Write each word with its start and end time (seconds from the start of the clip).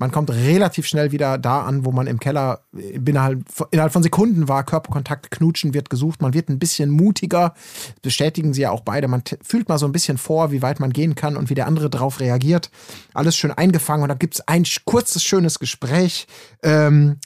Man 0.00 0.12
kommt 0.12 0.30
relativ 0.30 0.86
schnell 0.86 1.12
wieder 1.12 1.36
da 1.36 1.60
an, 1.60 1.84
wo 1.84 1.92
man 1.92 2.06
im 2.06 2.18
Keller 2.18 2.62
innerhalb, 2.72 3.44
innerhalb 3.70 3.92
von 3.92 4.02
Sekunden 4.02 4.48
war. 4.48 4.64
Körperkontakt, 4.64 5.30
Knutschen 5.30 5.74
wird 5.74 5.90
gesucht. 5.90 6.22
Man 6.22 6.32
wird 6.32 6.48
ein 6.48 6.58
bisschen 6.58 6.88
mutiger. 6.88 7.52
Bestätigen 8.00 8.54
sie 8.54 8.62
ja 8.62 8.70
auch 8.70 8.80
beide. 8.80 9.08
Man 9.08 9.22
fühlt 9.42 9.68
mal 9.68 9.76
so 9.76 9.84
ein 9.84 9.92
bisschen 9.92 10.16
vor, 10.16 10.52
wie 10.52 10.62
weit 10.62 10.80
man 10.80 10.94
gehen 10.94 11.16
kann 11.16 11.36
und 11.36 11.50
wie 11.50 11.54
der 11.54 11.66
andere 11.66 11.90
darauf 11.90 12.18
reagiert. 12.18 12.70
Alles 13.12 13.36
schön 13.36 13.50
eingefangen. 13.50 14.04
Und 14.04 14.08
da 14.08 14.14
gibt 14.14 14.36
es 14.36 14.48
ein 14.48 14.64
kurzes, 14.86 15.22
schönes 15.22 15.58
Gespräch. 15.58 16.26
Ähm, 16.62 17.18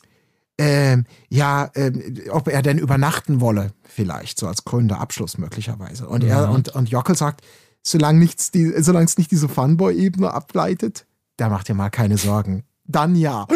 ähm, 0.58 1.06
ja, 1.28 1.70
ähm, 1.76 2.02
ob 2.30 2.48
er 2.48 2.62
denn 2.62 2.78
übernachten 2.78 3.40
wolle, 3.40 3.70
vielleicht, 3.84 4.36
so 4.36 4.48
als 4.48 4.64
krönender 4.64 5.00
Abschluss 5.00 5.38
möglicherweise. 5.38 6.08
Und 6.08 6.24
er 6.24 6.50
und, 6.50 6.70
und 6.70 6.90
Jockel 6.90 7.14
sagt, 7.14 7.42
solange 7.82 8.18
nichts 8.18 8.50
die, 8.50 8.72
solange 8.82 9.06
es 9.06 9.16
nicht 9.16 9.30
diese 9.30 9.48
Fanboy-Ebene 9.48 10.34
ableitet, 10.34 11.06
da 11.36 11.48
macht 11.48 11.68
ihr 11.68 11.74
mal 11.74 11.90
keine 11.90 12.18
Sorgen. 12.18 12.64
Dann 12.86 13.16
ja. 13.16 13.46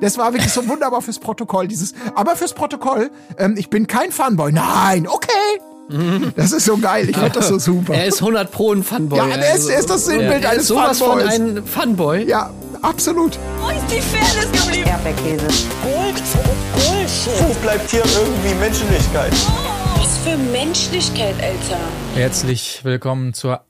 Das 0.00 0.18
war 0.18 0.32
wirklich 0.32 0.52
so 0.52 0.66
wunderbar 0.68 1.02
fürs 1.02 1.18
Protokoll, 1.20 1.68
dieses. 1.68 1.94
Aber 2.14 2.34
fürs 2.36 2.52
Protokoll, 2.52 3.10
ähm, 3.38 3.54
ich 3.56 3.70
bin 3.70 3.86
kein 3.86 4.10
Fanboy. 4.10 4.52
Nein, 4.52 5.06
okay. 5.06 5.60
Das 6.36 6.52
ist 6.52 6.66
so 6.66 6.76
geil, 6.76 7.08
ich 7.08 7.16
finde 7.16 7.30
das 7.30 7.48
so 7.48 7.58
super. 7.58 7.94
Er 7.94 8.04
ist 8.06 8.20
100 8.20 8.50
Pro 8.50 8.72
ein 8.74 8.82
Fanboy. 8.82 9.16
Ja, 9.18 9.26
er 9.28 9.54
ist, 9.54 9.68
er 9.70 9.78
ist 9.78 9.88
das 9.88 10.04
Sinnbild 10.04 10.44
er 10.44 10.50
eines 10.50 10.66
sowas 10.66 10.98
Fanboys. 10.98 11.34
von 11.36 11.56
ein 11.58 11.64
Fanboy. 11.66 12.28
ja, 12.28 12.50
absolut. 12.82 13.38
Wo 13.62 13.70
ist 13.70 13.86
die 13.90 14.02
Fairness 14.02 14.52
geblieben? 14.52 14.86
Erdbeerkäse. 14.86 15.46
Gold, 15.82 16.22
Bullshit. 16.74 17.48
Wo 17.48 17.54
bleibt 17.62 17.90
hier 17.90 18.02
irgendwie 18.04 18.54
Menschlichkeit? 18.60 19.32
Was 19.96 20.18
für 20.18 20.36
Menschlichkeit, 20.36 21.36
Alter. 21.36 21.80
Herzlich 22.14 22.80
willkommen 22.84 23.32
zur 23.32 23.62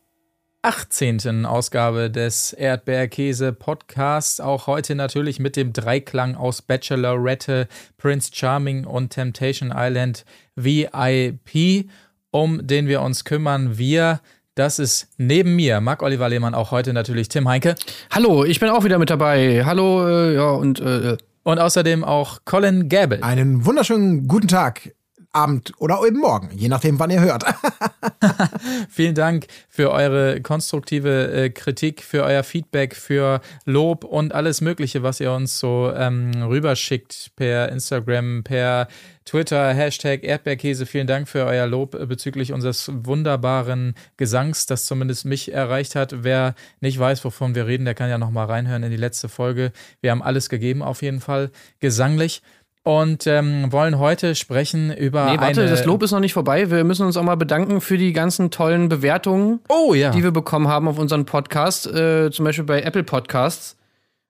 18. 0.69 1.47
Ausgabe 1.47 2.11
des 2.11 2.53
Erdbeerkäse 2.53 3.55
Podcasts. 3.55 4.39
Auch 4.39 4.67
heute 4.67 4.95
natürlich 4.95 5.41
mit 5.41 5.57
dem 5.57 5.73
Dreiklang 5.73 6.35
aus 6.35 6.61
Bachelorette, 6.61 7.69
Prince 7.97 8.33
Charming 8.35 8.85
und 8.85 9.09
Temptation 9.09 9.73
Island 9.75 10.27
VIP, 10.57 11.89
um 12.31 12.67
den 12.67 12.87
wir 12.87 13.01
uns 13.01 13.25
kümmern. 13.25 13.79
Wir, 13.79 14.21
das 14.57 14.79
ist 14.79 15.09
neben 15.17 15.57
mir, 15.57 15.81
Marc 15.81 16.03
Oliver 16.03 16.29
Lehmann, 16.29 16.53
auch 16.53 16.71
heute 16.71 16.93
natürlich 16.93 17.31
Tim 17.31 17.49
Heinke 17.49 17.75
Hallo, 18.11 18.45
ich 18.45 18.61
bin 18.61 18.69
auch 18.69 18.85
wieder 18.85 18.99
mit 18.99 19.09
dabei. 19.09 19.65
Hallo, 19.65 20.07
äh, 20.07 20.35
ja, 20.35 20.51
und 20.51 20.81
äh, 20.81 21.17
und 21.45 21.59
außerdem 21.59 22.05
auch 22.05 22.41
Colin 22.45 22.91
Gable. 22.91 23.23
Einen 23.23 23.65
wunderschönen 23.65 24.29
guten 24.29 24.49
Tag, 24.49 24.95
Abend 25.39 25.73
oder 25.79 26.01
eben 26.07 26.19
morgen, 26.19 26.51
je 26.53 26.69
nachdem, 26.69 26.99
wann 26.99 27.11
ihr 27.11 27.21
hört. 27.21 27.45
Vielen 28.91 29.15
Dank 29.15 29.47
für 29.69 29.91
eure 29.91 30.41
konstruktive 30.41 31.33
äh, 31.33 31.51
Kritik, 31.51 32.03
für 32.03 32.25
euer 32.25 32.43
Feedback, 32.43 32.95
für 32.95 33.41
Lob 33.65 34.05
und 34.05 34.35
alles 34.35 34.61
Mögliche, 34.61 35.03
was 35.03 35.21
ihr 35.21 35.33
uns 35.33 35.59
so 35.59 35.93
ähm, 35.95 36.33
rüberschickt 36.43 37.33
per 37.37 37.71
Instagram, 37.71 38.43
per 38.45 38.89
Twitter, 39.25 39.75
Hashtag 39.75 40.25
Erdbeerkäse. 40.25 40.87
Vielen 40.87 41.07
Dank 41.07 41.29
für 41.29 41.45
euer 41.45 41.67
Lob 41.67 41.95
äh, 41.95 42.07
bezüglich 42.07 42.53
unseres 42.53 42.91
wunderbaren 42.93 43.95
Gesangs, 44.17 44.67
das 44.67 44.87
zumindest 44.87 45.25
mich 45.25 45.53
erreicht 45.53 45.95
hat. 45.95 46.25
Wer 46.25 46.55
nicht 46.81 46.99
weiß, 46.99 47.25
wovon 47.25 47.55
wir 47.55 47.67
reden, 47.67 47.85
der 47.85 47.95
kann 47.95 48.11
ja 48.11 48.19
noch 48.19 48.31
mal 48.31 48.47
reinhören 48.47 48.83
in 48.83 48.91
die 48.91 48.97
letzte 48.97 49.29
Folge. 49.29 49.73
Wir 50.01 50.11
haben 50.11 50.23
alles 50.23 50.49
gegeben, 50.49 50.83
auf 50.83 51.03
jeden 51.03 51.21
Fall 51.21 51.51
gesanglich. 51.79 52.43
Und 52.85 53.27
ähm, 53.27 53.71
wollen 53.71 53.99
heute 53.99 54.35
sprechen 54.35 54.91
über 54.97 55.27
nee, 55.27 55.39
warte, 55.39 55.61
eine 55.61 55.71
das 55.71 55.85
Lob 55.85 56.03
ist 56.03 56.13
noch 56.13 56.21
nicht 56.21 56.33
vorbei. 56.33 56.71
Wir 56.71 56.85
müssen 56.85 57.05
uns 57.05 57.17
auch 57.19 57.23
mal 57.23 57.37
bedanken 57.37 57.81
für 57.83 57.99
die 57.99 58.13
ganzen 58.15 58.51
tollen 58.51 58.89
Bewertungen, 58.89 59.61
Oh 59.69 59.93
ja. 59.93 60.11
die 60.11 60.23
wir 60.23 60.31
bekommen 60.31 60.69
haben 60.69 60.89
auf 60.89 60.99
unseren 60.99 61.27
Podcast, 61.27 61.87
äh, 61.87 62.31
zum 62.31 62.45
Beispiel 62.47 62.65
bei 62.65 62.81
Apple 62.83 63.05
Podcasts. 63.05 63.77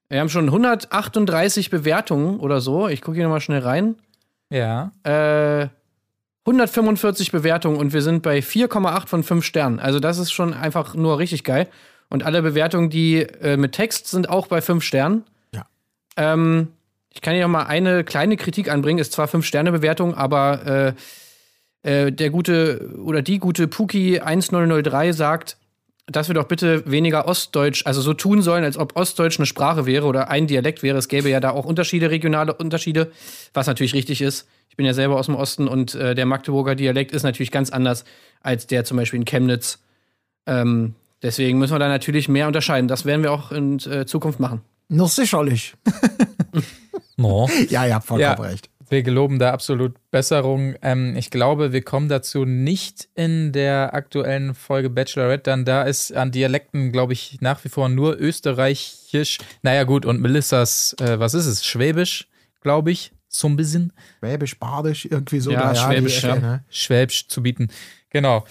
Wir 0.09 0.19
haben 0.19 0.29
schon 0.29 0.45
138 0.45 1.69
Bewertungen 1.69 2.39
oder 2.39 2.59
so. 2.59 2.87
Ich 2.89 3.01
gucke 3.01 3.15
hier 3.15 3.23
nochmal 3.25 3.41
schnell 3.41 3.61
rein. 3.61 3.95
ja. 4.49 4.91
Äh, 5.03 5.67
145 6.47 7.31
Bewertungen 7.31 7.77
und 7.77 7.93
wir 7.93 8.01
sind 8.01 8.23
bei 8.23 8.39
4,8 8.39 9.07
von 9.07 9.23
5 9.23 9.45
Sternen. 9.45 9.79
Also 9.79 9.99
das 9.99 10.17
ist 10.17 10.31
schon 10.31 10.53
einfach 10.55 10.95
nur 10.95 11.19
richtig 11.19 11.43
geil. 11.43 11.67
Und 12.09 12.23
alle 12.23 12.41
Bewertungen, 12.41 12.89
die 12.89 13.17
äh, 13.21 13.55
mit 13.55 13.73
Text 13.73 14.07
sind 14.07 14.29
auch 14.29 14.47
bei 14.47 14.59
5 14.61 14.83
Sternen. 14.83 15.25
Ja. 15.53 15.65
Ähm, 16.17 16.69
ich 17.13 17.21
kann 17.21 17.33
hier 17.33 17.43
noch 17.43 17.51
mal 17.51 17.63
eine 17.63 18.03
kleine 18.03 18.37
Kritik 18.37 18.71
anbringen. 18.71 18.99
Ist 18.99 19.13
zwar 19.13 19.27
5-Sterne-Bewertung, 19.27 20.13
aber 20.13 20.95
äh, 21.83 22.07
äh, 22.07 22.11
der 22.11 22.29
gute 22.29 22.93
oder 23.03 23.21
die 23.21 23.39
gute 23.39 23.67
Puki 23.67 24.19
1003 24.19 25.11
sagt, 25.13 25.57
dass 26.07 26.27
wir 26.27 26.33
doch 26.33 26.47
bitte 26.47 26.89
weniger 26.89 27.27
Ostdeutsch, 27.27 27.85
also 27.85 28.01
so 28.01 28.13
tun 28.13 28.41
sollen, 28.41 28.63
als 28.63 28.77
ob 28.77 28.95
Ostdeutsch 28.95 29.39
eine 29.39 29.45
Sprache 29.45 29.85
wäre 29.85 30.05
oder 30.05 30.29
ein 30.29 30.47
Dialekt 30.47 30.81
wäre. 30.81 30.97
Es 30.97 31.07
gäbe 31.07 31.29
ja 31.29 31.39
da 31.39 31.51
auch 31.51 31.65
Unterschiede, 31.65 32.09
regionale 32.09 32.53
Unterschiede, 32.53 33.11
was 33.53 33.67
natürlich 33.67 33.93
richtig 33.93 34.21
ist. 34.21 34.47
Ich 34.69 34.75
bin 34.75 34.85
ja 34.85 34.93
selber 34.93 35.17
aus 35.17 35.27
dem 35.27 35.35
Osten 35.35 35.67
und 35.67 35.95
äh, 35.95 36.15
der 36.15 36.25
Magdeburger 36.25 36.75
Dialekt 36.75 37.11
ist 37.11 37.23
natürlich 37.23 37.51
ganz 37.51 37.69
anders 37.69 38.05
als 38.41 38.65
der 38.67 38.85
zum 38.85 38.97
Beispiel 38.97 39.19
in 39.19 39.25
Chemnitz. 39.25 39.79
Ähm, 40.47 40.95
deswegen 41.21 41.59
müssen 41.59 41.73
wir 41.73 41.79
da 41.79 41.87
natürlich 41.87 42.29
mehr 42.29 42.47
unterscheiden. 42.47 42.87
Das 42.87 43.05
werden 43.05 43.21
wir 43.21 43.31
auch 43.31 43.51
in 43.51 43.79
äh, 43.79 44.05
Zukunft 44.05 44.39
machen. 44.39 44.61
Noch 44.87 45.09
sicherlich. 45.09 45.75
No. 47.19 47.49
Ja, 47.69 47.85
ihr 47.85 47.95
habt 47.95 48.05
vollkommen 48.05 48.21
Ja. 48.43 48.49
recht. 48.49 48.69
Wir 48.91 49.03
geloben 49.03 49.37
da 49.37 49.51
absolut 49.51 49.93
Besserung. 50.09 50.73
Ähm, 50.81 51.15
ich 51.15 51.29
glaube, 51.29 51.71
wir 51.73 51.83
kommen 51.83 52.09
dazu 52.09 52.43
nicht 52.45 53.07
in 53.13 53.51
der 53.51 53.93
aktuellen 53.93 54.55
Folge 54.55 54.89
Bachelorette. 54.89 55.43
Dann 55.43 55.63
da 55.63 55.83
ist 55.83 56.11
an 56.11 56.31
Dialekten, 56.31 56.91
glaube 56.91 57.13
ich, 57.13 57.37
nach 57.39 57.63
wie 57.63 57.69
vor 57.69 57.87
nur 57.87 58.19
Österreichisch. 58.19 59.37
Naja, 59.61 59.83
gut, 59.83 60.05
und 60.07 60.19
Melissas, 60.21 60.95
äh, 60.99 61.19
was 61.19 61.35
ist 61.35 61.45
es? 61.45 61.63
Schwäbisch, 61.65 62.27
glaube 62.61 62.89
ich, 62.89 63.11
so 63.27 63.47
ein 63.47 63.55
bisschen. 63.57 63.93
Schwäbisch, 64.21 64.57
Badisch, 64.57 65.05
irgendwie 65.05 65.39
so. 65.39 65.51
Ja, 65.51 65.71
da, 65.73 65.75
Schwäbisch, 65.75 66.23
Ecke, 66.23 66.27
ja. 66.27 66.35
ne? 66.41 66.63
Schwäbisch 66.69 67.27
zu 67.27 67.43
bieten. 67.43 67.67
Genau. 68.09 68.43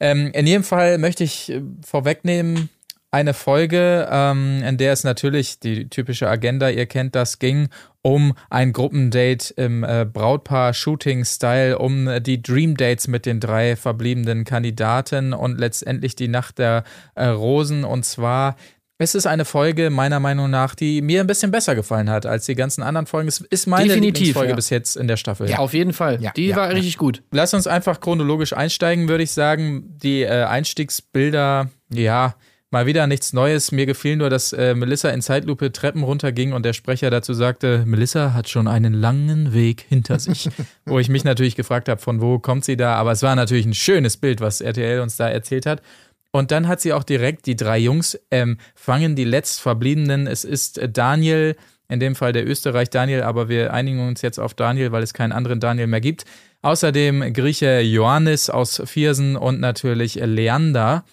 Ähm, 0.00 0.30
in 0.32 0.46
jedem 0.46 0.64
Fall 0.64 0.96
möchte 0.96 1.22
ich 1.22 1.50
äh, 1.50 1.60
vorwegnehmen, 1.84 2.70
eine 3.12 3.34
Folge, 3.34 4.08
ähm, 4.10 4.62
in 4.66 4.78
der 4.78 4.92
es 4.92 5.04
natürlich 5.04 5.60
die 5.60 5.88
typische 5.88 6.28
Agenda, 6.28 6.70
ihr 6.70 6.86
kennt 6.86 7.14
das, 7.14 7.38
ging 7.38 7.68
um 8.00 8.34
ein 8.50 8.72
Gruppendate 8.72 9.54
im 9.54 9.84
äh, 9.84 10.06
Brautpaar-Shooting-Style, 10.10 11.78
um 11.78 12.08
äh, 12.08 12.20
die 12.20 12.42
Dream 12.42 12.76
Dates 12.76 13.06
mit 13.06 13.26
den 13.26 13.38
drei 13.38 13.76
verbliebenen 13.76 14.44
Kandidaten 14.44 15.34
und 15.34 15.60
letztendlich 15.60 16.16
die 16.16 16.28
Nacht 16.28 16.58
der 16.58 16.84
äh, 17.14 17.26
Rosen. 17.26 17.84
Und 17.84 18.04
zwar 18.04 18.56
es 18.98 19.14
ist 19.14 19.26
eine 19.26 19.44
Folge, 19.44 19.90
meiner 19.90 20.20
Meinung 20.20 20.48
nach, 20.50 20.74
die 20.74 21.02
mir 21.02 21.20
ein 21.20 21.26
bisschen 21.26 21.50
besser 21.50 21.74
gefallen 21.74 22.08
hat 22.08 22.24
als 22.24 22.46
die 22.46 22.54
ganzen 22.54 22.82
anderen 22.82 23.06
Folgen. 23.06 23.28
Es 23.28 23.40
ist 23.40 23.66
meine 23.66 23.88
Definitiv, 23.88 24.18
Lieblingsfolge 24.18 24.50
ja. 24.50 24.56
bis 24.56 24.70
jetzt 24.70 24.96
in 24.96 25.08
der 25.08 25.16
Staffel. 25.16 25.50
Ja, 25.50 25.58
auf 25.58 25.74
jeden 25.74 25.92
Fall. 25.92 26.22
Ja, 26.22 26.30
Die 26.30 26.48
ja, 26.48 26.56
war 26.56 26.68
ja. 26.68 26.74
richtig 26.74 26.98
gut. 26.98 27.22
Lass 27.32 27.52
uns 27.52 27.66
einfach 27.66 28.00
chronologisch 28.00 28.52
einsteigen, 28.52 29.08
würde 29.08 29.24
ich 29.24 29.32
sagen. 29.32 29.98
Die 29.98 30.22
äh, 30.22 30.44
Einstiegsbilder, 30.44 31.70
ja, 31.92 32.36
mal 32.72 32.86
wieder 32.86 33.06
nichts 33.06 33.32
Neues. 33.32 33.70
Mir 33.70 33.86
gefiel 33.86 34.16
nur, 34.16 34.30
dass 34.30 34.52
äh, 34.52 34.74
Melissa 34.74 35.10
in 35.10 35.22
Zeitlupe 35.22 35.70
Treppen 35.72 36.02
runterging 36.02 36.52
und 36.52 36.64
der 36.64 36.72
Sprecher 36.72 37.10
dazu 37.10 37.34
sagte, 37.34 37.84
Melissa 37.86 38.32
hat 38.32 38.48
schon 38.48 38.66
einen 38.66 38.94
langen 38.94 39.52
Weg 39.52 39.84
hinter 39.88 40.18
sich. 40.18 40.48
wo 40.86 40.98
ich 40.98 41.08
mich 41.08 41.24
natürlich 41.24 41.54
gefragt 41.54 41.88
habe, 41.88 42.00
von 42.00 42.20
wo 42.20 42.38
kommt 42.38 42.64
sie 42.64 42.76
da? 42.76 42.94
Aber 42.94 43.12
es 43.12 43.22
war 43.22 43.36
natürlich 43.36 43.66
ein 43.66 43.74
schönes 43.74 44.16
Bild, 44.16 44.40
was 44.40 44.60
RTL 44.60 45.00
uns 45.00 45.16
da 45.16 45.28
erzählt 45.28 45.66
hat. 45.66 45.82
Und 46.32 46.50
dann 46.50 46.66
hat 46.66 46.80
sie 46.80 46.94
auch 46.94 47.04
direkt 47.04 47.46
die 47.46 47.56
drei 47.56 47.78
Jungs 47.78 48.18
ähm, 48.30 48.56
fangen 48.74 49.14
die 49.16 49.24
letztverbliebenen. 49.24 50.26
Es 50.26 50.44
ist 50.44 50.78
äh, 50.78 50.88
Daniel, 50.88 51.56
in 51.88 52.00
dem 52.00 52.14
Fall 52.14 52.32
der 52.32 52.48
Österreich 52.48 52.88
Daniel, 52.88 53.22
aber 53.22 53.50
wir 53.50 53.74
einigen 53.74 54.08
uns 54.08 54.22
jetzt 54.22 54.40
auf 54.40 54.54
Daniel, 54.54 54.92
weil 54.92 55.02
es 55.02 55.12
keinen 55.12 55.32
anderen 55.32 55.60
Daniel 55.60 55.88
mehr 55.88 56.00
gibt. 56.00 56.24
Außerdem 56.62 57.34
Grieche 57.34 57.82
Ioannis 57.82 58.48
aus 58.48 58.82
Viersen 58.86 59.36
und 59.36 59.60
natürlich 59.60 60.14
Leander. 60.14 61.04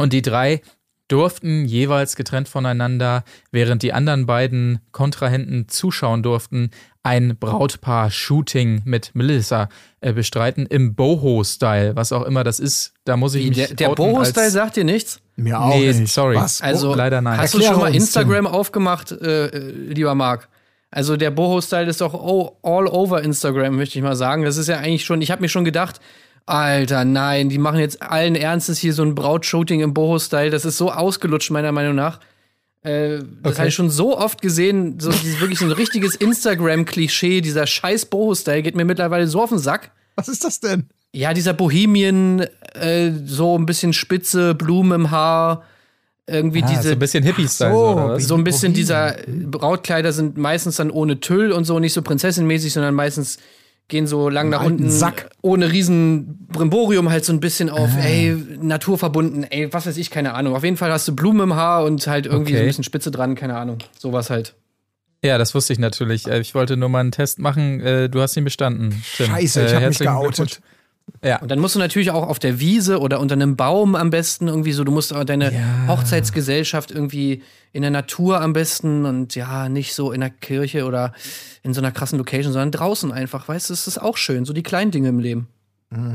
Und 0.00 0.12
die 0.12 0.22
drei 0.22 0.60
durften 1.08 1.64
jeweils 1.64 2.14
getrennt 2.14 2.48
voneinander, 2.48 3.24
während 3.50 3.82
die 3.82 3.92
anderen 3.92 4.26
beiden 4.26 4.78
Kontrahenten 4.92 5.68
zuschauen 5.68 6.22
durften, 6.22 6.70
ein 7.02 7.36
Brautpaar-Shooting 7.36 8.82
mit 8.84 9.10
Melissa 9.14 9.68
äh, 10.00 10.12
bestreiten 10.12 10.66
im 10.66 10.94
Boho-Style, 10.94 11.96
was 11.96 12.12
auch 12.12 12.22
immer 12.22 12.44
das 12.44 12.60
ist. 12.60 12.92
Da 13.04 13.16
muss 13.16 13.34
ich 13.34 13.44
Wie, 13.44 13.48
mich 13.48 13.56
der 13.56 13.74
der 13.74 13.88
Boho-Style 13.94 14.50
sagt 14.50 14.76
dir 14.76 14.84
nichts? 14.84 15.20
Mir 15.36 15.60
auch 15.60 15.74
Nee, 15.74 15.92
nicht. 15.92 16.12
sorry. 16.12 16.36
Was? 16.36 16.60
Also, 16.60 16.92
Oh, 16.92 16.94
leider 16.94 17.20
nein. 17.20 17.38
Hast 17.38 17.54
du 17.54 17.62
schon 17.62 17.78
mal 17.78 17.94
Instagram 17.94 18.46
aufgemacht, 18.46 19.12
äh, 19.12 19.46
äh, 19.46 19.70
lieber 19.70 20.14
Marc? 20.14 20.48
Also 20.92 21.16
der 21.16 21.30
Boho-Style 21.30 21.88
ist 21.88 22.00
doch 22.00 22.14
oh, 22.14 22.56
all 22.62 22.86
over 22.86 23.22
Instagram, 23.22 23.76
möchte 23.76 23.98
ich 23.98 24.02
mal 24.02 24.16
sagen. 24.16 24.44
Das 24.44 24.56
ist 24.56 24.68
ja 24.68 24.78
eigentlich 24.78 25.04
schon, 25.04 25.22
ich 25.22 25.30
habe 25.30 25.40
mir 25.40 25.48
schon 25.48 25.64
gedacht, 25.64 26.00
Alter, 26.46 27.04
nein, 27.04 27.48
die 27.48 27.58
machen 27.58 27.78
jetzt 27.78 28.02
allen 28.02 28.34
Ernstes 28.34 28.78
hier 28.78 28.92
so 28.92 29.02
ein 29.02 29.14
Brautshooting 29.14 29.80
im 29.80 29.94
Boho-Style. 29.94 30.50
Das 30.50 30.64
ist 30.64 30.76
so 30.78 30.90
ausgelutscht, 30.90 31.50
meiner 31.50 31.70
Meinung 31.72 31.94
nach. 31.94 32.18
Äh, 32.82 33.18
das 33.18 33.52
Okay. 33.52 33.58
habe 33.58 33.68
ich 33.68 33.74
schon 33.74 33.90
so 33.90 34.18
oft 34.18 34.42
gesehen. 34.42 34.98
So 34.98 35.10
dieses 35.12 35.40
wirklich 35.40 35.58
so 35.58 35.66
ein 35.66 35.72
richtiges 35.72 36.14
Instagram-Klischee, 36.16 37.40
dieser 37.40 37.66
scheiß 37.66 38.06
Boho-Style 38.06 38.62
geht 38.62 38.74
mir 38.76 38.84
mittlerweile 38.84 39.26
so 39.26 39.42
auf 39.42 39.50
den 39.50 39.58
Sack. 39.58 39.90
Was 40.16 40.28
ist 40.28 40.44
das 40.44 40.60
denn? 40.60 40.86
Ja, 41.12 41.34
dieser 41.34 41.52
Bohemian, 41.52 42.46
äh, 42.74 43.10
so 43.26 43.58
ein 43.58 43.66
bisschen 43.66 43.92
spitze, 43.92 44.54
Blumen 44.54 44.92
im 44.92 45.10
Haar, 45.10 45.64
irgendwie 46.26 46.62
Ah, 46.62 46.68
diese 46.68 46.82
so 46.82 46.88
ein 46.90 46.98
bisschen 47.00 47.24
Hippie-Style. 47.24 47.72
so, 47.72 48.18
So, 48.18 48.34
ein 48.36 48.44
bisschen 48.44 48.72
Bohemian. 48.72 48.74
dieser 48.74 49.16
Brautkleider 49.26 50.12
sind 50.12 50.36
meistens 50.38 50.76
dann 50.76 50.90
ohne 50.90 51.18
Tüll 51.20 51.50
und 51.52 51.64
so, 51.64 51.78
nicht 51.80 51.92
so 51.92 52.02
prinzessinmäßig, 52.02 52.72
sondern 52.72 52.94
meistens 52.94 53.38
gehen 53.90 54.06
so 54.06 54.28
lang 54.30 54.48
nach 54.48 54.64
unten 54.64 54.90
Sack. 54.90 55.28
ohne 55.42 55.70
riesen 55.70 56.46
Brimborium 56.48 57.10
halt 57.10 57.24
so 57.26 57.32
ein 57.34 57.40
bisschen 57.40 57.68
auf, 57.68 57.90
ey, 58.02 58.34
naturverbunden, 58.62 59.44
ey, 59.44 59.70
was 59.72 59.86
weiß 59.86 59.96
ich, 59.98 60.10
keine 60.10 60.32
Ahnung. 60.34 60.54
Auf 60.56 60.64
jeden 60.64 60.76
Fall 60.78 60.90
hast 60.90 61.06
du 61.06 61.14
Blumen 61.14 61.42
im 61.42 61.54
Haar 61.54 61.84
und 61.84 62.06
halt 62.06 62.24
irgendwie 62.26 62.52
Okay. 62.52 62.58
so 62.58 62.62
ein 62.62 62.66
bisschen 62.68 62.84
Spitze 62.84 63.10
dran, 63.10 63.34
keine 63.34 63.56
Ahnung. 63.56 63.78
Sowas 63.98 64.30
halt. 64.30 64.54
Ja, 65.22 65.36
das 65.36 65.54
wusste 65.54 65.74
ich 65.74 65.78
natürlich. 65.78 66.26
Äh, 66.26 66.40
Ich 66.40 66.54
wollte 66.54 66.78
nur 66.78 66.88
mal 66.88 67.00
einen 67.00 67.12
Test 67.12 67.38
machen. 67.40 67.80
Äh, 67.80 68.08
Du 68.08 68.22
hast 68.22 68.36
ihn 68.38 68.44
bestanden. 68.44 69.02
Tim. 69.16 69.26
Scheiße, 69.26 69.66
ich 69.66 69.72
Äh, 69.72 69.74
habe 69.76 69.88
mich 69.88 69.98
geoutet. 69.98 70.36
Glückwunsch. 70.36 70.60
Ja. 71.24 71.40
Und 71.40 71.50
dann 71.50 71.58
musst 71.58 71.74
du 71.74 71.78
natürlich 71.78 72.10
auch 72.10 72.26
auf 72.26 72.38
der 72.38 72.60
Wiese 72.60 73.00
oder 73.00 73.20
unter 73.20 73.34
einem 73.34 73.56
Baum 73.56 73.94
am 73.94 74.10
besten 74.10 74.48
irgendwie 74.48 74.72
so, 74.72 74.84
du 74.84 74.92
musst 74.92 75.12
auch 75.14 75.24
deine 75.24 75.52
Ja. 75.52 75.88
Hochzeitsgesellschaft 75.88 76.90
irgendwie 76.90 77.42
in 77.72 77.82
der 77.82 77.90
Natur 77.90 78.40
am 78.40 78.52
besten 78.52 79.04
und 79.06 79.34
ja, 79.34 79.68
nicht 79.68 79.94
so 79.94 80.12
in 80.12 80.20
der 80.20 80.30
Kirche 80.30 80.84
oder 80.84 81.12
in 81.62 81.74
so 81.74 81.80
einer 81.80 81.92
krassen 81.92 82.18
Location, 82.18 82.52
sondern 82.52 82.72
draußen 82.72 83.12
einfach, 83.12 83.48
weißt 83.48 83.70
du, 83.70 83.74
es 83.74 83.86
ist 83.86 83.98
auch 83.98 84.16
schön, 84.16 84.44
so 84.44 84.52
die 84.52 84.62
kleinen 84.62 84.90
Dinge 84.90 85.08
im 85.08 85.18
Leben. 85.18 85.48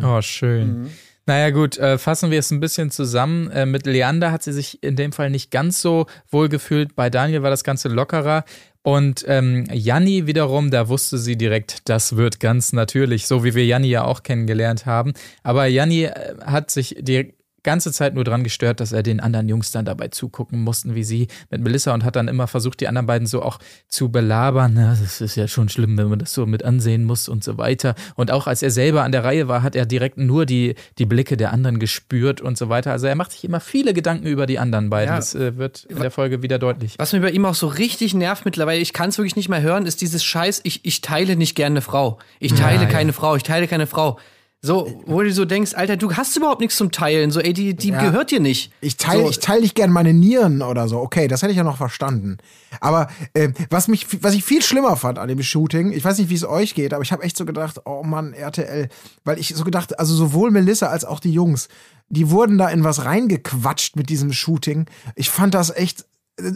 Oh, 0.03 0.21
schön. 0.21 0.89
Naja, 1.27 1.49
gut, 1.49 1.77
äh, 1.77 1.97
fassen 1.97 2.29
wir 2.29 2.39
es 2.39 2.51
ein 2.51 2.59
bisschen 2.59 2.91
zusammen. 2.91 3.49
Äh, 3.49 3.65
mit 3.65 3.87
Leander 3.87 4.31
hat 4.31 4.43
sie 4.43 4.53
sich 4.53 4.83
in 4.83 4.95
dem 4.95 5.11
Fall 5.11 5.31
nicht 5.31 5.49
ganz 5.49 5.81
so 5.81 6.05
wohl 6.29 6.49
gefühlt. 6.49 6.95
Bei 6.95 7.09
Daniel 7.09 7.41
war 7.41 7.49
das 7.49 7.63
Ganze 7.63 7.89
lockerer. 7.89 8.45
Und 8.85 9.25
ähm, 9.27 9.65
Janni 9.73 10.27
wiederum, 10.27 10.69
da 10.69 10.87
wusste 10.89 11.17
sie 11.17 11.35
direkt, 11.35 11.89
das 11.89 12.17
wird 12.17 12.39
ganz 12.39 12.71
natürlich, 12.71 13.25
so 13.25 13.43
wie 13.43 13.55
wir 13.55 13.65
Janni 13.65 13.87
ja 13.87 14.03
auch 14.03 14.21
kennengelernt 14.21 14.85
haben. 14.85 15.13
Aber 15.41 15.65
Janni 15.65 16.03
äh, 16.03 16.35
hat 16.45 16.69
sich 16.69 16.95
die 16.99 17.33
ganze 17.65 17.91
Zeit 17.91 18.13
nur 18.13 18.23
dran 18.23 18.45
gestört, 18.45 18.79
dass 18.79 18.93
er 18.93 19.03
den 19.03 19.19
anderen 19.19 19.49
Jungs 19.49 19.71
dann 19.71 19.83
dabei 19.83 20.07
zugucken 20.07 20.61
mussten, 20.61 20.95
wie 20.95 21.03
sie 21.03 21.27
mit 21.49 21.61
Melissa 21.61 21.93
und 21.93 22.05
hat 22.05 22.15
dann 22.15 22.29
immer 22.29 22.47
versucht, 22.47 22.79
die 22.79 22.87
anderen 22.87 23.07
beiden 23.07 23.27
so 23.27 23.41
auch 23.41 23.59
zu 23.89 24.09
belabern. 24.09 24.71
Na, 24.75 24.95
das 24.99 25.19
ist 25.19 25.35
ja 25.35 25.49
schon 25.49 25.67
schlimm, 25.67 25.97
wenn 25.97 26.07
man 26.07 26.19
das 26.19 26.33
so 26.33 26.45
mit 26.45 26.63
ansehen 26.63 27.03
muss 27.03 27.27
und 27.27 27.43
so 27.43 27.57
weiter. 27.57 27.95
Und 28.15 28.31
auch 28.31 28.47
als 28.47 28.63
er 28.63 28.71
selber 28.71 29.03
an 29.03 29.11
der 29.11 29.25
Reihe 29.25 29.49
war, 29.49 29.63
hat 29.63 29.75
er 29.75 29.85
direkt 29.85 30.17
nur 30.17 30.45
die, 30.45 30.75
die 30.97 31.05
Blicke 31.05 31.35
der 31.35 31.51
anderen 31.51 31.79
gespürt 31.79 32.39
und 32.39 32.57
so 32.57 32.69
weiter. 32.69 32.91
Also 32.91 33.07
er 33.07 33.15
macht 33.15 33.33
sich 33.33 33.43
immer 33.43 33.59
viele 33.59 33.93
Gedanken 33.93 34.27
über 34.27 34.45
die 34.45 34.59
anderen 34.59 34.89
beiden. 34.89 35.09
Ja. 35.09 35.17
Das 35.17 35.35
äh, 35.35 35.57
wird 35.57 35.83
in 35.85 35.99
der 35.99 36.11
Folge 36.11 36.41
wieder 36.41 36.59
deutlich. 36.59 36.95
Was 36.97 37.11
mir 37.11 37.19
bei 37.19 37.31
ihm 37.31 37.45
auch 37.45 37.55
so 37.55 37.67
richtig 37.67 38.13
nervt 38.13 38.45
mittlerweile, 38.45 38.79
ich 38.79 38.93
kann 38.93 39.09
es 39.09 39.17
wirklich 39.17 39.35
nicht 39.35 39.49
mehr 39.49 39.61
hören, 39.61 39.85
ist 39.85 39.99
dieses 40.01 40.23
Scheiß, 40.23 40.61
ich, 40.63 40.85
ich 40.85 41.01
teile 41.01 41.35
nicht 41.35 41.55
gerne 41.55 41.73
eine 41.73 41.81
Frau. 41.81 42.19
Ich 42.39 42.53
teile 42.53 42.83
Ja, 42.83 42.89
keine 42.89 43.11
Frau, 43.11 43.35
ich 43.35 43.43
teile 43.43 43.67
keine 43.67 43.87
Frau. 43.87 44.19
So, 44.65 45.01
wo 45.05 45.21
du 45.21 45.31
so 45.31 45.45
denkst, 45.45 45.73
Alter, 45.75 45.95
du 45.95 46.13
hast 46.15 46.35
überhaupt 46.35 46.59
nichts 46.59 46.75
zum 46.75 46.91
Teilen. 46.91 47.29
So, 47.29 47.39
ey, 47.39 47.53
die, 47.53 47.75
die 47.75 47.89
Ja. 47.89 48.01
gehört 48.01 48.31
dir 48.31 48.39
nicht. 48.39 48.71
Ich 48.81 48.97
teile 48.97 49.23
so, 49.23 49.29
ich 49.29 49.39
teil 49.39 49.61
nicht 49.61 49.75
gern 49.75 49.91
meine 49.91 50.11
Nieren 50.13 50.63
oder 50.63 50.87
so. 50.87 50.99
Okay, 50.99 51.27
das 51.27 51.43
hätte 51.43 51.51
ich 51.51 51.57
ja 51.57 51.63
noch 51.63 51.77
verstanden. 51.77 52.37
Aber 52.81 53.07
äh, 53.33 53.49
was, 53.69 53.87
mich, 53.87 54.07
was 54.23 54.33
ich 54.33 54.43
viel 54.43 54.63
schlimmer 54.63 54.95
fand 54.97 55.19
an 55.19 55.27
dem 55.27 55.43
Shooting, 55.43 55.91
ich 55.91 56.03
weiß 56.03 56.17
nicht, 56.17 56.29
wie 56.31 56.35
es 56.35 56.43
euch 56.47 56.73
geht, 56.73 56.93
aber 56.95 57.03
ich 57.03 57.11
habe 57.11 57.21
echt 57.23 57.37
so 57.37 57.45
gedacht, 57.45 57.81
oh 57.85 58.01
Mann, 58.03 58.33
RTL. 58.33 58.89
Weil 59.23 59.37
ich 59.37 59.53
so 59.55 59.63
gedacht, 59.63 59.99
also 59.99 60.15
sowohl 60.15 60.49
Melissa 60.49 60.87
als 60.87 61.05
auch 61.05 61.19
die 61.19 61.31
Jungs, 61.31 61.67
die 62.09 62.31
wurden 62.31 62.57
da 62.57 62.67
in 62.69 62.83
was 62.83 63.05
reingequatscht 63.05 63.95
mit 63.95 64.09
diesem 64.09 64.33
Shooting. 64.33 64.87
Ich 65.15 65.29
fand 65.29 65.53
das 65.53 65.69
echt. 65.69 66.05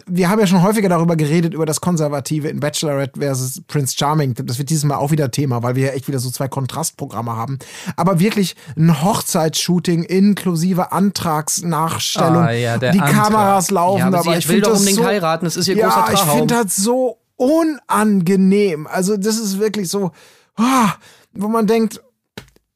Wir 0.07 0.29
haben 0.29 0.39
ja 0.41 0.47
schon 0.47 0.61
häufiger 0.61 0.89
darüber 0.89 1.15
geredet, 1.15 1.53
über 1.53 1.65
das 1.65 1.79
Konservative 1.79 2.49
in 2.49 2.59
Bachelorette 2.59 3.17
versus 3.19 3.61
Prince 3.65 3.95
Charming. 3.97 4.33
Das 4.35 4.57
wird 4.57 4.69
dieses 4.69 4.83
Mal 4.83 4.97
auch 4.97 5.11
wieder 5.11 5.31
Thema, 5.31 5.63
weil 5.63 5.75
wir 5.75 5.87
ja 5.87 5.91
echt 5.93 6.09
wieder 6.09 6.19
so 6.19 6.29
zwei 6.29 6.49
Kontrastprogramme 6.49 7.33
haben. 7.33 7.59
Aber 7.95 8.19
wirklich 8.19 8.57
ein 8.75 9.01
Hochzeitsshooting 9.01 10.03
inklusive 10.03 10.91
Antragsnachstellung. 10.91 12.43
Ah, 12.43 12.51
ja, 12.51 12.77
die 12.77 12.87
Antrag. 12.87 13.09
Kameras 13.11 13.71
laufen, 13.71 13.99
Ja, 13.99 14.07
aber 14.07 14.23
sie 14.23 14.31
ich 14.33 14.49
will 14.49 14.59
doch 14.59 14.71
das 14.71 14.79
unbedingt 14.79 14.99
so, 14.99 15.05
heiraten, 15.05 15.45
das 15.45 15.55
ist 15.55 15.67
ihr 15.69 15.77
ja, 15.77 15.87
großer 15.87 16.13
ich 16.13 16.19
Traum. 16.19 16.37
finde 16.39 16.63
das 16.63 16.75
so 16.75 17.17
unangenehm. 17.37 18.85
Also 18.85 19.15
das 19.15 19.37
ist 19.37 19.59
wirklich 19.59 19.87
so, 19.87 20.11
ah, 20.57 20.93
wo 21.33 21.47
man 21.47 21.67
denkt, 21.67 22.01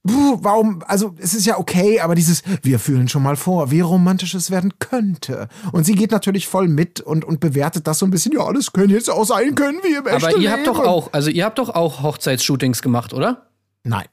puh, 0.05 0.37
warum, 0.41 0.83
also 0.87 1.15
es 1.17 1.33
ist 1.33 1.45
ja 1.45 1.57
okay, 1.57 1.99
aber 1.99 2.15
dieses, 2.15 2.43
wir 2.61 2.79
fühlen 2.79 3.07
schon 3.07 3.23
mal 3.23 3.35
vor, 3.35 3.71
wie 3.71 3.81
romantisch 3.81 4.33
es 4.33 4.51
werden 4.51 4.73
könnte. 4.79 5.47
Und 5.71 5.85
sie 5.85 5.95
geht 5.95 6.11
natürlich 6.11 6.47
voll 6.47 6.67
mit 6.67 7.01
und, 7.01 7.25
und 7.25 7.39
bewertet 7.39 7.87
das 7.87 7.99
so 7.99 8.05
ein 8.05 8.11
bisschen, 8.11 8.33
ja, 8.33 8.51
das 8.51 8.73
könnte 8.73 8.93
jetzt 8.93 9.09
auch 9.09 9.25
sein 9.25 9.55
können, 9.55 9.79
wie 9.83 9.95
im 9.95 10.07
aber 10.07 10.37
ihr 10.37 10.51
habt 10.51 10.67
doch 10.67 10.77
Leben. 10.77 10.87
auch, 10.87 11.13
also 11.13 11.29
ihr 11.29 11.45
habt 11.45 11.59
doch 11.59 11.69
auch 11.69 12.03
Hochzeitsshootings 12.03 12.81
gemacht, 12.81 13.13
oder? 13.13 13.47
Nein, 13.83 14.05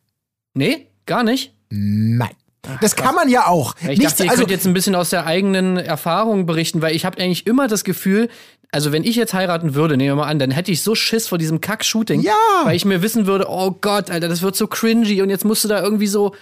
Nee? 0.55 0.89
Gar 1.07 1.23
nicht? 1.23 1.55
nein. 1.71 2.35
Das 2.81 2.95
kann 2.97 3.15
man 3.15 3.29
ja 3.29 3.47
auch. 3.47 3.75
Ich 3.81 3.99
Nichts- 3.99 4.05
dachte, 4.05 4.25
ihr 4.25 4.31
also, 4.31 4.43
könnt 4.43 4.51
jetzt 4.51 4.67
ein 4.67 4.75
bisschen 4.75 4.95
aus 4.95 5.11
der 5.11 5.27
eigenen 5.27 5.77
Erfahrung 5.77 6.47
berichten, 6.47 6.83
weil 6.83 6.95
ich 6.95 7.05
habe 7.05 7.19
eigentlich 7.21 7.47
immer 7.47 7.69
das 7.69 7.85
Gefühl, 7.85 8.29
also 8.71 8.93
wenn 8.93 9.03
ich 9.03 9.17
jetzt 9.17 9.35
heiraten 9.35 9.75
würde, 9.75 9.97
nehmen 9.97 10.11
wir 10.11 10.23
mal 10.25 10.29
an, 10.31 10.39
dann 10.39 10.51
hätte 10.51 10.71
ich 10.71 10.83
so 10.83 10.95
Schiss 10.95 11.27
vor 11.27 11.39
diesem 11.39 11.61
Kack-Shooting, 11.61 12.21
Ja. 12.21 12.35
weil 12.65 12.77
ich 12.77 12.85
mir 12.85 13.03
wissen 13.03 13.27
würde, 13.27 13.47
oh 13.49 13.73
Gott, 13.81 14.11
Alter, 14.11 14.29
das 14.29 14.43
wird 14.43 14.57
so 14.57 14.67
cringy 14.67 15.23
und 15.23 15.31
jetzt 15.31 15.45
musst 15.45 15.65
du 15.65 15.69
da 15.69 15.83
irgendwie 15.83 16.07
so 16.07 16.35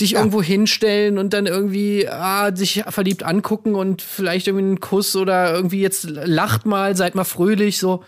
dich 0.00 0.14
irgendwo 0.14 0.40
hinstellen 0.42 1.18
und 1.18 1.32
dann 1.32 1.46
irgendwie 1.46 2.08
ah, 2.08 2.54
sich 2.54 2.84
verliebt 2.88 3.24
angucken 3.24 3.74
und 3.74 4.00
vielleicht 4.00 4.46
irgendwie 4.46 4.64
einen 4.66 4.80
Kuss 4.80 5.16
oder 5.16 5.52
irgendwie 5.52 5.80
jetzt 5.80 6.04
lacht 6.08 6.66
mal, 6.66 6.96
seid 6.96 7.14
mal 7.14 7.24
fröhlich, 7.24 7.78
so. 7.78 8.02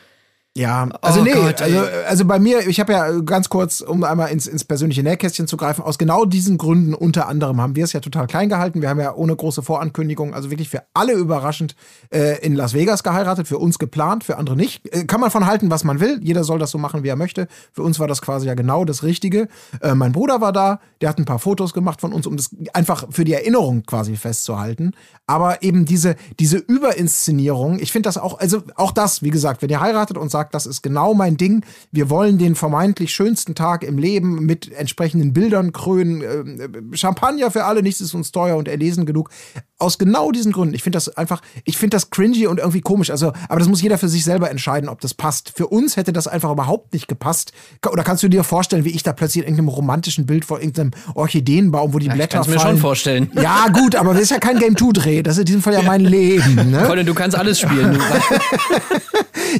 Ja, 0.56 0.88
also 1.00 1.20
Oh 1.20 1.22
nee, 1.22 1.32
Gott, 1.32 1.62
also, 1.62 1.78
also 2.08 2.24
bei 2.24 2.40
mir, 2.40 2.66
ich 2.66 2.80
habe 2.80 2.92
ja 2.92 3.20
ganz 3.20 3.48
kurz, 3.48 3.80
um 3.80 4.02
einmal 4.02 4.32
ins, 4.32 4.48
ins 4.48 4.64
persönliche 4.64 5.04
Nähkästchen 5.04 5.46
zu 5.46 5.56
greifen, 5.56 5.82
aus 5.82 5.96
genau 5.96 6.24
diesen 6.24 6.58
Gründen 6.58 6.92
unter 6.92 7.28
anderem 7.28 7.60
haben 7.60 7.76
wir 7.76 7.84
es 7.84 7.92
ja 7.92 8.00
total 8.00 8.26
klein 8.26 8.48
gehalten. 8.48 8.82
Wir 8.82 8.88
haben 8.88 8.98
ja 8.98 9.14
ohne 9.14 9.36
große 9.36 9.62
Vorankündigung, 9.62 10.34
also 10.34 10.50
wirklich 10.50 10.68
für 10.68 10.82
alle 10.92 11.12
überraschend 11.12 11.76
äh, 12.12 12.44
in 12.44 12.56
Las 12.56 12.74
Vegas 12.74 13.04
geheiratet, 13.04 13.46
für 13.46 13.58
uns 13.58 13.78
geplant, 13.78 14.24
für 14.24 14.38
andere 14.38 14.56
nicht. 14.56 14.92
Äh, 14.92 15.04
kann 15.04 15.20
man 15.20 15.30
von 15.30 15.46
halten, 15.46 15.70
was 15.70 15.84
man 15.84 16.00
will. 16.00 16.18
Jeder 16.20 16.42
soll 16.42 16.58
das 16.58 16.72
so 16.72 16.78
machen, 16.78 17.04
wie 17.04 17.08
er 17.08 17.16
möchte. 17.16 17.46
Für 17.72 17.84
uns 17.84 18.00
war 18.00 18.08
das 18.08 18.20
quasi 18.20 18.48
ja 18.48 18.54
genau 18.54 18.84
das 18.84 19.04
Richtige. 19.04 19.46
Äh, 19.80 19.94
mein 19.94 20.10
Bruder 20.10 20.40
war 20.40 20.52
da, 20.52 20.80
der 21.00 21.10
hat 21.10 21.18
ein 21.18 21.26
paar 21.26 21.38
Fotos 21.38 21.72
gemacht 21.72 22.00
von 22.00 22.12
uns, 22.12 22.26
um 22.26 22.36
das 22.36 22.50
einfach 22.72 23.06
für 23.10 23.22
die 23.22 23.34
Erinnerung 23.34 23.84
quasi 23.84 24.16
festzuhalten. 24.16 24.94
Aber 25.28 25.62
eben 25.62 25.84
diese, 25.84 26.16
diese 26.40 26.56
Überinszenierung, 26.58 27.78
ich 27.78 27.92
finde 27.92 28.08
das 28.08 28.18
auch, 28.18 28.40
also 28.40 28.64
auch 28.74 28.90
das, 28.90 29.22
wie 29.22 29.30
gesagt, 29.30 29.62
wenn 29.62 29.70
ihr 29.70 29.80
heiratet 29.80 30.18
und 30.18 30.28
sagt, 30.28 30.39
das 30.50 30.66
ist 30.66 30.82
genau 30.82 31.14
mein 31.14 31.36
Ding, 31.36 31.64
wir 31.92 32.10
wollen 32.10 32.38
den 32.38 32.54
vermeintlich 32.54 33.12
schönsten 33.12 33.54
Tag 33.54 33.84
im 33.84 33.98
Leben 33.98 34.46
mit 34.46 34.72
entsprechenden 34.72 35.32
Bildern 35.32 35.72
krönen, 35.72 36.22
äh, 36.22 36.96
Champagner 36.96 37.50
für 37.50 37.64
alle, 37.64 37.82
nichts 37.82 38.00
ist 38.00 38.14
uns 38.14 38.32
teuer 38.32 38.56
und 38.56 38.68
erlesen 38.68 39.06
genug. 39.06 39.30
Aus 39.80 39.98
genau 39.98 40.30
diesen 40.30 40.52
Gründen. 40.52 40.74
Ich 40.74 40.82
finde 40.82 40.96
das 40.96 41.16
einfach, 41.16 41.40
ich 41.64 41.78
finde 41.78 41.96
das 41.96 42.10
cringy 42.10 42.46
und 42.46 42.58
irgendwie 42.58 42.80
komisch. 42.80 43.10
Also, 43.10 43.32
aber 43.48 43.58
das 43.58 43.68
muss 43.68 43.82
jeder 43.82 43.98
für 43.98 44.08
sich 44.08 44.24
selber 44.24 44.50
entscheiden, 44.50 44.88
ob 44.88 45.00
das 45.00 45.14
passt. 45.14 45.52
Für 45.56 45.66
uns 45.68 45.96
hätte 45.96 46.12
das 46.12 46.28
einfach 46.28 46.52
überhaupt 46.52 46.92
nicht 46.92 47.08
gepasst. 47.08 47.52
Oder 47.90 48.04
kannst 48.04 48.22
du 48.22 48.28
dir 48.28 48.44
vorstellen, 48.44 48.84
wie 48.84 48.90
ich 48.90 49.02
da 49.02 49.12
plötzlich 49.12 49.42
in 49.44 49.48
irgendeinem 49.48 49.68
romantischen 49.68 50.26
Bild 50.26 50.44
vor 50.44 50.60
irgendeinem 50.60 50.90
Orchideenbaum, 51.14 51.94
wo 51.94 51.98
die 51.98 52.06
ich 52.06 52.12
Blätter 52.12 52.38
mir 52.40 52.44
fallen. 52.44 52.60
schon 52.60 52.78
vorstellen. 52.78 53.30
Ja, 53.40 53.68
gut, 53.68 53.96
aber 53.96 54.12
das 54.12 54.24
ist 54.24 54.30
ja 54.30 54.38
kein 54.38 54.58
Game 54.58 54.76
2 54.76 54.92
Dreh. 54.92 55.22
Das 55.22 55.34
ist 55.34 55.40
in 55.40 55.44
diesem 55.46 55.62
Fall 55.62 55.72
ja 55.72 55.82
mein 55.82 56.02
Leben. 56.02 56.70
Ne? 56.70 56.82
Colin, 56.86 57.06
du 57.06 57.14
kannst 57.14 57.36
alles 57.36 57.58
spielen. 57.58 57.98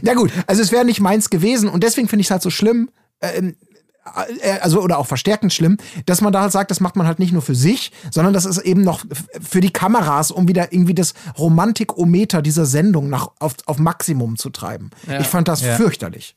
Ja 0.02 0.14
gut, 0.20 0.30
also 0.46 0.60
es 0.62 0.70
wäre 0.70 0.84
nicht 0.84 1.00
meins 1.00 1.30
gewesen 1.30 1.68
und 1.68 1.82
deswegen 1.82 2.08
finde 2.08 2.20
ich 2.20 2.26
es 2.26 2.30
halt 2.30 2.42
so 2.42 2.50
schlimm, 2.50 2.90
ähm, 3.22 3.48
äh, 3.48 3.52
also 4.60 4.80
oder 4.82 4.98
auch 4.98 5.06
verstärkend 5.06 5.52
schlimm, 5.52 5.76
dass 6.06 6.20
man 6.20 6.32
da 6.32 6.42
halt 6.42 6.52
sagt, 6.52 6.70
das 6.70 6.80
macht 6.80 6.96
man 6.96 7.06
halt 7.06 7.18
nicht 7.18 7.32
nur 7.32 7.42
für 7.42 7.54
sich, 7.54 7.92
sondern 8.10 8.32
das 8.34 8.44
ist 8.44 8.58
eben 8.58 8.82
noch 8.82 9.04
für 9.40 9.60
die 9.60 9.70
Kameras, 9.72 10.30
um 10.30 10.48
wieder 10.48 10.72
irgendwie 10.72 10.94
das 10.94 11.14
Romantikometer 11.38 12.42
dieser 12.42 12.66
Sendung 12.66 13.08
nach, 13.10 13.28
auf, 13.38 13.54
auf 13.66 13.78
Maximum 13.78 14.36
zu 14.36 14.50
treiben. 14.50 14.90
Ja. 15.06 15.20
Ich 15.20 15.26
fand 15.26 15.48
das 15.48 15.60
Ja. 15.62 15.76
fürchterlich. 15.76 16.36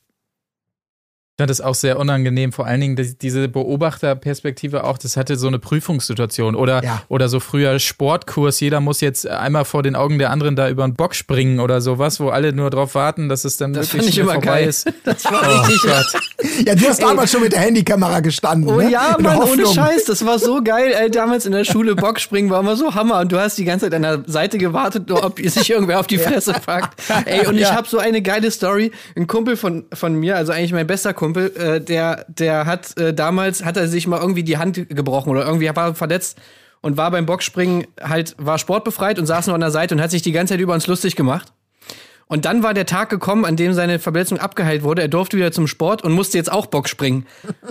Ich 1.36 1.42
fand 1.42 1.50
das 1.50 1.60
auch 1.60 1.74
sehr 1.74 1.98
unangenehm, 1.98 2.52
vor 2.52 2.64
allen 2.64 2.80
Dingen 2.80 2.94
die- 2.94 3.18
diese 3.18 3.48
Beobachterperspektive 3.48 4.84
auch, 4.84 4.98
das 4.98 5.16
hatte 5.16 5.34
so 5.34 5.48
eine 5.48 5.58
Prüfungssituation 5.58 6.54
oder, 6.54 6.84
Ja. 6.84 7.02
oder 7.08 7.28
so 7.28 7.40
früher 7.40 7.80
Sportkurs, 7.80 8.60
jeder 8.60 8.78
muss 8.80 9.00
jetzt 9.00 9.26
einmal 9.26 9.64
vor 9.64 9.82
den 9.82 9.96
Augen 9.96 10.20
der 10.20 10.30
anderen 10.30 10.54
da 10.54 10.68
über 10.68 10.84
einen 10.84 10.94
Bock 10.94 11.16
springen 11.16 11.58
oder 11.58 11.80
sowas, 11.80 12.20
wo 12.20 12.28
alle 12.28 12.52
nur 12.52 12.70
drauf 12.70 12.94
warten, 12.94 13.28
dass 13.28 13.44
es 13.44 13.56
dann 13.56 13.72
Das 13.72 13.92
wirklich 13.92 14.20
vorbei 14.20 14.38
geil. 14.38 14.68
ist. 14.68 14.86
Das 15.04 15.24
war 15.24 15.42
Oh 15.42 15.62
richtig. 15.66 15.82
Gott. 15.90 16.66
Ja, 16.66 16.74
du 16.76 16.86
hast 16.88 17.02
damals 17.02 17.32
schon 17.32 17.40
mit 17.42 17.52
der 17.52 17.60
Handykamera 17.60 18.20
gestanden. 18.20 18.68
Oh 18.70 18.76
ne? 18.80 18.90
ja, 18.90 19.16
Mann, 19.20 19.38
ohne. 19.38 19.66
Scheiß, 19.66 20.04
das 20.04 20.24
war 20.24 20.38
so 20.38 20.62
geil. 20.62 20.92
Ey, 20.96 21.10
damals 21.10 21.46
in 21.46 21.52
der 21.52 21.64
Schule 21.64 21.96
Boxspringen 21.96 22.48
war 22.50 22.60
immer 22.60 22.76
so 22.76 22.94
Hammer 22.94 23.18
und 23.20 23.32
du 23.32 23.40
hast 23.40 23.58
die 23.58 23.64
ganze 23.64 23.86
Zeit 23.86 23.94
an 23.94 24.02
der 24.02 24.22
Seite 24.26 24.56
gewartet, 24.56 25.08
nur 25.08 25.24
ob 25.24 25.40
sich 25.40 25.68
irgendwer 25.68 25.98
auf 25.98 26.06
die 26.06 26.18
Fresse 26.18 26.52
packt. 26.52 26.94
Ey, 27.26 27.44
und 27.48 27.58
ich 27.58 27.72
habe 27.72 27.88
so 27.88 27.98
eine 27.98 28.22
geile 28.22 28.52
Story. 28.52 28.92
Ein 29.16 29.26
Kumpel 29.26 29.56
von, 29.56 29.84
von 29.92 30.14
mir, 30.14 30.36
also 30.36 30.52
eigentlich 30.52 30.72
mein 30.72 30.86
bester 30.86 31.12
Kumpel, 31.12 31.23
äh, 31.32 31.80
der, 31.80 32.26
der 32.28 32.66
hat 32.66 32.96
äh, 32.98 33.14
damals, 33.14 33.64
hat 33.64 33.76
er 33.76 33.88
sich 33.88 34.06
mal 34.06 34.20
irgendwie 34.20 34.42
die 34.42 34.58
Hand 34.58 34.88
gebrochen 34.88 35.30
oder 35.30 35.44
irgendwie 35.44 35.68
war 35.74 35.94
verletzt 35.94 36.38
und 36.80 36.96
war 36.96 37.10
beim 37.10 37.26
Boxspringen 37.26 37.86
halt, 38.00 38.34
war 38.38 38.58
sportbefreit 38.58 39.18
und 39.18 39.26
saß 39.26 39.46
nur 39.46 39.54
an 39.54 39.60
der 39.60 39.70
Seite 39.70 39.94
und 39.94 40.00
hat 40.00 40.10
sich 40.10 40.22
die 40.22 40.32
ganze 40.32 40.54
Zeit 40.54 40.60
über 40.60 40.74
uns 40.74 40.86
lustig 40.86 41.16
gemacht. 41.16 41.52
Und 42.26 42.44
dann 42.44 42.62
war 42.62 42.74
der 42.74 42.86
Tag 42.86 43.10
gekommen, 43.10 43.44
an 43.44 43.56
dem 43.56 43.74
seine 43.74 43.98
Verletzung 43.98 44.38
abgeheilt 44.38 44.82
wurde. 44.82 45.02
Er 45.02 45.08
durfte 45.08 45.36
wieder 45.36 45.52
zum 45.52 45.66
Sport 45.66 46.02
und 46.02 46.12
musste 46.12 46.38
jetzt 46.38 46.50
auch 46.50 46.66
Bock 46.66 46.88
springen. 46.88 47.26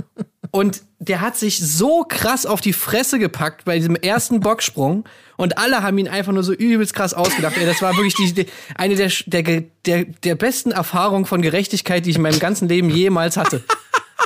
Und 0.56 0.84
der 1.00 1.22
hat 1.22 1.36
sich 1.36 1.60
so 1.60 2.06
krass 2.08 2.46
auf 2.46 2.62
die 2.62 2.74
Fresse 2.74 3.18
gepackt 3.18 3.66
bei 3.66 3.80
diesem 3.80 3.96
ersten 3.96 4.40
Bocksprung. 4.40 5.04
Und 5.36 5.58
alle 5.58 5.82
haben 5.82 5.98
ihn 5.98 6.08
einfach 6.08 6.32
nur 6.32 6.44
so 6.44 6.54
übelst 6.54 6.94
krass 6.94 7.16
ausgedacht. 7.16 7.58
Ey, 7.58 7.66
das 7.66 7.82
war 7.82 7.98
wirklich 7.98 8.14
die, 8.14 8.34
die, 8.34 8.46
eine 8.76 8.96
der, 8.96 9.12
der, 9.26 9.64
der, 9.88 10.06
der 10.06 10.36
besten 10.36 10.70
Erfahrungen 10.70 11.26
von 11.26 11.42
Gerechtigkeit, 11.42 12.06
die 12.06 12.12
ich 12.12 12.18
in 12.18 12.22
meinem 12.22 12.38
ganzen 12.38 12.70
Leben 12.70 12.92
jemals 12.92 13.36
hatte. 13.36 13.64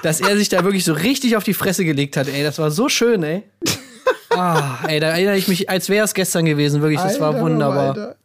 Dass 0.04 0.20
er 0.20 0.36
sich 0.36 0.50
da 0.50 0.66
wirklich 0.66 0.84
so 0.84 0.92
richtig 0.92 1.38
auf 1.38 1.46
die 1.46 1.54
Fresse 1.54 1.86
gelegt 1.86 2.18
hat. 2.18 2.28
Ey, 2.28 2.44
das 2.44 2.60
war 2.60 2.72
so 2.72 2.90
schön, 2.90 3.24
ey. 3.24 3.44
Ah, 4.30 4.80
ey, 4.88 5.00
da 5.00 5.08
erinnere 5.08 5.38
ich 5.38 5.48
mich, 5.48 5.70
als 5.70 5.90
wäre 5.90 6.04
es 6.04 6.14
gestern 6.14 6.46
gewesen. 6.46 6.82
Wirklich, 6.82 7.00
das 7.00 7.20
war 7.20 7.30
Alter, 7.30 7.42
wunderbar. 7.42 7.88
Alter. 7.88 8.16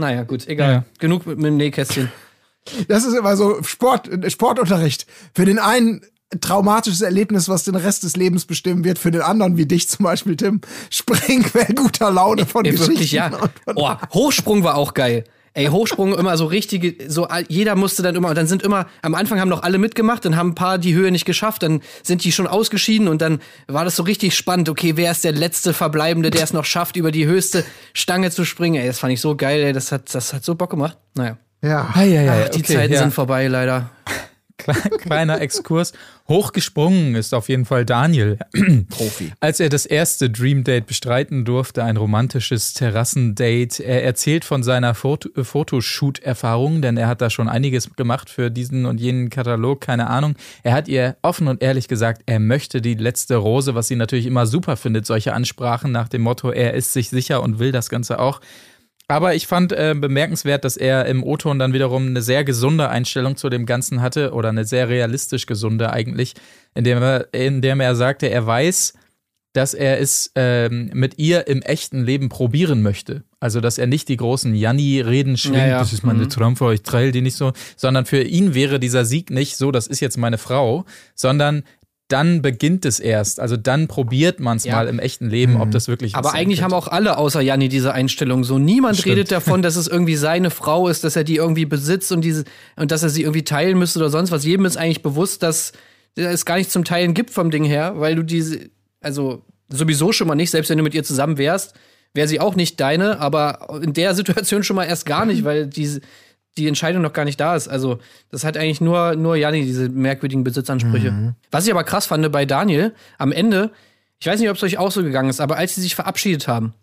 Naja, 0.00 0.24
gut, 0.24 0.46
egal. 0.48 0.72
Ja. 0.72 0.84
Genug 0.98 1.26
mit, 1.26 1.36
mit 1.38 1.46
dem 1.46 1.56
Nähkästchen. 1.56 2.10
Das 2.88 3.04
ist 3.04 3.14
immer 3.14 3.36
so 3.36 3.62
Sport, 3.62 4.08
Sportunterricht. 4.30 5.06
Für 5.34 5.44
den 5.44 5.58
einen 5.58 6.02
traumatisches 6.40 7.00
Erlebnis, 7.00 7.48
was 7.48 7.64
den 7.64 7.74
Rest 7.74 8.02
des 8.04 8.16
Lebens 8.16 8.44
bestimmen 8.44 8.84
wird, 8.84 8.98
für 8.98 9.10
den 9.10 9.22
anderen, 9.22 9.56
wie 9.56 9.66
dich 9.66 9.88
zum 9.88 10.04
Beispiel, 10.04 10.36
Tim, 10.36 10.60
Springquell 10.90 11.74
guter 11.74 12.10
Laune 12.10 12.46
von 12.46 12.64
Ey, 12.64 12.70
Geschichten. 12.72 12.92
wirklich, 12.92 13.12
ja. 13.12 13.26
und 13.28 13.50
von- 13.64 13.74
Oh, 13.76 13.90
Hochsprung 14.12 14.62
war 14.62 14.76
auch 14.76 14.94
geil. 14.94 15.24
Ey, 15.52 15.66
Hochsprung 15.66 16.16
immer 16.16 16.36
so 16.36 16.46
richtige, 16.46 17.10
so 17.10 17.26
jeder 17.48 17.74
musste 17.74 18.02
dann 18.02 18.14
immer, 18.14 18.28
und 18.28 18.38
dann 18.38 18.46
sind 18.46 18.62
immer, 18.62 18.86
am 19.02 19.16
Anfang 19.16 19.40
haben 19.40 19.48
noch 19.48 19.64
alle 19.64 19.78
mitgemacht, 19.78 20.24
dann 20.24 20.36
haben 20.36 20.50
ein 20.50 20.54
paar 20.54 20.78
die 20.78 20.94
Höhe 20.94 21.10
nicht 21.10 21.24
geschafft, 21.24 21.64
dann 21.64 21.80
sind 22.04 22.22
die 22.22 22.30
schon 22.30 22.46
ausgeschieden 22.46 23.08
und 23.08 23.20
dann 23.20 23.40
war 23.66 23.84
das 23.84 23.96
so 23.96 24.04
richtig 24.04 24.36
spannend. 24.36 24.68
Okay, 24.68 24.92
wer 24.96 25.10
ist 25.10 25.24
der 25.24 25.32
letzte 25.32 25.74
Verbleibende, 25.74 26.30
der 26.30 26.44
es 26.44 26.52
noch 26.52 26.64
schafft, 26.64 26.96
über 26.96 27.10
die 27.10 27.26
höchste 27.26 27.64
Stange 27.94 28.30
zu 28.30 28.44
springen? 28.44 28.80
Ey, 28.80 28.86
das 28.86 29.00
fand 29.00 29.12
ich 29.12 29.20
so 29.20 29.34
geil, 29.34 29.60
ey, 29.62 29.72
das 29.72 29.90
hat, 29.90 30.14
das 30.14 30.32
hat 30.32 30.44
so 30.44 30.54
Bock 30.54 30.70
gemacht. 30.70 30.96
Naja. 31.14 31.36
Ja. 31.62 31.90
Ah, 31.92 32.02
ja, 32.02 32.22
ja, 32.22 32.44
Ach, 32.46 32.48
die 32.50 32.60
okay, 32.60 32.74
Zeiten 32.74 32.92
ja. 32.94 33.00
sind 33.00 33.12
vorbei, 33.12 33.46
leider. 33.48 33.90
Kle- 34.72 34.98
Kleiner 34.98 35.40
Exkurs. 35.40 35.92
Hochgesprungen 36.28 37.16
ist 37.16 37.34
auf 37.34 37.48
jeden 37.48 37.64
Fall 37.64 37.84
Daniel. 37.84 38.38
Profi. 38.88 39.32
Als 39.40 39.58
er 39.60 39.68
das 39.68 39.84
erste 39.84 40.30
Dream 40.30 40.62
Date 40.64 40.86
bestreiten 40.86 41.44
durfte, 41.44 41.82
ein 41.82 41.96
romantisches 41.96 42.72
Terrassendate, 42.74 43.82
er 43.82 44.04
erzählt 44.04 44.44
von 44.44 44.62
seiner 44.62 44.94
Foto 44.94 45.28
Fotoshoot-Erfahrung, 45.42 46.82
denn 46.82 46.96
er 46.96 47.08
hat 47.08 47.20
da 47.20 47.30
schon 47.30 47.48
einiges 47.48 47.94
gemacht 47.96 48.30
für 48.30 48.50
diesen 48.50 48.86
und 48.86 49.00
jenen 49.00 49.28
Katalog, 49.30 49.80
keine 49.80 50.08
Ahnung. 50.08 50.36
Er 50.62 50.72
hat 50.72 50.88
ihr 50.88 51.16
offen 51.22 51.48
und 51.48 51.62
ehrlich 51.62 51.88
gesagt, 51.88 52.22
er 52.26 52.38
möchte 52.38 52.80
die 52.80 52.94
letzte 52.94 53.36
Rose, 53.36 53.74
was 53.74 53.88
sie 53.88 53.96
natürlich 53.96 54.26
immer 54.26 54.46
super 54.46 54.76
findet, 54.76 55.06
solche 55.06 55.32
Ansprachen 55.32 55.90
nach 55.92 56.08
dem 56.08 56.22
Motto, 56.22 56.50
er 56.50 56.74
ist 56.74 56.92
sich 56.92 57.10
sicher 57.10 57.42
und 57.42 57.58
will 57.58 57.72
das 57.72 57.88
Ganze 57.88 58.18
auch. 58.20 58.40
Aber 59.10 59.34
ich 59.34 59.46
fand 59.46 59.72
äh, 59.72 59.94
bemerkenswert, 59.98 60.64
dass 60.64 60.76
er 60.76 61.06
im 61.06 61.24
O-Ton 61.24 61.58
dann 61.58 61.72
wiederum 61.72 62.06
eine 62.06 62.22
sehr 62.22 62.44
gesunde 62.44 62.88
Einstellung 62.88 63.36
zu 63.36 63.48
dem 63.48 63.66
Ganzen 63.66 64.00
hatte 64.02 64.32
oder 64.32 64.50
eine 64.50 64.64
sehr 64.64 64.88
realistisch 64.88 65.46
gesunde 65.46 65.92
eigentlich, 65.92 66.34
indem 66.74 67.02
er, 67.02 67.34
indem 67.34 67.80
er 67.80 67.96
sagte, 67.96 68.30
er 68.30 68.46
weiß, 68.46 68.94
dass 69.52 69.74
er 69.74 69.98
es 70.00 70.30
ähm, 70.36 70.90
mit 70.94 71.18
ihr 71.18 71.48
im 71.48 71.60
echten 71.62 72.04
Leben 72.04 72.28
probieren 72.28 72.82
möchte. 72.82 73.24
Also, 73.40 73.60
dass 73.60 73.78
er 73.78 73.88
nicht 73.88 74.08
die 74.08 74.16
großen 74.16 74.54
Janni-Reden 74.54 75.36
schwingt, 75.36 75.56
Ja, 75.56 75.66
ja. 75.66 75.78
das 75.80 75.92
ist 75.92 76.04
meine 76.04 76.24
Mhm. 76.24 76.30
Traumfrau, 76.30 76.70
ich 76.70 76.82
trail 76.82 77.10
die 77.10 77.20
nicht 77.20 77.34
so, 77.34 77.52
sondern 77.76 78.06
für 78.06 78.22
ihn 78.22 78.54
wäre 78.54 78.78
dieser 78.78 79.04
Sieg 79.04 79.30
nicht 79.30 79.56
so, 79.56 79.72
das 79.72 79.88
ist 79.88 79.98
jetzt 79.98 80.18
meine 80.18 80.38
Frau, 80.38 80.84
sondern 81.16 81.64
dann 82.12 82.42
beginnt 82.42 82.84
es 82.84 83.00
erst. 83.00 83.40
Also 83.40 83.56
dann 83.56 83.88
probiert 83.88 84.40
man 84.40 84.56
es 84.56 84.64
Ja. 84.64 84.76
mal 84.76 84.88
im 84.88 84.98
echten 84.98 85.28
Leben, 85.30 85.60
ob 85.60 85.70
das 85.70 85.88
wirklich 85.88 86.14
Aber 86.14 86.32
eigentlich 86.34 86.62
haben 86.62 86.70
könnte. 86.72 86.86
auch 86.86 86.92
alle 86.92 87.16
außer 87.18 87.40
Janni 87.40 87.68
diese 87.68 87.92
Einstellung 87.94 88.44
so. 88.44 88.58
Niemand 88.58 88.96
Stimmt. 88.98 89.16
redet 89.16 89.32
davon, 89.32 89.62
dass 89.62 89.76
es 89.76 89.86
irgendwie 89.88 90.16
seine 90.16 90.50
Frau 90.50 90.88
ist, 90.88 91.04
dass 91.04 91.16
er 91.16 91.24
die 91.24 91.36
irgendwie 91.36 91.64
besitzt 91.66 92.12
und 92.12 92.20
diese 92.22 92.44
und 92.76 92.90
dass 92.90 93.02
er 93.02 93.08
sie 93.10 93.22
irgendwie 93.22 93.44
teilen 93.44 93.78
müsste 93.78 93.98
oder 93.98 94.10
sonst 94.10 94.30
was. 94.30 94.44
Jedem 94.44 94.64
ist 94.66 94.76
eigentlich 94.76 95.02
bewusst, 95.02 95.42
dass 95.42 95.72
es 96.16 96.44
gar 96.44 96.56
nichts 96.56 96.72
zum 96.72 96.84
Teilen 96.84 97.14
gibt 97.14 97.30
vom 97.30 97.50
Ding 97.50 97.64
her, 97.64 97.94
weil 97.96 98.14
du 98.16 98.22
diese, 98.22 98.70
also 99.00 99.42
sowieso 99.68 100.12
schon 100.12 100.26
mal 100.26 100.34
nicht, 100.34 100.50
selbst 100.50 100.68
wenn 100.70 100.78
du 100.78 100.84
mit 100.84 100.94
ihr 100.94 101.04
zusammen 101.04 101.38
wärst, 101.38 101.74
wäre 102.14 102.26
sie 102.26 102.40
auch 102.40 102.56
nicht 102.56 102.80
deine, 102.80 103.20
aber 103.20 103.80
in 103.82 103.92
der 103.92 104.14
Situation 104.16 104.64
schon 104.64 104.74
mal 104.76 104.84
erst 104.84 105.06
gar 105.06 105.24
nicht, 105.24 105.44
weil 105.44 105.68
diese 105.68 106.00
die 106.60 106.68
Entscheidung 106.68 107.02
noch 107.02 107.12
gar 107.12 107.24
nicht 107.24 107.40
da 107.40 107.56
ist. 107.56 107.68
Also, 107.68 107.98
das 108.30 108.44
hat 108.44 108.56
eigentlich 108.56 108.80
nur, 108.80 109.16
nur 109.16 109.36
Janni, 109.36 109.64
diese 109.64 109.88
merkwürdigen 109.88 110.44
Besitzansprüche. 110.44 111.34
Was 111.50 111.66
ich 111.66 111.72
aber 111.72 111.84
krass 111.84 112.06
fand 112.06 112.30
bei 112.30 112.44
Daniel, 112.46 112.94
am 113.18 113.32
Ende, 113.32 113.70
ich 114.20 114.26
weiß 114.26 114.38
nicht, 114.40 114.50
ob 114.50 114.56
es 114.56 114.62
euch 114.62 114.78
auch 114.78 114.90
so 114.92 115.02
gegangen 115.02 115.30
ist, 115.30 115.40
aber 115.40 115.56
als 115.56 115.74
sie 115.74 115.80
sich 115.80 115.94
verabschiedet 115.94 116.46
haben, 116.48 116.74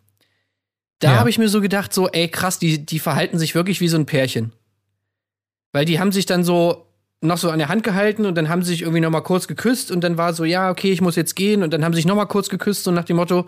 da 0.99 1.13
Ja. 1.13 1.19
habe 1.19 1.29
ich 1.29 1.37
mir 1.37 1.47
so 1.49 1.61
gedacht, 1.61 1.93
so, 1.93 2.09
ey, 2.09 2.27
krass, 2.27 2.57
die, 2.59 2.83
die 2.85 2.99
verhalten 2.99 3.37
sich 3.37 3.53
wirklich 3.55 3.79
wie 3.81 3.87
so 3.87 3.97
ein 3.97 4.05
Pärchen. 4.07 4.51
Weil 5.71 5.85
die 5.85 5.99
haben 5.99 6.11
sich 6.11 6.25
dann 6.25 6.43
so 6.43 6.85
noch 7.21 7.37
so 7.37 7.49
an 7.49 7.59
der 7.59 7.69
Hand 7.69 7.83
gehalten 7.83 8.25
und 8.25 8.35
dann 8.35 8.49
haben 8.49 8.61
sie 8.63 8.71
sich 8.71 8.81
irgendwie 8.81 8.99
noch 9.01 9.09
mal 9.09 9.21
kurz 9.21 9.47
geküsst 9.47 9.91
und 9.91 10.01
dann 10.03 10.17
war 10.17 10.33
so, 10.33 10.43
ja, 10.45 10.69
okay, 10.71 10.91
ich 10.91 11.01
muss 11.01 11.15
jetzt 11.15 11.35
gehen 11.35 11.63
und 11.63 11.71
dann 11.73 11.83
haben 11.83 11.93
sie 11.93 11.97
sich 11.97 12.05
noch 12.05 12.15
mal 12.15 12.25
kurz 12.25 12.49
geküsst 12.49 12.83
so 12.83 12.91
nach 12.91 13.05
dem 13.05 13.15
Motto, 13.17 13.47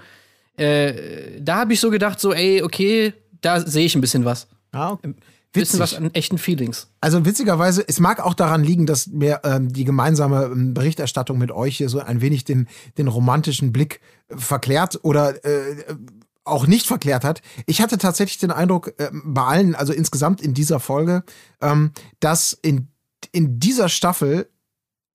äh, 0.58 1.40
da 1.40 1.58
habe 1.58 1.74
ich 1.74 1.80
so 1.80 1.90
gedacht, 1.90 2.20
so, 2.20 2.34
ey, 2.34 2.62
okay, 2.64 3.14
da 3.42 3.60
sehe 3.62 3.86
ich 3.86 3.96
ein 3.96 4.02
bisschen 4.02 4.26
was. 4.26 4.48
Ja, 4.74 5.00
Ein 5.04 5.16
bisschen 5.52 5.80
was 5.80 5.94
an 5.94 6.14
echten 6.14 6.38
Feelings. 6.38 6.88
Also 7.02 7.26
witzigerweise, 7.26 7.84
es 7.88 8.00
mag 8.00 8.20
auch 8.20 8.34
daran 8.34 8.64
liegen, 8.64 8.86
dass 8.86 9.08
mir 9.08 9.42
ähm, 9.44 9.74
die 9.74 9.84
gemeinsame 9.84 10.46
ähm, 10.46 10.74
Berichterstattung 10.74 11.38
mit 11.38 11.52
euch 11.52 11.78
hier 11.78 11.90
so 11.90 12.00
ein 12.00 12.22
wenig 12.22 12.44
den, 12.46 12.68
den 12.98 13.08
romantischen 13.08 13.72
Blick 13.72 14.02
äh, 14.28 14.38
verklärt 14.38 15.00
oder 15.04 15.44
äh, 15.44 15.96
auch 16.44 16.68
nicht 16.68 16.88
verklärt 16.88 17.24
hat. 17.24 17.42
Ich 17.66 17.82
hatte 17.82 17.98
tatsächlich 17.98 18.38
den 18.40 18.52
Eindruck, 18.52 18.94
ähm, 19.00 19.24
bei 19.26 19.44
allen, 19.44 19.76
also 19.76 19.94
insgesamt 19.94 20.42
in 20.42 20.54
dieser 20.54 20.80
Folge, 20.80 21.24
ähm, 21.62 21.92
dass 22.20 22.54
in, 22.54 22.88
in 23.32 23.60
dieser 23.60 23.90
Staffel 23.90 24.50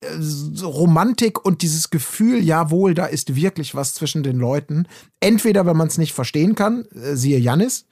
äh, 0.01 0.07
Romantik 0.63 1.43
und 1.45 1.61
dieses 1.61 1.89
Gefühl, 1.89 2.43
jawohl, 2.43 2.93
da 2.93 3.05
ist 3.05 3.35
wirklich 3.35 3.75
was 3.75 3.93
zwischen 3.93 4.23
den 4.23 4.37
Leuten. 4.37 4.87
Entweder, 5.19 5.65
wenn 5.65 5.77
man 5.77 5.87
es 5.87 5.97
nicht 5.97 6.13
verstehen 6.13 6.55
kann, 6.55 6.85
äh, 6.85 7.15
siehe 7.15 7.39
Jannis, 7.39 7.85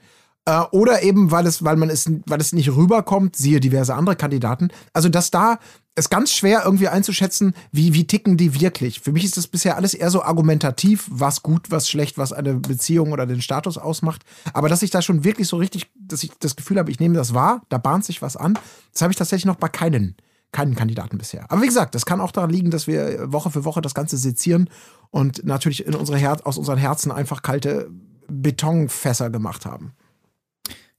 äh, 0.45 0.61
oder 0.71 1.03
eben, 1.03 1.31
weil 1.31 1.47
es, 1.47 1.63
weil 1.63 1.77
man 1.77 1.89
es, 1.89 2.09
weil 2.25 2.41
es 2.41 2.53
nicht 2.53 2.69
rüberkommt, 2.69 3.35
siehe 3.35 3.59
diverse 3.59 3.95
andere 3.95 4.15
Kandidaten. 4.15 4.69
Also, 4.91 5.09
dass 5.09 5.31
da 5.31 5.59
ist 5.95 6.09
ganz 6.09 6.33
schwer 6.33 6.63
irgendwie 6.65 6.87
einzuschätzen, 6.87 7.53
wie, 7.71 7.93
wie 7.93 8.07
ticken 8.07 8.35
die 8.35 8.59
wirklich. 8.59 8.99
Für 8.99 9.11
mich 9.11 9.23
ist 9.23 9.37
das 9.37 9.47
bisher 9.47 9.77
alles 9.77 9.93
eher 9.93 10.09
so 10.09 10.23
argumentativ, 10.23 11.07
was 11.09 11.43
gut, 11.43 11.69
was 11.69 11.87
schlecht, 11.87 12.17
was 12.17 12.33
eine 12.33 12.55
Beziehung 12.55 13.11
oder 13.11 13.27
den 13.27 13.41
Status 13.41 13.77
ausmacht. 13.77 14.23
Aber 14.53 14.69
dass 14.69 14.81
ich 14.81 14.89
da 14.89 15.03
schon 15.03 15.23
wirklich 15.23 15.47
so 15.47 15.57
richtig, 15.57 15.91
dass 15.95 16.23
ich 16.23 16.31
das 16.39 16.55
Gefühl 16.55 16.79
habe, 16.79 16.89
ich 16.89 16.99
nehme 16.99 17.15
das 17.15 17.35
wahr, 17.35 17.61
da 17.69 17.77
bahnt 17.77 18.05
sich 18.05 18.23
was 18.23 18.35
an, 18.35 18.57
das 18.91 19.03
habe 19.03 19.11
ich 19.11 19.17
tatsächlich 19.17 19.45
noch 19.45 19.57
bei 19.57 19.69
keinen, 19.69 20.15
keinen 20.51 20.73
Kandidaten 20.73 21.19
bisher. 21.19 21.45
Aber 21.51 21.61
wie 21.61 21.67
gesagt, 21.67 21.93
das 21.93 22.07
kann 22.07 22.21
auch 22.21 22.31
daran 22.31 22.49
liegen, 22.49 22.71
dass 22.71 22.87
wir 22.87 23.31
Woche 23.31 23.51
für 23.51 23.63
Woche 23.63 23.81
das 23.81 23.93
Ganze 23.93 24.17
sezieren 24.17 24.71
und 25.11 25.45
natürlich 25.45 25.85
in 25.85 25.93
unsere 25.93 26.17
Her 26.17 26.37
aus 26.43 26.57
unseren 26.57 26.79
Herzen 26.79 27.11
einfach 27.11 27.43
kalte 27.43 27.91
Betonfässer 28.27 29.29
gemacht 29.29 29.67
haben. 29.67 29.93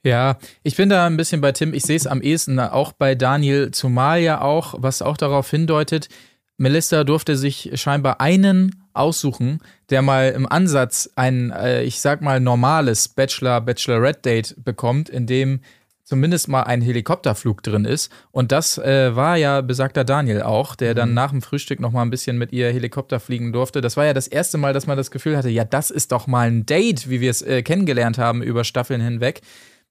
Ja, 0.04 0.36
ich 0.62 0.76
bin 0.76 0.90
da 0.90 1.06
ein 1.06 1.16
bisschen 1.16 1.40
bei 1.40 1.52
Tim. 1.52 1.72
Ich 1.72 1.82
sehe 1.82 1.96
es 1.96 2.06
am 2.06 2.20
ehesten 2.20 2.60
auch 2.60 2.92
bei 2.92 3.14
Daniel, 3.14 3.70
zumal 3.70 4.20
ja 4.20 4.42
auch, 4.42 4.74
was 4.76 5.00
auch 5.00 5.16
darauf 5.16 5.50
hindeutet, 5.50 6.08
Melissa 6.56 7.04
durfte 7.04 7.36
sich 7.36 7.70
scheinbar 7.74 8.20
einen 8.20 8.84
aussuchen, 8.92 9.60
der 9.90 10.02
mal 10.02 10.30
im 10.30 10.46
Ansatz 10.46 11.10
ein, 11.16 11.50
äh, 11.50 11.82
ich 11.82 12.00
sag 12.00 12.20
mal, 12.20 12.38
normales 12.38 13.08
Bachelor-Bachelorette-Date 13.08 14.56
bekommt, 14.62 15.08
in 15.08 15.26
dem 15.26 15.60
zumindest 16.04 16.48
mal 16.48 16.64
ein 16.64 16.82
Helikopterflug 16.82 17.62
drin 17.62 17.86
ist. 17.86 18.12
Und 18.30 18.52
das 18.52 18.76
äh, 18.78 19.16
war 19.16 19.36
ja 19.36 19.62
besagter 19.62 20.04
Daniel 20.04 20.42
auch, 20.42 20.76
der 20.76 20.94
dann 20.94 21.14
nach 21.14 21.30
dem 21.30 21.40
Frühstück 21.40 21.80
noch 21.80 21.92
mal 21.92 22.02
ein 22.02 22.10
bisschen 22.10 22.36
mit 22.36 22.52
ihr 22.52 22.70
Helikopter 22.70 23.18
fliegen 23.20 23.52
durfte. 23.52 23.80
Das 23.80 23.96
war 23.96 24.04
ja 24.04 24.12
das 24.12 24.28
erste 24.28 24.58
Mal, 24.58 24.74
dass 24.74 24.86
man 24.86 24.98
das 24.98 25.10
Gefühl 25.10 25.36
hatte, 25.36 25.48
ja, 25.48 25.64
das 25.64 25.90
ist 25.90 26.12
doch 26.12 26.26
mal 26.26 26.46
ein 26.46 26.66
Date, 26.66 27.08
wie 27.08 27.22
wir 27.22 27.30
es 27.30 27.40
äh, 27.40 27.62
kennengelernt 27.62 28.18
haben 28.18 28.42
über 28.42 28.64
Staffeln 28.64 29.00
hinweg. 29.00 29.40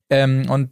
Ähm, 0.09 0.49
und 0.49 0.69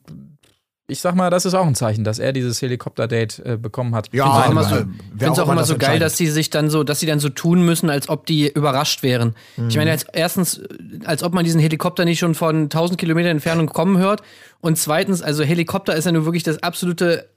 ich 0.87 0.99
sag 0.99 1.15
mal, 1.15 1.29
das 1.29 1.45
ist 1.45 1.53
auch 1.53 1.65
ein 1.65 1.75
Zeichen, 1.75 2.03
dass 2.03 2.19
er 2.19 2.33
dieses 2.33 2.61
Helikopter-Date 2.61 3.39
äh, 3.45 3.57
bekommen 3.57 3.95
hat. 3.95 4.09
Ja, 4.11 4.25
Ich 4.25 4.45
find's 4.45 4.45
auch 4.45 4.51
immer 4.51 4.61
äh, 4.61 4.65
so, 4.65 4.75
auch 4.75 5.37
auch 5.39 5.43
immer 5.43 5.53
immer 5.53 5.63
so 5.65 5.77
geil, 5.77 5.99
dass 5.99 6.17
sie 6.17 6.27
sich 6.27 6.49
dann 6.49 6.69
so, 6.69 6.83
dass 6.83 6.99
sie 6.99 7.05
dann 7.05 7.19
so 7.19 7.29
tun 7.29 7.63
müssen, 7.63 7.89
als 7.89 8.09
ob 8.09 8.25
die 8.25 8.49
überrascht 8.51 9.01
wären. 9.01 9.33
Ich 9.55 9.75
Mhm. 9.75 9.79
meine, 9.79 9.91
als 9.91 10.03
erstens, 10.11 10.61
als 11.05 11.23
ob 11.23 11.33
man 11.33 11.45
diesen 11.45 11.61
Helikopter 11.61 12.03
nicht 12.03 12.19
schon 12.19 12.35
von 12.35 12.69
1000 12.69 12.99
Kilometern 12.99 13.31
Entfernung 13.31 13.67
kommen 13.67 13.99
hört. 13.99 14.21
Und 14.59 14.77
zweitens, 14.77 15.21
also 15.21 15.43
Helikopter 15.43 15.95
ist 15.95 16.05
ja 16.05 16.11
nur 16.11 16.25
wirklich 16.25 16.43
das 16.43 16.61
absolute. 16.61 17.29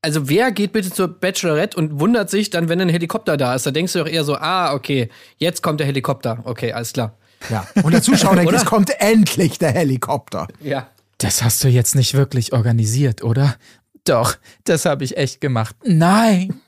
Also 0.00 0.28
wer 0.30 0.50
geht 0.50 0.72
bitte 0.72 0.90
zur 0.90 1.08
Bachelorette 1.08 1.76
und 1.76 2.00
wundert 2.00 2.30
sich 2.30 2.48
dann, 2.50 2.70
wenn 2.70 2.80
ein 2.80 2.88
Helikopter 2.90 3.36
da 3.36 3.54
ist? 3.54 3.66
Da 3.66 3.70
denkst 3.70 3.92
du 3.94 3.98
doch 4.00 4.06
eher 4.08 4.24
so, 4.24 4.36
ah, 4.36 4.72
okay, 4.72 5.10
jetzt 5.36 5.62
kommt 5.62 5.80
der 5.80 5.86
Helikopter. 5.86 6.38
Okay, 6.44 6.72
alles 6.72 6.92
klar. 6.94 7.14
Ja. 7.50 7.66
Und 7.82 7.92
der 7.92 8.00
Zuschauer 8.02 8.36
denkt, 8.36 8.52
es 8.54 8.64
kommt 8.64 8.90
endlich 9.00 9.58
der 9.58 9.72
Helikopter. 9.72 10.48
Ja. 10.62 10.88
Das 11.18 11.42
hast 11.42 11.62
du 11.64 11.68
jetzt 11.68 11.94
nicht 11.94 12.14
wirklich 12.14 12.52
organisiert, 12.52 13.22
oder? 13.22 13.56
Doch, 14.04 14.36
das 14.64 14.84
habe 14.84 15.04
ich 15.04 15.16
echt 15.16 15.40
gemacht. 15.40 15.74
Nein. 15.84 16.60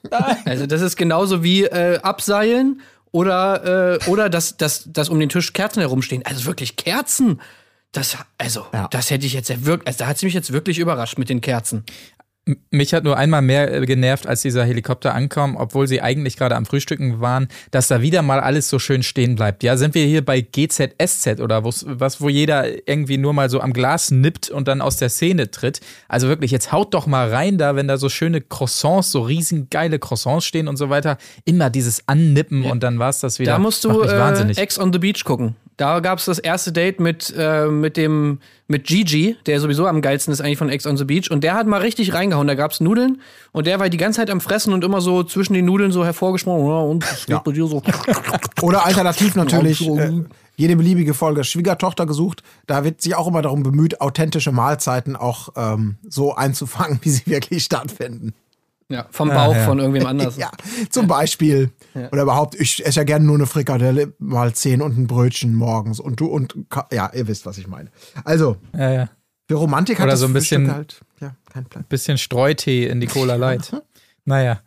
Also 0.46 0.66
das 0.66 0.80
ist 0.80 0.96
genauso 0.96 1.42
wie 1.42 1.64
äh, 1.64 1.98
abseilen 1.98 2.80
oder, 3.12 3.98
äh, 4.02 4.08
oder 4.08 4.30
dass, 4.30 4.56
dass, 4.56 4.84
dass 4.90 5.08
um 5.10 5.20
den 5.20 5.28
Tisch 5.28 5.52
Kerzen 5.52 5.80
herumstehen. 5.80 6.24
Also 6.24 6.46
wirklich 6.46 6.76
Kerzen. 6.76 7.40
Das, 7.92 8.16
also, 8.38 8.66
Ja. 8.72 8.88
das 8.90 9.10
hätte 9.10 9.26
ich 9.26 9.32
jetzt 9.32 9.48
ja 9.48 9.64
wirklich, 9.64 9.86
also 9.86 9.98
da 10.00 10.06
hat 10.06 10.18
sie 10.18 10.26
mich 10.26 10.34
jetzt 10.34 10.52
wirklich 10.52 10.78
überrascht 10.78 11.18
mit 11.18 11.28
den 11.28 11.40
Kerzen. 11.40 11.84
Mich 12.70 12.94
hat 12.94 13.02
nur 13.02 13.16
einmal 13.16 13.42
mehr 13.42 13.72
äh, 13.74 13.86
genervt, 13.86 14.26
als 14.26 14.42
dieser 14.42 14.64
Helikopter 14.64 15.14
ankam, 15.14 15.56
obwohl 15.56 15.88
sie 15.88 16.00
eigentlich 16.00 16.36
gerade 16.36 16.54
am 16.54 16.64
Frühstücken 16.64 17.20
waren, 17.20 17.48
dass 17.72 17.88
da 17.88 18.02
wieder 18.02 18.22
mal 18.22 18.38
alles 18.38 18.68
so 18.68 18.78
schön 18.78 19.02
stehen 19.02 19.34
bleibt. 19.34 19.64
Ja, 19.64 19.76
sind 19.76 19.96
wir 19.96 20.06
hier 20.06 20.24
bei 20.24 20.40
GZSZ 20.42 21.40
oder 21.40 21.64
was, 21.64 22.20
wo 22.20 22.28
jeder 22.28 22.88
irgendwie 22.88 23.18
nur 23.18 23.32
mal 23.32 23.50
so 23.50 23.60
am 23.60 23.72
Glas 23.72 24.12
nippt 24.12 24.48
und 24.48 24.68
dann 24.68 24.80
aus 24.80 24.96
der 24.96 25.08
Szene 25.08 25.50
tritt. 25.50 25.80
Also 26.06 26.28
wirklich, 26.28 26.52
jetzt 26.52 26.70
haut 26.70 26.94
doch 26.94 27.08
mal 27.08 27.28
rein 27.28 27.58
da, 27.58 27.74
wenn 27.74 27.88
da 27.88 27.96
so 27.96 28.08
schöne 28.08 28.40
Croissants, 28.40 29.10
so 29.10 29.22
riesen 29.22 29.68
geile 29.68 29.98
Croissants 29.98 30.44
stehen 30.44 30.68
und 30.68 30.76
so 30.76 30.88
weiter. 30.88 31.18
Immer 31.44 31.68
dieses 31.68 32.06
Annippen 32.06 32.64
und 32.64 32.84
dann 32.84 33.00
war's 33.00 33.18
das 33.18 33.40
wieder. 33.40 33.52
Da 33.52 33.58
musst 33.58 33.84
du 33.84 34.02
äh. 34.02 34.52
Ex 34.56 34.78
on 34.78 34.92
the 34.92 35.00
Beach 35.00 35.24
gucken. 35.24 35.56
Da 35.76 36.00
gab 36.00 36.18
es 36.18 36.24
das 36.24 36.38
erste 36.38 36.72
Date 36.72 37.00
mit, 37.00 37.34
äh, 37.36 37.66
mit 37.66 37.96
dem 37.96 38.38
mit 38.68 38.84
Gigi, 38.86 39.36
der 39.46 39.60
sowieso 39.60 39.86
am 39.86 40.00
geilsten 40.00 40.32
ist 40.32 40.40
eigentlich 40.40 40.58
von 40.58 40.70
Ex 40.70 40.86
on 40.86 40.96
the 40.96 41.04
Beach. 41.04 41.30
Und 41.30 41.44
der 41.44 41.54
hat 41.54 41.66
mal 41.66 41.80
richtig 41.80 42.14
reingehauen. 42.14 42.48
Da 42.48 42.54
gab 42.54 42.72
es 42.72 42.80
Nudeln 42.80 43.20
und 43.52 43.66
der 43.66 43.78
war 43.78 43.88
die 43.88 43.96
ganze 43.96 44.20
Zeit 44.20 44.30
am 44.30 44.40
Fressen 44.40 44.72
und 44.72 44.82
immer 44.82 45.00
so 45.00 45.22
zwischen 45.22 45.54
den 45.54 45.66
Nudeln 45.66 45.92
so 45.92 46.04
hervorgesprochen. 46.04 46.66
Ja, 46.66 46.78
und 46.78 47.26
geht 47.26 47.44
bei 47.44 47.52
dir 47.52 47.66
so. 47.66 47.82
Oder 48.62 48.84
alternativ 48.84 49.36
natürlich 49.36 49.80
Ja, 49.80 50.04
äh, 50.04 50.24
jede 50.56 50.76
beliebige 50.76 51.14
Folge 51.14 51.44
Schwiegertochter 51.44 52.06
gesucht. 52.06 52.42
Da 52.66 52.82
wird 52.82 53.02
sich 53.02 53.14
auch 53.14 53.28
immer 53.28 53.42
darum 53.42 53.62
bemüht, 53.62 54.00
authentische 54.00 54.52
Mahlzeiten 54.52 55.14
auch 55.14 55.50
ähm, 55.56 55.96
so 56.08 56.34
einzufangen, 56.34 56.98
wie 57.02 57.10
sie 57.10 57.26
wirklich 57.26 57.64
stattfinden. 57.64 58.34
Ja, 58.88 59.06
vom 59.10 59.28
Bauch 59.30 59.54
ja. 59.54 59.64
von 59.64 59.78
irgendwem 59.80 60.06
anders. 60.06 60.36
Ja, 60.36 60.50
zum 60.90 61.08
Beispiel. 61.08 61.72
Oder 62.12 62.22
überhaupt, 62.22 62.54
ich 62.54 62.84
esse 62.86 63.00
ja 63.00 63.04
gerne 63.04 63.24
nur 63.24 63.34
eine 63.34 63.46
Frikadelle, 63.46 64.14
mal 64.18 64.52
zehn 64.54 64.80
und 64.80 64.96
ein 64.96 65.06
Brötchen 65.08 65.54
morgens. 65.54 65.98
Und 65.98 66.20
du 66.20 66.26
und 66.26 66.54
ja, 66.92 67.10
ihr 67.12 67.26
wisst, 67.26 67.46
was 67.46 67.58
ich 67.58 67.66
meine. 67.66 67.90
Also, 68.24 68.56
ja, 68.76 68.92
ja. 68.92 69.08
für 69.48 69.56
Romantik 69.56 69.98
hat 69.98 70.04
Oder 70.04 70.12
das 70.12 70.20
so 70.20 70.26
ein 70.26 70.32
bisschen- 70.32 70.72
halt, 70.72 71.00
ja, 71.20 71.34
kein 71.52 71.64
Plan. 71.64 71.84
bisschen 71.88 72.16
Streutee 72.18 72.86
in 72.86 73.00
die 73.00 73.06
Cola 73.08 73.34
Light. 73.34 73.72
naja, 74.24 74.60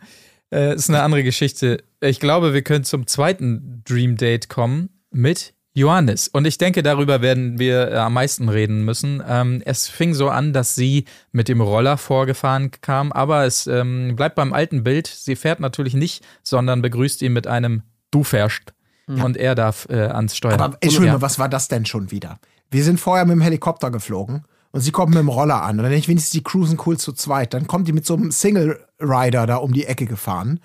äh, 0.54 0.76
ist 0.76 0.90
eine 0.90 1.02
andere 1.02 1.24
Geschichte. 1.24 1.84
Ich 2.02 2.20
glaube, 2.20 2.54
wir 2.54 2.62
können 2.62 2.84
zum 2.84 3.08
zweiten 3.08 3.84
Dream 3.86 4.18
Date 4.18 4.50
kommen 4.50 4.90
mit 5.12 5.54
Johannes. 5.80 6.28
Und 6.28 6.46
ich 6.46 6.58
denke, 6.58 6.84
darüber 6.84 7.22
werden 7.22 7.58
wir 7.58 7.92
äh, 7.92 7.96
am 7.98 8.14
meisten 8.14 8.50
reden 8.50 8.86
müssen. 8.86 9.24
Ähm, 9.28 9.62
es 9.66 9.88
fing 9.88 10.14
so 10.14 10.30
an, 10.30 10.54
dass 10.54 10.76
sie 10.76 11.06
mit 11.32 11.48
dem 11.48 11.62
Roller 11.62 11.98
vorgefahren 11.98 12.70
kam, 12.82 13.12
aber 13.12 13.46
es 13.46 13.66
ähm, 13.68 14.16
bleibt 14.16 14.36
beim 14.36 14.54
alten 14.54 14.84
Bild. 14.84 15.08
Sie 15.08 15.36
fährt 15.36 15.60
natürlich 15.60 15.94
nicht, 15.94 16.24
sondern 16.44 16.82
begrüßt 16.82 17.22
ihn 17.24 17.34
mit 17.34 17.48
einem 17.48 17.82
Du 18.12 18.24
fährst. 18.24 18.74
Und 19.08 19.38
er 19.38 19.56
darf 19.56 19.88
äh, 19.90 19.96
ans 20.02 20.38
Steuer. 20.38 20.54
Aber 20.54 20.78
Entschuldigung, 20.82 21.18
Ja. 21.18 21.22
was 21.24 21.40
war 21.40 21.50
das 21.50 21.68
denn 21.68 21.84
schon 21.88 22.12
wieder? 22.12 22.40
Wir 22.70 22.84
sind 22.84 23.00
vorher 23.00 23.26
mit 23.26 23.34
dem 23.34 23.42
Helikopter 23.42 23.90
geflogen 23.90 24.44
und 24.72 24.82
sie 24.82 24.92
kommt 24.92 25.10
mit 25.16 25.18
dem 25.20 25.30
Roller 25.30 25.64
an. 25.64 25.72
Und 25.72 25.78
dann 25.78 25.86
denke 25.86 25.98
ich 26.02 26.08
wenigstens, 26.10 26.30
die 26.30 26.44
cruisen 26.44 26.78
cool 26.86 26.96
zu 26.98 27.14
zweit. 27.14 27.56
Dann 27.56 27.66
kommt 27.66 27.88
die 27.88 27.92
mit 27.92 28.06
so 28.06 28.14
einem 28.16 28.30
Single-Rider 28.30 29.48
da 29.48 29.56
um 29.56 29.74
die 29.74 29.86
Ecke 29.86 30.06
gefahren 30.06 30.60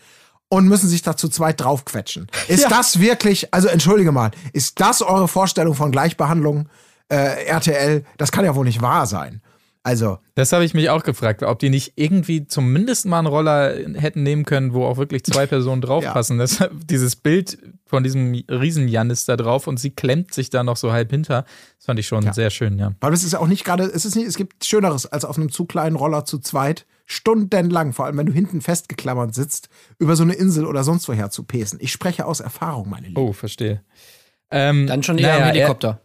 und 0.55 0.69
müssen 0.69 0.89
sich 0.89 1.03
da 1.03 1.17
zu 1.17 1.29
zweit 1.29 1.61
draufquetschen. 1.61 2.29
Ist 2.49 2.71
das 2.71 3.01
wirklich, 3.01 3.53
also 3.53 3.69
entschuldige 3.69 4.13
mal, 4.13 4.31
ist 4.53 4.81
das 4.81 5.03
eure 5.03 5.29
Vorstellung 5.29 5.75
von 5.75 5.93
Gleichbehandlung 5.93 6.69
äh, 7.09 7.45
RTL? 7.47 8.05
Das 8.17 8.33
kann 8.33 8.45
ja 8.45 8.55
wohl 8.55 8.65
nicht 8.65 8.83
wahr 8.83 9.07
sein. 9.07 9.43
Also, 9.87 10.17
Das 10.35 10.51
habe 10.53 10.65
ich 10.65 10.73
mich 10.73 10.89
auch 10.89 11.03
gefragt, 11.03 11.43
ob 11.43 11.59
die 11.59 11.69
nicht 11.69 11.93
irgendwie 11.97 12.47
zumindest 12.47 13.05
mal 13.05 13.19
einen 13.19 13.27
Roller 13.27 13.75
hätten 13.95 14.23
nehmen 14.23 14.47
können, 14.47 14.73
wo 14.73 14.87
auch 14.87 14.97
wirklich 14.97 15.25
zwei 15.25 15.47
Personen 15.49 15.83
draufpassen. 15.83 16.39
Das, 16.39 16.65
dieses 16.89 17.17
Bild 17.17 17.59
von 17.85 18.03
diesem 18.03 18.33
Riesen-Janis 18.49 19.27
da 19.27 19.37
drauf 19.37 19.67
und 19.67 19.79
sie 19.79 19.91
klemmt 19.91 20.33
sich 20.33 20.49
da 20.49 20.65
noch 20.65 20.79
so 20.79 20.91
halb 20.91 21.11
hinter. 21.11 21.45
Das 21.77 21.85
fand 21.85 22.01
ich 22.01 22.07
schon 22.07 22.33
sehr 22.33 22.49
schön, 22.49 22.79
ja. 22.79 22.95
weil 23.01 23.13
es 23.13 23.25
ist 23.25 23.35
ja 23.35 23.41
auch 23.41 23.47
nicht 23.47 23.65
gerade, 23.65 23.85
es 23.85 24.07
ist 24.07 24.17
nicht, 24.17 24.27
es 24.27 24.39
gibt 24.39 24.65
Schöneres, 24.65 25.05
als 25.05 25.27
auf 25.27 25.37
einem 25.37 25.53
zu 25.53 25.67
kleinen 25.67 25.97
Roller 25.97 26.25
zu 26.25 26.39
zweit 26.39 26.87
stundenlang, 27.07 27.93
vor 27.93 28.07
allem 28.07 28.17
wenn 28.17 28.27
du 28.27 28.33
hinten 28.33 28.61
festgeklammert 28.61 29.35
sitzt, 29.35 29.69
über 29.99 30.17
so 30.17 30.23
eine 30.23 30.35
Insel 30.35 30.67
oder 30.67 30.85
sonst 30.85 31.09
woher 31.09 31.31
zu 31.31 31.43
pesen. 31.45 31.79
Ich 31.83 31.93
spreche 31.93 32.27
aus 32.27 32.41
Erfahrung, 32.41 32.89
meine 32.89 33.09
Lieben. 33.09 33.21
Oh, 33.21 33.33
verstehe. 33.33 33.83
Ähm, 34.51 34.87
Dann 34.87 35.03
schon 35.03 35.19
eher 35.19 35.29
naja, 35.29 35.37
am 35.37 35.43
er- 35.49 35.55
Helikopter. 35.55 36.01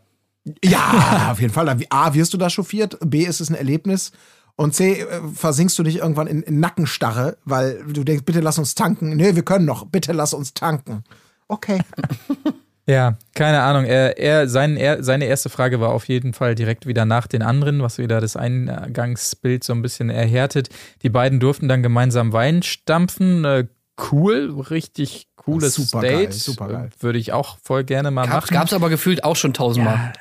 Ja, 0.63 1.29
auf 1.31 1.39
jeden 1.41 1.53
Fall. 1.53 1.69
A, 1.89 2.13
wirst 2.13 2.33
du 2.33 2.37
da 2.37 2.49
chauffiert, 2.49 2.97
B, 3.05 3.23
ist 3.25 3.39
es 3.41 3.49
ein 3.49 3.55
Erlebnis 3.55 4.11
und 4.55 4.73
C, 4.73 5.01
äh, 5.01 5.05
versinkst 5.33 5.77
du 5.77 5.83
dich 5.83 5.97
irgendwann 5.97 6.27
in, 6.27 6.41
in 6.41 6.59
Nackenstarre, 6.59 7.37
weil 7.45 7.83
du 7.87 8.03
denkst, 8.03 8.23
bitte 8.25 8.39
lass 8.39 8.57
uns 8.57 8.75
tanken. 8.75 9.15
Nee, 9.15 9.35
wir 9.35 9.43
können 9.43 9.65
noch, 9.65 9.85
bitte 9.85 10.11
lass 10.13 10.33
uns 10.33 10.53
tanken. 10.53 11.03
Okay. 11.47 11.79
Ja, 12.89 13.19
keine 13.35 13.61
Ahnung. 13.61 13.85
Er, 13.85 14.17
er, 14.17 14.49
sein, 14.49 14.75
er, 14.75 15.03
seine 15.03 15.25
erste 15.25 15.49
Frage 15.49 15.79
war 15.79 15.89
auf 15.89 16.07
jeden 16.07 16.33
Fall 16.33 16.55
direkt 16.55 16.87
wieder 16.87 17.05
nach 17.05 17.27
den 17.27 17.43
anderen, 17.43 17.83
was 17.83 17.99
wieder 17.99 18.19
das 18.19 18.35
Eingangsbild 18.35 19.63
so 19.63 19.73
ein 19.73 19.83
bisschen 19.83 20.09
erhärtet. 20.09 20.69
Die 21.03 21.09
beiden 21.09 21.39
durften 21.39 21.67
dann 21.67 21.83
gemeinsam 21.83 22.33
Wein 22.33 22.63
stampfen. 22.63 23.45
Äh, 23.45 23.67
cool, 24.11 24.59
richtig 24.71 25.27
cooles 25.35 25.75
Supergeil, 25.75 26.17
Date. 26.25 26.33
supergeil. 26.33 26.85
Äh, 26.87 27.03
Würde 27.03 27.19
ich 27.19 27.31
auch 27.31 27.59
voll 27.63 27.83
gerne 27.83 28.09
mal 28.09 28.25
Gab, 28.25 28.33
machen. 28.41 28.53
gab's 28.55 28.73
aber 28.73 28.89
gefühlt 28.89 29.23
auch 29.23 29.35
schon 29.35 29.53
tausendmal. 29.53 30.13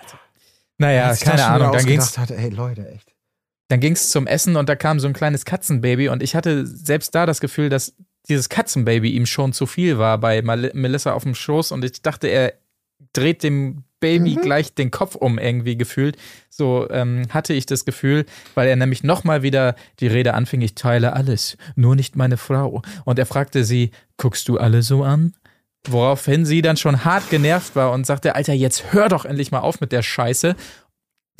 naja, 0.77 1.07
Als 1.07 1.21
ich 1.21 1.25
das 1.25 1.37
keine 1.37 1.47
Ahnung. 1.47 1.73
Dann 1.73 1.87
ging's, 1.87 2.19
hatte, 2.19 2.37
ey 2.37 2.51
Leute, 2.51 2.87
echt. 2.87 3.15
dann 3.69 3.81
ging's 3.81 4.11
zum 4.11 4.27
Essen 4.27 4.57
und 4.57 4.69
da 4.69 4.77
kam 4.77 5.01
so 5.01 5.07
ein 5.09 5.15
kleines 5.15 5.47
Katzenbaby 5.47 6.11
und 6.11 6.23
ich 6.23 6.35
hatte 6.37 6.67
selbst 6.67 7.15
da 7.15 7.25
das 7.25 7.41
Gefühl, 7.41 7.71
dass 7.71 7.95
dieses 8.29 8.49
Katzenbaby 8.49 9.11
ihm 9.11 9.27
schon 9.27 9.53
zu 9.53 9.67
viel 9.67 9.99
war 9.99 10.19
bei 10.19 10.43
Mal 10.43 10.71
Melissa 10.75 11.13
auf 11.13 11.23
dem 11.23 11.35
Schoß 11.35 11.73
und 11.73 11.85
ich 11.85 12.03
dachte, 12.03 12.29
er 12.29 12.55
dreht 13.13 13.43
dem 13.43 13.85
Baby 14.01 14.37
gleich 14.43 14.75
den 14.75 14.91
Kopf 14.91 15.15
um 15.15 15.39
irgendwie 15.39 15.77
gefühlt. 15.77 16.17
So 16.49 16.89
ähm, 16.91 17.27
hatte 17.31 17.53
ich 17.55 17.67
das 17.67 17.85
Gefühl, 17.85 18.27
weil 18.55 18.69
er 18.69 18.77
nämlich 18.77 19.03
nochmal 19.03 19.43
wieder 19.43 19.75
die 20.01 20.07
Rede 20.07 20.35
anfing, 20.35 20.61
ich 20.61 20.75
teile 20.75 21.15
alles, 21.15 21.57
nur 21.75 21.97
nicht 21.97 22.17
meine 22.17 22.37
Frau. 22.37 22.83
Und 23.05 23.19
er 23.19 23.27
fragte 23.27 23.65
sie, 23.65 23.91
guckst 24.17 24.49
du 24.49 24.59
alle 24.59 24.83
so 24.83 25.03
an? 25.03 25.35
Woraufhin 25.89 26.45
sie 26.45 26.63
dann 26.63 26.77
schon 26.77 27.05
hart 27.05 27.31
genervt 27.31 27.77
war 27.77 27.93
und 27.93 28.07
sagte, 28.07 28.35
Alter, 28.35 28.53
jetzt 28.53 28.93
hör 28.93 29.09
doch 29.09 29.25
endlich 29.25 29.51
mal 29.51 29.61
auf 29.61 29.81
mit 29.81 29.93
der 29.93 30.03
Scheiße. 30.03 30.55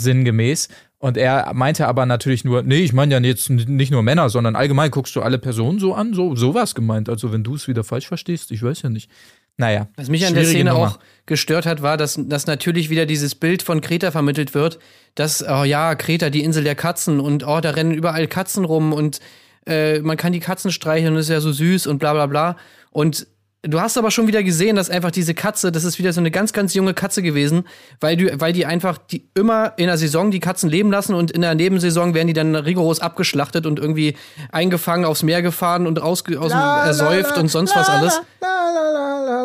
Sinngemäß. 0.01 0.69
Und 1.01 1.17
er 1.17 1.53
meinte 1.55 1.87
aber 1.87 2.07
natürlich 2.07 2.45
nur, 2.45 2.63
nee, 2.65 2.81
ich 2.81 2.93
meine 2.93 3.15
ja 3.15 3.21
jetzt 3.21 3.51
nicht 3.51 3.93
nur 3.93 4.03
Männer, 4.03 4.31
sondern 4.31 4.57
allgemein 4.57 4.91
guckst 4.91 5.15
du 5.15 5.23
alle 5.23 5.39
Personen 5.39 5.79
so 5.79 5.95
an, 5.95 6.13
so, 6.13 6.35
so 6.35 6.55
was 6.55 6.75
gemeint. 6.75 7.09
Also 7.09 7.33
wenn 7.33 7.45
du 7.45 7.55
es 7.55 7.69
wieder 7.69 7.85
falsch 7.85 8.09
verstehst, 8.09 8.51
ich 8.51 8.63
weiß 8.63 8.83
ja 8.83 8.89
nicht. 8.89 9.09
Naja. 9.57 9.89
Was 9.97 10.09
mich 10.09 10.27
an 10.27 10.35
der 10.35 10.45
Szene 10.45 10.71
Nummer. 10.71 10.87
auch 10.87 10.99
gestört 11.27 11.67
hat, 11.67 11.83
war, 11.83 11.97
dass, 11.97 12.19
dass 12.21 12.47
natürlich 12.47 12.91
wieder 12.91 13.07
dieses 13.07 13.37
Bild 13.37 13.63
von 13.63 13.81
Kreta 13.81 14.11
vermittelt 14.11 14.55
wird, 14.55 14.79
dass, 15.15 15.45
oh 15.49 15.65
ja, 15.65 15.95
Kreta, 15.95 16.31
die 16.31 16.43
Insel 16.43 16.65
der 16.65 16.75
Katzen 16.75 17.21
und 17.21 17.47
oh, 17.47 17.61
da 17.61 17.71
rennen 17.71 17.93
überall 17.93 18.27
Katzen 18.27 18.65
rum 18.65 18.93
und 18.93 19.21
äh, 19.67 20.01
man 20.01 20.17
kann 20.17 20.33
die 20.33 20.41
Katzen 20.41 20.73
streicheln 20.73 21.13
und 21.13 21.21
ist 21.21 21.29
ja 21.29 21.41
so 21.41 21.53
süß 21.53 21.87
und 21.87 21.99
bla 21.99 22.13
bla 22.13 22.27
bla. 22.27 22.57
Und 22.91 23.27
du 23.63 23.81
hast 23.81 23.99
aber 23.99 24.11
schon 24.11 24.27
wieder 24.27 24.43
gesehen, 24.43 24.77
dass 24.77 24.89
einfach 24.89 25.11
diese 25.11 25.35
Katze, 25.35 25.73
das 25.73 25.85
ist 25.85 25.99
wieder 25.99 26.13
so 26.13 26.21
eine 26.21 26.31
ganz, 26.31 26.53
ganz 26.53 26.75
junge 26.75 26.95
Katze 26.95 27.23
gewesen, 27.23 27.65
weil, 28.01 28.17
du, 28.17 28.41
weil 28.41 28.53
die 28.53 28.67
einfach 28.67 28.99
die 28.99 29.29
immer 29.35 29.73
in 29.77 29.87
der 29.87 29.99
Saison 29.99 30.31
die 30.31 30.41
Katzen 30.41 30.71
leben 30.71 30.91
lassen 30.91 31.15
und 31.15 31.31
in 31.31 31.41
der 31.41 31.55
Nebensaison 31.55 32.15
werden 32.15 32.29
die 32.29 32.35
dann 32.35 32.55
rigoros 32.55 33.01
abgeschlachtet 33.01 33.67
und 33.67 33.79
irgendwie 33.79 34.17
eingefangen, 34.53 35.05
aufs 35.05 35.23
Meer 35.23 35.43
gefahren 35.43 35.87
und 35.87 36.01
ausge, 36.01 36.41
aus 36.41 36.53
dem, 36.53 36.61
ersäuft 36.61 37.37
und 37.37 37.49
sonst 37.49 37.75
was 37.75 37.89
alles. 37.89 38.21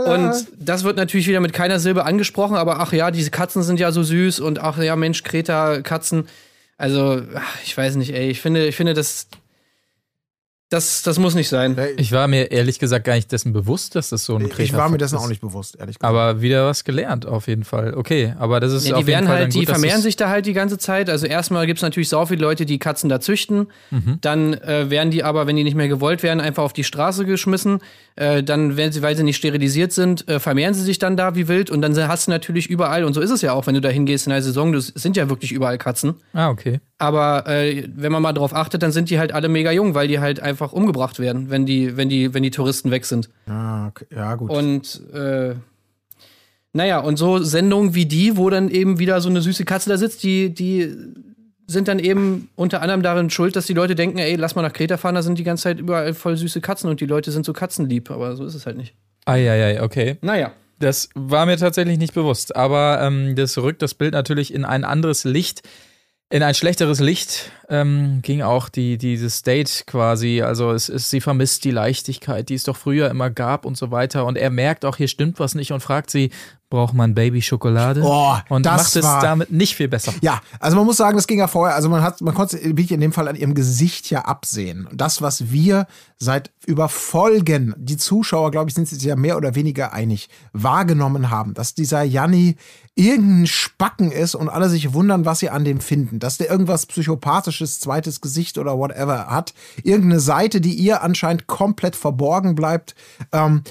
Und 0.06 0.48
das 0.58 0.84
wird 0.84 0.98
natürlich 0.98 1.28
wieder 1.28 1.40
mit 1.40 1.54
keiner 1.54 1.80
Silbe 1.80 2.06
angesprochen, 2.06 2.56
aber 2.56 2.80
ach 2.80 2.94
ja, 2.94 3.10
diese 3.10 3.32
Katzen 3.32 3.64
sind 3.64 3.80
ja 3.80 3.92
so 3.92 4.04
süß 4.04 4.40
und 4.42 4.60
ach 4.60 4.78
ja, 4.78 4.96
Mensch, 4.96 5.24
Kreta, 5.24 5.82
Katzen. 5.82 6.28
Also, 6.78 7.22
ach, 7.36 7.58
ich 7.64 7.78
weiß 7.78 7.96
nicht, 7.96 8.14
ey. 8.14 8.30
Ich 8.30 8.42
finde, 8.42 8.66
ich 8.66 8.76
finde, 8.76 8.94
das, 8.94 9.28
das, 10.74 11.04
das 11.04 11.20
muss 11.20 11.36
nicht 11.36 11.50
sein. 11.50 11.78
Ich 11.98 12.12
war 12.12 12.28
mir 12.28 12.52
ehrlich 12.52 12.80
gesagt 12.80 13.06
gar 13.06 13.14
nicht 13.14 13.32
dessen 13.32 13.54
bewusst, 13.54 13.96
dass 13.96 14.10
das 14.10 14.26
so 14.26 14.36
ein 14.36 14.50
Ich 14.58 14.74
war 14.74 14.90
mir 14.90 14.98
dessen 14.98 15.16
ist. 15.16 15.22
auch 15.22 15.28
nicht 15.28 15.42
bewusst, 15.42 15.78
ehrlich 15.80 16.00
gesagt. 16.00 16.10
Aber 16.10 16.42
wieder 16.42 16.66
was 16.66 16.84
gelernt, 16.84 17.26
auf 17.28 17.48
jeden 17.48 17.64
Fall. 17.64 17.94
Okay, 17.94 18.34
aber 18.40 18.60
das 18.60 18.74
ist 18.74 18.88
Ja, 18.88 18.96
auf 18.96 19.02
die 19.02 19.12
jeden 19.12 19.20
werden 19.20 19.28
Fall 19.28 19.38
halt, 19.38 19.54
die 19.54 19.60
gut, 19.60 19.70
dass 19.70 19.78
vermehren 19.80 20.02
sich 20.02 20.16
da 20.16 20.30
halt 20.30 20.46
die 20.48 20.54
ganze 20.54 20.78
Zeit. 20.80 21.10
Also 21.10 21.28
erstmal 21.28 21.68
gibt 21.68 21.78
es 21.78 21.84
natürlich 21.84 22.10
so 22.10 22.26
viele 22.26 22.42
Leute, 22.42 22.66
die 22.66 22.80
Katzen 22.80 23.08
da 23.10 23.20
züchten. 23.20 23.68
Dann 24.22 24.56
äh, 24.56 24.90
werden 24.90 25.12
die 25.12 25.24
aber, 25.24 25.46
wenn 25.48 25.56
die 25.56 25.64
nicht 25.64 25.76
mehr 25.76 25.88
gewollt 25.88 26.24
werden, 26.24 26.42
einfach 26.42 26.64
auf 26.64 26.74
die 26.74 26.84
Straße 26.84 27.26
geschmissen. 27.26 27.80
Äh, 28.16 28.44
dann 28.44 28.76
werden 28.76 28.92
sie, 28.92 29.02
weil 29.02 29.16
sie 29.16 29.24
nicht 29.24 29.38
sterilisiert 29.38 29.92
sind, 29.92 30.28
äh, 30.28 30.40
vermehren 30.40 30.74
sie 30.74 30.82
sich 30.82 31.00
dann 31.00 31.18
da 31.18 31.36
wie 31.36 31.48
wild. 31.48 31.70
Und 31.70 31.82
dann 31.82 31.96
hast 32.08 32.28
du 32.28 32.32
natürlich 32.32 32.68
überall, 32.68 33.04
und 33.04 33.14
so 33.14 33.22
ist 33.22 33.30
es 33.32 33.42
ja 33.42 33.54
auch, 33.54 33.68
wenn 33.68 33.76
du 33.76 33.82
da 33.82 33.90
hingehst 33.90 34.28
in 34.28 34.32
der 34.32 34.42
Saison, 34.42 34.74
das 34.74 34.88
sind 34.88 35.18
ja 35.18 35.30
wirklich 35.30 35.52
überall 35.52 35.78
Katzen. 35.78 36.16
Ah, 36.34 36.50
okay. 36.50 36.80
Aber 37.04 37.46
äh, 37.48 37.86
wenn 37.94 38.14
man 38.14 38.22
mal 38.22 38.32
drauf 38.32 38.56
achtet, 38.56 38.82
dann 38.82 38.94
sind 38.94 39.10
die 39.10 39.20
halt 39.20 39.34
alle 39.34 39.50
mega 39.50 39.72
jung, 39.74 39.94
weil 39.94 40.08
die 40.08 40.20
halt 40.20 40.40
einfach 40.40 40.72
umgebracht 40.72 41.20
werden, 41.20 41.50
wenn 41.50 41.66
die, 41.66 41.98
wenn 41.98 42.08
die, 42.08 42.34
wenn 42.34 42.44
die 42.44 42.50
Touristen 42.50 42.92
weg 42.92 43.04
sind. 43.04 43.30
Ah, 43.46 43.88
okay. 43.88 44.06
Ja, 44.16 44.36
gut. 44.36 44.50
Und 44.50 45.02
äh, 45.14 45.56
naja, 46.72 47.00
und 47.00 47.18
so 47.18 47.40
Sendungen 47.40 47.94
wie 47.94 48.06
die, 48.06 48.38
wo 48.38 48.50
dann 48.50 48.70
eben 48.70 49.00
wieder 49.00 49.20
so 49.20 49.28
eine 49.28 49.42
süße 49.42 49.66
Katze 49.66 49.90
da 49.90 49.98
sitzt, 49.98 50.24
die, 50.24 50.54
die 50.54 50.96
sind 51.68 51.90
dann 51.90 52.00
eben 52.00 52.50
unter 52.56 52.82
anderem 52.82 53.04
darin 53.04 53.30
schuld, 53.30 53.58
dass 53.58 53.66
die 53.66 53.74
Leute 53.74 53.96
denken, 53.96 54.18
ey, 54.18 54.38
lass 54.38 54.56
mal 54.56 54.62
nach 54.62 54.72
Kreta 54.72 54.96
fahren, 54.96 55.16
da 55.16 55.24
sind 55.24 55.38
die 55.38 55.44
ganze 55.44 55.64
Zeit 55.64 55.80
überall 55.80 56.14
voll 56.14 56.38
süße 56.38 56.62
Katzen 56.62 56.90
und 56.90 57.02
die 57.02 57.06
Leute 57.06 57.32
sind 57.32 57.46
so 57.46 57.52
katzenlieb, 57.52 58.12
aber 58.12 58.38
so 58.38 58.46
ist 58.46 58.56
es 58.56 58.66
halt 58.66 58.78
nicht. 58.78 58.96
Eieiei, 59.26 59.84
okay. 59.84 60.18
Naja. 60.22 60.54
Das 60.80 61.10
war 61.16 61.46
mir 61.46 61.58
tatsächlich 61.58 61.98
nicht 61.98 62.14
bewusst, 62.14 62.56
aber 62.56 63.00
ähm, 63.02 63.36
das 63.36 63.58
rückt 63.58 63.82
das 63.82 63.94
Bild 63.94 64.14
natürlich 64.14 64.54
in 64.54 64.64
ein 64.66 64.84
anderes 64.84 65.26
Licht. 65.26 65.64
In 66.34 66.42
ein 66.42 66.56
schlechteres 66.56 67.00
Licht 67.00 67.52
ähm, 67.70 68.24
ging 68.24 68.42
auch 68.42 68.68
die, 68.68 68.98
dieses 68.98 69.44
Date 69.44 69.84
quasi. 69.86 70.42
Also 70.42 70.72
es 70.72 70.90
ist, 70.90 71.12
sie 71.12 71.22
vermisst 71.22 71.64
die 71.64 71.70
Leichtigkeit, 71.70 72.50
die 72.50 72.56
es 72.56 72.64
doch 72.64 72.76
früher 72.76 73.08
immer 73.12 73.30
gab 73.30 73.66
und 73.66 73.78
so 73.78 73.92
weiter. 73.92 74.26
Und 74.26 74.36
er 74.36 74.50
merkt 74.50 74.84
auch, 74.84 74.98
hier 74.98 75.08
stimmt 75.08 75.40
was 75.40 75.54
nicht 75.54 75.72
und 75.74 75.82
fragt 75.82 76.10
sie, 76.10 76.32
braucht 76.74 76.96
man 76.96 77.14
Babyschokolade? 77.14 78.02
Oh, 78.04 78.36
und 78.50 78.66
das 78.66 78.96
macht 78.96 78.96
es 78.96 79.22
damit 79.22 79.52
nicht 79.52 79.76
viel 79.76 79.88
besser. 79.88 80.12
Ja, 80.22 80.42
also 80.60 80.76
man 80.76 80.88
muss 80.88 80.98
sagen, 80.98 81.16
das 81.16 81.28
ging 81.28 81.38
ja 81.38 81.46
vorher, 81.46 81.76
also 81.76 81.88
man 81.88 82.02
hat, 82.02 82.20
man 82.22 82.34
konnte 82.34 82.58
es 82.58 82.64
wirklich 82.64 82.92
in 82.92 83.00
dem 83.00 83.14
Fall 83.14 83.28
an 83.28 83.36
ihrem 83.36 83.54
Gesicht 83.54 84.10
ja 84.10 84.22
absehen. 84.22 84.88
Und 84.88 85.00
Das, 85.00 85.22
was 85.22 85.52
wir 85.52 85.86
seit 86.18 86.52
über 86.66 86.90
Folgen, 86.90 87.76
die 87.78 87.98
Zuschauer, 87.98 88.50
glaube 88.50 88.70
ich, 88.70 88.74
sind 88.74 88.88
sich 88.88 89.04
ja 89.04 89.16
mehr 89.16 89.38
oder 89.38 89.54
weniger 89.54 89.94
einig, 89.94 90.30
wahrgenommen 90.52 91.30
haben, 91.30 91.54
dass 91.54 91.76
dieser 91.76 92.02
Janni 92.02 92.56
irgendein 92.96 93.46
Spacken 93.46 94.12
ist 94.12 94.34
und 94.34 94.50
alle 94.50 94.68
sich 94.68 94.94
wundern, 94.94 95.26
was 95.26 95.40
sie 95.40 95.52
an 95.52 95.66
dem 95.66 95.80
finden. 95.80 96.18
Dass 96.18 96.38
der 96.38 96.50
irgendwas 96.50 96.88
psychopathisches, 96.88 97.82
zweites 97.82 98.20
Gesicht 98.20 98.58
oder 98.58 98.80
whatever 98.80 99.28
hat. 99.28 99.54
Irgendeine 99.84 100.20
Seite, 100.20 100.60
die 100.60 100.74
ihr 100.74 101.04
anscheinend 101.04 101.46
komplett 101.46 101.96
verborgen 101.96 102.56
bleibt. 102.56 102.96
Ähm, 103.32 103.62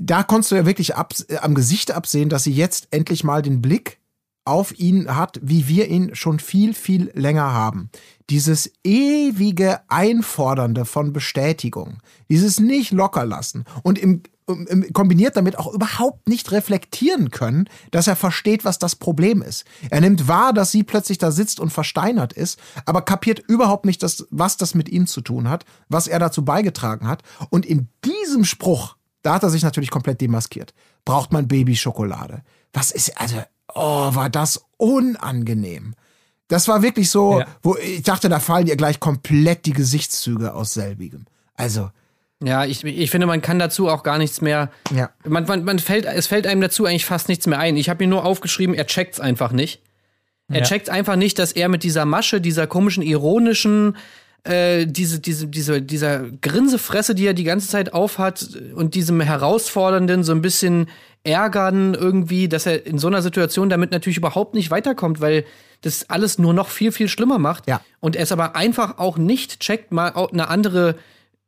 da 0.00 0.22
konntest 0.22 0.50
du 0.50 0.56
ja 0.56 0.66
wirklich 0.66 0.96
ab, 0.96 1.14
äh, 1.28 1.38
am 1.38 1.54
Gesicht 1.54 1.92
absehen, 1.92 2.28
dass 2.28 2.44
sie 2.44 2.52
jetzt 2.52 2.88
endlich 2.90 3.24
mal 3.24 3.42
den 3.42 3.62
Blick 3.62 4.00
auf 4.44 4.76
ihn 4.78 5.14
hat, 5.14 5.38
wie 5.42 5.68
wir 5.68 5.88
ihn 5.88 6.14
schon 6.14 6.38
viel, 6.38 6.74
viel 6.74 7.10
länger 7.14 7.52
haben. 7.52 7.90
Dieses 8.30 8.72
ewige 8.82 9.80
Einfordernde 9.88 10.84
von 10.84 11.12
Bestätigung, 11.12 11.98
dieses 12.30 12.58
nicht 12.58 12.90
lockerlassen 12.90 13.64
und 13.82 13.98
im, 13.98 14.22
im, 14.48 14.92
kombiniert 14.92 15.36
damit 15.36 15.58
auch 15.58 15.72
überhaupt 15.72 16.28
nicht 16.28 16.50
reflektieren 16.52 17.30
können, 17.30 17.68
dass 17.90 18.06
er 18.06 18.16
versteht, 18.16 18.64
was 18.64 18.78
das 18.78 18.96
Problem 18.96 19.42
ist. 19.42 19.64
Er 19.90 20.00
nimmt 20.00 20.26
wahr, 20.26 20.52
dass 20.52 20.72
sie 20.72 20.84
plötzlich 20.84 21.18
da 21.18 21.30
sitzt 21.30 21.60
und 21.60 21.70
versteinert 21.70 22.32
ist, 22.32 22.58
aber 22.86 23.02
kapiert 23.02 23.40
überhaupt 23.40 23.84
nicht, 23.84 24.02
dass, 24.02 24.26
was 24.30 24.56
das 24.56 24.74
mit 24.74 24.88
ihm 24.88 25.06
zu 25.06 25.20
tun 25.20 25.48
hat, 25.48 25.64
was 25.88 26.08
er 26.08 26.18
dazu 26.18 26.44
beigetragen 26.44 27.06
hat. 27.06 27.22
Und 27.50 27.66
in 27.66 27.88
diesem 28.04 28.44
Spruch, 28.44 28.96
da 29.22 29.34
hat 29.34 29.42
er 29.42 29.50
sich 29.50 29.62
natürlich 29.62 29.90
komplett 29.90 30.20
demaskiert. 30.20 30.72
Braucht 31.04 31.32
man 31.32 31.48
Babyschokolade. 31.48 32.42
Was 32.72 32.90
ist, 32.90 33.18
also, 33.20 33.36
oh, 33.74 34.14
war 34.14 34.30
das 34.30 34.64
unangenehm. 34.76 35.94
Das 36.48 36.66
war 36.68 36.82
wirklich 36.82 37.10
so, 37.10 37.40
Ja. 37.40 37.46
wo 37.62 37.76
ich 37.76 38.02
dachte, 38.02 38.28
da 38.28 38.40
fallen 38.40 38.66
ihr 38.66 38.76
gleich 38.76 38.98
komplett 39.00 39.66
die 39.66 39.72
Gesichtszüge 39.72 40.54
aus 40.54 40.74
selbigem. 40.74 41.26
Also, 41.54 41.90
Ja, 42.42 42.64
ich, 42.64 42.82
ich 42.84 43.10
finde, 43.10 43.26
man 43.26 43.42
kann 43.42 43.58
dazu 43.58 43.88
auch 43.90 44.02
gar 44.02 44.16
nichts 44.16 44.40
mehr. 44.40 44.70
Ja. 44.90 45.10
Man, 45.26 45.44
man, 45.44 45.62
man 45.64 45.78
fällt, 45.78 46.06
es 46.06 46.26
fällt 46.26 46.46
einem 46.46 46.62
dazu 46.62 46.86
eigentlich 46.86 47.04
fast 47.04 47.28
nichts 47.28 47.46
mehr 47.46 47.58
ein. 47.58 47.76
Ich 47.76 47.90
habe 47.90 48.02
mir 48.02 48.08
nur 48.08 48.24
aufgeschrieben, 48.24 48.74
er 48.74 48.86
checkt's 48.86 49.20
einfach 49.20 49.52
nicht. 49.52 49.82
Er 50.48 50.60
Ja. 50.60 50.64
checkt 50.64 50.88
einfach 50.88 51.16
nicht, 51.16 51.38
dass 51.38 51.52
er 51.52 51.68
mit 51.68 51.82
dieser 51.84 52.06
Masche, 52.06 52.40
dieser 52.40 52.66
komischen, 52.66 53.02
ironischen, 53.02 53.96
äh, 54.44 54.86
diese, 54.86 55.20
diese, 55.20 55.46
diese, 55.46 55.82
dieser 55.82 56.30
Grinsefresse, 56.40 57.14
die 57.14 57.26
er 57.26 57.34
die 57.34 57.44
ganze 57.44 57.68
Zeit 57.68 57.92
aufhat 57.92 58.48
und 58.74 58.94
diesem 58.94 59.20
herausfordernden, 59.20 60.24
so 60.24 60.32
ein 60.32 60.42
bisschen 60.42 60.88
ärgern 61.24 61.94
irgendwie, 61.94 62.48
dass 62.48 62.66
er 62.66 62.86
in 62.86 62.98
so 62.98 63.08
einer 63.08 63.22
Situation 63.22 63.68
damit 63.68 63.90
natürlich 63.90 64.16
überhaupt 64.16 64.54
nicht 64.54 64.70
weiterkommt, 64.70 65.20
weil 65.20 65.44
das 65.82 66.08
alles 66.08 66.38
nur 66.38 66.54
noch 66.54 66.68
viel, 66.68 66.92
viel 66.92 67.08
schlimmer 67.08 67.38
macht. 67.38 67.68
Ja. 67.68 67.80
Und 68.00 68.16
er 68.16 68.22
es 68.22 68.32
aber 68.32 68.56
einfach 68.56 68.98
auch 68.98 69.18
nicht 69.18 69.60
checkt, 69.60 69.92
mal 69.92 70.08
eine 70.08 70.48
andere 70.48 70.96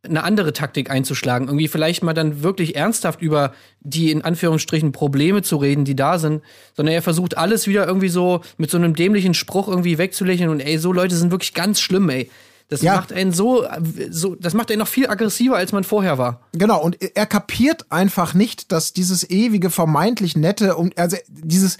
eine 0.04 0.24
andere 0.24 0.52
Taktik 0.52 0.90
einzuschlagen. 0.90 1.46
Irgendwie 1.46 1.68
vielleicht 1.68 2.02
mal 2.02 2.12
dann 2.12 2.42
wirklich 2.42 2.74
ernsthaft 2.74 3.22
über 3.22 3.52
die 3.80 4.10
in 4.10 4.22
Anführungsstrichen 4.22 4.90
Probleme 4.90 5.42
zu 5.42 5.56
reden, 5.56 5.84
die 5.84 5.94
da 5.94 6.18
sind, 6.18 6.42
sondern 6.74 6.94
er 6.94 7.02
versucht 7.02 7.38
alles 7.38 7.68
wieder 7.68 7.86
irgendwie 7.86 8.08
so 8.08 8.40
mit 8.56 8.68
so 8.68 8.78
einem 8.78 8.94
dämlichen 8.94 9.34
Spruch 9.34 9.68
irgendwie 9.68 9.98
wegzulächeln 9.98 10.50
und 10.50 10.60
ey, 10.60 10.78
so 10.78 10.92
Leute 10.92 11.14
sind 11.14 11.30
wirklich 11.30 11.54
ganz 11.54 11.80
schlimm, 11.80 12.08
ey. 12.08 12.28
Das 12.72 12.80
Ja. 12.80 12.96
macht 12.96 13.12
einen 13.12 13.32
so, 13.32 13.66
so, 14.10 14.34
das 14.34 14.54
macht 14.54 14.70
einen 14.70 14.78
noch 14.78 14.88
viel 14.88 15.06
aggressiver, 15.06 15.56
als 15.56 15.72
man 15.72 15.84
vorher 15.84 16.16
war. 16.16 16.40
Genau, 16.52 16.82
und 16.82 16.96
er 17.02 17.26
kapiert 17.26 17.84
einfach 17.92 18.32
nicht, 18.32 18.72
dass 18.72 18.94
dieses 18.94 19.28
ewige 19.28 19.68
vermeintlich 19.68 20.36
nette 20.36 20.74
und 20.76 20.96
also 20.98 21.18
dieses 21.28 21.76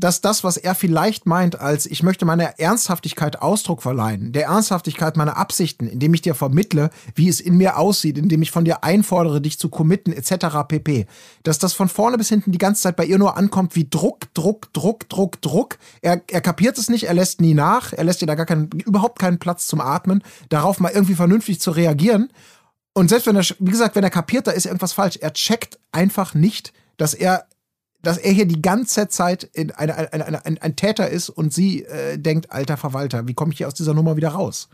dass 0.00 0.20
das, 0.20 0.44
was 0.44 0.56
er 0.56 0.74
vielleicht 0.74 1.26
meint, 1.26 1.60
als 1.60 1.86
ich 1.86 2.02
möchte 2.02 2.24
meiner 2.24 2.58
Ernsthaftigkeit 2.58 3.40
Ausdruck 3.40 3.82
verleihen, 3.82 4.32
der 4.32 4.46
Ernsthaftigkeit 4.46 5.16
meiner 5.16 5.36
Absichten, 5.36 5.86
indem 5.86 6.14
ich 6.14 6.22
dir 6.22 6.34
vermittle, 6.34 6.90
wie 7.14 7.28
es 7.28 7.40
in 7.40 7.56
mir 7.56 7.78
aussieht, 7.78 8.18
indem 8.18 8.42
ich 8.42 8.50
von 8.50 8.64
dir 8.64 8.84
einfordere, 8.84 9.40
dich 9.40 9.58
zu 9.58 9.68
committen, 9.68 10.12
etc. 10.12 10.66
pp. 10.66 11.06
Dass 11.42 11.58
das 11.58 11.72
von 11.72 11.88
vorne 11.88 12.18
bis 12.18 12.28
hinten 12.28 12.52
die 12.52 12.58
ganze 12.58 12.82
Zeit 12.82 12.96
bei 12.96 13.04
ihr 13.04 13.18
nur 13.18 13.36
ankommt 13.36 13.76
wie 13.76 13.88
Druck, 13.88 14.32
Druck, 14.34 14.72
Druck, 14.72 15.08
Druck, 15.08 15.40
Druck. 15.40 15.78
Er, 16.02 16.22
er 16.30 16.40
kapiert 16.40 16.76
es 16.78 16.88
nicht, 16.88 17.04
er 17.04 17.14
lässt 17.14 17.40
nie 17.40 17.54
nach, 17.54 17.92
er 17.92 18.04
lässt 18.04 18.22
ihr 18.22 18.26
da 18.26 18.34
gar 18.34 18.46
keinen, 18.46 18.70
überhaupt 18.70 19.18
keinen 19.18 19.38
Platz 19.38 19.66
zum 19.66 19.80
Atmen, 19.80 20.22
darauf 20.48 20.80
mal 20.80 20.92
irgendwie 20.92 21.14
vernünftig 21.14 21.60
zu 21.60 21.70
reagieren. 21.70 22.30
Und 22.94 23.08
selbst 23.08 23.26
wenn 23.26 23.36
er, 23.36 23.44
wie 23.58 23.70
gesagt, 23.70 23.96
wenn 23.96 24.04
er 24.04 24.10
kapiert, 24.10 24.46
da 24.46 24.52
ist 24.52 24.66
irgendwas 24.66 24.92
falsch, 24.92 25.16
er 25.16 25.32
checkt 25.32 25.78
einfach 25.92 26.34
nicht, 26.34 26.72
dass 26.96 27.12
er, 27.12 27.46
dass 28.04 28.18
er 28.18 28.32
hier 28.32 28.46
die 28.46 28.62
ganze 28.62 29.08
Zeit 29.08 29.44
in 29.44 29.70
eine, 29.72 29.96
eine, 29.96 30.26
eine, 30.26 30.46
ein, 30.46 30.58
ein 30.58 30.76
Täter 30.76 31.08
ist 31.08 31.28
und 31.28 31.52
sie 31.52 31.84
äh, 31.84 32.18
denkt, 32.18 32.52
alter 32.52 32.76
Verwalter, 32.76 33.26
wie 33.26 33.34
komme 33.34 33.52
ich 33.52 33.58
hier 33.58 33.66
aus 33.66 33.74
dieser 33.74 33.94
Nummer 33.94 34.16
wieder 34.16 34.30
raus? 34.30 34.68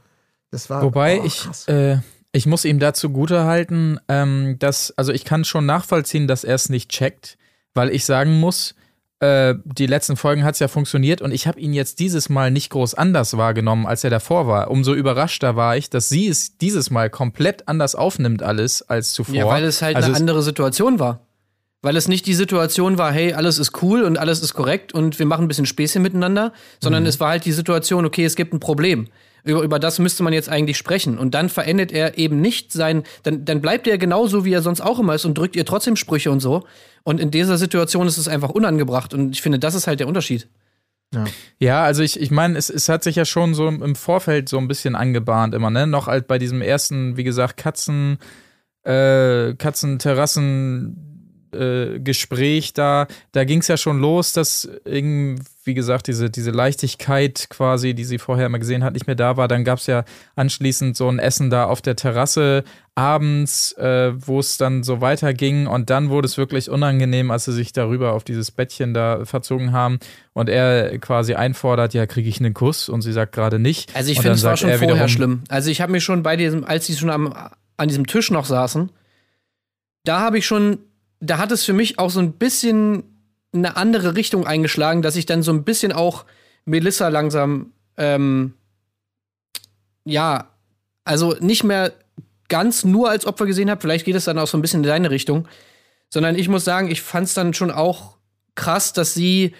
Das 0.50 0.68
war. 0.68 0.82
Wobei 0.82 1.20
oh, 1.20 1.24
ich, 1.24 1.48
äh, 1.68 1.98
ich 2.32 2.46
muss 2.46 2.64
ihm 2.64 2.78
dazu 2.78 3.10
gute 3.10 3.44
halten, 3.44 3.98
ähm, 4.08 4.56
dass, 4.58 4.92
also 4.96 5.12
ich 5.12 5.24
kann 5.24 5.44
schon 5.44 5.66
nachvollziehen, 5.66 6.26
dass 6.26 6.44
er 6.44 6.54
es 6.54 6.68
nicht 6.68 6.90
checkt, 6.90 7.38
weil 7.74 7.90
ich 7.90 8.04
sagen 8.04 8.38
muss, 8.38 8.74
äh, 9.20 9.54
die 9.64 9.86
letzten 9.86 10.16
Folgen 10.16 10.44
hat 10.44 10.54
es 10.54 10.60
ja 10.60 10.68
funktioniert 10.68 11.20
und 11.20 11.32
ich 11.32 11.46
habe 11.46 11.60
ihn 11.60 11.74
jetzt 11.74 11.98
dieses 11.98 12.28
Mal 12.28 12.50
nicht 12.50 12.70
groß 12.70 12.94
anders 12.94 13.36
wahrgenommen, 13.36 13.86
als 13.86 14.02
er 14.02 14.10
davor 14.10 14.46
war. 14.46 14.70
Umso 14.70 14.94
überraschter 14.94 15.56
war 15.56 15.76
ich, 15.76 15.90
dass 15.90 16.08
sie 16.08 16.26
es 16.26 16.56
dieses 16.56 16.90
Mal 16.90 17.10
komplett 17.10 17.68
anders 17.68 17.94
aufnimmt 17.94 18.42
alles 18.42 18.82
als 18.82 19.12
zuvor. 19.12 19.34
Ja, 19.34 19.46
weil 19.46 19.64
es 19.64 19.82
halt 19.82 19.96
also 19.96 20.06
eine 20.06 20.14
es- 20.14 20.20
andere 20.20 20.42
Situation 20.42 20.98
war. 20.98 21.26
Weil 21.82 21.96
es 21.96 22.08
nicht 22.08 22.26
die 22.26 22.34
Situation 22.34 22.98
war, 22.98 23.10
hey, 23.10 23.32
alles 23.32 23.58
ist 23.58 23.82
cool 23.82 24.02
und 24.02 24.18
alles 24.18 24.42
ist 24.42 24.52
korrekt 24.52 24.92
und 24.92 25.18
wir 25.18 25.24
machen 25.24 25.46
ein 25.46 25.48
bisschen 25.48 25.64
Späßchen 25.64 26.02
miteinander, 26.02 26.52
sondern 26.78 27.06
es 27.06 27.20
war 27.20 27.30
halt 27.30 27.46
die 27.46 27.52
Situation, 27.52 28.04
okay, 28.04 28.24
es 28.24 28.36
gibt 28.36 28.52
ein 28.52 28.60
Problem. 28.60 29.08
Über, 29.44 29.62
über 29.62 29.78
das 29.78 29.98
müsste 29.98 30.22
man 30.22 30.34
jetzt 30.34 30.50
eigentlich 30.50 30.76
sprechen. 30.76 31.18
Und 31.18 31.34
dann 31.34 31.48
verändert 31.48 31.92
er 31.92 32.18
eben 32.18 32.40
nicht 32.40 32.72
sein, 32.72 33.04
dann, 33.22 33.44
dann 33.44 33.62
bleibt 33.62 33.86
er 33.86 33.96
genauso, 33.96 34.44
wie 34.44 34.52
er 34.52 34.62
sonst 34.62 34.82
auch 34.82 34.98
immer 34.98 35.14
ist 35.14 35.24
und 35.24 35.38
drückt 35.38 35.56
ihr 35.56 35.64
trotzdem 35.64 35.96
Sprüche 35.96 36.30
und 36.30 36.40
so. 36.40 36.64
Und 37.02 37.20
in 37.20 37.30
dieser 37.30 37.56
Situation 37.56 38.06
ist 38.06 38.18
es 38.18 38.28
einfach 38.28 38.50
unangebracht. 38.50 39.14
Und 39.14 39.30
ich 39.32 39.40
finde, 39.40 39.58
das 39.58 39.74
ist 39.74 39.86
halt 39.86 40.00
der 40.00 40.08
Unterschied. 40.08 40.48
Ja, 41.58 41.82
also 41.82 42.02
ich, 42.02 42.20
ich 42.20 42.30
meine, 42.30 42.56
es, 42.56 42.70
es 42.70 42.88
hat 42.88 43.02
sich 43.02 43.16
ja 43.16 43.24
schon 43.24 43.54
so 43.54 43.68
im 43.68 43.96
Vorfeld 43.96 44.48
so 44.48 44.58
ein 44.58 44.68
bisschen 44.68 44.94
angebahnt 44.94 45.54
immer, 45.54 45.70
ne? 45.70 45.86
Noch 45.86 46.06
halt 46.06 46.28
bei 46.28 46.38
diesem 46.38 46.62
ersten, 46.62 47.16
wie 47.16 47.24
gesagt, 47.24 47.56
Katzen, 47.56 48.18
äh, 48.84 49.54
Katzenterrassen. 49.54 51.09
Äh, 51.52 52.00
Gespräch 52.00 52.72
da, 52.72 53.06
da 53.32 53.44
ging 53.44 53.60
es 53.60 53.68
ja 53.68 53.76
schon 53.76 54.00
los, 54.00 54.32
dass 54.32 54.68
irgendwie, 54.84 55.42
wie 55.64 55.74
gesagt, 55.74 56.06
diese, 56.06 56.30
diese 56.30 56.50
Leichtigkeit 56.50 57.48
quasi, 57.50 57.94
die 57.94 58.04
sie 58.04 58.18
vorher 58.18 58.46
immer 58.46 58.58
gesehen 58.58 58.84
hat, 58.84 58.94
nicht 58.94 59.06
mehr 59.06 59.16
da 59.16 59.36
war. 59.36 59.48
Dann 59.48 59.64
gab 59.64 59.78
es 59.78 59.86
ja 59.86 60.04
anschließend 60.36 60.96
so 60.96 61.08
ein 61.08 61.18
Essen 61.18 61.50
da 61.50 61.64
auf 61.64 61.82
der 61.82 61.96
Terrasse 61.96 62.64
abends, 62.94 63.72
äh, 63.72 64.12
wo 64.14 64.40
es 64.40 64.58
dann 64.58 64.82
so 64.82 65.00
weiterging 65.00 65.66
und 65.66 65.90
dann 65.90 66.10
wurde 66.10 66.26
es 66.26 66.36
wirklich 66.36 66.70
unangenehm, 66.70 67.30
als 67.30 67.46
sie 67.46 67.52
sich 67.52 67.72
darüber 67.72 68.12
auf 68.12 68.24
dieses 68.24 68.50
Bettchen 68.50 68.94
da 68.94 69.24
verzogen 69.24 69.72
haben 69.72 69.98
und 70.32 70.48
er 70.48 70.98
quasi 70.98 71.34
einfordert, 71.34 71.94
ja, 71.94 72.06
kriege 72.06 72.28
ich 72.28 72.40
einen 72.40 72.54
Kuss 72.54 72.88
und 72.88 73.02
sie 73.02 73.12
sagt 73.12 73.32
gerade 73.32 73.58
nicht. 73.58 73.94
Also 73.96 74.12
ich 74.12 74.18
finde, 74.18 74.34
es 74.34 74.42
war 74.42 74.56
schon 74.56 74.70
er 74.70 74.78
vorher 74.78 74.94
wiederum, 74.96 75.08
schlimm. 75.08 75.44
Also 75.48 75.70
ich 75.70 75.80
habe 75.80 75.92
mir 75.92 76.00
schon 76.00 76.22
bei 76.22 76.36
diesem, 76.36 76.64
als 76.64 76.86
sie 76.86 76.96
schon 76.96 77.10
am, 77.10 77.32
an 77.76 77.88
diesem 77.88 78.06
Tisch 78.06 78.30
noch 78.30 78.44
saßen, 78.44 78.90
da 80.04 80.20
habe 80.20 80.38
ich 80.38 80.46
schon, 80.46 80.78
da 81.20 81.38
hat 81.38 81.52
es 81.52 81.64
für 81.64 81.72
mich 81.72 81.98
auch 81.98 82.10
so 82.10 82.20
ein 82.20 82.32
bisschen 82.32 83.04
eine 83.52 83.76
andere 83.76 84.16
Richtung 84.16 84.46
eingeschlagen, 84.46 85.02
dass 85.02 85.16
ich 85.16 85.26
dann 85.26 85.42
so 85.42 85.52
ein 85.52 85.64
bisschen 85.64 85.92
auch 85.92 86.24
Melissa 86.64 87.08
langsam, 87.08 87.72
ähm, 87.96 88.54
ja, 90.04 90.48
also 91.04 91.36
nicht 91.40 91.64
mehr 91.64 91.92
ganz 92.48 92.84
nur 92.84 93.10
als 93.10 93.26
Opfer 93.26 93.46
gesehen 93.46 93.70
habe, 93.70 93.80
vielleicht 93.80 94.04
geht 94.04 94.16
es 94.16 94.24
dann 94.24 94.38
auch 94.38 94.46
so 94.46 94.56
ein 94.56 94.62
bisschen 94.62 94.82
in 94.82 94.88
deine 94.88 95.10
Richtung, 95.10 95.46
sondern 96.08 96.36
ich 96.36 96.48
muss 96.48 96.64
sagen, 96.64 96.90
ich 96.90 97.02
fand 97.02 97.28
es 97.28 97.34
dann 97.34 97.54
schon 97.54 97.70
auch 97.70 98.16
krass, 98.54 98.92
dass 98.92 99.14
sie 99.14 99.54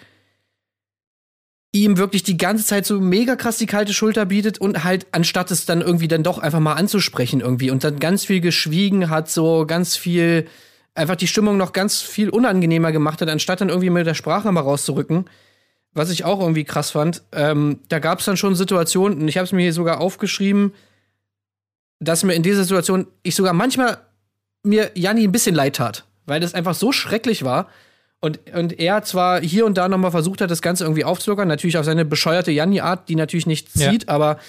ihm 1.73 1.97
wirklich 1.97 2.23
die 2.23 2.37
ganze 2.37 2.65
Zeit 2.65 2.85
so 2.85 2.99
mega 2.99 3.35
krass 3.37 3.57
die 3.57 3.65
kalte 3.65 3.93
Schulter 3.93 4.25
bietet 4.25 4.59
und 4.59 4.83
halt 4.83 5.07
anstatt 5.11 5.51
es 5.51 5.65
dann 5.65 5.81
irgendwie 5.81 6.09
dann 6.09 6.23
doch 6.23 6.37
einfach 6.37 6.59
mal 6.59 6.73
anzusprechen 6.73 7.39
irgendwie. 7.39 7.71
Und 7.71 7.85
dann 7.85 7.99
ganz 7.99 8.25
viel 8.25 8.41
geschwiegen 8.41 9.09
hat, 9.09 9.29
so 9.29 9.65
ganz 9.65 9.95
viel 9.95 10.47
einfach 10.95 11.15
die 11.15 11.27
Stimmung 11.27 11.57
noch 11.57 11.73
ganz 11.73 12.01
viel 12.01 12.29
unangenehmer 12.29 12.91
gemacht 12.91 13.21
hat, 13.21 13.29
anstatt 13.29 13.61
dann 13.61 13.69
irgendwie 13.69 13.89
mit 13.89 14.05
der 14.05 14.13
Sprache 14.13 14.51
mal 14.51 14.61
rauszurücken. 14.61 15.29
Was 15.93 16.09
ich 16.09 16.23
auch 16.23 16.39
irgendwie 16.39 16.63
krass 16.63 16.91
fand, 16.91 17.21
ähm, 17.33 17.79
da 17.89 17.99
gab 17.99 18.19
es 18.19 18.25
dann 18.25 18.37
schon 18.37 18.55
Situationen, 18.55 19.21
und 19.21 19.27
ich 19.27 19.37
habe 19.37 19.45
es 19.45 19.51
mir 19.51 19.61
hier 19.61 19.73
sogar 19.73 19.99
aufgeschrieben, 19.99 20.73
dass 21.99 22.23
mir 22.23 22.33
in 22.33 22.43
dieser 22.43 22.63
Situation 22.63 23.07
ich 23.23 23.35
sogar 23.35 23.53
manchmal 23.53 23.97
mir 24.63 24.91
Janni 24.95 25.23
ein 25.23 25.31
bisschen 25.31 25.55
leid 25.55 25.75
tat, 25.75 26.05
weil 26.25 26.39
das 26.39 26.53
einfach 26.53 26.75
so 26.75 26.91
schrecklich 26.91 27.43
war 27.43 27.67
Und, 28.23 28.39
und 28.53 28.79
er 28.79 29.01
zwar 29.03 29.41
hier 29.41 29.65
und 29.65 29.77
da 29.77 29.89
nochmal 29.89 30.11
versucht 30.11 30.41
hat, 30.41 30.51
das 30.51 30.61
Ganze 30.61 30.83
irgendwie 30.83 31.03
aufzulockern, 31.03 31.47
natürlich 31.47 31.77
auf 31.77 31.85
seine 31.85 32.05
bescheuerte 32.05 32.51
Janni-Art, 32.51 33.09
die 33.09 33.15
natürlich 33.15 33.47
nichts 33.47 33.73
Ja. 33.75 33.89
zieht, 33.91 34.09
aber 34.09 34.39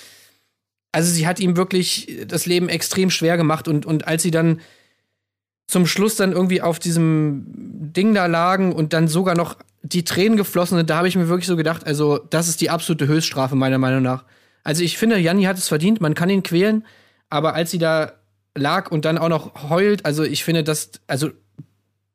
also 0.93 1.11
sie 1.11 1.27
hat 1.27 1.41
ihm 1.41 1.57
wirklich 1.57 2.19
das 2.27 2.45
Leben 2.45 2.69
extrem 2.69 3.09
schwer 3.09 3.39
gemacht 3.39 3.67
und, 3.67 3.87
und 3.87 4.07
als 4.07 4.23
sie 4.23 4.31
dann 4.31 4.61
zum 5.73 5.87
Schluss 5.87 6.17
dann 6.17 6.33
irgendwie 6.33 6.61
auf 6.61 6.79
diesem 6.79 7.47
Ding 7.49 8.13
da 8.13 8.27
lagen 8.27 8.75
und 8.75 8.93
dann 8.93 9.09
sogar 9.09 9.35
noch 9.35 9.57
die 9.83 10.05
Tränen 10.05 10.37
geflossen 10.37 10.77
sind, 10.77 10.91
da 10.91 10.99
habe 10.99 11.09
ich 11.09 11.17
mir 11.17 11.29
wirklich 11.29 11.47
so 11.47 11.57
gedacht, 11.57 11.87
also 11.87 12.19
das 12.19 12.47
ist 12.47 12.61
die 12.61 12.69
absolute 12.69 13.07
Höchststrafe 13.07 13.55
meiner 13.55 13.79
Meinung 13.79 14.03
nach. 14.03 14.27
Also 14.65 14.83
ich 14.83 14.99
finde, 14.99 15.17
Janni 15.17 15.45
hat 15.45 15.57
es 15.57 15.69
verdient, 15.69 16.03
man 16.03 16.13
kann 16.13 16.29
ihn 16.29 16.43
quälen, 16.43 16.85
aber 17.31 17.55
als 17.55 17.71
sie 17.71 17.79
da 17.79 18.13
lag 18.55 18.91
und 18.91 19.07
dann 19.07 19.17
auch 19.17 19.31
noch 19.31 19.71
heult, 19.71 20.05
also 20.05 20.25
ich 20.25 20.45
finde 20.45 20.63
das, 20.63 20.91
also 21.07 21.31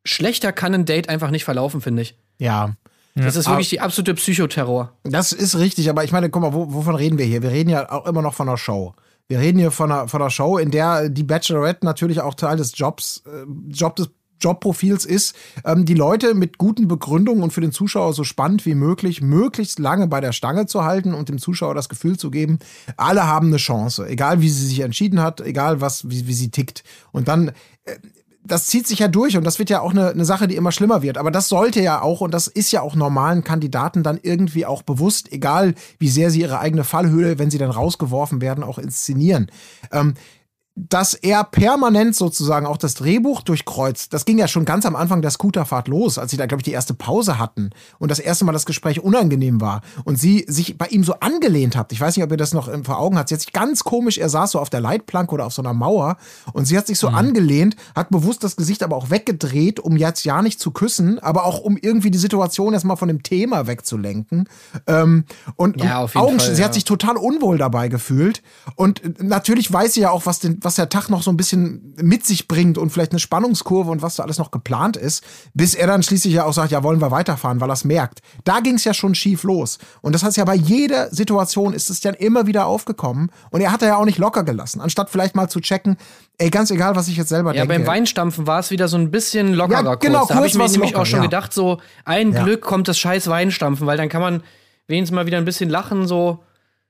schlechter 0.06 0.52
kann 0.52 0.76
ein 0.76 0.86
Date 0.86 1.10
einfach 1.10 1.32
nicht 1.32 1.44
verlaufen, 1.44 1.82
finde 1.82 2.04
ich. 2.04 2.16
Ja. 2.38 2.76
Das 3.16 3.36
ist 3.36 3.50
wirklich 3.50 3.70
die 3.70 3.80
absolute 3.80 4.14
Psychoterror. 4.14 4.94
Das 5.04 5.32
ist 5.32 5.58
richtig, 5.58 5.90
aber 5.90 6.04
ich 6.04 6.12
meine, 6.12 6.30
guck 6.30 6.44
mal, 6.44 6.54
wo, 6.54 6.72
wovon 6.76 6.94
reden 6.94 7.18
wir 7.18 7.26
hier? 7.26 7.42
Wir 7.42 7.50
reden 7.50 7.72
ja 7.72 7.92
auch 7.92 8.06
immer 8.06 8.22
noch 8.22 8.36
von 8.36 8.48
einer 8.48 8.60
Show. 8.60 8.94
Wir 9.28 9.40
reden 9.40 9.60
hier 9.60 9.72
von 9.72 9.92
einer, 9.92 10.08
von 10.08 10.22
einer 10.22 10.30
Show, 10.30 10.58
in 10.58 10.72
der 10.72 11.10
die 11.10 11.24
Bachelorette 11.24 11.86
natürlich 11.86 12.22
auch 12.22 12.34
Teil 12.34 12.58
des 12.58 12.78
Jobs, 12.78 13.24
äh, 13.26 13.46
Job 13.70 13.96
des 13.98 14.10
Jobprofils 14.40 15.06
ist, 15.06 15.36
ähm, 15.66 15.86
die 15.86 15.94
Leute 15.94 16.34
mit 16.34 16.58
guten 16.58 16.88
Begründungen 16.88 17.44
und 17.44 17.52
für 17.52 17.62
den 17.62 17.72
Zuschauer 17.72 18.14
so 18.14 18.24
spannend 18.24 18.66
wie 18.66 18.76
möglich, 18.76 19.22
möglichst 19.22 19.80
lange 19.80 20.08
bei 20.08 20.22
der 20.22 20.32
Stange 20.32 20.68
zu 20.68 20.84
halten 20.84 21.14
und 21.14 21.30
dem 21.30 21.40
Zuschauer 21.40 21.74
das 21.74 21.90
Gefühl 21.90 22.18
zu 22.18 22.30
geben, 22.30 22.60
alle 22.98 23.26
haben 23.26 23.48
eine 23.48 23.58
Chance, 23.58 24.08
egal 24.08 24.42
wie 24.42 24.50
sie 24.50 24.68
sich 24.68 24.82
entschieden 24.82 25.22
hat, 25.22 25.42
egal 25.42 25.82
was, 25.82 26.10
wie, 26.10 26.28
wie 26.28 26.34
sie 26.34 26.52
tickt. 26.52 26.84
Und 27.12 27.28
dann 27.28 27.50
äh, 27.86 27.96
das 28.48 28.68
zieht 28.68 28.88
sich 28.88 29.00
ja 29.00 29.08
durch 29.08 29.38
und 29.38 29.44
das 29.44 29.60
wird 29.60 29.70
ja 29.70 29.82
auch 29.82 29.92
eine, 29.92 30.10
eine 30.10 30.26
Sache, 30.26 30.48
die 30.48 30.56
immer 30.56 30.72
schlimmer 30.72 31.02
wird. 31.02 31.18
Aber 31.18 31.32
das 31.32 31.50
sollte 31.50 31.82
ja 31.82 32.02
auch, 32.02 32.22
und 32.22 32.34
das 32.34 32.48
ist 32.48 32.72
ja 32.72 32.82
auch 32.82 32.96
normalen 32.96 33.44
Kandidaten 33.44 34.04
dann 34.04 34.20
irgendwie 34.22 34.66
auch 34.66 34.82
bewusst, 34.82 35.32
egal 35.32 35.76
wie 36.00 36.10
sehr 36.10 36.32
sie 36.32 36.42
ihre 36.42 36.60
eigene 36.60 36.84
Fallhöhle, 36.84 37.40
wenn 37.40 37.52
sie 37.52 37.58
dann 37.58 37.72
rausgeworfen 37.72 38.42
werden, 38.42 38.64
auch 38.64 38.80
inszenieren. 38.80 39.52
Ähm, 39.92 40.16
dass 40.78 41.16
er 41.16 41.44
permanent 41.44 42.16
sozusagen 42.16 42.68
auch 42.68 42.78
das 42.78 42.94
Drehbuch 42.94 43.42
durchkreuzt. 43.42 44.14
Das 44.14 44.26
ging 44.26 44.38
ja 44.38 44.48
schon 44.48 44.64
ganz 44.64 44.86
am 44.86 44.96
Anfang 44.96 45.24
der 45.24 45.32
Scooterfahrt 45.32 45.88
los, 45.88 46.20
als 46.20 46.30
sie 46.30 46.38
da, 46.38 46.46
glaube 46.46 46.62
ich, 46.62 46.66
die 46.66 46.72
erste 46.72 46.94
Pause 46.94 47.40
hatten 47.40 47.72
und 47.98 48.12
das 48.12 48.20
erste 48.20 48.46
Mal 48.46 48.52
das 48.52 48.68
Gespräch 48.68 49.04
unangenehm 49.04 49.60
war 49.60 49.82
und 50.04 50.20
sie 50.20 50.46
sich 50.48 50.78
bei 50.78 50.86
ihm 50.88 51.04
so 51.04 51.16
angelehnt 51.16 51.76
hat. 51.76 51.92
Ich 51.92 52.00
weiß 52.00 52.16
nicht, 52.16 52.24
ob 52.24 52.30
ihr 52.30 52.38
das 52.38 52.54
noch 52.54 52.72
ähm, 52.72 52.86
vor 52.86 53.00
Augen 53.00 53.18
habt. 53.18 53.30
Sie 53.30 53.36
hat 53.36 53.42
sich 53.42 53.54
ganz 53.54 53.84
komisch, 53.84 54.20
er 54.20 54.30
saß 54.30 54.52
so 54.52 54.60
auf 54.60 54.70
der 54.70 54.80
Leitplanke 54.80 55.34
oder 55.34 55.48
auf 55.48 55.54
so 55.54 55.64
einer 55.64 55.74
Mauer 55.74 56.18
und 56.54 56.66
sie 56.66 56.78
hat 56.78 56.86
sich 56.86 57.00
so 57.00 57.08
angelehnt, 57.08 57.76
hat 57.96 58.12
bewusst 58.12 58.44
das 58.44 58.56
Gesicht 58.56 58.84
aber 58.84 58.98
auch 58.98 59.10
weggedreht, 59.10 59.80
um 59.80 59.98
jetzt 59.98 60.26
ja 60.26 60.44
nicht 60.44 60.60
zu 60.60 60.70
küssen, 60.70 61.18
aber 61.18 61.46
auch 61.46 61.60
um 61.60 61.78
irgendwie 61.82 62.12
die 62.12 62.20
Situation 62.20 62.74
erstmal 62.74 62.98
von 62.98 63.08
dem 63.08 63.24
Thema 63.24 63.66
wegzulenken. 63.66 64.48
Ähm, 64.86 65.26
und 65.56 65.82
Ja, 65.82 66.02
Augen, 66.14 66.40
Fall, 66.40 66.54
sie 66.54 66.62
ja. 66.62 66.68
hat 66.68 66.76
sich 66.76 66.84
total 66.86 67.18
unwohl 67.18 67.58
dabei 67.58 67.88
gefühlt. 67.88 68.44
Und 68.76 69.04
äh, 69.04 69.24
natürlich 69.24 69.74
weiß 69.74 69.94
sie 69.94 70.02
ja 70.02 70.12
auch, 70.12 70.28
was, 70.28 70.38
den, 70.38 70.60
was 70.68 70.76
der 70.76 70.90
Tag 70.90 71.08
noch 71.10 71.24
so 71.24 71.32
ein 71.32 71.38
bisschen 71.38 71.96
mit 72.02 72.26
sich 72.26 72.48
bringt 72.50 72.78
und 72.78 72.90
vielleicht 72.92 73.14
eine 73.14 73.20
Spannungskurve 73.20 73.90
und 73.90 74.02
was 74.02 74.18
da 74.18 74.24
alles 74.24 74.38
noch 74.38 74.52
geplant 74.52 74.98
ist, 74.98 75.24
bis 75.54 75.74
er 75.76 75.88
dann 75.88 76.04
schließlich 76.04 76.34
ja 76.34 76.44
auch 76.44 76.52
sagt, 76.52 76.72
ja, 76.72 76.84
wollen 76.84 77.00
wir 77.00 77.10
weiterfahren, 77.10 77.62
weil 77.62 77.70
er 77.70 77.74
es 77.74 77.86
merkt. 77.86 78.20
Da 78.44 78.60
ging 78.60 78.76
es 78.76 78.84
ja 78.84 78.94
schon 78.94 79.16
schief 79.16 79.44
los. 79.44 79.78
Und 80.02 80.14
das 80.14 80.24
heißt 80.24 80.36
ja, 80.36 80.44
bei 80.44 80.56
jeder 80.56 81.10
Situation 81.10 81.74
ist 81.74 81.90
es 81.90 82.02
dann 82.02 82.14
immer 82.16 82.48
wieder 82.48 82.66
aufgekommen. 82.66 83.32
Und 83.50 83.62
er 83.62 83.72
hat 83.72 83.82
er 83.82 83.88
ja 83.88 83.96
auch 83.98 84.06
nicht 84.06 84.18
locker 84.18 84.44
gelassen, 84.44 84.82
anstatt 84.82 85.10
vielleicht 85.10 85.36
mal 85.36 85.48
zu 85.50 85.62
checken, 85.62 85.96
ey, 86.38 86.50
ganz 86.50 86.70
egal, 86.70 86.96
was 86.98 87.08
ich 87.08 87.16
jetzt 87.16 87.30
selber 87.30 87.56
Ja, 87.56 87.66
denke. 87.66 87.86
beim 87.86 87.88
Weinstampfen 87.88 88.46
war 88.46 88.60
es 88.60 88.70
wieder 88.70 88.90
so 88.90 88.98
ein 88.98 89.10
bisschen 89.10 89.54
lockerer 89.54 89.84
Ja, 89.86 89.96
genau, 89.96 90.20
kurz. 90.20 90.28
Da 90.30 90.36
habe 90.36 90.48
ich 90.48 90.54
mir 90.56 90.70
nämlich 90.70 90.92
locker, 90.92 91.02
auch 91.02 91.06
schon 91.06 91.20
ja. 91.20 91.26
gedacht, 91.26 91.54
so 91.54 91.80
ein 92.04 92.34
Ja. 92.34 92.44
Glück 92.44 92.62
kommt 92.62 92.88
das 92.90 93.00
scheiß 93.00 93.28
Weinstampfen, 93.30 93.88
weil 93.88 93.98
dann 93.98 94.10
kann 94.10 94.22
man 94.22 94.44
wenigstens 94.88 95.16
mal 95.16 95.26
wieder 95.26 95.38
ein 95.38 95.46
bisschen 95.46 95.70
lachen, 95.70 96.08
so. 96.08 96.44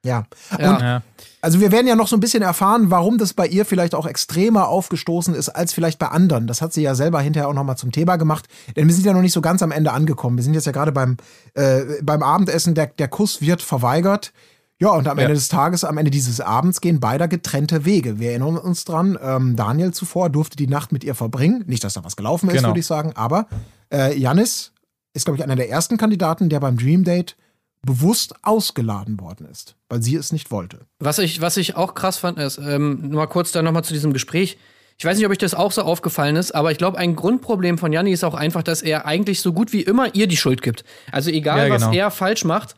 Ja. 0.05 0.23
Ja. 0.59 0.73
Und 0.75 0.81
Ja. 0.81 1.01
Also 1.41 1.59
wir 1.61 1.71
werden 1.71 1.87
ja 1.87 1.95
noch 1.95 2.07
so 2.07 2.15
ein 2.17 2.19
bisschen 2.19 2.41
erfahren, 2.43 2.89
warum 2.91 3.17
das 3.17 3.33
bei 3.33 3.47
ihr 3.47 3.63
vielleicht 3.65 3.95
auch 3.95 4.05
extremer 4.05 4.67
aufgestoßen 4.67 5.33
ist 5.35 5.49
als 5.49 5.71
vielleicht 5.73 5.97
bei 5.99 6.07
anderen. 6.07 6.47
Das 6.47 6.61
hat 6.61 6.73
sie 6.73 6.81
ja 6.81 6.93
selber 6.95 7.21
hinterher 7.21 7.47
auch 7.47 7.53
noch 7.53 7.63
mal 7.63 7.77
zum 7.77 7.91
Thema 7.91 8.17
gemacht. 8.17 8.47
Denn 8.75 8.87
wir 8.87 8.93
sind 8.93 9.05
ja 9.05 9.13
noch 9.13 9.21
nicht 9.21 9.33
so 9.33 9.41
ganz 9.41 9.61
am 9.61 9.71
Ende 9.71 9.91
angekommen. 9.93 10.35
Wir 10.37 10.43
sind 10.43 10.55
jetzt 10.55 10.65
ja 10.65 10.71
gerade 10.71 10.91
beim, 10.91 11.17
äh, 11.53 11.81
beim 12.01 12.23
Abendessen. 12.23 12.73
Der, 12.75 12.87
der 12.87 13.07
Kuss 13.07 13.39
wird 13.41 13.61
verweigert. 13.61 14.33
Ja, 14.79 14.89
und 14.89 15.07
am 15.07 15.17
Ja. 15.17 15.23
Ende 15.23 15.35
des 15.35 15.47
Tages, 15.47 15.83
am 15.83 15.97
Ende 15.97 16.11
dieses 16.11 16.41
Abends 16.41 16.81
gehen 16.81 16.99
beider 16.99 17.27
getrennte 17.27 17.85
Wege. 17.85 18.19
Wir 18.19 18.31
erinnern 18.31 18.57
uns 18.57 18.83
dran, 18.83 19.17
ähm, 19.21 19.55
Daniel 19.55 19.91
zuvor 19.93 20.29
durfte 20.29 20.55
die 20.57 20.67
Nacht 20.67 20.91
mit 20.91 21.03
ihr 21.03 21.15
verbringen. 21.15 21.63
Nicht, 21.67 21.83
dass 21.83 21.93
da 21.93 22.03
was 22.03 22.15
gelaufen 22.15 22.49
ist, 22.49 22.57
Genau. 22.57 22.69
würde 22.69 22.79
ich 22.81 22.85
sagen. 22.85 23.13
Aber 23.15 23.47
äh, 23.93 24.17
Janis 24.17 24.73
ist, 25.13 25.25
glaube 25.25 25.37
ich, 25.37 25.43
einer 25.43 25.55
der 25.55 25.69
ersten 25.69 25.97
Kandidaten, 25.97 26.49
der 26.49 26.59
beim 26.59 26.77
Dream 26.77 27.03
Date 27.03 27.35
bewusst 27.83 28.33
ausgeladen 28.43 29.19
worden 29.19 29.47
ist, 29.49 29.75
weil 29.89 30.01
sie 30.01 30.15
es 30.15 30.31
nicht 30.31 30.51
wollte. 30.51 30.79
Was 30.99 31.19
ich, 31.19 31.41
was 31.41 31.57
ich 31.57 31.75
auch 31.75 31.93
krass 31.93 32.17
fand, 32.17 32.37
ist, 32.39 32.57
ähm, 32.57 32.99
nur 33.09 33.21
mal 33.21 33.27
kurz 33.27 33.51
da 33.51 33.61
nochmal 33.61 33.83
zu 33.83 33.93
diesem 33.93 34.13
Gespräch. 34.13 34.57
Ich 34.97 35.05
weiß 35.05 35.15
nicht, 35.17 35.25
ob 35.25 35.31
euch 35.31 35.37
das 35.37 35.53
auch 35.53 35.71
so 35.71 35.83
aufgefallen 35.83 36.35
ist, 36.35 36.53
aber 36.55 36.71
ich 36.71 36.77
glaube, 36.79 36.97
ein 36.97 37.15
Grundproblem 37.15 37.77
von 37.77 37.93
Janni 37.93 38.11
ist 38.11 38.23
auch 38.23 38.33
einfach, 38.33 38.63
dass 38.63 38.81
er 38.81 39.05
eigentlich 39.05 39.41
so 39.41 39.53
gut 39.53 39.71
wie 39.71 39.81
immer 39.83 40.13
ihr 40.15 40.27
die 40.27 40.37
Schuld 40.37 40.61
gibt. 40.63 40.83
Also 41.11 41.29
egal, 41.29 41.67
Ja, 41.67 41.73
was 41.73 41.83
genau. 41.83 41.93
er 41.93 42.11
falsch 42.11 42.43
macht 42.45 42.75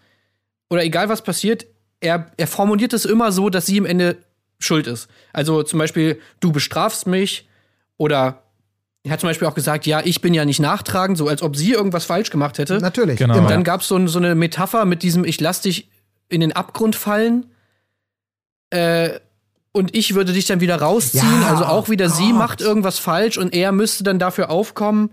oder 0.69 0.83
egal, 0.83 1.07
was 1.09 1.23
passiert, 1.23 1.65
er, 2.01 2.31
er 2.37 2.47
formuliert 2.47 2.93
es 2.93 3.05
immer 3.05 3.31
so, 3.31 3.49
dass 3.49 3.65
sie 3.65 3.77
im 3.77 3.85
Ende 3.85 4.17
schuld 4.59 4.85
ist. 4.87 5.07
Also 5.31 5.63
zum 5.63 5.79
Beispiel, 5.79 6.19
du 6.41 6.51
bestrafst 6.51 7.07
mich 7.07 7.47
oder 7.97 8.43
er 9.03 9.11
hat 9.11 9.21
zum 9.21 9.29
Beispiel 9.29 9.47
auch 9.47 9.55
gesagt, 9.55 9.85
ja, 9.85 10.01
ich 10.03 10.21
bin 10.21 10.33
ja 10.33 10.43
nicht 10.45 10.59
nachtragend, 10.59 11.17
so 11.17 11.27
als 11.27 11.41
ob 11.41 11.55
sie 11.55 11.71
irgendwas 11.71 12.05
falsch 12.05 12.29
gemacht 12.31 12.57
hätte. 12.57 12.79
Natürlich. 12.79 13.17
Genau. 13.17 13.37
immer. 13.37 13.49
Dann 13.49 13.63
gab 13.63 13.81
es 13.81 13.87
so, 13.87 14.07
so 14.07 14.19
eine 14.19 14.35
Metapher 14.35 14.85
mit 14.85 15.03
diesem, 15.03 15.23
ich 15.23 15.39
lass 15.39 15.61
dich 15.61 15.89
in 16.27 16.41
den 16.41 16.51
Abgrund 16.51 16.95
fallen 16.95 17.45
äh, 18.71 19.19
und 19.71 19.95
ich 19.95 20.15
würde 20.15 20.33
dich 20.33 20.45
dann 20.45 20.59
wieder 20.59 20.75
rausziehen. 20.81 21.41
Ja, 21.41 21.49
also 21.49 21.65
auch 21.65 21.89
wieder 21.89 22.07
oh 22.07 22.09
sie 22.09 22.29
Gott. 22.29 22.37
macht 22.37 22.61
irgendwas 22.61 22.99
falsch 22.99 23.37
und 23.37 23.53
er 23.53 23.71
müsste 23.71 24.03
dann 24.03 24.19
dafür 24.19 24.49
aufkommen. 24.49 25.11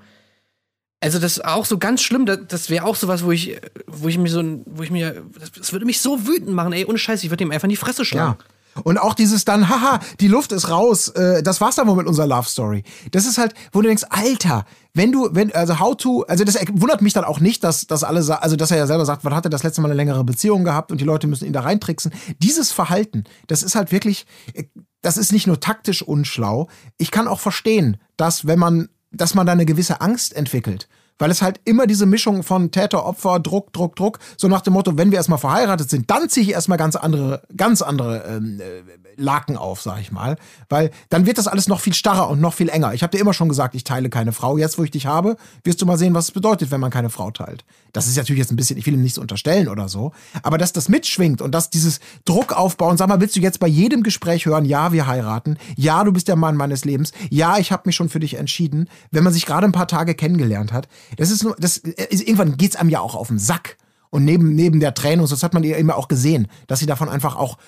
Also 1.01 1.18
das 1.18 1.37
ist 1.37 1.44
auch 1.44 1.64
so 1.64 1.79
ganz 1.79 2.03
schlimm. 2.03 2.27
Das, 2.27 2.40
das 2.49 2.70
wäre 2.70 2.85
auch 2.85 2.96
sowas, 2.96 3.25
wo 3.25 3.31
ich, 3.31 3.61
wo 3.87 4.09
ich 4.09 4.18
mir 4.18 4.31
so, 4.31 4.42
wo 4.66 4.83
ich 4.83 4.90
mir, 4.90 5.22
das, 5.38 5.53
das 5.53 5.72
würde 5.72 5.87
mich 5.87 6.01
so 6.01 6.27
wütend 6.27 6.55
machen. 6.55 6.72
Ey, 6.72 6.87
ohne 6.87 6.99
Scheiß, 6.99 7.22
ich 7.22 7.31
würde 7.31 7.44
ihm 7.44 7.53
einfach 7.53 7.64
in 7.64 7.70
die 7.70 7.77
Fresse 7.77 8.05
schlagen. 8.05 8.38
Ja. 8.40 8.56
Und 8.85 8.99
auch 8.99 9.15
dieses 9.15 9.45
dann, 9.45 9.69
haha, 9.69 10.01
die 10.21 10.29
Luft 10.29 10.53
ist 10.53 10.69
raus, 10.69 11.09
äh, 11.09 11.43
das 11.43 11.61
war's 11.61 11.77
dann 11.77 11.87
wohl 11.87 11.97
mit 11.97 12.07
unserer 12.07 12.27
Love 12.27 12.49
Story. 12.49 12.85
Das 13.11 13.27
ist 13.27 13.39
halt, 13.39 13.55
wo 13.73 13.83
du 13.83 13.89
denkst, 13.89 14.05
Alter, 14.11 14.65
wenn 14.95 15.12
du, 15.12 15.29
wenn, 15.33 15.55
also 15.55 15.79
how 15.79 15.97
to, 15.97 16.23
also 16.23 16.45
das 16.45 16.57
wundert 16.73 17.03
mich 17.03 17.12
dann 17.12 17.25
auch 17.25 17.41
nicht, 17.41 17.62
dass, 17.65 17.87
dass 17.87 18.05
alle, 18.05 18.43
also 18.43 18.57
dass 18.57 18.71
er 18.71 18.79
ja 18.79 18.87
selber 18.87 19.05
sagt, 19.05 19.25
wann 19.25 19.35
hat 19.35 19.45
er 19.45 19.51
das 19.51 19.62
letzte 19.62 19.81
Mal 19.81 19.89
eine 19.89 19.97
längere 19.97 20.25
Beziehung 20.25 20.65
gehabt 20.65 20.91
und 20.91 21.01
die 21.01 21.05
Leute 21.05 21.27
müssen 21.27 21.47
ihn 21.47 21.53
da 21.53 21.61
reintricksen. 21.61 22.12
Dieses 22.39 22.73
Verhalten, 22.73 23.25
das 23.47 23.62
ist 23.62 23.75
halt 23.75 23.93
wirklich, 23.93 24.27
äh, 24.55 24.65
das 25.03 25.17
ist 25.17 25.33
nicht 25.33 25.47
nur 25.47 25.61
taktisch 25.61 26.03
unschlau. 26.03 26.69
Ich 26.99 27.11
kann 27.11 27.29
auch 27.29 27.41
verstehen, 27.41 27.99
dass 28.17 28.47
wenn 28.47 28.59
man, 28.59 28.89
dass 29.12 29.35
man 29.35 29.47
da 29.47 29.53
eine 29.53 29.67
gewisse 29.67 30.01
Angst 30.01 30.35
entwickelt. 30.35 30.89
Weil 31.18 31.31
es 31.31 31.42
halt 31.42 31.61
immer 31.64 31.87
diese 31.87 32.07
Mischung 32.07 32.42
von 32.42 32.70
Täter, 32.70 33.07
Opfer, 33.07 33.40
Druck, 33.40 33.72
Druck, 33.72 33.96
Druck, 33.96 34.18
so 34.37 34.48
nach 34.48 34.61
dem 34.61 34.74
Motto, 34.74 34.96
wenn 34.98 35.11
wir 35.11 35.18
erstmal 35.18 35.38
verheiratet 35.38 35.88
sind, 35.88 36.11
dann 36.11 36.29
ziehe 36.29 36.44
ich 36.44 36.52
erstmal 36.52 36.79
ganz 36.79 36.96
andere, 36.96 37.42
ganz 37.57 37.83
andere 37.83 38.24
ähm, 38.29 38.61
äh, 38.61 38.83
Laken 39.16 39.57
auf, 39.57 39.81
sag 39.81 40.00
ich 40.00 40.12
mal. 40.12 40.37
Weil 40.68 40.90
dann 41.09 41.26
wird 41.26 41.38
das 41.38 41.48
alles 41.48 41.68
noch 41.68 41.81
viel 41.81 41.94
starrer 41.94 42.29
und 42.29 42.40
noch 42.40 42.55
viel 42.55 42.68
enger. 42.68 42.92
Ich 42.94 43.02
habe 43.02 43.11
dir 43.16 43.20
immer 43.20 43.33
schon 43.33 43.48
gesagt, 43.48 43.74
ich 43.74 43.85
teile 43.85 44.11
keine 44.11 44.33
Frau. 44.33 44.59
Jetzt, 44.59 44.79
wo 44.79 44.85
ich 44.85 44.90
dich 44.90 45.07
habe, 45.07 45.37
wirst 45.64 45.81
du 45.81 45.87
mal 45.87 45.98
sehen, 45.98 46.14
was 46.14 46.26
es 46.26 46.31
bedeutet, 46.33 46.70
wenn 46.70 46.81
man 46.81 46.90
keine 46.90 47.11
Frau 47.11 47.31
teilt. 47.31 47.64
Das 47.92 48.07
ist 48.07 48.16
natürlich 48.16 48.40
jetzt 48.40 48.52
ein 48.52 48.57
bisschen, 48.57 48.76
ich 48.76 48.85
will 48.85 48.94
ihm 48.94 49.02
nichts 49.02 49.16
unterstellen 49.16 49.68
oder 49.68 49.88
so. 49.88 50.12
Aber 50.42 50.59
dass 50.59 50.72
das 50.72 50.88
mitschwingt 50.88 51.40
und 51.40 51.52
dass 51.52 51.70
dieses 51.70 52.00
Druck 52.26 52.52
aufbauen, 52.52 52.98
sag 52.98 53.09
mal, 53.09 53.20
willst 53.20 53.37
du 53.37 53.40
jetzt 53.40 53.59
bei 53.59 53.66
jedem 53.66 54.02
Gespräch 54.02 54.44
hören, 54.44 54.66
ja, 54.66 54.92
wir 54.92 55.07
heiraten, 55.07 55.57
ja, 55.76 56.05
du 56.05 56.12
bist 56.12 56.29
der 56.29 56.37
Mann 56.37 56.57
meines 56.57 56.85
Lebens, 56.85 57.12
ja, 57.31 57.57
ich 57.59 57.72
habe 57.72 57.85
mich 57.87 57.96
schon 57.96 58.11
für 58.11 58.20
dich 58.20 58.35
entschieden, 58.35 58.90
wenn 59.11 59.24
man 59.24 59.33
sich 59.33 59.46
gerade 59.46 59.66
ein 59.66 59.72
paar 59.72 59.88
Tage 59.88 60.14
kennengelernt 60.14 60.72
hat. 60.72 60.88
Das 61.16 61.31
ist 61.31 61.45
nur, 61.45 61.57
das 61.59 61.79
ist, 61.79 62.23
irgendwann 62.23 62.57
geht's 62.57 62.77
einem 62.77 62.90
ja 62.90 63.01
auch 63.01 63.14
auf 63.14 63.29
den 63.29 63.38
Sack. 63.38 63.77
Und 64.11 64.25
neben, 64.25 64.55
neben 64.55 64.81
der 64.81 64.95
so, 64.97 65.27
das 65.27 65.42
hat 65.42 65.53
man 65.53 65.64
ihr 65.64 65.77
immer 65.77 65.97
auch 65.97 66.09
gesehen, 66.09 66.49
dass 66.69 66.79
sie 66.79 66.87
davon 66.87 67.09
einfach 67.09 67.37
auch 67.37 67.59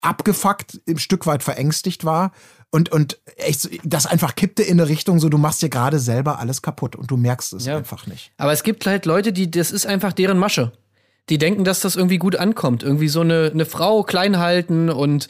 abgefuckt, 0.00 0.80
ein 0.88 0.98
Stück 0.98 1.26
weit 1.26 1.42
verängstigt 1.42 2.04
war 2.04 2.32
und, 2.70 2.90
und 2.90 3.18
echt, 3.36 3.68
das 3.84 4.06
einfach 4.06 4.34
kippte 4.34 4.62
in 4.62 4.80
eine 4.80 4.88
Richtung, 4.88 5.18
so 5.18 5.28
du 5.28 5.38
machst 5.38 5.62
dir 5.62 5.68
gerade 5.68 5.98
selber 5.98 6.38
alles 6.38 6.62
kaputt 6.62 6.94
und 6.94 7.10
du 7.10 7.16
merkst 7.16 7.52
es 7.54 7.66
Ja. 7.66 7.76
einfach 7.76 8.06
nicht. 8.06 8.32
Aber 8.36 8.52
es 8.52 8.62
gibt 8.62 8.86
halt 8.86 9.06
Leute, 9.06 9.32
die, 9.32 9.50
das 9.50 9.70
ist 9.70 9.86
einfach 9.86 10.12
deren 10.12 10.38
Masche. 10.38 10.72
Die 11.30 11.38
denken, 11.38 11.64
dass 11.64 11.80
das 11.80 11.96
irgendwie 11.96 12.18
gut 12.18 12.36
ankommt. 12.36 12.82
Irgendwie 12.82 13.08
so 13.08 13.20
eine, 13.20 13.50
eine 13.52 13.66
Frau 13.66 14.02
klein 14.02 14.38
halten 14.38 14.88
und 14.88 15.28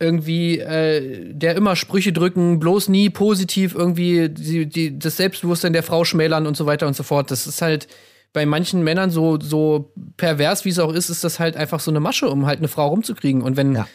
irgendwie 0.00 0.58
äh, 0.58 1.32
der 1.32 1.54
immer 1.56 1.76
Sprüche 1.76 2.12
drücken, 2.12 2.58
bloß 2.58 2.88
nie 2.88 3.10
positiv 3.10 3.74
irgendwie 3.74 4.28
die, 4.28 4.66
die, 4.66 4.98
das 4.98 5.16
Selbstbewusstsein 5.16 5.72
der 5.72 5.82
Frau 5.84 6.04
schmälern 6.04 6.46
und 6.46 6.56
so 6.56 6.66
weiter 6.66 6.86
und 6.86 6.96
so 6.96 7.02
fort. 7.02 7.30
Das 7.30 7.46
ist 7.46 7.62
halt 7.62 7.86
bei 8.32 8.44
manchen 8.46 8.82
Männern 8.82 9.10
so, 9.10 9.38
so 9.40 9.92
pervers, 10.16 10.64
wie 10.64 10.70
es 10.70 10.80
auch 10.80 10.92
ist, 10.92 11.08
ist 11.10 11.22
das 11.22 11.38
halt 11.38 11.56
einfach 11.56 11.78
so 11.78 11.90
eine 11.92 12.00
Masche, 12.00 12.28
um 12.28 12.46
halt 12.46 12.58
eine 12.58 12.68
Frau 12.68 12.88
rumzukriegen. 12.88 13.42
Und 13.42 13.56
wenn. 13.56 13.74
Ja. 13.74 13.86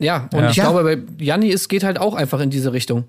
Ja, 0.00 0.28
und 0.32 0.40
Ja. 0.40 0.50
ich 0.50 0.56
Ja. 0.56 0.70
glaube, 0.70 0.82
bei 0.96 1.22
Janni, 1.22 1.52
es 1.52 1.68
geht 1.68 1.84
halt 1.84 1.98
auch 1.98 2.14
einfach 2.14 2.40
in 2.40 2.48
diese 2.48 2.72
Richtung. 2.72 3.04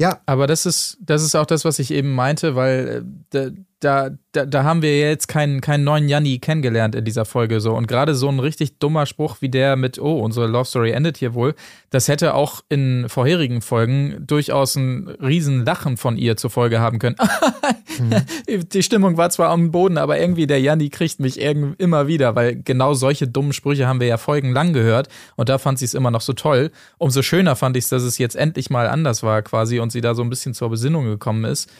Ja, 0.00 0.20
Aber 0.26 0.48
das 0.48 0.66
ist, 0.66 0.98
das 1.00 1.22
ist 1.22 1.36
auch 1.36 1.46
das, 1.46 1.64
was 1.64 1.78
ich 1.78 1.92
eben 1.92 2.12
meinte, 2.12 2.56
weil 2.56 3.04
äh, 3.32 3.52
da, 3.86 4.10
da, 4.32 4.44
da 4.44 4.64
haben 4.64 4.82
wir 4.82 4.98
jetzt 4.98 5.28
keinen, 5.28 5.60
keinen 5.60 5.84
neuen 5.84 6.08
Janni 6.08 6.40
kennengelernt 6.40 6.96
in 6.96 7.04
dieser 7.04 7.24
Folge 7.24 7.60
so. 7.60 7.72
Und 7.72 7.86
gerade 7.86 8.16
so 8.16 8.28
ein 8.28 8.40
richtig 8.40 8.80
dummer 8.80 9.06
Spruch 9.06 9.36
wie 9.40 9.48
der 9.48 9.76
mit, 9.76 10.00
oh, 10.00 10.18
unsere 10.18 10.48
Love 10.48 10.64
Story 10.64 10.90
endet 10.90 11.16
hier 11.18 11.34
wohl, 11.34 11.54
das 11.90 12.08
hätte 12.08 12.34
auch 12.34 12.64
in 12.68 13.08
vorherigen 13.08 13.60
Folgen 13.60 14.26
durchaus 14.26 14.74
ein 14.74 15.06
riesen 15.22 15.64
Lachen 15.64 15.96
von 15.96 16.16
ihr 16.16 16.36
zur 16.36 16.50
Folge 16.50 16.80
haben 16.80 16.98
können. 16.98 17.14
Die 18.72 18.82
Stimmung 18.82 19.16
war 19.16 19.30
zwar 19.30 19.50
am 19.50 19.70
Boden, 19.70 19.98
aber 19.98 20.18
irgendwie 20.18 20.48
der 20.48 20.60
Janni 20.60 20.90
kriegt 20.90 21.20
mich 21.20 21.40
immer 21.40 22.08
wieder, 22.08 22.34
weil 22.34 22.56
genau 22.56 22.94
solche 22.94 23.28
dummen 23.28 23.52
Sprüche 23.52 23.86
haben 23.86 24.00
wir 24.00 24.08
ja 24.08 24.16
folgenlang 24.16 24.72
gehört 24.72 25.08
und 25.36 25.48
da 25.48 25.58
fand 25.58 25.78
sie 25.78 25.84
es 25.84 25.94
immer 25.94 26.10
noch 26.10 26.20
so 26.22 26.32
toll. 26.32 26.72
Umso 26.98 27.22
schöner 27.22 27.54
fand 27.54 27.76
ich 27.76 27.84
es, 27.84 27.90
dass 27.90 28.02
es 28.02 28.18
jetzt 28.18 28.34
endlich 28.34 28.68
mal 28.68 28.88
anders 28.88 29.22
war 29.22 29.42
quasi 29.42 29.78
und 29.78 29.92
sie 29.92 30.00
da 30.00 30.16
so 30.16 30.22
ein 30.22 30.30
bisschen 30.30 30.54
zur 30.54 30.70
Besinnung 30.70 31.04
gekommen 31.04 31.44
ist. 31.44 31.70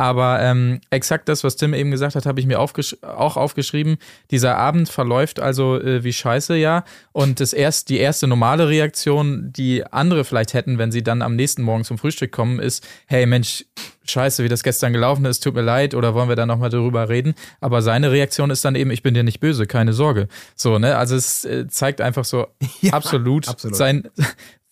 Aber 0.00 0.40
ähm, 0.40 0.80
exakt 0.88 1.28
das, 1.28 1.44
was 1.44 1.56
Tim 1.56 1.74
eben 1.74 1.90
gesagt 1.90 2.14
hat, 2.14 2.24
habe 2.24 2.40
ich 2.40 2.46
mir 2.46 2.58
aufgesch 2.58 2.96
auch 3.02 3.36
aufgeschrieben. 3.36 3.98
Dieser 4.30 4.56
Abend 4.56 4.88
verläuft 4.88 5.40
also 5.40 5.78
äh, 5.78 6.02
wie 6.02 6.14
scheiße, 6.14 6.56
ja. 6.56 6.84
Und 7.12 7.38
das 7.38 7.52
erst, 7.52 7.90
die 7.90 7.98
erste 7.98 8.26
normale 8.26 8.66
Reaktion, 8.66 9.52
die 9.52 9.84
andere 9.84 10.24
vielleicht 10.24 10.54
hätten, 10.54 10.78
wenn 10.78 10.90
sie 10.90 11.02
dann 11.02 11.20
am 11.20 11.36
nächsten 11.36 11.60
Morgen 11.60 11.84
zum 11.84 11.98
Frühstück 11.98 12.32
kommen, 12.32 12.60
ist, 12.60 12.88
hey 13.08 13.26
Mensch, 13.26 13.66
scheiße, 14.06 14.42
wie 14.42 14.48
das 14.48 14.62
gestern 14.62 14.94
gelaufen 14.94 15.26
ist, 15.26 15.40
tut 15.44 15.52
mir 15.52 15.60
leid, 15.60 15.94
oder 15.94 16.14
wollen 16.14 16.30
wir 16.30 16.36
da 16.36 16.46
nochmal 16.46 16.70
drüber 16.70 17.10
reden? 17.10 17.34
Aber 17.60 17.82
seine 17.82 18.10
Reaktion 18.10 18.48
ist 18.48 18.64
dann 18.64 18.76
eben, 18.76 18.90
ich 18.90 19.02
bin 19.02 19.12
dir 19.12 19.22
nicht 19.22 19.40
böse, 19.40 19.66
keine 19.66 19.92
Sorge. 19.92 20.28
So, 20.56 20.78
ne? 20.78 20.96
Also 20.96 21.14
es 21.14 21.44
äh, 21.44 21.68
zeigt 21.68 22.00
einfach 22.00 22.24
so 22.24 22.46
Ja, 22.80 22.94
absolut, 22.94 23.48
absolut. 23.48 23.76
sein 23.76 24.08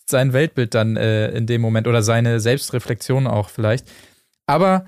sein 0.07 0.33
Weltbild 0.33 0.75
dann 0.75 0.97
äh, 0.97 1.29
in 1.33 1.47
dem 1.47 1.61
Moment 1.61 1.87
oder 1.87 2.03
seine 2.03 2.41
Selbstreflexion 2.41 3.27
auch 3.27 3.51
vielleicht. 3.51 3.87
Aber 4.47 4.87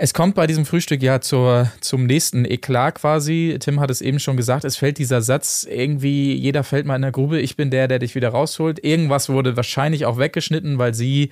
es 0.00 0.14
kommt 0.14 0.36
bei 0.36 0.46
diesem 0.46 0.64
Frühstück 0.64 1.02
ja 1.02 1.20
zur, 1.20 1.70
zum 1.80 2.06
nächsten 2.06 2.44
Eklat 2.44 2.94
quasi. 2.94 3.56
Tim 3.58 3.80
hat 3.80 3.90
es 3.90 4.00
eben 4.00 4.20
schon 4.20 4.36
gesagt, 4.36 4.64
es 4.64 4.76
fällt 4.76 4.98
dieser 4.98 5.22
Satz 5.22 5.66
irgendwie, 5.68 6.34
jeder 6.34 6.62
fällt 6.62 6.86
mal 6.86 6.94
in 6.94 7.02
der 7.02 7.10
Grube, 7.10 7.40
ich 7.40 7.56
bin 7.56 7.72
der, 7.72 7.88
der 7.88 7.98
dich 7.98 8.14
wieder 8.14 8.28
rausholt. 8.28 8.82
Irgendwas 8.84 9.28
wurde 9.28 9.56
wahrscheinlich 9.56 10.06
auch 10.06 10.16
weggeschnitten, 10.16 10.78
weil 10.78 10.94
sie 10.94 11.30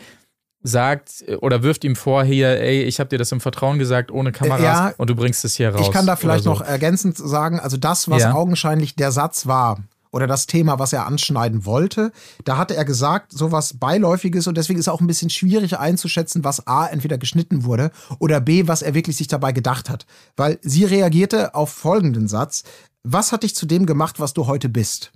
sagt 0.63 1.25
oder 1.43 1.63
wirft 1.63 1.85
ihm 1.85 1.95
vor, 1.95 2.25
hier, 2.25 2.61
ey, 2.61 2.83
ich 2.83 2.99
habe 2.99 3.09
dir 3.09 3.19
das 3.19 3.31
im 3.31 3.41
Vertrauen 3.41 3.79
gesagt, 3.79 4.11
ohne 4.11 4.33
Kameras 4.33 4.61
ja, 4.61 4.95
und 4.97 5.09
du 5.09 5.15
bringst 5.15 5.45
es 5.45 5.55
hier 5.55 5.73
raus. 5.73 5.87
ich 5.87 5.93
kann 5.93 6.07
da 6.07 6.17
vielleicht 6.17 6.43
so. 6.43 6.51
noch 6.51 6.61
ergänzend 6.61 7.17
sagen, 7.17 7.61
also 7.61 7.77
das, 7.77 8.11
was 8.11 8.23
Ja. 8.23 8.33
augenscheinlich 8.33 8.97
der 8.97 9.13
Satz 9.13 9.47
war, 9.47 9.79
oder 10.11 10.27
das 10.27 10.47
Thema, 10.47 10.79
was 10.79 10.92
er 10.92 11.07
anschneiden 11.07 11.64
wollte, 11.64 12.12
da 12.45 12.57
hatte 12.57 12.77
er 12.77 12.85
gesagt, 12.85 13.33
sowas 13.33 13.75
Beiläufiges 13.75 14.47
und 14.47 14.57
deswegen 14.57 14.79
ist 14.79 14.88
auch 14.88 15.01
ein 15.01 15.07
bisschen 15.07 15.31
schwierig 15.31 15.79
einzuschätzen, 15.79 16.45
was 16.45 16.66
A, 16.66 16.87
entweder 16.87 17.19
geschnitten 17.19 17.64
wurde 17.64 17.90
oder 18.19 18.40
B, 18.40 18.66
was 18.66 18.83
er 18.83 18.95
wirklich 18.95 19.16
sich 19.16 19.29
dabei 19.29 19.53
gedacht 19.53 19.90
hat. 19.90 20.07
Weil 20.37 20.59
sie 20.62 20.85
reagierte 20.85 21.55
auf 21.55 21.71
folgenden 21.71 22.29
Satz, 22.29 22.64
was 23.03 23.33
hat 23.33 23.42
dich 23.42 23.55
zu 23.55 23.66
dem 23.66 23.87
gemacht, 23.87 24.19
was 24.21 24.33
du 24.33 24.47
heute 24.47 24.69
bist? 24.69 25.12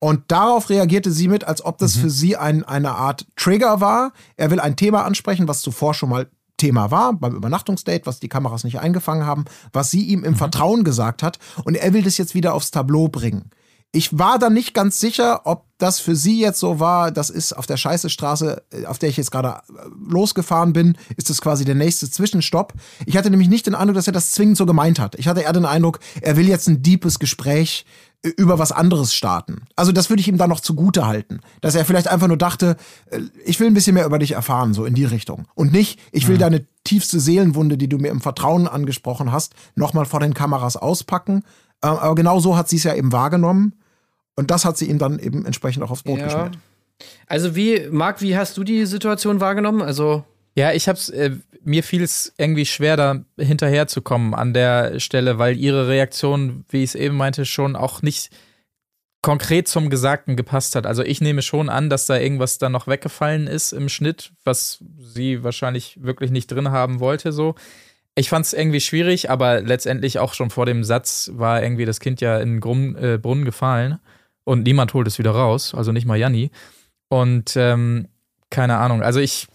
Und 0.00 0.24
darauf 0.28 0.68
reagierte 0.68 1.10
sie 1.10 1.28
mit, 1.28 1.44
als 1.44 1.64
ob 1.64 1.78
das 1.78 1.96
für 1.96 2.10
sie 2.10 2.36
ein, 2.36 2.62
eine 2.62 2.90
Art 2.94 3.26
Trigger 3.36 3.80
war. 3.80 4.12
Er 4.36 4.50
will 4.50 4.60
ein 4.60 4.76
Thema 4.76 5.04
ansprechen, 5.04 5.48
was 5.48 5.62
zuvor 5.62 5.94
schon 5.94 6.10
mal 6.10 6.28
Thema 6.56 6.90
war, 6.90 7.14
beim 7.14 7.34
Übernachtungsdate, 7.34 8.06
was 8.06 8.20
die 8.20 8.28
Kameras 8.28 8.64
nicht 8.64 8.78
eingefangen 8.78 9.26
haben, 9.26 9.44
was 9.72 9.90
sie 9.90 10.04
ihm 10.04 10.22
im 10.24 10.36
Vertrauen 10.36 10.84
gesagt 10.84 11.22
hat. 11.22 11.38
Und 11.64 11.76
er 11.76 11.92
will 11.94 12.02
das 12.02 12.18
jetzt 12.18 12.34
wieder 12.34 12.54
aufs 12.54 12.70
Tableau 12.70 13.08
bringen. 13.08 13.50
Ich 13.94 14.18
war 14.18 14.40
da 14.40 14.50
nicht 14.50 14.74
ganz 14.74 14.98
sicher, 14.98 15.42
ob 15.44 15.66
das 15.78 16.00
für 16.00 16.16
sie 16.16 16.40
jetzt 16.40 16.58
so 16.58 16.80
war, 16.80 17.12
das 17.12 17.30
ist 17.30 17.52
auf 17.52 17.66
der 17.66 17.76
Scheißestraße, 17.76 18.64
äh, 18.72 18.86
auf 18.86 18.98
der 18.98 19.08
ich 19.08 19.16
jetzt 19.16 19.30
gerade 19.30 19.50
äh, 19.50 19.88
losgefahren 20.10 20.72
bin, 20.72 20.98
ist 21.16 21.30
das 21.30 21.40
quasi 21.40 21.64
der 21.64 21.76
nächste 21.76 22.10
Zwischenstopp. 22.10 22.72
Ich 23.06 23.16
hatte 23.16 23.30
nämlich 23.30 23.48
nicht 23.48 23.68
den 23.68 23.76
Eindruck, 23.76 23.94
dass 23.94 24.08
er 24.08 24.12
das 24.12 24.32
zwingend 24.32 24.56
so 24.56 24.66
gemeint 24.66 24.98
hat. 24.98 25.14
Ich 25.14 25.28
hatte 25.28 25.42
eher 25.42 25.52
den 25.52 25.64
Eindruck, 25.64 26.00
er 26.20 26.36
will 26.36 26.48
jetzt 26.48 26.66
ein 26.66 26.82
deepes 26.82 27.20
Gespräch 27.20 27.86
äh, 28.22 28.30
über 28.30 28.58
was 28.58 28.72
anderes 28.72 29.14
starten. 29.14 29.62
Also 29.76 29.92
das 29.92 30.10
würde 30.10 30.22
ich 30.22 30.28
ihm 30.28 30.38
dann 30.38 30.50
noch 30.50 30.60
zugute 30.60 31.06
halten, 31.06 31.38
dass 31.60 31.76
er 31.76 31.84
vielleicht 31.84 32.08
einfach 32.08 32.26
nur 32.26 32.36
dachte, 32.36 32.76
ich 33.44 33.60
will 33.60 33.68
ein 33.68 33.74
bisschen 33.74 33.94
mehr 33.94 34.06
über 34.06 34.18
dich 34.18 34.32
erfahren, 34.32 34.74
so 34.74 34.86
in 34.86 34.94
die 34.94 35.04
Richtung. 35.04 35.46
Und 35.54 35.70
nicht, 35.70 36.00
ich 36.10 36.26
will 36.26 36.36
deine 36.36 36.66
tiefste 36.82 37.20
Seelenwunde, 37.20 37.78
die 37.78 37.88
du 37.88 37.98
mir 37.98 38.10
im 38.10 38.20
Vertrauen 38.20 38.66
angesprochen 38.66 39.30
hast, 39.30 39.54
nochmal 39.76 40.04
vor 40.04 40.18
den 40.18 40.34
Kameras 40.34 40.76
auspacken. 40.76 41.44
Aber 41.80 42.16
genau 42.16 42.40
so 42.40 42.56
hat 42.56 42.68
sie 42.68 42.76
es 42.76 42.82
ja 42.82 42.94
eben 42.94 43.12
wahrgenommen. 43.12 43.74
Und 44.36 44.50
das 44.50 44.64
hat 44.64 44.76
sie 44.76 44.88
ihm 44.88 44.98
dann 44.98 45.18
eben 45.18 45.44
entsprechend 45.46 45.82
auch 45.84 45.90
aufs 45.90 46.02
Brot 46.02 46.18
Ja. 46.18 46.24
geschmiert. 46.24 46.58
Also 47.26 47.56
wie, 47.56 47.88
Marc, 47.90 48.20
wie 48.22 48.36
hast 48.36 48.56
du 48.56 48.64
die 48.64 48.86
Situation 48.86 49.40
wahrgenommen? 49.40 49.82
Also 49.82 50.24
Ja, 50.56 50.72
ich 50.72 50.88
hab's, 50.88 51.08
äh, 51.08 51.32
mir 51.64 51.82
fiel 51.82 52.02
es 52.02 52.32
irgendwie 52.38 52.66
schwer, 52.66 52.96
da 52.96 53.24
hinterherzukommen 53.38 54.34
an 54.34 54.54
der 54.54 55.00
Stelle, 55.00 55.38
weil 55.38 55.56
ihre 55.56 55.88
Reaktion, 55.88 56.64
wie 56.68 56.84
ich 56.84 56.90
es 56.90 56.94
eben 56.94 57.16
meinte, 57.16 57.44
schon 57.46 57.74
auch 57.74 58.02
nicht 58.02 58.30
konkret 59.22 59.66
zum 59.68 59.88
Gesagten 59.88 60.36
gepasst 60.36 60.76
hat. 60.76 60.86
Also 60.86 61.02
ich 61.02 61.20
nehme 61.22 61.40
schon 61.42 61.70
an, 61.70 61.88
dass 61.88 62.06
da 62.06 62.18
irgendwas 62.18 62.58
dann 62.58 62.72
noch 62.72 62.86
weggefallen 62.86 63.46
ist 63.46 63.72
im 63.72 63.88
Schnitt, 63.88 64.32
was 64.44 64.84
sie 64.98 65.42
wahrscheinlich 65.42 65.98
wirklich 66.02 66.30
nicht 66.30 66.48
drin 66.48 66.70
haben 66.70 67.00
wollte, 67.00 67.32
so. 67.32 67.54
Ich 68.16 68.28
fand 68.28 68.46
es 68.46 68.52
irgendwie 68.52 68.80
schwierig, 68.80 69.30
aber 69.30 69.60
letztendlich 69.62 70.18
auch 70.20 70.34
schon 70.34 70.50
vor 70.50 70.66
dem 70.66 70.84
Satz 70.84 71.30
war 71.34 71.62
irgendwie 71.62 71.84
das 71.86 71.98
Kind 71.98 72.20
ja 72.20 72.38
in 72.38 72.50
den 72.56 72.60
Grun 72.60 72.94
äh, 72.96 73.18
Brunnen 73.20 73.44
gefallen 73.44 73.98
und 74.44 74.62
niemand 74.64 74.94
holt 74.94 75.06
es 75.06 75.18
wieder 75.18 75.32
raus, 75.32 75.74
also 75.74 75.92
nicht 75.92 76.06
mal 76.06 76.18
Janni. 76.18 76.50
Und 77.08 77.56
ähm, 77.56 78.08
keine 78.50 78.78
Ahnung, 78.78 79.02
also 79.02 79.20
ich 79.20 79.48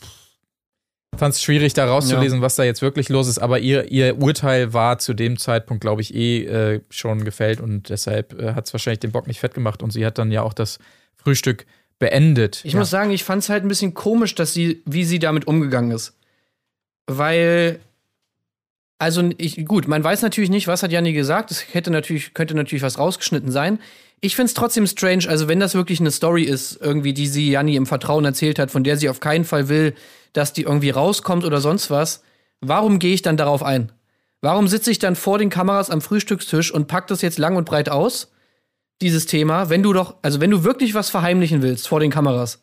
fand 1.18 1.34
es 1.34 1.44
schwierig, 1.44 1.74
da 1.74 1.86
rauszulesen, 1.86 2.42
was 2.42 2.56
da 2.56 2.64
jetzt 2.64 2.82
wirklich 2.82 3.10
los 3.10 3.28
ist, 3.28 3.40
aber 3.40 3.60
ihr, 3.60 3.92
ihr 3.92 4.22
Urteil 4.22 4.74
war 4.74 5.00
zu 5.00 5.14
dem 5.14 5.38
Zeitpunkt, 5.38 5.82
glaube 5.82 6.02
ich, 6.02 6.14
eh 6.14 6.44
äh, 6.44 6.82
schon 6.90 7.26
gefällt 7.26 7.60
und 7.60 7.90
deshalb 7.90 8.40
äh, 8.40 8.54
hat 8.54 8.68
es 8.68 8.74
wahrscheinlich 8.74 9.00
den 9.00 9.12
Bock 9.12 9.28
nicht 9.28 9.40
fett 9.40 9.54
gemacht 9.54 9.84
und 9.84 9.92
sie 9.92 10.06
hat 10.06 10.18
dann 10.18 10.32
ja 10.32 10.44
auch 10.44 10.54
das 10.54 10.80
Frühstück 11.16 11.66
beendet. 12.00 12.62
Ich 12.64 12.76
muss 12.76 12.90
sagen, 12.90 13.12
ich 13.12 13.24
fand 13.24 13.44
es 13.44 13.50
halt 13.50 13.64
ein 13.64 13.68
bisschen 13.68 13.94
komisch, 13.94 14.34
dass 14.34 14.54
sie, 14.54 14.82
wie 14.86 15.04
sie 15.04 15.20
damit 15.20 15.48
umgegangen 15.48 15.92
ist. 15.92 16.16
Weil, 17.08 17.80
also 18.98 19.30
ich, 19.38 19.66
gut, 19.66 19.88
man 19.88 20.04
weiß 20.04 20.22
natürlich 20.22 20.50
nicht, 20.50 20.68
was 20.68 20.82
hat 20.82 20.92
Janni 20.92 21.12
gesagt. 21.12 21.52
Es 21.52 21.74
hätte 21.74 21.92
natürlich, 21.92 22.34
könnte 22.34 22.56
natürlich 22.56 22.84
was 22.84 22.98
rausgeschnitten 22.98 23.52
sein. 23.52 23.80
Ich 24.22 24.36
finde 24.36 24.48
es 24.48 24.54
trotzdem 24.54 24.86
strange, 24.88 25.28
also 25.30 25.48
wenn 25.48 25.60
das 25.60 25.76
wirklich 25.76 26.00
eine 26.00 26.12
Story 26.12 26.44
ist, 26.44 26.78
irgendwie, 26.82 27.14
die 27.14 27.28
sie 27.28 27.52
Janni 27.52 27.76
im 27.76 27.86
Vertrauen 27.86 28.26
erzählt 28.26 28.60
hat, 28.60 28.70
von 28.72 28.84
der 28.84 28.98
sie 28.98 29.10
auf 29.10 29.20
keinen 29.20 29.46
Fall 29.46 29.70
will, 29.70 29.94
dass 30.34 30.52
die 30.54 30.64
irgendwie 30.64 30.90
rauskommt 30.90 31.46
oder 31.46 31.62
sonst 31.62 31.90
was, 31.90 32.22
warum 32.62 33.00
gehe 33.00 33.14
ich 33.14 33.22
dann 33.22 33.38
darauf 33.38 33.64
ein? 33.64 33.92
Warum 34.42 34.68
sitze 34.68 34.92
ich 34.92 35.00
dann 35.00 35.16
vor 35.16 35.38
den 35.38 35.50
Kameras 35.50 35.90
am 35.90 36.02
Frühstückstisch 36.02 36.72
und 36.74 36.88
pack 36.88 37.08
das 37.08 37.22
jetzt 37.22 37.38
lang 37.40 37.56
und 37.56 37.66
breit 37.66 37.90
aus? 37.90 38.32
dieses 39.02 39.26
Thema, 39.28 39.70
wenn 39.70 39.82
du 39.82 39.94
doch, 39.94 40.16
also 40.24 40.42
wenn 40.42 40.52
du 40.52 40.66
wirklich 40.66 40.94
was 40.94 41.10
verheimlichen 41.10 41.62
willst 41.62 41.88
vor 41.88 42.02
den 42.02 42.12
Kameras, 42.12 42.62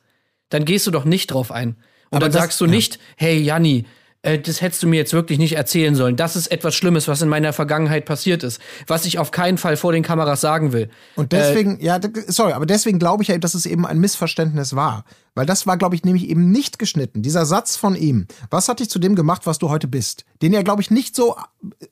dann 0.50 0.66
gehst 0.66 0.86
du 0.86 0.90
doch 0.90 1.06
nicht 1.06 1.28
drauf 1.28 1.50
ein. 1.50 1.68
Und 1.70 1.76
Aber 2.10 2.20
dann 2.20 2.32
das- 2.32 2.42
sagst 2.42 2.60
du 2.60 2.66
ja. 2.66 2.70
nicht, 2.72 2.98
hey 3.16 3.40
Janni, 3.40 3.86
äh, 4.26 4.38
das 4.38 4.60
hättest 4.60 4.82
du 4.82 4.88
mir 4.88 4.96
jetzt 4.96 5.12
wirklich 5.12 5.38
nicht 5.38 5.54
erzählen 5.56 5.94
sollen. 5.94 6.16
Das 6.16 6.36
ist 6.36 6.48
etwas 6.48 6.74
Schlimmes, 6.74 7.08
was 7.08 7.22
in 7.22 7.28
meiner 7.28 7.52
Vergangenheit 7.52 8.04
passiert 8.04 8.42
ist, 8.42 8.60
was 8.86 9.04
ich 9.06 9.18
auf 9.18 9.30
keinen 9.30 9.56
Fall 9.56 9.76
vor 9.76 9.92
den 9.92 10.02
Kameras 10.02 10.40
sagen 10.40 10.72
will. 10.72 10.90
Und 11.14 11.32
deswegen, 11.32 11.78
ja, 11.80 11.98
d- 11.98 12.10
sorry, 12.26 12.52
aber 12.52 12.66
deswegen 12.66 12.98
glaube 12.98 13.22
ich 13.22 13.28
ja, 13.28 13.38
dass 13.38 13.54
es 13.54 13.66
eben 13.66 13.86
ein 13.86 13.98
Missverständnis 13.98 14.74
war. 14.74 15.04
Weil 15.34 15.46
das 15.46 15.66
war, 15.66 15.76
glaube 15.76 15.94
ich, 15.94 16.04
nämlich 16.04 16.28
eben 16.28 16.50
nicht 16.50 16.78
geschnitten. 16.78 17.22
Dieser 17.22 17.46
Satz 17.46 17.76
von 17.76 17.94
ihm, 17.94 18.26
was 18.50 18.68
hat 18.68 18.80
dich 18.80 18.88
zu 18.90 18.98
dem 18.98 19.14
gemacht, 19.14 19.42
was 19.44 19.58
du 19.58 19.68
heute 19.68 19.86
bist? 19.86 20.24
Den 20.42 20.52
er, 20.54 20.64
glaube 20.64 20.82
ich, 20.82 20.90
nicht 20.90 21.14
so 21.14 21.36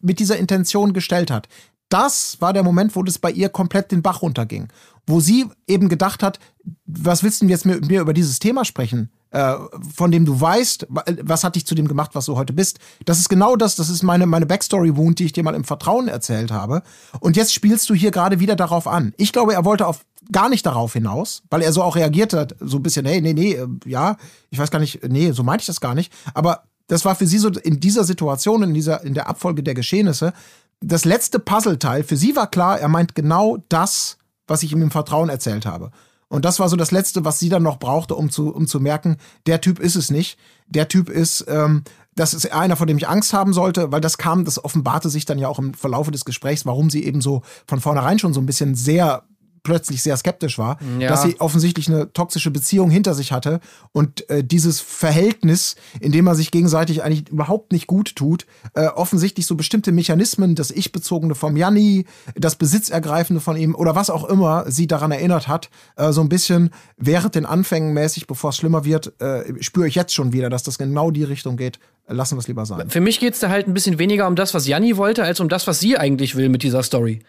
mit 0.00 0.18
dieser 0.18 0.36
Intention 0.38 0.92
gestellt 0.92 1.30
hat. 1.30 1.48
Das 1.90 2.38
war 2.40 2.52
der 2.52 2.62
Moment, 2.62 2.96
wo 2.96 3.02
das 3.02 3.18
bei 3.18 3.30
ihr 3.30 3.50
komplett 3.50 3.92
den 3.92 4.02
Bach 4.02 4.22
runterging. 4.22 4.68
Wo 5.06 5.20
sie 5.20 5.44
eben 5.68 5.88
gedacht 5.90 6.22
hat, 6.22 6.38
was 6.86 7.22
willst 7.22 7.40
du 7.40 7.44
denn 7.44 7.50
jetzt 7.50 7.66
mit 7.66 7.86
mir 7.86 8.00
über 8.00 8.14
dieses 8.14 8.38
Thema 8.38 8.64
sprechen? 8.64 9.10
Äh, 9.34 9.56
von 9.96 10.12
dem 10.12 10.24
du 10.24 10.40
weißt, 10.40 10.86
wa- 10.90 11.02
was 11.22 11.42
hat 11.42 11.56
dich 11.56 11.66
zu 11.66 11.74
dem 11.74 11.88
gemacht, 11.88 12.12
was 12.14 12.26
du 12.26 12.36
heute 12.36 12.52
bist. 12.52 12.78
Das 13.04 13.18
ist 13.18 13.28
genau 13.28 13.56
das, 13.56 13.74
das 13.74 13.88
ist 13.90 14.04
meine, 14.04 14.26
meine 14.26 14.46
Backstory-Wound, 14.46 15.18
die 15.18 15.24
ich 15.24 15.32
dir 15.32 15.42
mal 15.42 15.56
im 15.56 15.64
Vertrauen 15.64 16.06
erzählt 16.06 16.52
habe. 16.52 16.82
Und 17.18 17.36
jetzt 17.36 17.52
spielst 17.52 17.90
du 17.90 17.94
hier 17.94 18.12
gerade 18.12 18.38
wieder 18.38 18.54
darauf 18.54 18.86
an. 18.86 19.12
Ich 19.16 19.32
glaube, 19.32 19.52
er 19.52 19.64
wollte 19.64 19.88
auf 19.88 20.04
gar 20.30 20.48
nicht 20.48 20.64
darauf 20.64 20.92
hinaus, 20.92 21.42
weil 21.50 21.62
er 21.62 21.72
so 21.72 21.82
auch 21.82 21.96
reagiert 21.96 22.32
hat, 22.32 22.54
so 22.60 22.76
ein 22.76 22.84
bisschen, 22.84 23.06
hey, 23.06 23.20
nee, 23.20 23.32
nee, 23.34 23.54
äh, 23.54 23.66
ja, 23.86 24.16
ich 24.50 24.58
weiß 24.60 24.70
gar 24.70 24.78
nicht, 24.78 25.02
nee, 25.08 25.32
so 25.32 25.42
meinte 25.42 25.62
ich 25.62 25.66
das 25.66 25.80
gar 25.80 25.96
nicht. 25.96 26.12
Aber 26.32 26.62
das 26.86 27.04
war 27.04 27.16
für 27.16 27.26
sie 27.26 27.38
so 27.38 27.48
in 27.48 27.80
dieser 27.80 28.04
Situation, 28.04 28.62
in 28.62 28.72
dieser, 28.72 29.02
in 29.02 29.14
der 29.14 29.28
Abfolge 29.28 29.64
der 29.64 29.74
Geschehnisse, 29.74 30.32
das 30.80 31.04
letzte 31.04 31.40
Puzzleteil. 31.40 32.04
Für 32.04 32.16
sie 32.16 32.36
war 32.36 32.46
klar, 32.48 32.78
er 32.78 32.88
meint 32.88 33.16
genau 33.16 33.58
das, 33.68 34.16
was 34.46 34.62
ich 34.62 34.70
ihm 34.70 34.82
im 34.82 34.92
Vertrauen 34.92 35.28
erzählt 35.28 35.66
habe. 35.66 35.90
Und 36.28 36.44
das 36.44 36.58
war 36.58 36.68
so 36.68 36.76
das 36.76 36.90
Letzte, 36.90 37.24
was 37.24 37.38
sie 37.38 37.48
dann 37.48 37.62
noch 37.62 37.78
brauchte, 37.78 38.14
um 38.14 38.30
zu, 38.30 38.54
um 38.54 38.66
zu 38.66 38.80
merken, 38.80 39.18
der 39.46 39.60
Typ 39.60 39.78
ist 39.78 39.96
es 39.96 40.10
nicht. 40.10 40.38
Der 40.66 40.88
Typ 40.88 41.08
ist, 41.08 41.44
ähm, 41.48 41.84
das 42.16 42.34
ist 42.34 42.52
einer, 42.52 42.76
vor 42.76 42.86
dem 42.86 42.96
ich 42.96 43.08
Angst 43.08 43.32
haben 43.32 43.52
sollte, 43.52 43.92
weil 43.92 44.00
das 44.00 44.18
kam, 44.18 44.44
das 44.44 44.64
offenbarte 44.64 45.10
sich 45.10 45.24
dann 45.24 45.38
ja 45.38 45.48
auch 45.48 45.58
im 45.58 45.74
Verlaufe 45.74 46.10
des 46.10 46.24
Gesprächs, 46.24 46.66
warum 46.66 46.90
sie 46.90 47.04
eben 47.04 47.20
so 47.20 47.42
von 47.66 47.80
vornherein 47.80 48.18
schon 48.18 48.32
so 48.32 48.40
ein 48.40 48.46
bisschen 48.46 48.74
sehr 48.74 49.24
plötzlich 49.64 50.00
sehr 50.02 50.16
skeptisch 50.16 50.56
war, 50.58 50.78
Ja. 51.00 51.08
dass 51.08 51.22
sie 51.22 51.40
offensichtlich 51.40 51.88
eine 51.88 52.12
toxische 52.12 52.52
Beziehung 52.52 52.88
hinter 52.90 53.14
sich 53.14 53.32
hatte 53.32 53.58
und 53.90 54.30
äh, 54.30 54.44
dieses 54.44 54.80
Verhältnis, 54.80 55.74
in 56.00 56.12
dem 56.12 56.24
man 56.26 56.36
sich 56.36 56.52
gegenseitig 56.52 57.02
eigentlich 57.02 57.28
überhaupt 57.30 57.72
nicht 57.72 57.86
gut 57.88 58.14
tut, 58.14 58.46
äh, 58.74 58.86
offensichtlich 58.86 59.46
so 59.46 59.56
bestimmte 59.56 59.90
Mechanismen, 59.90 60.54
das 60.54 60.70
Ich-Bezogene 60.70 61.34
vom 61.34 61.56
Janni, 61.56 62.04
das 62.36 62.54
Besitzergreifende 62.56 63.40
von 63.40 63.56
ihm 63.56 63.74
oder 63.74 63.94
was 63.94 64.10
auch 64.10 64.24
immer 64.24 64.70
sie 64.70 64.86
daran 64.86 65.10
erinnert 65.10 65.48
hat, 65.48 65.70
äh, 65.96 66.12
so 66.12 66.20
ein 66.20 66.28
bisschen 66.28 66.70
während 66.96 67.34
den 67.34 67.46
Anfängen 67.46 67.92
mäßig, 67.94 68.26
bevor 68.26 68.50
es 68.50 68.56
schlimmer 68.56 68.84
wird, 68.84 69.18
äh, 69.20 69.44
spüre 69.62 69.88
ich 69.88 69.94
jetzt 69.94 70.14
schon 70.14 70.32
wieder, 70.32 70.50
dass 70.50 70.62
das 70.62 70.78
genau 70.78 71.10
die 71.10 71.24
Richtung 71.24 71.56
geht. 71.56 71.78
Lassen 72.06 72.36
wir 72.36 72.40
es 72.40 72.48
lieber 72.48 72.66
sein. 72.66 72.90
Für 72.90 73.00
mich 73.00 73.18
geht's 73.18 73.40
da 73.40 73.48
halt 73.48 73.66
ein 73.66 73.72
bisschen 73.72 73.98
weniger 73.98 74.26
um 74.26 74.36
das, 74.36 74.52
was 74.52 74.66
Janni 74.66 74.98
wollte, 74.98 75.24
als 75.24 75.40
um 75.40 75.48
das, 75.48 75.66
was 75.66 75.80
sie 75.80 75.96
eigentlich 75.96 76.36
will 76.36 76.50
mit 76.50 76.62
dieser 76.62 76.82
Story. 76.82 77.20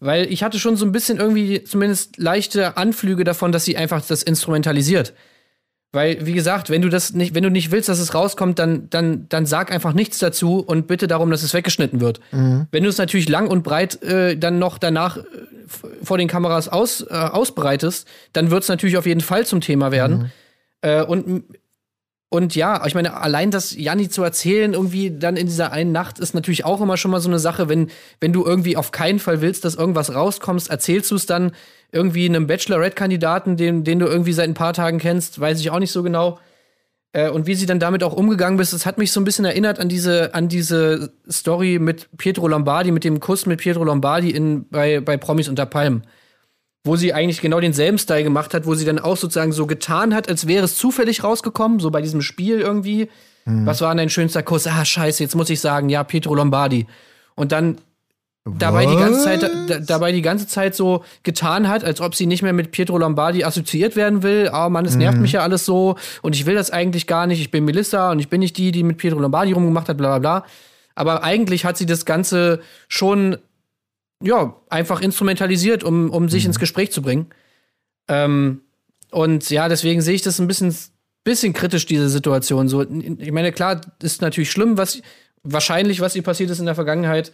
Weil 0.00 0.30
ich 0.30 0.42
hatte 0.42 0.58
schon 0.58 0.76
so 0.76 0.84
ein 0.84 0.92
bisschen 0.92 1.18
irgendwie 1.18 1.64
zumindest 1.64 2.18
leichte 2.18 2.76
Anflüge 2.76 3.24
davon, 3.24 3.52
dass 3.52 3.64
sie 3.64 3.78
einfach 3.78 4.04
das 4.06 4.22
instrumentalisiert. 4.22 5.14
Weil, 5.92 6.26
wie 6.26 6.34
gesagt, 6.34 6.68
wenn 6.68 6.82
du 6.82 6.90
das 6.90 7.14
nicht, 7.14 7.34
wenn 7.34 7.42
du 7.42 7.50
nicht 7.50 7.70
willst, 7.70 7.88
dass 7.88 7.98
es 7.98 8.12
rauskommt, 8.12 8.58
dann, 8.58 8.90
dann, 8.90 9.26
dann 9.30 9.46
sag 9.46 9.72
einfach 9.72 9.94
nichts 9.94 10.18
dazu 10.18 10.58
und 10.58 10.86
bitte 10.86 11.06
darum, 11.06 11.30
dass 11.30 11.42
es 11.42 11.54
weggeschnitten 11.54 12.02
wird. 12.02 12.20
Wenn 12.70 12.82
du 12.82 12.90
es 12.90 12.98
natürlich 12.98 13.30
lang 13.30 13.48
und 13.48 13.62
breit 13.62 14.02
äh, 14.02 14.36
dann 14.36 14.58
noch 14.58 14.76
danach 14.76 15.16
äh, 15.16 15.22
vor 16.02 16.18
den 16.18 16.28
Kameras 16.28 16.68
aus, 16.68 17.00
äh, 17.00 17.14
ausbreitest, 17.14 18.06
dann 18.34 18.50
wird 18.50 18.64
es 18.64 18.68
natürlich 18.68 18.98
auf 18.98 19.06
jeden 19.06 19.22
Fall 19.22 19.46
zum 19.46 19.62
Thema 19.62 19.90
werden. 19.90 20.30
Äh, 20.82 21.02
und 21.04 21.44
und 22.30 22.54
ja, 22.54 22.84
ich 22.84 22.94
meine, 22.94 23.18
allein 23.20 23.50
das 23.50 23.74
Janni 23.74 24.10
zu 24.10 24.22
erzählen, 24.22 24.74
irgendwie 24.74 25.10
dann 25.10 25.38
in 25.38 25.46
dieser 25.46 25.72
einen 25.72 25.92
Nacht, 25.92 26.18
ist 26.18 26.34
natürlich 26.34 26.64
auch 26.66 26.80
immer 26.82 26.98
schon 26.98 27.10
mal 27.10 27.20
so 27.20 27.28
eine 27.28 27.38
Sache, 27.38 27.70
wenn, 27.70 27.90
wenn 28.20 28.34
du 28.34 28.44
irgendwie 28.44 28.76
auf 28.76 28.92
keinen 28.92 29.18
Fall 29.18 29.40
willst, 29.40 29.64
dass 29.64 29.76
irgendwas 29.76 30.14
rauskommst, 30.14 30.68
erzählst 30.68 31.10
du 31.10 31.14
es 31.14 31.24
dann 31.24 31.52
irgendwie 31.90 32.28
einem 32.28 32.46
Bachelorette-Kandidaten, 32.46 33.56
den, 33.56 33.82
den 33.82 33.98
du 33.98 34.06
irgendwie 34.06 34.34
seit 34.34 34.46
ein 34.46 34.54
paar 34.54 34.74
Tagen 34.74 34.98
kennst, 34.98 35.40
weiß 35.40 35.58
ich 35.58 35.70
auch 35.70 35.78
nicht 35.78 35.90
so 35.92 36.02
genau. 36.02 36.38
Äh, 37.12 37.30
und 37.30 37.46
wie 37.46 37.54
sie 37.54 37.64
dann 37.64 37.80
damit 37.80 38.02
auch 38.02 38.12
umgegangen 38.12 38.58
bist, 38.58 38.74
das 38.74 38.84
hat 38.84 38.98
mich 38.98 39.10
so 39.10 39.20
ein 39.20 39.24
bisschen 39.24 39.46
erinnert 39.46 39.80
an 39.80 39.88
diese, 39.88 40.34
an 40.34 40.48
diese 40.48 41.14
Story 41.30 41.78
mit 41.78 42.10
Pietro 42.18 42.46
Lombardi, 42.46 42.90
mit 42.90 43.04
dem 43.04 43.20
Kuss 43.20 43.46
mit 43.46 43.60
Pietro 43.60 43.84
Lombardi 43.84 44.30
in, 44.30 44.68
bei, 44.68 45.00
bei 45.00 45.16
Promis 45.16 45.48
unter 45.48 45.64
Palmen 45.64 46.02
wo 46.88 46.96
sie 46.96 47.12
eigentlich 47.12 47.40
genau 47.40 47.60
denselben 47.60 47.98
Style 47.98 48.24
gemacht 48.24 48.54
hat, 48.54 48.66
wo 48.66 48.74
sie 48.74 48.84
dann 48.84 48.98
auch 48.98 49.16
sozusagen 49.16 49.52
so 49.52 49.66
getan 49.66 50.14
hat, 50.14 50.28
als 50.28 50.48
wäre 50.48 50.64
es 50.64 50.76
zufällig 50.76 51.22
rausgekommen, 51.22 51.78
so 51.78 51.90
bei 51.90 52.02
diesem 52.02 52.22
Spiel 52.22 52.60
irgendwie. 52.60 53.08
Was 53.64 53.80
war 53.80 53.90
denn 53.90 53.98
dein 53.98 54.10
schönster 54.10 54.42
Kuss? 54.42 54.66
Ah, 54.66 54.84
scheiße, 54.84 55.22
jetzt 55.22 55.34
muss 55.34 55.48
ich 55.48 55.60
sagen, 55.60 55.88
ja, 55.88 56.04
Pietro 56.04 56.34
Lombardi. 56.34 56.86
Und 57.34 57.52
dann 57.52 57.78
dabei 58.44 58.84
die 58.84 58.96
ganze 58.96 59.22
Zeit 59.22 59.42
da, 59.42 59.78
dabei 59.78 60.12
die 60.12 60.22
ganze 60.22 60.46
Zeit 60.46 60.74
so 60.74 61.02
getan 61.22 61.68
hat, 61.68 61.82
als 61.82 62.00
ob 62.00 62.14
sie 62.14 62.26
nicht 62.26 62.42
mehr 62.42 62.52
mit 62.52 62.72
Pietro 62.72 62.98
Lombardi 62.98 63.44
assoziiert 63.44 63.96
werden 63.96 64.22
will. 64.22 64.50
Oh 64.52 64.68
Mann, 64.68 64.84
es 64.84 64.96
nervt 64.96 65.18
mich 65.18 65.32
ja 65.32 65.40
alles 65.40 65.64
so 65.64 65.96
und 66.22 66.34
ich 66.34 66.44
will 66.44 66.54
das 66.54 66.70
eigentlich 66.70 67.06
gar 67.06 67.26
nicht. 67.26 67.40
Ich 67.40 67.50
bin 67.50 67.64
Melissa 67.64 68.12
und 68.12 68.18
ich 68.18 68.28
bin 68.28 68.40
nicht 68.40 68.56
die, 68.58 68.70
die 68.70 68.82
mit 68.82 68.98
Pietro 68.98 69.18
Lombardi 69.18 69.52
rumgemacht 69.52 69.88
hat, 69.88 69.96
bla 69.96 70.18
bla 70.18 70.40
bla. 70.40 70.46
Aber 70.94 71.22
eigentlich 71.22 71.64
hat 71.64 71.76
sie 71.76 71.86
das 71.86 72.04
Ganze 72.04 72.60
schon 72.88 73.38
ja, 74.22 74.56
einfach 74.68 75.00
instrumentalisiert, 75.00 75.84
um, 75.84 76.10
um 76.10 76.28
sich 76.28 76.44
ins 76.44 76.58
Gespräch 76.58 76.92
zu 76.92 77.02
bringen. 77.02 77.26
Ähm, 78.08 78.62
und 79.10 79.48
ja, 79.50 79.68
deswegen 79.68 80.00
sehe 80.00 80.14
ich 80.14 80.22
das 80.22 80.38
ein 80.38 80.48
bisschen, 80.48 80.74
bisschen 81.24 81.52
kritisch, 81.52 81.86
diese 81.86 82.08
Situation. 82.08 82.68
So, 82.68 82.82
ich 82.82 83.32
meine, 83.32 83.52
klar, 83.52 83.80
ist 84.02 84.22
natürlich 84.22 84.50
schlimm, 84.50 84.76
was 84.76 85.00
wahrscheinlich, 85.42 86.00
was 86.00 86.16
ihr 86.16 86.22
passiert 86.22 86.50
ist 86.50 86.58
in 86.58 86.66
der 86.66 86.74
Vergangenheit. 86.74 87.32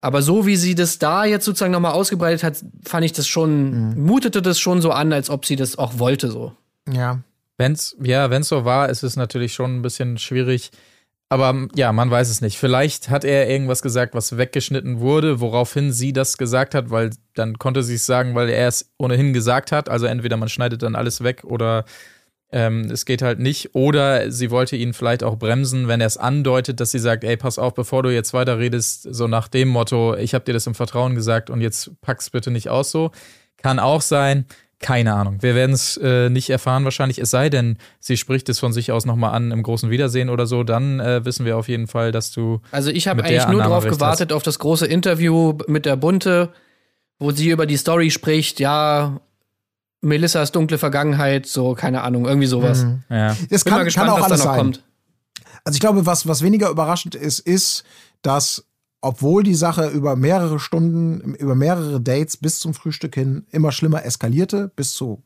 Aber 0.00 0.20
so 0.20 0.46
wie 0.46 0.56
sie 0.56 0.74
das 0.74 0.98
da 0.98 1.24
jetzt 1.24 1.46
sozusagen 1.46 1.72
nochmal 1.72 1.92
ausgebreitet 1.92 2.42
hat, 2.42 2.62
fand 2.84 3.04
ich 3.06 3.12
das 3.12 3.26
schon, 3.26 3.98
mutete 3.98 4.42
das 4.42 4.58
schon 4.58 4.82
so 4.82 4.90
an, 4.90 5.12
als 5.12 5.30
ob 5.30 5.46
sie 5.46 5.56
das 5.56 5.78
auch 5.78 5.98
wollte, 5.98 6.30
so. 6.30 6.52
Ja. 6.92 7.20
Wenn's, 7.56 7.96
ja, 8.02 8.30
wenn's 8.30 8.48
so 8.48 8.64
war, 8.64 8.88
ist 8.90 9.02
es 9.02 9.16
natürlich 9.16 9.54
schon 9.54 9.76
ein 9.76 9.82
bisschen 9.82 10.18
schwierig. 10.18 10.72
Aber 11.34 11.66
ja, 11.74 11.90
man 11.92 12.12
weiß 12.12 12.30
es 12.30 12.42
nicht. 12.42 12.58
Vielleicht 12.58 13.10
hat 13.10 13.24
er 13.24 13.50
irgendwas 13.50 13.82
gesagt, 13.82 14.14
was 14.14 14.38
weggeschnitten 14.38 15.00
wurde, 15.00 15.40
woraufhin 15.40 15.90
sie 15.90 16.12
das 16.12 16.38
gesagt 16.38 16.76
hat, 16.76 16.90
weil 16.90 17.10
dann 17.34 17.58
konnte 17.58 17.82
sie 17.82 17.96
es 17.96 18.06
sagen, 18.06 18.36
weil 18.36 18.48
er 18.48 18.68
es 18.68 18.92
ohnehin 18.98 19.32
gesagt 19.32 19.72
hat. 19.72 19.88
Also 19.88 20.06
entweder 20.06 20.36
man 20.36 20.48
schneidet 20.48 20.84
dann 20.84 20.94
alles 20.94 21.24
weg 21.24 21.42
oder 21.42 21.86
ähm, 22.52 22.82
es 22.82 23.04
geht 23.04 23.20
halt 23.20 23.40
nicht. 23.40 23.74
Oder 23.74 24.30
sie 24.30 24.52
wollte 24.52 24.76
ihn 24.76 24.92
vielleicht 24.92 25.24
auch 25.24 25.36
bremsen, 25.36 25.88
wenn 25.88 26.00
er 26.00 26.06
es 26.06 26.18
andeutet, 26.18 26.78
dass 26.78 26.92
sie 26.92 27.00
sagt, 27.00 27.24
ey, 27.24 27.36
pass 27.36 27.58
auf, 27.58 27.74
bevor 27.74 28.04
du 28.04 28.14
jetzt 28.14 28.32
weiterredest, 28.32 29.12
so 29.12 29.26
nach 29.26 29.48
dem 29.48 29.70
Motto, 29.70 30.14
ich 30.14 30.34
habe 30.34 30.44
dir 30.44 30.52
das 30.52 30.68
im 30.68 30.76
Vertrauen 30.76 31.16
gesagt 31.16 31.50
und 31.50 31.60
jetzt 31.62 32.00
pack's 32.00 32.30
bitte 32.30 32.52
nicht 32.52 32.68
aus 32.68 32.92
so. 32.92 33.10
Kann 33.56 33.80
auch 33.80 34.02
sein. 34.02 34.46
Keine 34.80 35.14
Ahnung. 35.14 35.42
Wir 35.42 35.54
werden 35.54 35.72
es 35.72 35.96
äh, 35.96 36.28
nicht 36.28 36.50
erfahren 36.50 36.84
wahrscheinlich. 36.84 37.18
Es 37.18 37.30
sei 37.30 37.48
denn, 37.48 37.78
sie 38.00 38.16
spricht 38.16 38.48
es 38.48 38.58
von 38.58 38.72
sich 38.72 38.92
aus 38.92 39.06
nochmal 39.06 39.32
an 39.34 39.50
im 39.50 39.62
großen 39.62 39.90
Wiedersehen 39.90 40.28
oder 40.28 40.46
so. 40.46 40.62
Dann 40.62 41.00
äh, 41.00 41.24
wissen 41.24 41.46
wir 41.46 41.56
auf 41.56 41.68
jeden 41.68 41.86
Fall, 41.86 42.12
dass 42.12 42.32
du. 42.32 42.60
Also 42.70 42.90
ich 42.90 43.08
habe 43.08 43.24
eigentlich 43.24 43.48
nur 43.48 43.62
darauf 43.62 43.84
gewartet, 43.84 44.32
auf 44.32 44.42
das 44.42 44.58
große 44.58 44.86
Interview 44.86 45.56
mit 45.68 45.86
der 45.86 45.96
Bunte, 45.96 46.52
wo 47.18 47.30
sie 47.30 47.50
über 47.50 47.66
die 47.66 47.76
Story 47.76 48.10
spricht, 48.10 48.60
ja, 48.60 49.20
Melissas 50.00 50.52
dunkle 50.52 50.78
Vergangenheit, 50.78 51.46
so, 51.46 51.74
keine 51.74 52.02
Ahnung, 52.02 52.26
irgendwie 52.26 52.46
sowas. 52.46 52.86
Ja. 53.08 53.28
Das 53.50 53.64
Bin 53.64 53.70
kann, 53.70 53.80
mal 53.80 53.84
gespannt, 53.84 54.10
kann 54.10 54.16
auch 54.16 54.20
was 54.20 54.28
da 54.28 54.34
alles 54.34 54.44
noch 54.44 54.52
sein. 54.52 54.58
kommt. 54.58 54.84
Also 55.64 55.76
ich 55.76 55.80
glaube, 55.80 56.04
was, 56.04 56.28
was 56.28 56.42
weniger 56.42 56.68
überraschend 56.68 57.14
ist, 57.14 57.38
ist, 57.38 57.84
dass 58.20 58.66
obwohl 59.04 59.42
die 59.42 59.54
Sache 59.54 59.88
über 59.88 60.16
mehrere 60.16 60.58
Stunden, 60.58 61.34
über 61.34 61.54
mehrere 61.54 62.00
Dates 62.00 62.38
bis 62.38 62.58
zum 62.58 62.72
Frühstück 62.72 63.14
hin 63.14 63.46
immer 63.50 63.70
schlimmer 63.70 64.04
eskalierte, 64.04 64.72
bis 64.74 64.94
zu 64.94 65.22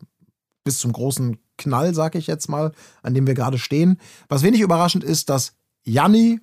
bis 0.64 0.78
zum 0.78 0.92
großen 0.92 1.38
Knall, 1.56 1.94
sag 1.94 2.14
ich 2.14 2.26
jetzt 2.26 2.48
mal, 2.48 2.72
an 3.02 3.14
dem 3.14 3.26
wir 3.26 3.34
gerade 3.34 3.56
stehen. 3.56 3.98
Was 4.28 4.42
wenig 4.42 4.60
überraschend 4.60 5.04
ist, 5.04 5.30
dass 5.30 5.54
Janni 5.84 6.40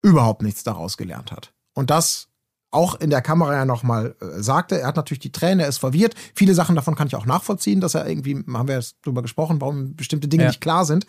überhaupt 0.00 0.42
nichts 0.42 0.62
daraus 0.62 0.96
gelernt 0.96 1.32
hat. 1.32 1.52
Und 1.74 1.90
das 1.90 2.28
auch 2.70 2.94
in 3.00 3.10
der 3.10 3.20
Kamera 3.22 3.54
ja 3.54 3.64
nochmal 3.64 4.16
äh, 4.20 4.40
sagte. 4.42 4.80
Er 4.80 4.86
hat 4.86 4.96
natürlich 4.96 5.20
die 5.20 5.32
Tränen, 5.32 5.60
er 5.60 5.68
ist 5.68 5.78
verwirrt. 5.78 6.14
Viele 6.34 6.54
Sachen 6.54 6.74
davon 6.76 6.94
kann 6.94 7.06
ich 7.08 7.16
auch 7.16 7.26
nachvollziehen, 7.26 7.80
dass 7.80 7.94
er 7.94 8.08
irgendwie, 8.08 8.44
haben 8.52 8.68
wir 8.68 8.76
jetzt 8.76 8.96
drüber 9.02 9.22
gesprochen, 9.22 9.60
warum 9.60 9.94
bestimmte 9.96 10.28
Dinge 10.28 10.44
Ja. 10.44 10.48
nicht 10.50 10.60
klar 10.60 10.84
sind. 10.84 11.06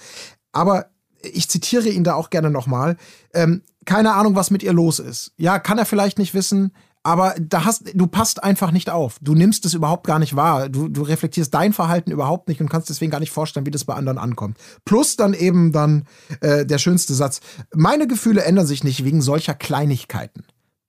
Aber 0.51 0.87
ich 1.21 1.49
zitiere 1.49 1.89
ihn 1.89 2.03
da 2.03 2.13
auch 2.15 2.29
gerne 2.29 2.51
nochmal. 2.51 2.97
Ähm, 3.33 3.63
keine 3.85 4.13
Ahnung, 4.13 4.35
was 4.35 4.51
mit 4.51 4.63
ihr 4.63 4.73
los 4.73 4.99
ist. 4.99 5.33
Ja, 5.37 5.59
kann 5.59 5.77
er 5.77 5.85
vielleicht 5.85 6.17
nicht 6.17 6.33
wissen, 6.33 6.71
aber 7.05 7.35
da 7.39 7.65
hast, 7.65 7.91
du 7.93 8.07
passt 8.07 8.43
einfach 8.43 8.71
nicht 8.71 8.89
auf. 8.89 9.17
Du 9.21 9.35
nimmst 9.35 9.63
es 9.65 9.75
überhaupt 9.75 10.07
gar 10.07 10.17
nicht 10.17 10.35
wahr. 10.35 10.69
Du, 10.69 10.87
du 10.87 11.03
reflektierst 11.03 11.53
dein 11.53 11.71
Verhalten 11.71 12.09
überhaupt 12.09 12.47
nicht 12.47 12.61
und 12.61 12.69
kannst 12.69 12.89
deswegen 12.89 13.11
gar 13.11 13.19
nicht 13.19 13.31
vorstellen, 13.31 13.67
wie 13.67 13.71
das 13.71 13.85
bei 13.85 13.93
anderen 13.93 14.17
ankommt. 14.17 14.57
Plus 14.85 15.15
dann 15.15 15.35
eben 15.35 15.71
dann 15.71 16.05
äh, 16.41 16.65
der 16.65 16.79
schönste 16.79 17.13
Satz. 17.13 17.41
Meine 17.75 18.07
Gefühle 18.07 18.43
ändern 18.43 18.65
sich 18.65 18.83
nicht 18.83 19.05
wegen 19.05 19.21
solcher 19.21 19.53
Kleinigkeiten. 19.53 20.45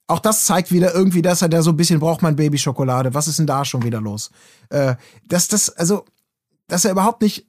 Auch 0.06 0.20
das 0.20 0.46
zeigt 0.46 0.72
wieder 0.72 0.94
irgendwie, 0.94 1.20
dass 1.20 1.42
er 1.42 1.50
da 1.50 1.60
so 1.60 1.70
ein 1.72 1.76
bisschen 1.76 2.00
braucht 2.00 2.22
man 2.22 2.36
Babyschokolade. 2.36 3.12
Was 3.12 3.28
ist 3.28 3.38
denn 3.38 3.46
da 3.46 3.66
schon 3.66 3.84
wieder 3.84 4.00
los? 4.00 4.30
Äh, 4.70 4.94
dass 5.28 5.48
das, 5.48 5.68
also, 5.68 6.06
dass 6.66 6.86
er 6.86 6.92
überhaupt 6.92 7.20
nicht, 7.20 7.46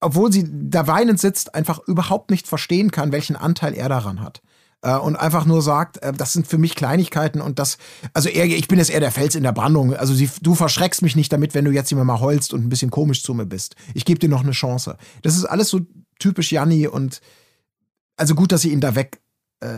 obwohl 0.00 0.30
sie 0.30 0.48
da 0.48 0.86
weinend 0.86 1.18
sitzt, 1.18 1.56
einfach 1.56 1.80
überhaupt 1.88 2.30
nicht 2.30 2.46
verstehen 2.46 2.92
kann, 2.92 3.10
welchen 3.10 3.34
Anteil 3.34 3.74
er 3.74 3.88
daran 3.88 4.20
hat. 4.20 4.42
Äh, 4.82 4.96
und 4.96 5.16
einfach 5.16 5.44
nur 5.44 5.62
sagt, 5.62 5.98
äh, 5.98 6.12
das 6.12 6.32
sind 6.32 6.46
für 6.46 6.58
mich 6.58 6.74
Kleinigkeiten 6.74 7.40
und 7.40 7.58
das, 7.58 7.78
also 8.12 8.28
eher, 8.28 8.44
ich 8.44 8.68
bin 8.68 8.78
jetzt 8.78 8.90
eher 8.90 9.00
der 9.00 9.12
Fels 9.12 9.34
in 9.34 9.42
der 9.42 9.52
Brandung. 9.52 9.94
Also 9.94 10.14
sie, 10.14 10.30
du 10.42 10.54
verschreckst 10.54 11.02
mich 11.02 11.16
nicht 11.16 11.32
damit, 11.32 11.54
wenn 11.54 11.64
du 11.64 11.70
jetzt 11.70 11.92
immer 11.92 12.04
mal 12.04 12.20
heulst 12.20 12.52
und 12.52 12.64
ein 12.64 12.68
bisschen 12.68 12.90
komisch 12.90 13.22
zu 13.22 13.34
mir 13.34 13.46
bist. 13.46 13.74
Ich 13.94 14.04
gebe 14.04 14.18
dir 14.18 14.28
noch 14.28 14.42
eine 14.42 14.52
Chance. 14.52 14.96
Das 15.22 15.36
ist 15.36 15.44
alles 15.44 15.68
so 15.68 15.80
typisch 16.18 16.52
Janni 16.52 16.86
und 16.86 17.20
also 18.16 18.34
gut, 18.34 18.52
dass 18.52 18.62
sie 18.62 18.72
ihn 18.72 18.80
da 18.80 18.94
weg, 18.94 19.20
äh, 19.60 19.76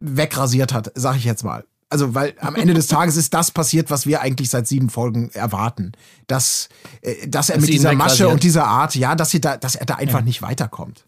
wegrasiert 0.00 0.72
hat, 0.72 0.92
sag 0.94 1.16
ich 1.16 1.24
jetzt 1.24 1.44
mal. 1.44 1.64
Also, 1.90 2.14
weil 2.14 2.34
am 2.40 2.54
Ende 2.54 2.74
des 2.74 2.86
Tages 2.88 3.16
ist 3.16 3.32
das 3.32 3.50
passiert, 3.50 3.90
was 3.90 4.06
wir 4.06 4.20
eigentlich 4.20 4.50
seit 4.50 4.66
sieben 4.66 4.90
Folgen 4.90 5.30
erwarten. 5.30 5.92
Dass, 6.26 6.68
äh, 7.00 7.26
dass 7.28 7.48
er 7.48 7.56
Dass 7.56 7.64
mit 7.64 7.74
dieser 7.74 7.92
Masche 7.94 8.28
und 8.28 8.42
dieser 8.42 8.66
Art, 8.66 8.94
ja, 8.94 9.14
dass, 9.14 9.30
sie 9.30 9.40
da, 9.40 9.56
dass 9.56 9.74
er 9.74 9.86
da 9.86 9.94
einfach 9.94 10.22
nicht 10.22 10.42
weiterkommt. 10.42 11.06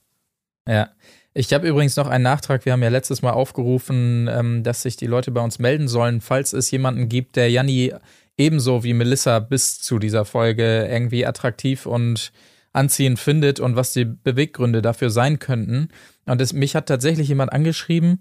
Ja. 0.66 0.88
Ich 1.32 1.52
habe 1.52 1.68
übrigens 1.68 1.96
noch 1.96 2.08
einen 2.08 2.24
Nachtrag. 2.24 2.64
Wir 2.64 2.72
haben 2.72 2.82
ja 2.82 2.88
letztes 2.88 3.22
Mal 3.22 3.30
aufgerufen, 3.30 4.28
ähm, 4.28 4.62
dass 4.64 4.82
sich 4.82 4.96
die 4.96 5.06
Leute 5.06 5.30
bei 5.30 5.40
uns 5.40 5.58
melden 5.58 5.86
sollen, 5.86 6.20
falls 6.20 6.52
es 6.52 6.70
jemanden 6.70 7.08
gibt, 7.08 7.36
der 7.36 7.50
Janni 7.50 7.94
ebenso 8.36 8.82
wie 8.82 8.94
Melissa 8.94 9.38
bis 9.38 9.80
zu 9.80 9.98
dieser 9.98 10.24
Folge 10.24 10.88
irgendwie 10.90 11.26
attraktiv 11.26 11.86
und 11.86 12.32
anziehend 12.72 13.18
findet 13.18 13.60
und 13.60 13.76
was 13.76 13.92
die 13.92 14.04
Beweggründe 14.04 14.82
dafür 14.82 15.10
sein 15.10 15.38
könnten. 15.38 15.88
Und 16.26 16.40
es, 16.40 16.52
mich 16.52 16.74
hat 16.74 16.86
tatsächlich 16.86 17.28
jemand 17.28 17.52
angeschrieben 17.52 18.20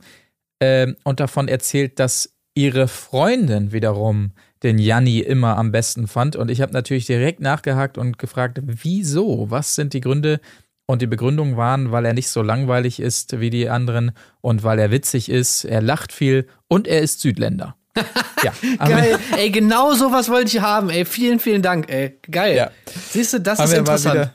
ähm, 0.60 0.96
und 1.04 1.20
davon 1.20 1.48
erzählt, 1.48 2.00
dass 2.00 2.36
ihre 2.54 2.88
Freundin 2.88 3.72
wiederum 3.72 4.34
den 4.64 4.78
Janni 4.78 5.20
immer 5.20 5.58
am 5.58 5.72
besten 5.72 6.08
fand. 6.08 6.36
Und 6.36 6.52
ich 6.52 6.62
habe 6.62 6.74
natürlich 6.74 7.06
direkt 7.06 7.40
nachgehakt 7.40 7.98
und 7.98 8.20
gefragt, 8.20 8.60
wieso? 8.64 9.50
Was 9.50 9.76
sind 9.76 9.94
die 9.94 10.02
Gründe? 10.02 10.42
Und 10.90 11.04
die 11.04 11.08
Begründung 11.08 11.56
waren, 11.56 11.92
weil 11.92 12.04
er 12.04 12.14
nicht 12.16 12.30
so 12.30 12.42
langweilig 12.42 13.00
ist 13.00 13.40
wie 13.40 13.52
die 13.52 13.70
anderen 13.70 14.12
und 14.42 14.64
weil 14.64 14.80
er 14.80 14.90
witzig 14.90 15.30
ist, 15.30 15.64
er 15.64 15.84
lacht 15.84 16.12
viel 16.12 16.48
und 16.68 16.88
er 16.88 17.02
ist 17.02 17.22
Südländer. 17.22 17.76
Ja, 18.44 18.54
Geil. 18.88 19.20
ey, 19.38 19.52
genau 19.52 19.94
sowas 19.94 20.30
wollte 20.30 20.48
ich 20.58 20.62
haben, 20.64 20.90
ey. 20.90 21.04
Vielen, 21.06 21.40
vielen 21.40 21.62
Dank, 21.62 21.92
ey. 21.92 22.18
Geil. 22.32 22.56
Ja. 22.56 22.72
Siehst 23.12 23.34
du, 23.34 23.40
das 23.42 23.60
haben 23.60 23.70
ist 23.70 23.78
interessant. 23.78 24.32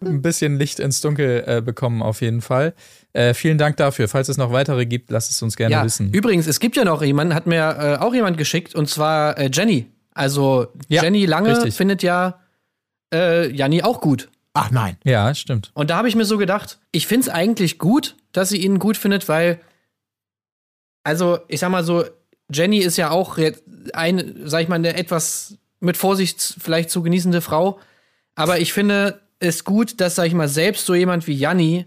ein 0.00 0.22
bisschen 0.22 0.56
Licht 0.56 0.78
ins 0.78 1.00
Dunkel 1.00 1.42
äh, 1.46 1.60
bekommen, 1.60 2.00
auf 2.00 2.22
jeden 2.22 2.40
Fall. 2.42 2.74
Äh, 3.12 3.34
vielen 3.34 3.58
Dank 3.58 3.76
dafür. 3.76 4.06
Falls 4.08 4.28
es 4.28 4.36
noch 4.38 4.52
weitere 4.52 4.86
gibt, 4.86 5.10
lasst 5.10 5.32
es 5.32 5.42
uns 5.42 5.56
gerne 5.56 5.74
Ja, 5.74 5.84
wissen. 5.84 6.12
übrigens, 6.12 6.46
es 6.46 6.60
gibt 6.60 6.76
ja 6.76 6.84
noch 6.84 7.02
jemanden, 7.02 7.34
hat 7.34 7.46
mir 7.48 7.76
äh, 7.78 7.96
auch 8.02 8.14
jemand 8.14 8.38
geschickt, 8.38 8.74
und 8.76 8.88
zwar 8.88 9.36
äh, 9.36 9.50
Jenny. 9.52 9.86
Also 10.14 10.68
Ja, 10.88 11.02
Jenny 11.02 11.26
Lange 11.26 11.50
richtig. 11.56 11.74
findet 11.74 12.02
ja 12.04 12.38
äh, 13.12 13.50
Janni 13.52 13.82
auch 13.82 14.00
gut. 14.00 14.30
Ach 14.52 14.70
nein. 14.70 14.96
Ja, 15.04 15.34
stimmt. 15.34 15.70
Und 15.74 15.90
da 15.90 15.96
habe 15.96 16.08
ich 16.08 16.16
mir 16.16 16.24
so 16.24 16.38
gedacht, 16.38 16.78
ich 16.92 17.06
finde 17.06 17.28
es 17.28 17.32
eigentlich 17.32 17.78
gut, 17.78 18.16
dass 18.32 18.48
sie 18.48 18.58
ihn 18.58 18.78
gut 18.78 18.96
findet, 18.96 19.28
weil, 19.28 19.60
also 21.04 21.38
ich 21.48 21.60
sag 21.60 21.70
mal 21.70 21.84
so, 21.84 22.04
Jenny 22.52 22.78
ist 22.78 22.96
ja 22.96 23.10
auch 23.10 23.38
jetzt 23.38 23.62
ein, 23.92 24.42
sag 24.44 24.62
ich 24.62 24.68
mal, 24.68 24.76
eine 24.76 24.96
etwas 24.96 25.56
mit 25.78 25.96
Vorsicht 25.96 26.56
vielleicht 26.58 26.90
zu 26.90 27.02
genießende 27.02 27.40
Frau. 27.40 27.78
Aber 28.34 28.58
ich 28.58 28.72
finde 28.72 29.20
es 29.38 29.64
gut, 29.64 30.00
dass, 30.00 30.16
sag 30.16 30.26
ich 30.26 30.34
mal, 30.34 30.48
selbst 30.48 30.84
so 30.84 30.94
jemand 30.94 31.26
wie 31.26 31.32
Janni, 31.32 31.86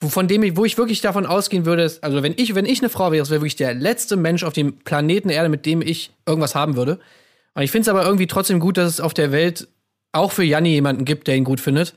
wo, 0.00 0.08
von 0.08 0.28
dem 0.28 0.42
ich, 0.42 0.56
wo 0.56 0.64
ich 0.64 0.76
wirklich 0.76 1.00
davon 1.00 1.26
ausgehen 1.26 1.64
würde, 1.64 1.90
also 2.02 2.22
wenn 2.22 2.34
ich, 2.36 2.54
wenn 2.54 2.66
ich 2.66 2.80
eine 2.80 2.90
Frau 2.90 3.12
wäre, 3.12 3.22
das 3.22 3.30
wäre 3.30 3.40
wirklich 3.40 3.56
der 3.56 3.74
letzte 3.74 4.16
Mensch 4.16 4.42
auf 4.42 4.52
dem 4.52 4.78
Planeten 4.78 5.30
Erde, 5.30 5.48
mit 5.48 5.64
dem 5.64 5.80
ich 5.80 6.12
irgendwas 6.26 6.54
haben 6.54 6.76
würde. 6.76 6.98
Und 7.54 7.62
ich 7.62 7.70
finde 7.70 7.82
es 7.82 7.88
aber 7.88 8.04
irgendwie 8.04 8.26
trotzdem 8.26 8.60
gut, 8.60 8.76
dass 8.76 8.90
es 8.90 9.00
auf 9.00 9.14
der 9.14 9.32
Welt 9.32 9.68
auch 10.14 10.32
für 10.32 10.44
Janni 10.44 10.70
jemanden 10.70 11.04
gibt, 11.04 11.26
der 11.28 11.36
ihn 11.36 11.44
gut 11.44 11.60
findet. 11.60 11.94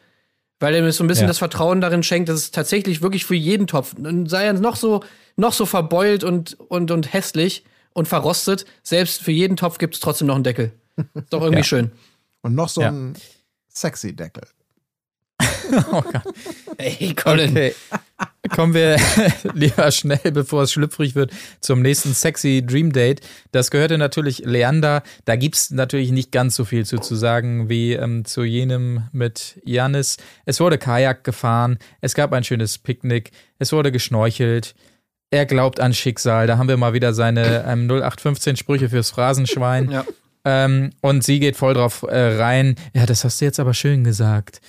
Weil 0.59 0.74
er 0.74 0.82
mir 0.82 0.91
so 0.91 1.03
ein 1.03 1.07
bisschen 1.07 1.24
Ja. 1.26 1.28
das 1.28 1.38
Vertrauen 1.38 1.82
darin 1.82 2.01
schenkt, 2.01 2.30
dass 2.30 2.38
es 2.39 2.51
tatsächlich 2.51 3.01
wirklich 3.03 3.26
für 3.26 3.36
jeden 3.36 3.68
Topf, 3.68 3.93
und 3.93 4.28
sei 4.28 4.45
er 4.45 4.53
noch 4.53 4.76
so, 4.76 5.03
noch 5.36 5.53
so 5.53 5.68
verbeult 5.68 6.24
und, 6.24 6.59
und, 6.59 6.89
und 6.89 7.13
hässlich 7.13 7.63
und 7.93 8.07
verrostet, 8.07 8.65
selbst 8.82 9.22
für 9.22 9.32
jeden 9.32 9.55
Topf 9.55 9.78
gibt 9.78 9.93
es 9.93 9.99
trotzdem 9.99 10.26
noch 10.28 10.36
einen 10.36 10.43
Deckel. 10.43 10.72
Ist 11.13 11.32
doch 11.32 11.41
irgendwie 11.41 11.57
Ja. 11.59 11.63
schön. 11.63 11.91
Und 12.41 12.55
noch 12.55 12.70
so 12.70 12.82
Ja. 12.82 12.89
ein 12.89 13.13
sexy 13.70 14.15
Deckel. 14.15 14.43
Oh 15.91 16.01
Gott. 16.01 16.24
Ey, 16.78 17.13
Colin. 17.13 17.51
Okay. 17.51 17.76
Kommen 18.49 18.74
wir 18.74 18.97
lieber 19.53 19.91
schnell, 19.91 20.32
bevor 20.32 20.63
es 20.63 20.72
schlüpfrig 20.72 21.15
wird, 21.15 21.32
zum 21.59 21.82
nächsten 21.82 22.13
sexy 22.13 22.63
Dream 22.65 22.91
Date. 22.91 23.22
Das 23.51 23.72
gehörte 23.72 23.97
natürlich 23.97 24.39
Leander. 24.39 25.03
Da 25.26 25.36
gibt's 25.36 25.70
natürlich 25.70 26.11
nicht 26.11 26.32
ganz 26.32 26.55
so 26.55 26.65
viel 26.65 26.86
zu, 26.86 26.97
zu 26.97 27.15
sagen 27.15 27.70
wie 27.70 27.93
ähm, 27.93 28.26
zu 28.26 28.43
jenem 28.43 29.03
mit 29.11 29.61
Janis. 29.65 30.18
Es 30.45 30.59
wurde 30.59 30.78
Kajak 30.78 31.24
gefahren, 31.24 31.78
es 32.01 32.15
gab 32.15 32.34
ein 32.34 32.43
schönes 32.43 32.78
Picknick, 32.78 33.32
es 33.59 33.72
wurde 33.72 33.91
geschnorchelt. 33.91 34.76
Er 35.30 35.45
glaubt 35.45 35.80
an 35.82 35.93
Schicksal. 35.93 36.47
Da 36.47 36.57
haben 36.57 36.70
wir 36.70 36.78
mal 36.78 36.93
wieder 36.93 37.13
seine 37.13 37.65
ähm, 37.68 37.88
0815 37.89 38.55
Sprüche 38.55 38.89
fürs 38.89 39.09
Phrasenschwein. 39.11 39.91
Ja. 39.91 40.05
Ähm, 40.45 40.91
und 41.01 41.24
sie 41.24 41.39
geht 41.39 41.57
voll 41.57 41.74
drauf 41.74 42.03
äh, 42.03 42.38
rein. 42.38 42.76
Ja, 42.93 43.05
das 43.05 43.26
hast 43.26 43.41
du 43.41 43.45
jetzt 43.45 43.59
aber 43.59 43.74
schön 43.74 44.05
gesagt. 44.05 44.61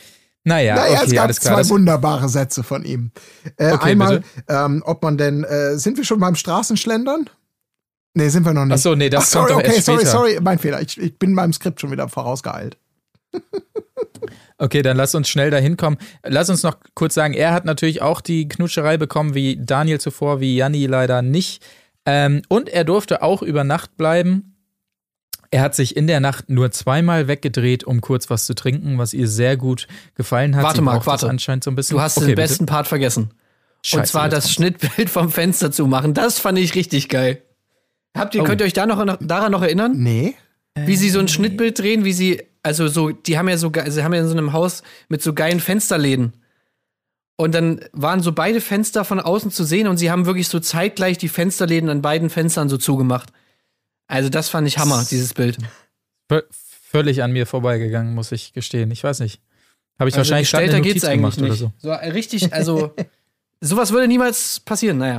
Naja, 0.49 0.76
naja, 0.76 0.94
es 0.94 1.03
okay, 1.05 1.14
gab 1.16 1.24
alles 1.24 1.40
klar. 1.40 1.62
zwei 1.62 1.68
wunderbare 1.68 2.28
Sätze 2.28 2.62
von 2.62 2.84
ihm. 2.84 3.11
Äh, 3.57 3.72
Okay, 3.72 3.90
einmal, 3.90 4.22
ähm, 4.49 4.82
ob 4.86 5.03
man 5.03 5.18
denn, 5.18 5.44
äh, 5.44 5.76
sind 5.78 5.96
wir 5.99 6.05
schon 6.05 6.20
beim 6.20 6.34
Straßenschlendern? 6.34 7.28
Nee, 8.14 8.28
sind 8.30 8.44
wir 8.46 8.55
noch 8.55 8.64
nicht. 8.64 8.74
Ach 8.74 8.78
so, 8.78 8.94
nee, 8.94 9.11
das 9.11 9.24
Ach, 9.24 9.28
sorry, 9.28 9.46
kommt 9.53 9.61
doch 9.61 9.68
okay, 9.68 9.76
erst 9.76 9.86
sorry, 9.86 9.99
später. 10.01 10.11
sorry, 10.11 10.38
mein 10.40 10.59
Fehler. 10.59 10.80
Ich, 10.80 10.99
ich 10.99 11.18
bin 11.18 11.36
beim 11.36 11.53
Skript 11.53 11.80
schon 11.80 11.90
wieder 11.90 12.09
vorausgeeilt. 12.09 12.76
Okay, 14.61 14.82
dann 14.82 14.96
lass 14.96 15.14
uns 15.14 15.28
schnell 15.28 15.51
dahin 15.53 15.76
kommen. 15.76 15.99
Lass 16.24 16.51
uns 16.51 16.64
noch 16.64 16.78
kurz 16.94 17.14
sagen, 17.14 17.32
er 17.32 17.53
hat 17.53 17.64
natürlich 17.64 18.03
auch 18.03 18.20
die 18.20 18.49
Knutscherei 18.49 18.96
bekommen, 18.96 19.34
wie 19.34 19.57
Daniel 19.57 20.01
zuvor, 20.01 20.40
wie 20.40 20.57
Janni 20.57 20.86
leider 20.86 21.22
nicht. 21.22 21.64
Ähm, 22.05 22.42
und 22.49 22.68
er 22.68 22.82
durfte 22.82 23.22
auch 23.22 23.42
über 23.42 23.62
Nacht 23.62 23.96
bleiben. 23.96 24.47
Er 25.51 25.62
hat 25.62 25.74
sich 25.74 25.96
in 25.96 26.07
der 26.07 26.20
Nacht 26.20 26.51
nur 26.51 26.70
zweimal 26.70 27.26
weggedreht, 27.26 27.84
um 27.84 28.01
kurz 28.01 28.28
was 28.28 28.44
zu 28.44 28.55
trinken, 28.55 28.99
was 28.99 29.14
ihr 29.14 29.28
sehr 29.28 29.57
gut 29.57 29.88
gefallen 30.14 30.55
hat. 30.55 30.62
Warte, 30.64 30.82
das 30.82 31.07
warte. 31.07 31.28
anscheinend 31.28 31.64
so 31.64 31.70
ein 31.70 31.74
bisschen. 31.74 31.96
Du 31.96 32.03
hast 32.03 32.18
okay, 32.18 32.26
den 32.26 32.34
bitte. 32.34 32.49
besten 32.49 32.66
Part 32.66 32.86
vergessen. 32.86 33.30
Scheiße, 33.82 34.01
und 34.01 34.07
zwar 34.07 34.28
das. 34.28 34.53
Schnittbild 34.53 35.09
vom 35.09 35.30
Fenster 35.30 35.70
zu 35.72 35.86
machen. 35.86 36.12
Das 36.12 36.38
fand 36.38 36.59
ich 36.59 36.74
richtig 36.74 37.09
geil. 37.09 37.42
Habt 38.16 38.34
ihr, 38.34 38.42
Oh. 38.42 38.44
könnt 38.44 38.61
ihr 38.61 38.66
euch 38.66 38.72
da 38.72 38.86
noch, 38.86 39.03
noch, 39.05 39.18
daran 39.20 39.53
noch 39.53 39.62
erinnern? 39.62 39.92
Nee. 39.96 40.34
Wie 40.76 40.96
sie 40.96 41.11
so 41.11 41.18
ein 41.18 41.28
Schnittbild 41.28 41.78
drehen, 41.78 42.05
wie 42.05 42.12
sie, 42.12 42.42
also 42.62 42.88
so, 42.88 43.11
die 43.11 43.38
haben 43.38 43.49
ja 43.49 43.57
so, 43.57 43.72
sie 43.86 44.05
haben 44.05 44.12
ja 44.14 44.20
in 44.20 44.26
so 44.28 44.36
einem 44.36 44.53
Haus 44.53 44.82
mit 45.09 45.22
so 45.22 45.32
geilen 45.32 45.61
Fensterläden. 45.61 46.34
Und 47.36 47.55
dann 47.55 47.80
waren 47.92 48.20
so 48.20 48.32
beide 48.32 48.61
Fenster 48.61 49.05
von 49.05 49.20
außen 49.20 49.51
zu 49.51 49.64
sehen 49.64 49.86
und 49.86 49.96
sie 49.96 50.11
haben 50.11 50.26
wirklich 50.26 50.49
so 50.49 50.59
zeitgleich 50.61 51.18
die 51.18 51.28
Fensterläden 51.28 51.88
an 51.88 52.03
beiden 52.03 52.30
Fenstern 52.30 52.68
so 52.68 52.76
zugemacht. 52.76 53.32
Also 54.09 54.28
das 54.28 54.48
fand 54.48 54.66
ich 54.66 54.78
Hammer, 54.78 55.04
dieses 55.09 55.34
Bild. 55.34 55.59
V 56.28 56.40
völlig 56.90 57.22
an 57.22 57.32
mir 57.32 57.46
vorbeigegangen, 57.46 58.14
muss 58.14 58.32
ich 58.32 58.52
gestehen. 58.54 58.90
Ich 58.90 59.04
weiß 59.04 59.20
nicht. 59.20 59.40
Habe 59.98 60.09
ich 60.09 60.14
Also 60.16 60.18
wahrscheinlich 60.30 60.50
gestellter 60.50 60.76
eine 60.76 60.86
Notiz 60.86 61.04
eigentlich 61.04 61.16
gemacht 61.16 61.40
nicht. 61.40 61.50
oder 61.50 61.56
so. 61.56 61.72
So 61.78 61.90
äh, 61.90 62.09
richtig, 62.09 62.52
also 62.54 62.94
sowas 63.61 63.92
würde 63.92 64.09
niemals 64.09 64.61
passieren, 64.61 64.98
naja. 64.98 65.18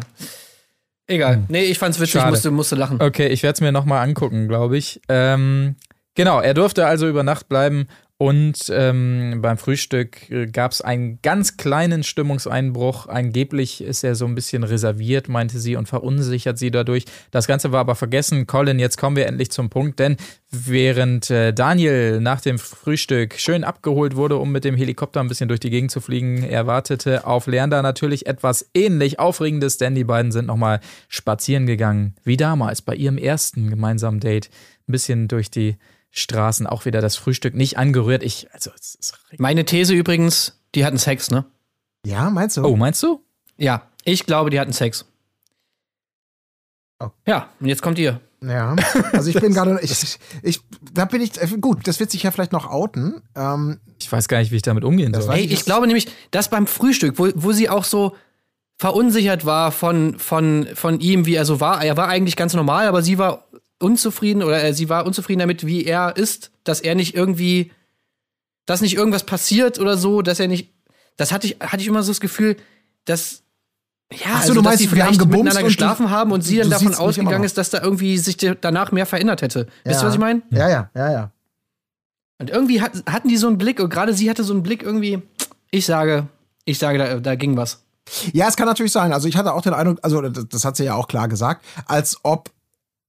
Egal. 1.08 1.44
Nee, 1.48 1.64
ich 1.66 1.78
fand's 1.80 2.00
witzig, 2.00 2.16
Hm. 2.16 2.22
Schade. 2.22 2.32
musste, 2.32 2.52
musste 2.52 2.76
lachen. 2.76 3.02
Okay, 3.02 3.28
ich 3.28 3.44
werde 3.44 3.54
es 3.56 3.62
mir 3.62 3.72
nochmal 3.72 4.08
angucken, 4.08 4.48
glaube 4.48 4.78
ich. 4.78 5.02
Ähm, 5.10 5.76
genau, 6.16 6.40
er 6.40 6.54
durfte 6.54 6.86
also 6.88 7.08
über 7.08 7.24
Nacht 7.24 7.50
bleiben 7.50 7.88
und 8.22 8.70
ähm, 8.70 9.40
beim 9.42 9.58
Frühstück 9.58 10.52
gab 10.52 10.74
es 10.74 10.82
einen 10.82 11.22
ganz 11.22 11.56
kleinen 11.56 12.04
Stimmungseinbruch. 12.04 13.08
Angeblich 13.08 13.82
ist 13.82 14.04
er 14.04 14.14
so 14.14 14.26
ein 14.26 14.36
bisschen 14.36 14.66
reserviert, 14.66 15.30
meinte 15.30 15.58
sie, 15.58 15.78
und 15.78 15.88
verunsichert 15.88 16.58
sie 16.58 16.70
dadurch. 16.70 17.06
Das 17.32 17.48
Ganze 17.48 17.72
war 17.72 17.80
aber 17.80 17.96
vergessen. 17.96 18.46
Colin, 18.46 18.78
jetzt 18.78 18.98
kommen 18.98 19.16
wir 19.16 19.26
endlich 19.26 19.52
zum 19.52 19.70
Punkt, 19.70 20.00
denn 20.00 20.18
während 20.52 21.30
äh, 21.30 21.54
Daniel 21.54 22.20
nach 22.20 22.42
dem 22.42 22.60
Frühstück 22.60 23.36
schön 23.40 23.64
abgeholt 23.64 24.18
wurde, 24.18 24.36
um 24.36 24.52
mit 24.52 24.66
dem 24.66 24.76
Helikopter 24.76 25.22
ein 25.22 25.30
bisschen 25.30 25.48
durch 25.48 25.62
die 25.62 25.70
Gegend 25.70 25.92
zu 25.92 26.02
fliegen, 26.02 26.44
er 26.44 26.68
wartete 26.68 27.26
auf 27.26 27.48
Leander 27.48 27.82
natürlich 27.82 28.26
etwas 28.26 28.70
ähnlich 28.74 29.20
Aufregendes, 29.20 29.78
denn 29.78 29.96
die 29.96 30.04
beiden 30.04 30.34
sind 30.34 30.48
nochmal 30.48 30.82
spazieren 31.08 31.66
gegangen, 31.66 32.16
wie 32.26 32.36
damals 32.36 32.82
bei 32.82 32.96
ihrem 32.96 33.18
ersten 33.18 33.70
gemeinsamen 33.70 34.20
Date. 34.20 34.50
Ein 34.90 34.92
bisschen 34.92 35.30
durch 35.30 35.50
die 35.50 35.78
Straßen, 36.12 36.68
auch 36.68 36.86
wieder 36.86 37.02
das 37.02 37.16
Frühstück 37.16 37.56
nicht 37.56 37.78
angerührt. 37.78 38.24
Ich, 38.24 38.48
also, 38.54 38.72
es 38.80 38.96
ist 38.96 39.20
Meine 39.38 39.66
These 39.66 39.94
übrigens, 39.94 40.60
die 40.76 40.86
hatten 40.86 40.98
Sex, 40.98 41.30
ne? 41.32 41.46
Ja, 42.06 42.30
meinst 42.30 42.58
du? 42.58 42.64
Oh, 42.64 42.76
meinst 42.76 43.04
du? 43.04 43.24
Ja, 43.58 43.84
ich 44.04 44.26
glaube, 44.26 44.50
die 44.50 44.60
hatten 44.60 44.74
Sex. 44.74 45.06
Oh. 47.00 47.10
Ja, 47.26 47.50
und 47.60 47.68
jetzt 47.68 47.82
kommt 47.82 48.00
ihr. 48.00 48.20
Ja, 48.42 48.76
also 49.12 49.30
ich 49.30 49.40
bin 49.40 49.54
gerade, 49.54 49.80
ich, 49.84 50.18
ich, 50.44 50.62
da 50.94 51.06
bin 51.06 51.22
ich, 51.22 51.34
gut, 51.60 51.88
das 51.88 52.00
wird 52.00 52.10
sich 52.10 52.24
ja 52.24 52.32
vielleicht 52.32 52.54
noch 52.54 52.70
outen. 52.70 53.22
Ähm, 53.36 53.80
Ich 54.00 54.12
weiß 54.12 54.28
gar 54.30 54.40
nicht, 54.40 54.52
wie 54.52 54.56
ich 54.56 54.62
damit 54.62 54.86
umgehen 54.86 55.14
soll. 55.14 55.28
weiß 55.28 55.38
Ey, 55.40 55.46
ich 55.46 55.52
ich 55.52 55.66
glaube 55.66 55.88
nämlich, 55.88 56.08
dass 56.32 56.50
beim 56.50 56.66
Frühstück, 56.66 57.20
wo, 57.20 57.30
wo 57.36 57.52
sie 57.52 57.70
auch 57.70 57.84
so 57.84 58.16
verunsichert 58.78 59.46
war 59.46 59.74
von, 59.74 60.18
von, 60.20 60.68
von 60.74 61.02
ihm, 61.02 61.26
wie 61.26 61.36
er 61.36 61.44
so 61.44 61.60
war. 61.60 61.84
Er 61.84 61.98
war 61.98 62.08
eigentlich 62.08 62.38
ganz 62.38 62.54
normal, 62.54 62.88
aber 62.88 63.02
sie 63.02 63.18
war 63.18 63.46
unzufrieden 63.80 64.44
oder 64.44 64.64
äh, 64.64 64.74
sie 64.74 64.90
war 64.90 65.06
unzufrieden 65.06 65.40
damit, 65.40 65.66
wie 65.66 65.86
er 65.86 66.16
ist, 66.16 66.52
dass 66.64 66.82
er 66.82 66.96
nicht 66.96 67.16
irgendwie, 67.16 67.72
dass 68.66 68.82
nicht 68.82 68.96
irgendwas 68.96 69.24
passiert 69.24 69.80
oder 69.80 69.98
so, 69.98 70.22
dass 70.22 70.40
er 70.40 70.48
nicht. 70.48 70.74
Das 71.18 71.32
hatte 71.32 71.48
ich, 71.48 71.58
hatte 71.60 71.82
ich 71.82 71.88
immer 71.88 72.04
so 72.04 72.12
das 72.12 72.20
Gefühl, 72.20 72.58
dass. 73.06 73.44
Ja, 74.12 74.18
Ach 74.26 74.32
so, 74.32 74.36
also, 74.42 74.54
du 74.56 74.62
dass 74.62 74.66
meinst, 74.72 74.84
die 74.84 74.96
wir 74.96 75.06
haben 75.06 75.18
miteinander 75.18 75.60
und 75.60 75.66
geschlafen 75.66 76.10
haben 76.10 76.32
und 76.32 76.42
sie 76.42 76.58
dann 76.58 76.72
davon 76.72 76.96
ausgegangen 76.96 77.44
ist, 77.44 77.60
dass 77.60 77.70
da 77.70 77.82
irgendwie 77.82 78.18
sich 78.18 78.38
danach 78.38 78.92
mehr 78.92 79.06
verändert 79.06 79.44
hätte. 79.44 79.68
Wisst 79.84 80.02
ihr, 80.02 80.08
was 80.08 80.14
ich 80.16 80.20
meine? 80.20 80.42
Ja, 80.50 80.68
ja, 80.68 80.90
ja, 80.96 81.12
ja. 81.12 81.32
Und 82.40 82.50
irgendwie 82.50 82.82
hat, 82.82 83.04
hatten 83.06 83.28
die 83.28 83.38
so 83.38 83.48
einen 83.48 83.60
Blick, 83.60 83.80
und 83.80 83.90
gerade 83.90 84.16
sie 84.16 84.28
hatte 84.30 84.44
so 84.44 84.54
einen 84.54 84.64
Blick 84.64 84.82
irgendwie, 84.82 85.22
ich 85.70 85.86
sage, 85.86 86.28
ich 86.66 86.80
sage, 86.80 86.98
da, 86.98 87.20
da 87.20 87.36
ging 87.36 87.56
was. 87.56 87.84
Ja, 88.34 88.48
es 88.48 88.56
kann 88.56 88.66
natürlich 88.66 88.92
sein. 88.92 89.14
Also 89.14 89.28
ich 89.28 89.38
hatte 89.38 89.54
auch 89.54 89.62
den 89.62 89.76
Eindruck, 89.76 90.00
also 90.02 90.22
das, 90.22 90.48
das 90.50 90.66
hat 90.66 90.76
sie 90.76 90.86
ja 90.86 90.96
auch 90.96 91.08
klar 91.08 91.28
gesagt, 91.28 91.64
als 91.86 92.18
ob 92.24 92.50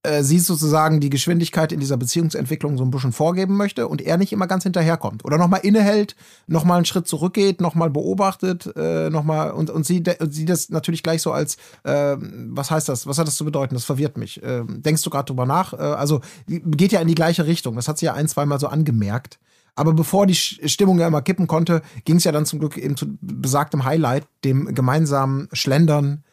äh, 0.03 0.23
sie 0.23 0.39
sozusagen 0.39 0.99
die 0.99 1.11
Geschwindigkeit 1.11 1.71
in 1.71 1.79
dieser 1.79 1.97
Beziehungsentwicklung 1.97 2.77
so 2.77 2.83
ein 2.83 2.91
bisschen 2.91 3.11
vorgeben 3.11 3.55
möchte 3.55 3.87
und 3.87 4.01
er 4.01 4.17
nicht 4.17 4.33
immer 4.33 4.47
ganz 4.47 4.63
hinterherkommt. 4.63 5.23
Oder 5.25 5.37
nochmal 5.37 5.59
innehält, 5.63 6.15
nochmal 6.47 6.77
einen 6.77 6.85
Schritt 6.85 7.07
zurückgeht, 7.07 7.61
nochmal 7.61 7.91
beobachtet, 7.91 8.71
äh, 8.75 9.09
nochmal 9.09 9.51
und, 9.51 9.69
und 9.69 9.85
sie, 9.85 10.03
sie 10.29 10.45
das 10.45 10.69
natürlich 10.69 11.03
gleich 11.03 11.21
so 11.21 11.31
als, 11.31 11.57
äh, 11.83 12.17
was 12.17 12.71
heißt 12.71 12.89
das, 12.89 13.05
was 13.05 13.19
hat 13.19 13.27
das 13.27 13.35
zu 13.35 13.45
bedeuten? 13.45 13.75
Das 13.75 13.85
verwirrt 13.85 14.17
mich. 14.17 14.41
Ähm, 14.43 14.81
denkst 14.81 15.03
du 15.03 15.11
gerade 15.11 15.25
drüber 15.25 15.45
nach? 15.45 15.73
Äh, 15.73 15.77
also 15.77 16.21
geht 16.47 16.91
ja 16.91 16.99
in 16.99 17.07
die 17.07 17.15
gleiche 17.15 17.45
Richtung. 17.45 17.75
Das 17.75 17.87
hat 17.87 17.99
sie 17.99 18.05
ja 18.07 18.13
ein, 18.13 18.27
zweimal 18.27 18.59
so 18.59 18.67
angemerkt. 18.67 19.39
Aber 19.75 19.93
bevor 19.93 20.25
die 20.25 20.35
Stimmung 20.35 20.99
ja 20.99 21.07
immer 21.07 21.21
kippen 21.21 21.47
konnte, 21.47 21.81
ging 22.05 22.17
es 22.17 22.23
ja 22.23 22.31
dann 22.31 22.45
zum 22.45 22.59
Glück 22.59 22.77
eben 22.77 22.97
zu 22.97 23.17
besagtem 23.21 23.85
Highlight, 23.85 24.27
dem 24.43 24.73
gemeinsamen 24.73 25.47
Schlendern 25.53 26.23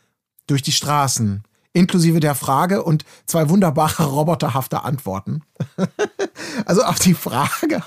durch 0.46 0.62
die 0.62 0.72
Straßen. 0.72 1.44
Inklusive 1.72 2.20
der 2.20 2.34
Frage 2.34 2.82
und 2.82 3.04
zwei 3.26 3.48
wunderbare 3.48 4.04
roboterhafte 4.06 4.82
Antworten. 4.82 5.42
also 6.66 6.82
auf 6.82 6.98
die 6.98 7.14
Frage, 7.14 7.82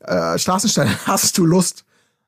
äh, 0.00 0.38
Straßenstelle, 0.38 0.90
hast 1.06 1.38
du 1.38 1.46
Lust? 1.46 1.84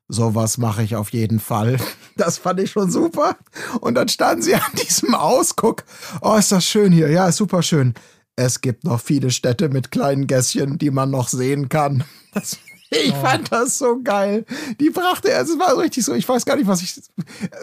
Sowas 0.09 0.57
mache 0.57 0.83
ich 0.83 0.95
auf 0.95 1.11
jeden 1.13 1.39
Fall. 1.39 1.77
Das 2.17 2.37
fand 2.37 2.59
ich 2.59 2.71
schon 2.71 2.91
super. 2.91 3.37
Und 3.79 3.95
dann 3.95 4.09
standen 4.09 4.43
sie 4.43 4.53
an 4.53 4.61
diesem 4.85 5.15
Ausguck. 5.15 5.85
Oh, 6.21 6.35
ist 6.35 6.51
das 6.51 6.65
schön 6.65 6.91
hier. 6.91 7.09
Ja, 7.09 7.27
ist 7.29 7.37
super 7.37 7.63
schön. 7.63 7.93
es 8.35 8.61
gibt 8.61 8.83
noch 8.83 8.99
viele 8.99 9.31
Städte 9.31 9.69
mit 9.69 9.91
kleinen 9.91 10.27
Gässchen, 10.27 10.77
die 10.77 10.91
man 10.91 11.09
noch 11.09 11.29
sehen 11.29 11.69
kann. 11.69 12.03
Das, 12.33 12.57
ich 12.89 13.13
fand 13.13 13.51
das 13.51 13.77
so 13.77 14.01
geil. 14.03 14.45
Die 14.79 14.89
brachte 14.89 15.31
er, 15.31 15.41
es 15.41 15.57
war 15.57 15.71
so 15.71 15.79
richtig 15.79 16.03
so, 16.05 16.13
ich 16.13 16.27
weiß 16.27 16.45
gar 16.45 16.57
nicht, 16.57 16.67
was 16.67 16.81
ich, 16.81 17.01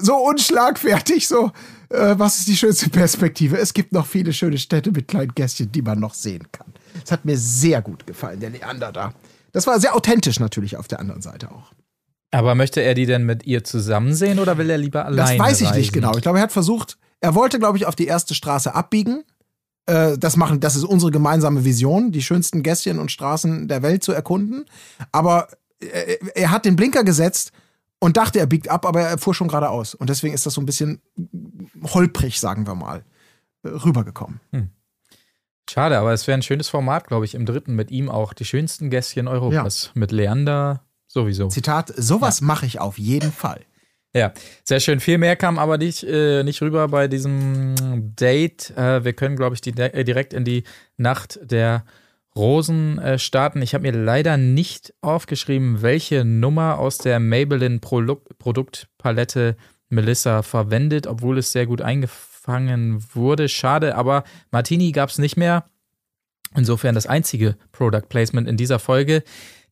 so 0.01 0.17
unschlagfertig, 0.17 1.29
so, 1.29 1.53
äh, 1.91 2.19
was 2.19 2.39
ist 2.39 2.49
die 2.49 2.57
schönste 2.57 2.89
Perspektive? 2.89 3.59
Es 3.59 3.75
gibt 3.75 3.93
noch 3.93 4.07
viele 4.07 4.33
schöne 4.33 4.59
Städte 4.59 4.91
mit 4.93 5.09
kleinen 5.09 5.35
Gässchen, 5.35 5.71
die 5.71 5.83
man 5.83 5.99
noch 5.99 6.15
sehen 6.15 6.47
kann. 6.53 6.73
Das 7.01 7.13
hat 7.13 7.25
mir 7.25 7.37
sehr 7.37 7.83
gut 7.83 8.07
gefallen, 8.07 8.41
der 8.41 8.51
Leander 8.51 8.93
da. 8.93 9.13
Das 9.53 9.67
war 9.67 9.81
sehr 9.81 9.95
authentisch 9.95 10.39
natürlich 10.41 10.77
auf 10.77 10.89
der 10.89 11.01
anderen 11.01 11.23
Seite 11.23 11.51
auch. 11.51 11.73
Aber 12.31 12.55
möchte 12.55 12.81
er 12.81 12.95
die 12.95 13.07
denn 13.07 13.25
mit 13.25 13.45
ihr 13.45 13.65
zusammen 13.65 14.15
sehen 14.15 14.39
oder 14.39 14.57
will 14.57 14.71
er 14.71 14.79
lieber 14.79 15.05
alleine 15.05 15.37
Das 15.37 15.39
weiß 15.39 15.61
ich 15.63 15.67
reisen? 15.69 15.79
nicht 15.79 15.93
genau. 15.93 16.15
Ich 16.15 16.23
glaube, 16.23 16.39
er 16.39 16.43
hat 16.43 16.53
versucht, 16.53 16.97
er 17.21 17.35
wollte, 17.35 17.59
glaube 17.59 17.77
ich, 17.77 17.87
auf 17.87 17.97
die 17.97 18.07
erste 18.07 18.35
Straße 18.35 18.73
abbiegen. 18.73 19.25
Äh, 19.87 20.17
das 20.17 20.37
machen, 20.37 20.61
das 20.61 20.77
ist 20.77 20.85
unsere 20.85 21.11
gemeinsame 21.11 21.65
Vision, 21.65 22.13
die 22.13 22.23
schönsten 22.23 22.63
Gässchen 22.63 23.01
und 23.01 23.11
Straßen 23.11 23.67
der 23.67 23.83
Welt 23.83 24.05
zu 24.05 24.13
erkunden. 24.13 24.67
Aber 25.11 25.49
er, 25.81 26.37
er 26.37 26.51
hat 26.53 26.65
den 26.65 26.77
Blinker 26.77 27.03
gesetzt 27.03 27.51
und 28.01 28.17
dachte, 28.17 28.41
er 28.41 28.47
biegt 28.47 28.69
ab, 28.69 28.85
aber 28.85 29.03
er 29.03 29.19
fuhr 29.19 29.35
schon 29.35 29.49
geradeaus. 29.49 29.95
Und 29.95 30.11
deswegen 30.11 30.35
ist 30.35 30.47
das 30.47 30.55
so 30.55 30.61
ein 30.61 30.67
bisschen 30.67 31.01
holprig, 31.95 32.41
sagen 32.41 32.67
wir 32.67 32.75
mal, 32.75 33.05
äh, 33.63 33.69
rübergekommen. 33.69 34.41
Schade, 35.69 35.99
aber 35.99 36.13
es 36.13 36.27
wäre 36.27 36.37
ein 36.37 36.43
schönes 36.43 36.69
Format, 36.69 37.07
glaube 37.07 37.25
ich, 37.25 37.35
im 37.35 37.47
dritten 37.47 37.77
mit 37.77 37.93
ihm 37.93 38.09
auch. 38.09 38.33
Die 38.33 38.45
schönsten 38.45 38.91
Gässchen 38.91 39.29
Europas. 39.29 39.93
Mit 39.95 40.11
Leander 40.11 40.83
sowieso. 41.07 41.49
Zitat, 41.49 41.93
sowas 41.97 42.41
mache 42.41 42.67
ich 42.67 42.81
auf 42.81 42.99
jeden 42.99 43.31
Fall. 43.31 43.61
Ja, 44.13 44.33
sehr 44.65 44.81
schön. 44.81 44.99
Viel 44.99 45.19
mehr 45.19 45.37
kam 45.37 45.59
aber 45.59 45.79
nicht, 45.79 46.03
äh, 46.03 46.43
nicht 46.43 46.61
rüber 46.63 46.89
bei 46.89 47.07
diesem 47.07 47.77
Date. 48.17 48.77
Äh, 48.77 49.05
wir 49.05 49.13
können, 49.13 49.37
glaube 49.37 49.55
ich, 49.55 49.61
die, 49.61 49.71
äh, 49.71 50.03
direkt 50.03 50.35
in 50.35 50.45
die 50.45 50.65
Nacht 50.97 51.39
der 51.43 51.85
Rosen 52.37 52.99
äh, 52.99 53.19
starten. 53.19 53.63
Ich 53.63 53.75
habe 53.75 53.91
mir 53.91 53.99
leider 53.99 54.37
nicht 54.37 54.95
aufgeschrieben, 55.01 55.83
welche 55.83 56.25
Nummer 56.25 56.79
aus 56.79 56.99
der 56.99 57.21
Maybelline 57.21 57.81
Produk 57.81 58.39
Produktpalette 58.39 59.57
Melissa 59.89 60.43
verwendet, 60.43 61.07
obwohl 61.07 61.39
es 61.39 61.53
sehr 61.53 61.67
gut 61.67 61.83
eingefangen 61.83 63.05
wurde. 63.13 63.49
Schade, 63.49 63.97
aber 63.97 64.25
Martini 64.51 64.93
gab 64.93 65.11
es 65.11 65.19
nicht 65.19 65.37
mehr. 65.37 65.65
Insofern 66.55 66.95
das 66.95 67.07
einzige 67.07 67.57
Product 67.73 68.09
Placement 68.09 68.49
in 68.49 68.57
dieser 68.57 68.79
Folge. 68.79 69.23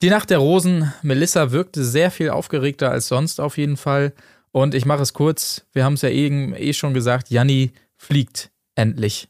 Die 0.02 0.10
Nacht 0.10 0.30
der 0.30 0.38
Rosen. 0.38 0.92
Melissa 1.02 1.50
wirkte 1.50 1.84
sehr 1.84 2.10
viel 2.10 2.30
aufgeregter 2.30 2.90
als 2.90 3.08
sonst 3.08 3.40
auf 3.40 3.58
jeden 3.58 3.76
Fall. 3.76 4.12
Und 4.52 4.74
ich 4.74 4.86
mache 4.86 5.02
es 5.02 5.12
kurz. 5.12 5.66
Wir 5.72 5.84
haben 5.84 5.94
es 5.94 6.02
ja 6.02 6.08
eben 6.08 6.54
eh 6.54 6.72
schon 6.72 6.94
gesagt. 6.94 7.30
Janni 7.30 7.72
fliegt 7.96 8.50
endlich. 8.74 9.28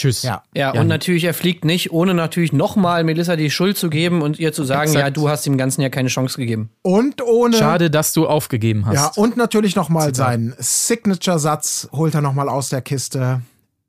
Tschüss. 0.00 0.22
Ja. 0.22 0.42
Ja, 0.54 0.74
Ja. 0.74 0.80
und 0.80 0.86
natürlich, 0.86 1.24
er 1.24 1.34
fliegt 1.34 1.64
nicht, 1.64 1.92
ohne 1.92 2.14
natürlich 2.14 2.52
nochmal 2.52 3.04
Melissa 3.04 3.36
die 3.36 3.50
Schuld 3.50 3.76
zu 3.76 3.90
geben 3.90 4.22
und 4.22 4.38
ihr 4.38 4.52
zu 4.52 4.64
sagen, 4.64 4.90
Exakt. 4.90 5.04
ja, 5.04 5.10
du 5.10 5.28
hast 5.28 5.44
dem 5.44 5.58
Ganzen 5.58 5.82
ja 5.82 5.90
keine 5.90 6.08
Chance 6.08 6.38
gegeben. 6.38 6.70
Und 6.82 7.22
ohne. 7.22 7.56
Schade, 7.56 7.90
dass 7.90 8.12
du 8.12 8.26
aufgegeben 8.26 8.86
hast. 8.86 8.94
Ja, 8.94 9.12
und 9.16 9.36
natürlich 9.36 9.76
nochmal 9.76 10.14
seinen 10.14 10.54
Signature-Satz 10.58 11.88
holt 11.92 12.14
er 12.14 12.20
nochmal 12.22 12.48
aus 12.48 12.68
der 12.70 12.80
Kiste. 12.82 13.42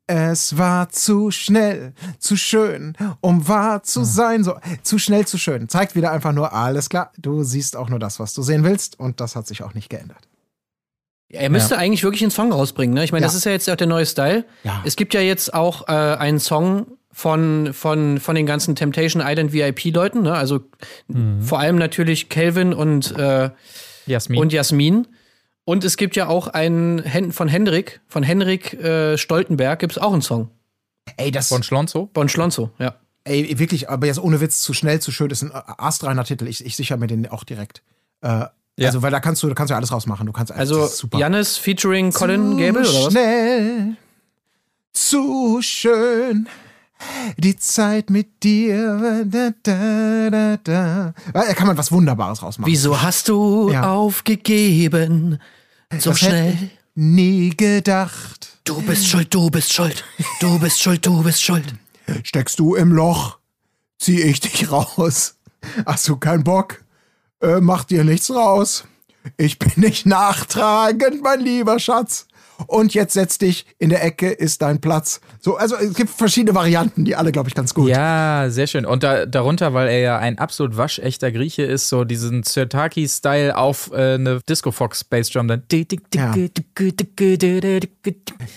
Es 0.07 0.57
war 0.57 0.89
zu 0.89 1.31
schnell, 1.31 1.93
zu 2.19 2.35
schön, 2.35 2.97
um 3.21 3.47
wahr 3.47 3.83
zu 3.83 4.03
sein. 4.03 4.43
So, 4.43 4.55
zu 4.83 4.97
schnell, 4.99 5.25
zu 5.25 5.37
schön. 5.37 5.69
Zeigt 5.69 5.95
wieder 5.95 6.11
einfach 6.11 6.33
nur, 6.33 6.53
alles 6.53 6.89
klar, 6.89 7.11
du 7.17 7.43
siehst 7.43 7.77
auch 7.77 7.87
nur 7.89 7.99
das, 7.99 8.19
was 8.19 8.33
du 8.33 8.41
sehen 8.41 8.65
willst. 8.65 8.99
Und 8.99 9.21
das 9.21 9.37
hat 9.37 9.47
sich 9.47 9.63
auch 9.63 9.73
nicht 9.73 9.89
geändert. 9.89 10.27
Er 11.31 11.49
müsste 11.49 11.77
eigentlich 11.77 12.03
wirklich 12.03 12.21
einen 12.23 12.31
Song 12.31 12.51
rausbringen, 12.51 12.93
ne? 12.93 13.03
Ich 13.03 13.11
meine, 13.11 13.23
Ja. 13.23 13.27
das 13.27 13.35
ist 13.35 13.45
ja 13.45 13.51
jetzt 13.51 13.69
auch 13.69 13.75
der 13.75 13.87
neue 13.87 14.05
Style. 14.05 14.45
Ja. 14.63 14.81
Es 14.85 14.95
gibt 14.95 15.13
ja 15.13 15.21
jetzt 15.21 15.53
auch 15.53 15.87
äh, 15.87 15.91
einen 15.91 16.39
Song 16.39 16.87
von, 17.11 17.73
von, 17.73 18.19
von 18.19 18.35
den 18.35 18.45
ganzen 18.45 18.75
Temptation 18.75 19.21
Island 19.25 19.53
VIP-Leuten, 19.53 20.23
ne? 20.23 20.33
Also 20.33 20.61
vor 21.41 21.59
allem 21.59 21.77
natürlich 21.77 22.29
Calvin 22.29 22.73
und, 22.73 23.17
äh, 23.17 23.49
Jasmin. 24.05 24.39
und 24.39 24.53
Jasmin. 24.53 25.07
Und 25.63 25.83
es 25.83 25.95
gibt 25.97 26.15
ja 26.15 26.27
auch 26.27 26.47
einen 26.47 27.31
von 27.31 27.47
Hendrik, 27.47 28.01
von 28.07 28.23
Henrik 28.23 28.73
äh, 28.73 29.17
Stoltenberg 29.17 29.79
gibt 29.79 29.93
es 29.93 29.97
auch 29.99 30.11
einen 30.13 30.21
Song. 30.21 30.49
Ey, 31.17 31.31
das, 31.31 31.49
von 31.49 31.63
Schlonzo. 31.63 32.09
Von 32.13 32.29
Schlonzo, 32.29 32.71
ja. 32.79 32.95
ey, 33.25 33.57
wirklich, 33.59 33.89
aber 33.89 34.07
jetzt 34.07 34.19
ohne 34.19 34.39
Witz, 34.41 34.61
zu 34.61 34.73
schnell, 34.73 34.99
zu 35.01 35.11
schön, 35.11 35.29
ist 35.31 35.43
ein 35.43 35.51
astreiner 35.53 36.23
Titel. 36.23 36.47
Ich, 36.47 36.65
ich 36.65 36.75
sichere 36.75 36.97
mir 36.97 37.07
den 37.07 37.27
auch 37.27 37.43
direkt. 37.43 37.83
Äh, 38.21 38.45
Ja. 38.81 38.87
Also, 38.89 39.01
weil 39.01 39.11
da 39.11 39.19
kannst 39.19 39.41
du, 39.43 39.47
da 39.47 39.53
kannst 39.53 39.69
du 39.69 39.73
ja 39.73 39.77
alles 39.77 39.91
rausmachen. 39.91 40.25
Du 40.25 40.31
kannst 40.33 40.51
Also. 40.51 40.89
Jannis 41.15 41.57
featuring 41.57 42.11
Colin 42.11 42.51
zu 42.51 42.57
Gable 42.57 42.81
oder 42.81 43.05
was? 43.05 43.11
Schnell, 43.13 43.95
zu 44.93 45.59
schön. 45.61 46.47
Die 47.37 47.55
Zeit 47.57 48.09
mit 48.11 48.43
dir. 48.43 49.23
Da, 49.25 49.49
da, 49.63 50.29
da, 50.29 50.57
da. 50.63 51.13
Da 51.33 51.53
kann 51.53 51.65
man 51.67 51.77
was 51.77 51.91
Wunderbares 51.91 52.43
rausmachen. 52.43 52.71
Wieso 52.71 53.01
hast 53.01 53.27
du 53.27 53.71
Ja. 53.71 53.91
aufgegeben? 53.91 55.39
So 55.97 56.11
Das 56.11 56.19
schnell. 56.19 56.69
Nie 56.93 57.49
gedacht. 57.55 58.59
Du 58.65 58.81
bist 58.83 59.07
schuld, 59.07 59.33
du 59.33 59.49
bist 59.49 59.73
schuld. 59.73 60.03
Du 60.39 60.59
bist 60.59 60.79
schuld, 60.79 61.03
du 61.05 61.23
bist 61.23 61.41
schuld. 61.41 61.73
Steckst 62.23 62.59
du 62.59 62.75
im 62.75 62.91
Loch, 62.91 63.39
zieh 63.97 64.21
ich 64.21 64.39
dich 64.41 64.71
raus. 64.71 65.35
Hast 65.85 66.07
du 66.07 66.17
keinen 66.17 66.43
Bock? 66.43 66.83
Äh, 67.41 67.59
mach 67.59 67.83
dir 67.83 68.03
nichts 68.03 68.29
raus. 68.31 68.85
Ich 69.37 69.59
bin 69.59 69.71
nicht 69.75 70.05
nachtragend, 70.05 71.21
mein 71.21 71.41
lieber 71.41 71.79
Schatz. 71.79 72.27
Und 72.67 72.93
jetzt 72.93 73.13
setz 73.13 73.37
dich 73.37 73.65
in 73.79 73.89
der 73.89 74.03
Ecke, 74.03 74.29
ist 74.29 74.61
dein 74.61 74.81
Platz. 74.81 75.19
So, 75.39 75.57
also 75.57 75.75
es 75.75 75.95
gibt 75.95 76.09
verschiedene 76.11 76.53
Varianten, 76.53 77.05
die 77.05 77.15
alle, 77.15 77.31
glaube 77.31 77.49
ich, 77.49 77.55
ganz 77.55 77.73
gut. 77.73 77.89
Ja, 77.89 78.49
sehr 78.49 78.67
schön. 78.67 78.85
Und 78.85 79.01
da, 79.03 79.25
darunter, 79.25 79.73
weil 79.73 79.87
er 79.87 79.99
ja 79.99 80.17
ein 80.19 80.37
absolut 80.37 80.77
waschechter 80.77 81.31
Grieche 81.31 81.63
ist, 81.63 81.89
so 81.89 82.03
diesen 82.03 82.43
Zertaki-Style 82.43 83.57
auf 83.57 83.91
äh, 83.91 84.15
eine 84.15 84.41
Disco 84.47 84.71
Fox 84.71 85.03
Bassdrum 85.03 85.47
dann. 85.47 85.63
Ja. 86.13 86.33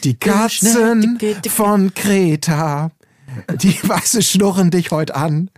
Die 0.03 0.19
Katzen 0.19 1.19
von 1.49 1.95
Kreta, 1.95 2.91
die 3.55 3.77
Weiße 3.83 4.23
schnurren 4.23 4.71
dich 4.71 4.91
heute 4.91 5.15
an. 5.15 5.51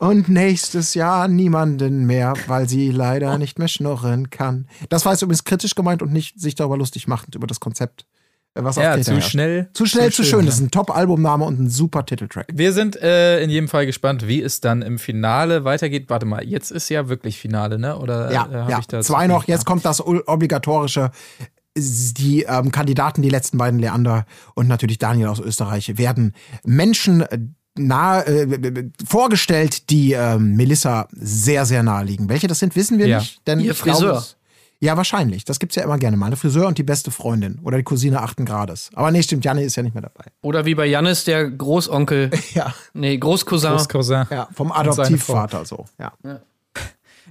Und 0.00 0.30
nächstes 0.30 0.94
Jahr 0.94 1.28
niemanden 1.28 2.06
mehr, 2.06 2.32
weil 2.46 2.66
sie 2.66 2.90
leider 2.90 3.36
nicht 3.36 3.58
mehr 3.58 3.68
schnurren 3.68 4.30
kann. 4.30 4.66
Das 4.88 5.04
war 5.04 5.12
jetzt 5.12 5.20
übrigens 5.20 5.44
kritisch 5.44 5.74
gemeint 5.74 6.00
und 6.00 6.10
nicht 6.10 6.40
sich 6.40 6.54
darüber 6.54 6.78
lustig 6.78 7.06
machend 7.06 7.34
über 7.34 7.46
das 7.46 7.60
Konzept. 7.60 8.06
äh, 8.54 8.64
Was 8.64 8.76
Ja, 8.76 8.98
zu 8.98 9.12
herrscht. 9.12 9.30
schnell. 9.30 9.68
Zu 9.74 9.84
schnell, 9.84 10.10
zu 10.10 10.24
schön. 10.24 10.46
Das 10.46 10.54
ist 10.54 10.60
ein 10.62 10.70
Top-Albumname 10.70 11.44
und 11.44 11.60
ein 11.60 11.68
super 11.68 12.06
Titeltrack. 12.06 12.46
Wir 12.50 12.72
sind 12.72 12.96
äh, 12.96 13.42
in 13.42 13.50
jedem 13.50 13.68
Fall 13.68 13.84
gespannt, 13.84 14.26
wie 14.26 14.40
es 14.40 14.62
dann 14.62 14.80
im 14.80 14.98
Finale 14.98 15.64
weitergeht. 15.66 16.08
Warte 16.08 16.24
mal, 16.24 16.42
jetzt 16.44 16.70
ist 16.72 16.88
ja 16.88 17.10
wirklich 17.10 17.38
Finale, 17.38 17.78
ne? 17.78 17.98
Oder 17.98 18.32
Ja, 18.32 18.46
äh, 18.50 18.70
ja. 18.70 18.78
ich 18.78 18.86
das? 18.86 19.06
zwei 19.06 19.26
noch. 19.26 19.44
Jetzt 19.48 19.66
kommt 19.66 19.84
das 19.84 20.00
obligatorische. 20.04 21.10
Die 21.76 22.42
ähm, 22.48 22.72
Kandidaten, 22.72 23.22
die 23.22 23.28
letzten 23.30 23.56
beiden, 23.58 23.78
Leander 23.78 24.24
und 24.54 24.66
natürlich 24.66 24.98
Daniel 24.98 25.28
aus 25.28 25.38
Österreich, 25.38 25.98
werden 25.98 26.34
Menschen 26.64 27.20
äh, 27.20 27.38
nahe 27.86 28.26
äh, 28.26 28.84
vorgestellt, 29.08 29.90
die 29.90 30.12
ähm, 30.12 30.56
Melissa 30.56 31.08
sehr, 31.12 31.66
sehr 31.66 31.82
nahe 31.82 32.04
liegen. 32.04 32.28
Welche 32.28 32.46
das 32.46 32.58
sind, 32.58 32.76
wissen 32.76 32.98
wir 32.98 33.06
Ja. 33.06 33.18
nicht. 33.18 33.46
Denn 33.46 33.60
Ihr 33.60 33.74
glaube, 33.74 33.92
Friseur. 33.98 34.16
es- 34.18 34.36
ja, 34.82 34.96
wahrscheinlich. 34.96 35.44
Das 35.44 35.58
gibt's 35.58 35.76
ja 35.76 35.82
immer 35.82 35.98
gerne 35.98 36.16
mal. 36.16 36.26
Eine 36.26 36.36
Friseur 36.36 36.66
und 36.66 36.78
die 36.78 36.82
beste 36.82 37.10
Freundin. 37.10 37.58
Oder 37.62 37.76
die 37.76 37.82
Cousine 37.82 38.22
achten 38.22 38.46
Grades. 38.46 38.88
Aber 38.94 39.10
nee, 39.10 39.22
stimmt, 39.22 39.44
Janne 39.44 39.62
ist 39.62 39.76
ja 39.76 39.82
nicht 39.82 39.92
mehr 39.94 40.00
dabei. 40.02 40.24
Oder 40.40 40.64
wie 40.64 40.74
bei 40.74 40.86
Jannis, 40.86 41.24
der 41.24 41.50
Großonkel, 41.50 42.30
Ja. 42.54 42.72
nee, 42.94 43.18
Großcousin. 43.18 43.72
Großcousin. 43.72 44.24
Ja, 44.30 44.48
vom 44.54 44.72
Adoptivvater 44.72 45.66
so. 45.66 45.84
Ja. 45.98 46.12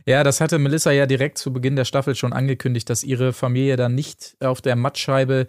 Ja, 0.06 0.24
das 0.24 0.42
hatte 0.42 0.60
Melissa 0.60 0.92
ja 0.92 1.06
direkt 1.06 1.38
zu 1.38 1.52
Beginn 1.52 1.76
der 1.76 1.86
Staffel 1.86 2.16
schon 2.16 2.34
angekündigt, 2.34 2.90
dass 2.90 3.04
ihre 3.04 3.34
Familie 3.34 3.76
dann 3.76 3.96
nicht 3.96 4.36
auf 4.40 4.62
der 4.62 4.76
Mattscheibe 4.76 5.48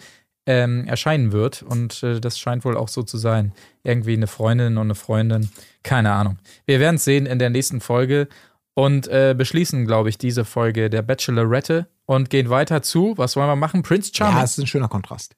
ähm, 0.51 0.85
erscheinen 0.89 1.31
wird. 1.31 1.63
Und 1.63 2.03
äh, 2.03 2.21
das 2.21 2.39
scheint 2.39 2.65
wohl 2.65 2.77
auch 2.77 2.89
so 2.89 3.05
zu 3.05 3.19
sein. 3.19 3.53
Irgendwie 3.85 4.15
eine 4.15 4.27
Freundin 4.27 4.79
und 4.79 4.87
eine 4.89 4.97
Freundin. 4.97 5.49
Keine 5.85 6.11
Ahnung. 6.13 6.39
Wir 6.67 6.81
werden 6.81 6.97
es 6.97 7.05
sehen 7.05 7.27
in 7.27 7.39
der 7.39 7.51
nächsten 7.51 7.81
Folge 7.81 8.27
und 8.75 9.07
äh, 9.07 9.35
beschließen, 9.39 9.87
glaube 9.87 10.09
ich, 10.09 10.19
diese 10.19 10.45
Folge 10.45 10.91
der 10.91 11.03
Bachelorette 11.03 11.87
und 12.05 12.31
gehen 12.31 12.51
weiter 12.51 12.83
zu. 12.83 13.17
Was 13.17 13.37
wollen 13.37 13.47
wir 13.47 13.55
machen? 13.55 13.85
Prince 13.85 14.11
Charming. 14.13 14.37
Ja, 14.39 14.43
es 14.43 14.53
ist 14.53 14.59
ein 14.59 14.67
schöner 14.67 14.89
Kontrast. 14.89 15.37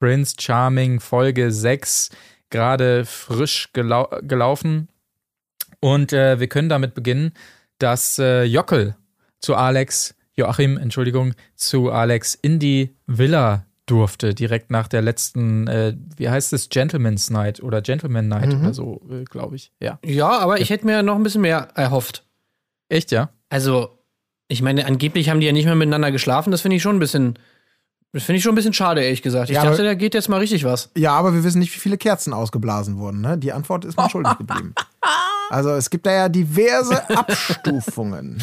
Prince 0.00 0.34
Charming 0.40 0.98
Folge 0.98 1.52
6 1.52 2.10
gerade 2.50 3.04
frisch 3.04 3.70
gelau 3.72 4.10
gelaufen. 4.22 4.88
Und 5.78 6.12
äh, 6.12 6.40
wir 6.40 6.48
können 6.48 6.68
damit 6.68 6.94
beginnen, 6.94 7.32
dass 7.78 8.18
äh, 8.18 8.42
Jockel 8.42 8.96
zu 9.38 9.54
Alex, 9.54 10.16
Joachim, 10.34 10.76
Entschuldigung, 10.76 11.34
zu 11.54 11.92
Alex 11.92 12.34
in 12.34 12.58
die 12.58 12.96
Villa 13.06 13.66
durfte, 13.86 14.34
direkt 14.34 14.70
nach 14.70 14.88
der 14.88 15.02
letzten, 15.02 15.66
äh, 15.66 15.94
wie 16.16 16.28
heißt 16.30 16.52
es, 16.52 16.68
Gentleman's 16.70 17.30
Night 17.30 17.62
oder 17.62 17.82
Gentleman 17.82 18.28
Night 18.28 18.52
Mhm. 18.54 18.60
oder 18.62 18.74
so, 18.74 19.00
äh, 19.10 19.24
glaube 19.24 19.56
ich. 19.56 19.72
Ja. 19.80 19.98
Ja, 20.04 20.38
aber 20.38 20.60
ich 20.60 20.70
hätte 20.70 20.86
mir 20.86 21.02
noch 21.02 21.16
ein 21.16 21.22
bisschen 21.22 21.42
mehr 21.42 21.68
erhofft. 21.74 22.24
Echt, 22.88 23.10
ja? 23.10 23.30
Also, 23.50 23.98
ich 24.48 24.62
meine, 24.62 24.86
angeblich 24.86 25.28
haben 25.28 25.40
die 25.40 25.46
ja 25.46 25.52
nicht 25.52 25.64
mehr 25.66 25.74
miteinander 25.74 26.12
geschlafen. 26.12 26.50
Das 26.50 26.60
finde 26.62 26.76
ich 26.76 26.82
schon 26.82 26.96
ein 26.96 27.00
bisschen, 27.00 27.38
Das 28.12 28.22
finde 28.22 28.36
ich 28.36 28.44
schon 28.44 28.52
ein 28.52 28.54
bisschen 28.54 28.72
schade, 28.72 29.02
ehrlich 29.02 29.22
gesagt. 29.22 29.50
Ich 29.50 29.56
Ja, 29.56 29.64
dachte, 29.64 29.78
aber- 29.82 29.84
da 29.88 29.94
geht 29.94 30.14
jetzt 30.14 30.28
mal 30.28 30.38
richtig 30.38 30.62
was. 30.64 30.90
Ja, 30.96 31.12
aber 31.14 31.34
wir 31.34 31.42
wissen 31.42 31.58
nicht, 31.58 31.74
wie 31.74 31.80
viele 31.80 31.98
Kerzen 31.98 32.32
ausgeblasen 32.32 32.96
wurden. 32.98 33.20
Ne? 33.20 33.36
Die 33.38 33.52
Antwort 33.52 33.84
ist 33.84 33.96
man 33.96 34.08
schuldig 34.08 34.38
geblieben. 34.38 34.72
Also 35.50 35.70
es 35.72 35.90
gibt 35.90 36.06
da 36.06 36.10
ja 36.12 36.28
diverse 36.30 37.06
Abstufungen. 37.10 38.40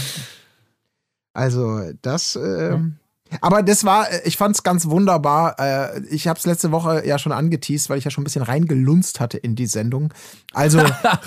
Also 1.33 1.91
das. 2.01 2.35
ähm, 2.35 2.97
aber 3.39 3.63
das 3.63 3.83
war, 3.85 4.11
äh, 4.11 4.21
ich 4.25 4.35
fand 4.37 4.55
es 4.55 4.63
ganz 4.63 4.87
wunderbar. 4.87 5.55
Äh, 5.59 6.01
ich 6.09 6.27
habe 6.27 6.37
es 6.37 6.45
letzte 6.45 6.71
Woche 6.71 7.05
ja 7.05 7.17
schon 7.17 7.31
angeteased, 7.31 7.89
weil 7.89 7.97
ich 7.97 8.03
ja 8.03 8.11
schon 8.11 8.23
ein 8.23 8.25
bisschen 8.25 8.41
reingelunzt 8.41 9.19
hatte 9.19 9.37
in 9.37 9.55
die 9.55 9.67
Sendung. 9.67 10.13
Also 10.53 10.79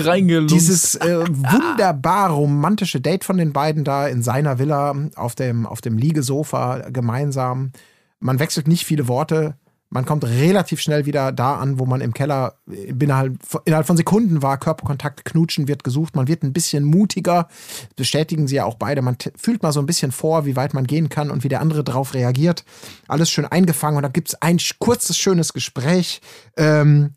dieses 0.50 0.96
äh, 0.96 1.24
wunderbar 1.28 2.30
romantische 2.30 3.00
Date 3.00 3.24
von 3.24 3.38
den 3.38 3.52
beiden 3.52 3.84
da 3.84 4.06
in 4.06 4.22
seiner 4.22 4.58
Villa 4.58 4.94
auf 5.16 5.34
dem, 5.34 5.66
auf 5.66 5.80
dem 5.80 5.96
Liegesofa 5.96 6.90
gemeinsam. 6.90 7.72
Man 8.20 8.38
wechselt 8.38 8.68
nicht 8.68 8.84
viele 8.84 9.08
Worte. 9.08 9.54
Man 9.94 10.06
kommt 10.06 10.24
relativ 10.24 10.80
schnell 10.80 11.06
wieder 11.06 11.30
da 11.30 11.54
an, 11.54 11.78
wo 11.78 11.86
man 11.86 12.00
im 12.00 12.12
Keller 12.12 12.56
innerhalb, 12.66 13.38
innerhalb 13.64 13.86
von 13.86 13.96
Sekunden 13.96 14.42
war. 14.42 14.58
Körperkontakt, 14.58 15.24
Knutschen 15.24 15.68
wird 15.68 15.84
gesucht. 15.84 16.16
Man 16.16 16.26
wird 16.26 16.42
ein 16.42 16.52
bisschen 16.52 16.82
mutiger. 16.82 17.46
Bestätigen 17.94 18.48
sie 18.48 18.56
ja 18.56 18.64
auch 18.64 18.74
beide. 18.74 19.02
Man 19.02 19.16
fühlt 19.36 19.62
mal 19.62 19.70
so 19.70 19.78
ein 19.78 19.86
bisschen 19.86 20.10
vor, 20.10 20.46
wie 20.46 20.56
weit 20.56 20.74
man 20.74 20.88
gehen 20.88 21.10
kann 21.10 21.30
und 21.30 21.44
wie 21.44 21.48
der 21.48 21.60
andere 21.60 21.84
drauf 21.84 22.12
reagiert. 22.12 22.64
Alles 23.06 23.30
schön 23.30 23.44
eingefangen. 23.44 23.96
Und 23.98 24.02
dann 24.02 24.12
gibt 24.12 24.30
es 24.30 24.42
ein 24.42 24.58
kurzes, 24.80 25.16
schönes 25.16 25.52
Gespräch. 25.52 26.20
Ähm, 26.56 27.12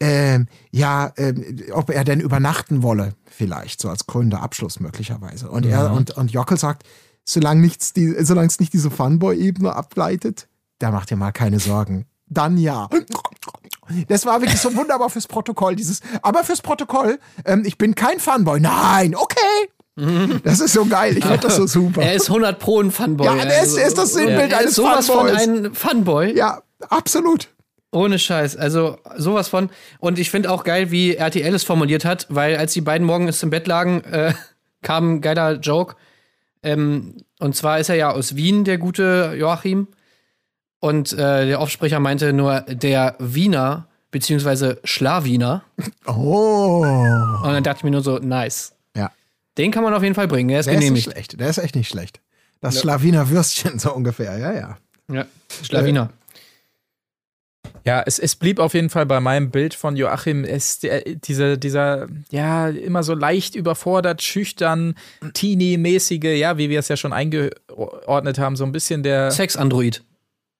ähm, 0.00 0.48
ja, 0.70 1.12
ähm, 1.18 1.64
ob 1.72 1.90
er 1.90 2.04
denn 2.04 2.20
übernachten 2.20 2.82
wolle, 2.82 3.12
vielleicht, 3.26 3.78
so 3.78 3.90
als 3.90 4.06
krönender 4.06 4.42
Abschluss 4.42 4.80
möglicherweise. 4.80 5.50
Und 5.50 5.66
er 5.66 5.92
und, 5.92 6.12
und 6.12 6.32
Jockel 6.32 6.56
sagt, 6.56 6.84
solange 7.26 7.60
nichts 7.60 7.92
die, 7.92 8.14
solange 8.24 8.48
es 8.48 8.58
nicht 8.58 8.72
diese 8.72 8.90
Fanboy-Ebene 8.90 9.76
ableitet, 9.76 10.48
da 10.78 10.90
macht 10.90 11.10
ihr 11.10 11.16
mal 11.16 11.32
keine 11.32 11.58
Sorgen. 11.60 12.06
Dann 12.28 12.58
ja. 12.58 12.88
Das 14.08 14.26
war 14.26 14.40
wirklich 14.40 14.60
so 14.60 14.74
wunderbar 14.74 15.10
fürs 15.10 15.28
Protokoll, 15.28 15.76
dieses, 15.76 16.00
aber 16.22 16.42
fürs 16.42 16.60
Protokoll, 16.60 17.18
ähm, 17.44 17.62
ich 17.64 17.78
bin 17.78 17.94
kein 17.94 18.18
Fanboy. 18.18 18.58
Nein, 18.60 19.14
okay. 19.14 19.70
Das 20.44 20.60
ist 20.60 20.74
so 20.74 20.84
geil. 20.84 21.16
Ich 21.16 21.24
finde 21.24 21.38
das 21.38 21.56
so 21.56 21.66
super. 21.66 22.02
Er 22.02 22.12
ist 22.14 22.28
100 22.28 22.58
Pro 22.58 22.80
ein 22.82 22.90
Funboy. 22.90 23.24
Ja, 23.26 23.34
er 23.36 23.62
ist- 23.62 23.76
er 23.78 23.86
ist 23.86 23.96
das 23.96 24.12
Sinnbild 24.12 24.52
er 24.52 24.58
eines 24.58 24.70
ist 24.72 24.76
sowas 24.76 25.06
Funboys. 25.06 25.42
von 25.44 25.66
ein 25.66 25.74
Funboy. 25.74 26.36
ja, 26.36 26.60
absolut. 26.90 27.48
Ohne 27.92 28.18
Scheiß. 28.18 28.56
Also 28.56 28.98
sowas 29.16 29.48
von. 29.48 29.70
Und 29.98 30.18
ich 30.18 30.30
finde 30.30 30.50
auch 30.50 30.64
geil, 30.64 30.90
wie 30.90 31.14
RTL 31.14 31.54
es 31.54 31.64
formuliert 31.64 32.04
hat, 32.04 32.26
weil 32.28 32.56
als 32.56 32.74
die 32.74 32.82
beiden 32.82 33.06
morgens 33.06 33.42
im 33.42 33.48
Bett 33.48 33.66
lagen, 33.66 34.02
äh, 34.04 34.34
kam 34.82 35.14
ein 35.14 35.20
geiler 35.22 35.52
Joke. 35.60 35.94
Ähm, 36.62 37.16
und 37.38 37.56
zwar 37.56 37.78
ist 37.80 37.88
er 37.88 37.94
ja 37.96 38.10
aus 38.10 38.36
Wien, 38.36 38.64
der 38.64 38.76
gute 38.76 39.34
Joachim. 39.38 39.88
Und 40.80 41.12
äh, 41.12 41.46
der 41.46 41.60
Aufsprecher 41.60 42.00
meinte 42.00 42.32
nur 42.32 42.60
der 42.62 43.16
Wiener, 43.18 43.88
beziehungsweise 44.10 44.78
Schlawiner. 44.84 45.62
Oh. 46.06 46.82
Und 47.42 47.52
dann 47.52 47.64
dachte 47.64 47.78
ich 47.78 47.84
mir 47.84 47.90
nur 47.90 48.02
so, 48.02 48.18
nice. 48.18 48.74
Ja. 48.94 49.10
Den 49.58 49.70
kann 49.70 49.82
man 49.82 49.94
auf 49.94 50.02
jeden 50.02 50.14
Fall 50.14 50.28
bringen. 50.28 50.50
Er 50.50 50.60
ist 50.60 50.66
Der 50.66 50.74
ist 50.74 50.80
nicht 50.80 50.88
genehmigt. 50.88 51.12
schlecht. 51.12 51.40
Der 51.40 51.48
ist 51.48 51.58
echt 51.58 51.74
nicht 51.74 51.88
schlecht. 51.88 52.20
Das 52.60 52.80
Schlawiner 52.80 53.28
Würstchen 53.30 53.78
so 53.78 53.92
ungefähr, 53.94 54.38
ja, 54.38 54.52
ja. 54.52 54.78
Ja, 55.12 55.26
Schlawiner. 55.62 56.10
Ja, 57.84 58.02
es, 58.04 58.18
es 58.18 58.34
blieb 58.34 58.58
auf 58.58 58.74
jeden 58.74 58.90
Fall 58.90 59.06
bei 59.06 59.20
meinem 59.20 59.50
Bild 59.50 59.72
von 59.74 59.94
Joachim, 59.94 60.42
es, 60.42 60.80
der, 60.80 61.02
diese, 61.02 61.56
dieser, 61.56 62.08
ja, 62.30 62.68
immer 62.68 63.04
so 63.04 63.14
leicht 63.14 63.54
überfordert, 63.54 64.22
schüchtern, 64.22 64.96
teeny-mäßige, 65.34 66.36
ja, 66.36 66.58
wie 66.58 66.68
wir 66.68 66.80
es 66.80 66.88
ja 66.88 66.96
schon 66.96 67.12
eingeordnet 67.12 68.40
haben, 68.40 68.56
so 68.56 68.64
ein 68.64 68.72
bisschen 68.72 69.04
der. 69.04 69.30
Sex-Android. 69.30 70.02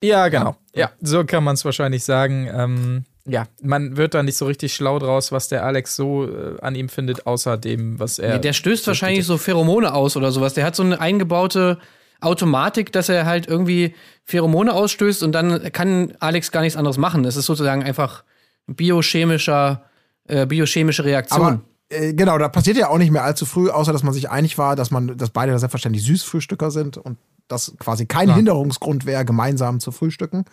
Ja, 0.03 0.29
genau. 0.29 0.57
Ja, 0.75 0.91
so 1.01 1.25
kann 1.25 1.45
man 1.45 1.55
es 1.55 1.65
wahrscheinlich 1.65 2.05
sagen. 2.05 2.49
Ähm, 2.53 3.05
ja, 3.27 3.47
man 3.63 3.97
wird 3.97 4.15
da 4.15 4.23
nicht 4.23 4.37
so 4.37 4.47
richtig 4.47 4.75
schlau 4.75 4.99
draus, 4.99 5.33
was 5.33 5.49
der 5.49 5.65
Alex 5.65 5.97
so 5.97 6.29
äh, 6.29 6.61
an 6.61 6.75
ihm 6.75 6.89
findet, 6.89 7.27
außer 7.27 7.57
dem, 7.57 7.99
was 7.99 8.19
er. 8.19 8.35
Nee, 8.35 8.41
der 8.41 8.53
stößt 8.53 8.87
wahrscheinlich 8.87 9.27
so 9.27 9.37
Pheromone 9.37 9.93
aus 9.93 10.17
oder 10.17 10.31
sowas. 10.31 10.55
Der 10.55 10.65
hat 10.65 10.77
so 10.77 10.83
eine 10.83 11.01
eingebaute 11.01 11.79
Automatik, 12.21 12.93
dass 12.93 13.09
er 13.09 13.27
halt 13.27 13.49
irgendwie 13.49 13.95
Pheromone 14.25 14.73
ausstößt 14.73 15.23
und 15.23 15.33
dann 15.33 15.73
kann 15.73 16.15
Alex 16.21 16.53
gar 16.53 16.61
nichts 16.63 16.77
anderes 16.77 16.99
machen. 16.99 17.25
Es 17.25 17.37
ist 17.37 17.47
sozusagen 17.47 17.83
einfach 17.83 18.23
biochemischer, 18.67 19.85
äh, 20.29 20.47
biochemische 20.47 21.05
Reaktion. 21.05 21.41
Aber 21.41 21.61
äh, 21.89 22.15
genau, 22.15 22.39
da 22.39 22.49
passiert 22.49 22.77
ja 22.77 22.89
auch 22.89 22.99
nicht 22.99 23.11
mehr 23.11 23.25
allzu 23.25 23.45
früh, 23.45 23.71
außer 23.71 23.93
dass 23.93 24.03
man 24.03 24.15
sich 24.15 24.31
einig 24.31 24.57
war, 24.57 24.77
dass 24.77 24.91
man, 24.91 25.17
dass 25.17 25.31
beide 25.31 25.53
da 25.53 25.59
selbstverständlich 25.59 26.05
Süßfrühstücker 26.05 26.71
sind 26.71 26.97
und 26.97 27.19
das 27.49 27.75
quasi 27.79 28.07
kein 28.07 28.33
Hinderungsgrund 28.35 29.07
wäre, 29.07 29.25
gemeinsam 29.25 29.81
zu 29.81 29.93
frühstücken. 29.93 30.45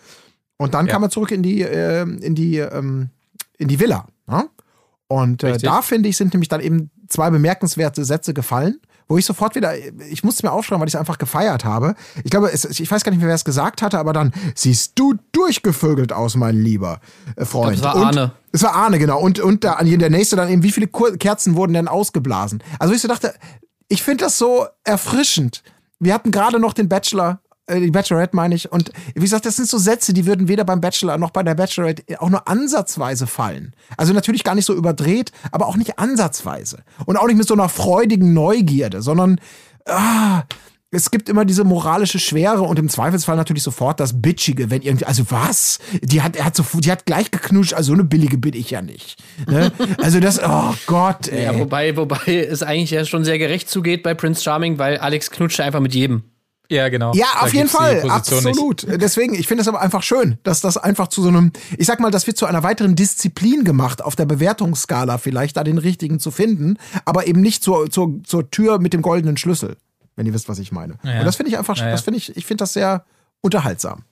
Und 0.56 0.74
dann 0.74 0.86
Ja. 0.86 0.92
kam 0.92 1.02
er 1.02 1.10
zurück 1.10 1.30
in 1.32 1.42
die, 1.42 1.62
äh, 1.62 2.02
in 2.02 2.34
die, 2.34 2.58
ähm, 2.58 3.10
in 3.58 3.68
die 3.68 3.80
Villa. 3.80 4.06
Ne? 4.26 4.48
Und 5.08 5.42
äh, 5.42 5.58
da 5.58 5.82
finde 5.82 6.08
ich, 6.08 6.16
sind 6.16 6.32
nämlich 6.32 6.48
dann 6.48 6.60
eben 6.60 6.90
zwei 7.08 7.30
bemerkenswerte 7.30 8.04
Sätze 8.04 8.32
gefallen, 8.34 8.80
wo 9.06 9.18
ich 9.18 9.26
sofort 9.26 9.54
wieder, 9.54 9.76
ich 9.76 10.24
musste 10.24 10.38
es 10.38 10.42
mir 10.44 10.52
aufschreiben, 10.52 10.80
weil 10.80 10.88
ich 10.88 10.94
es 10.94 10.98
einfach 11.00 11.18
gefeiert 11.18 11.64
habe. 11.64 11.94
Ich 12.24 12.30
glaube, 12.30 12.50
es, 12.50 12.64
ich 12.64 12.90
weiß 12.90 13.04
gar 13.04 13.10
nicht 13.10 13.18
mehr, 13.18 13.28
wer 13.28 13.34
es 13.34 13.44
gesagt 13.44 13.82
hatte, 13.82 13.98
aber 13.98 14.12
dann 14.14 14.32
siehst 14.54 14.92
du 14.98 15.14
durchgevögelt 15.32 16.12
aus, 16.12 16.36
mein 16.36 16.56
lieber 16.56 17.00
äh, 17.36 17.44
Freund. 17.44 17.78
Glaub, 17.80 17.94
es 17.94 18.00
war 18.00 18.08
Und- 18.08 18.18
Arne. 18.18 18.32
es 18.52 18.62
war 18.62 18.72
Arne, 18.74 18.98
genau. 18.98 19.20
Und, 19.20 19.40
und 19.40 19.62
da, 19.64 19.78
der 19.82 20.10
nächste 20.10 20.36
dann 20.36 20.48
eben, 20.48 20.62
wie 20.62 20.72
viele 20.72 20.86
Kerzen 20.86 21.54
wurden 21.56 21.74
denn 21.74 21.86
ausgeblasen? 21.88 22.62
Also 22.78 22.94
ich 22.94 23.02
so 23.02 23.08
dachte, 23.08 23.34
ich 23.88 24.02
finde 24.02 24.24
das 24.24 24.38
so 24.38 24.66
erfrischend. 24.84 25.62
Wir 25.98 26.14
hatten 26.14 26.30
gerade 26.30 26.58
noch 26.58 26.72
den 26.72 26.88
Bachelor, 26.88 27.40
äh, 27.66 27.80
die 27.80 27.90
Bachelorette 27.90 28.36
meine 28.36 28.54
ich. 28.54 28.70
Und 28.70 28.92
wie 29.14 29.20
gesagt, 29.20 29.46
das 29.46 29.56
sind 29.56 29.68
so 29.68 29.78
Sätze, 29.78 30.12
die 30.12 30.26
würden 30.26 30.48
weder 30.48 30.64
beim 30.64 30.80
Bachelor 30.80 31.18
noch 31.18 31.30
bei 31.30 31.42
der 31.42 31.54
Bachelorette 31.54 32.20
auch 32.20 32.30
nur 32.30 32.46
ansatzweise 32.48 33.26
fallen. 33.26 33.74
Also 33.96 34.12
natürlich 34.12 34.44
gar 34.44 34.54
nicht 34.54 34.66
so 34.66 34.74
überdreht, 34.74 35.32
aber 35.52 35.66
auch 35.66 35.76
nicht 35.76 35.98
ansatzweise. 35.98 36.84
Und 37.06 37.16
auch 37.16 37.26
nicht 37.26 37.38
mit 37.38 37.48
so 37.48 37.54
einer 37.54 37.68
freudigen 37.68 38.32
Neugierde, 38.32 39.02
sondern 39.02 39.40
ah, 39.86 40.42
es 40.94 41.10
gibt 41.10 41.28
immer 41.28 41.44
diese 41.44 41.64
moralische 41.64 42.18
Schwere 42.18 42.62
und 42.62 42.78
im 42.78 42.88
Zweifelsfall 42.88 43.36
natürlich 43.36 43.62
sofort 43.62 44.00
das 44.00 44.20
Bitchige, 44.22 44.70
wenn 44.70 44.82
irgendwie, 44.82 45.04
also 45.06 45.24
was? 45.30 45.78
Die 46.02 46.22
hat, 46.22 46.36
er 46.36 46.44
hat 46.46 46.56
so, 46.56 46.64
die 46.74 46.90
hat 46.90 47.06
gleich 47.06 47.30
geknutscht, 47.30 47.74
also 47.74 47.88
so 47.88 47.92
eine 47.94 48.04
billige 48.04 48.38
bin 48.38 48.54
ich 48.54 48.70
ja 48.70 48.82
nicht. 48.82 49.16
Ne? 49.48 49.72
Also 49.98 50.20
das, 50.20 50.40
oh 50.42 50.74
Gott, 50.86 51.28
ey. 51.28 51.44
ja, 51.44 51.58
wobei, 51.58 51.96
wobei 51.96 52.46
es 52.50 52.62
eigentlich 52.62 52.90
ja 52.90 53.04
schon 53.04 53.24
sehr 53.24 53.38
gerecht 53.38 53.68
zugeht 53.70 54.02
bei 54.02 54.14
Prince 54.14 54.42
Charming, 54.42 54.78
weil 54.78 54.98
Alex 54.98 55.30
knutscht 55.30 55.60
einfach 55.60 55.80
mit 55.80 55.94
jedem. 55.94 56.24
ja, 56.70 56.88
genau. 56.88 57.12
Ja, 57.14 57.26
Da 57.34 57.40
auf 57.40 57.52
jeden 57.54 57.68
gibt's 57.68 57.72
die 57.72 57.76
Fall, 57.78 58.00
Position 58.00 58.44
nicht. 58.44 58.48
absolut. 58.60 58.86
Deswegen, 59.02 59.34
ich 59.34 59.46
finde 59.46 59.62
es 59.62 59.68
aber 59.68 59.80
einfach 59.80 60.02
schön, 60.02 60.38
dass 60.42 60.60
das 60.60 60.76
einfach 60.76 61.08
zu 61.08 61.22
so 61.22 61.28
einem, 61.28 61.52
ich 61.78 61.86
sag 61.86 62.00
mal, 62.00 62.10
das 62.10 62.26
wird 62.26 62.36
zu 62.36 62.46
einer 62.46 62.62
weiteren 62.62 62.96
Disziplin 62.96 63.64
gemacht, 63.64 64.02
auf 64.02 64.16
der 64.16 64.26
Bewertungsskala 64.26 65.18
vielleicht 65.18 65.56
da 65.56 65.64
den 65.64 65.78
richtigen 65.78 66.18
zu 66.20 66.30
finden, 66.30 66.76
aber 67.04 67.26
eben 67.26 67.40
nicht 67.40 67.62
zur, 67.62 67.90
zur, 67.90 68.20
zur 68.24 68.50
Tür 68.50 68.78
mit 68.78 68.92
dem 68.94 69.02
goldenen 69.02 69.36
Schlüssel, 69.36 69.76
wenn 70.16 70.26
ihr 70.26 70.34
wisst, 70.34 70.48
was 70.48 70.58
ich 70.58 70.72
meine. 70.72 70.98
Ja. 71.02 71.20
Und 71.20 71.24
das 71.24 71.36
finde 71.36 71.50
ich 71.50 71.58
einfach, 71.58 71.76
Ja, 71.76 71.86
ja. 71.86 71.90
das 71.92 72.02
finde 72.02 72.18
ich, 72.18 72.36
ich 72.36 72.46
finde 72.46 72.62
das 72.62 72.72
sehr 72.72 73.04
unterhaltsam. 73.40 74.04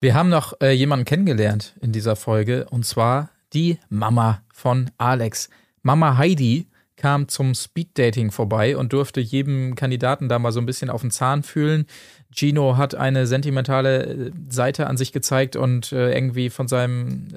Wir 0.00 0.14
haben 0.14 0.28
noch 0.28 0.60
äh, 0.60 0.72
jemanden 0.72 1.04
kennengelernt 1.04 1.74
in 1.80 1.92
dieser 1.92 2.16
Folge 2.16 2.66
und 2.70 2.84
zwar 2.84 3.30
die 3.52 3.78
Mama 3.88 4.42
von 4.52 4.90
Alex. 4.98 5.48
Mama 5.82 6.18
Heidi 6.18 6.66
kam 6.96 7.28
zum 7.28 7.54
Speeddating 7.54 8.30
vorbei 8.30 8.76
und 8.76 8.92
durfte 8.92 9.20
jedem 9.20 9.74
Kandidaten 9.74 10.28
da 10.28 10.38
mal 10.38 10.52
so 10.52 10.60
ein 10.60 10.66
bisschen 10.66 10.90
auf 10.90 11.02
den 11.02 11.10
Zahn 11.10 11.42
fühlen. 11.42 11.86
Gino 12.30 12.76
hat 12.76 12.94
eine 12.94 13.26
sentimentale 13.26 14.04
äh, 14.04 14.30
Seite 14.48 14.86
an 14.86 14.96
sich 14.96 15.12
gezeigt 15.12 15.56
und 15.56 15.92
äh, 15.92 16.12
irgendwie 16.12 16.50
von 16.50 16.68
seinem 16.68 17.28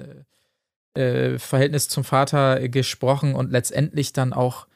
äh, 0.96 1.34
äh, 1.34 1.40
Verhältnis 1.40 1.88
zum 1.88 2.04
Vater 2.04 2.68
gesprochen 2.70 3.36
und 3.36 3.52
letztendlich 3.52 4.14
dann 4.14 4.34
auch 4.34 4.68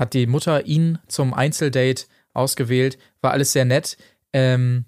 hat 0.00 0.14
die 0.14 0.26
Mutter 0.26 0.66
ihn 0.66 0.98
zum 1.06 1.34
Einzeldate 1.34 2.06
ausgewählt. 2.34 2.98
War 3.20 3.30
alles 3.32 3.52
sehr 3.52 3.64
nett. 3.64 3.96
Ähm, 4.32 4.86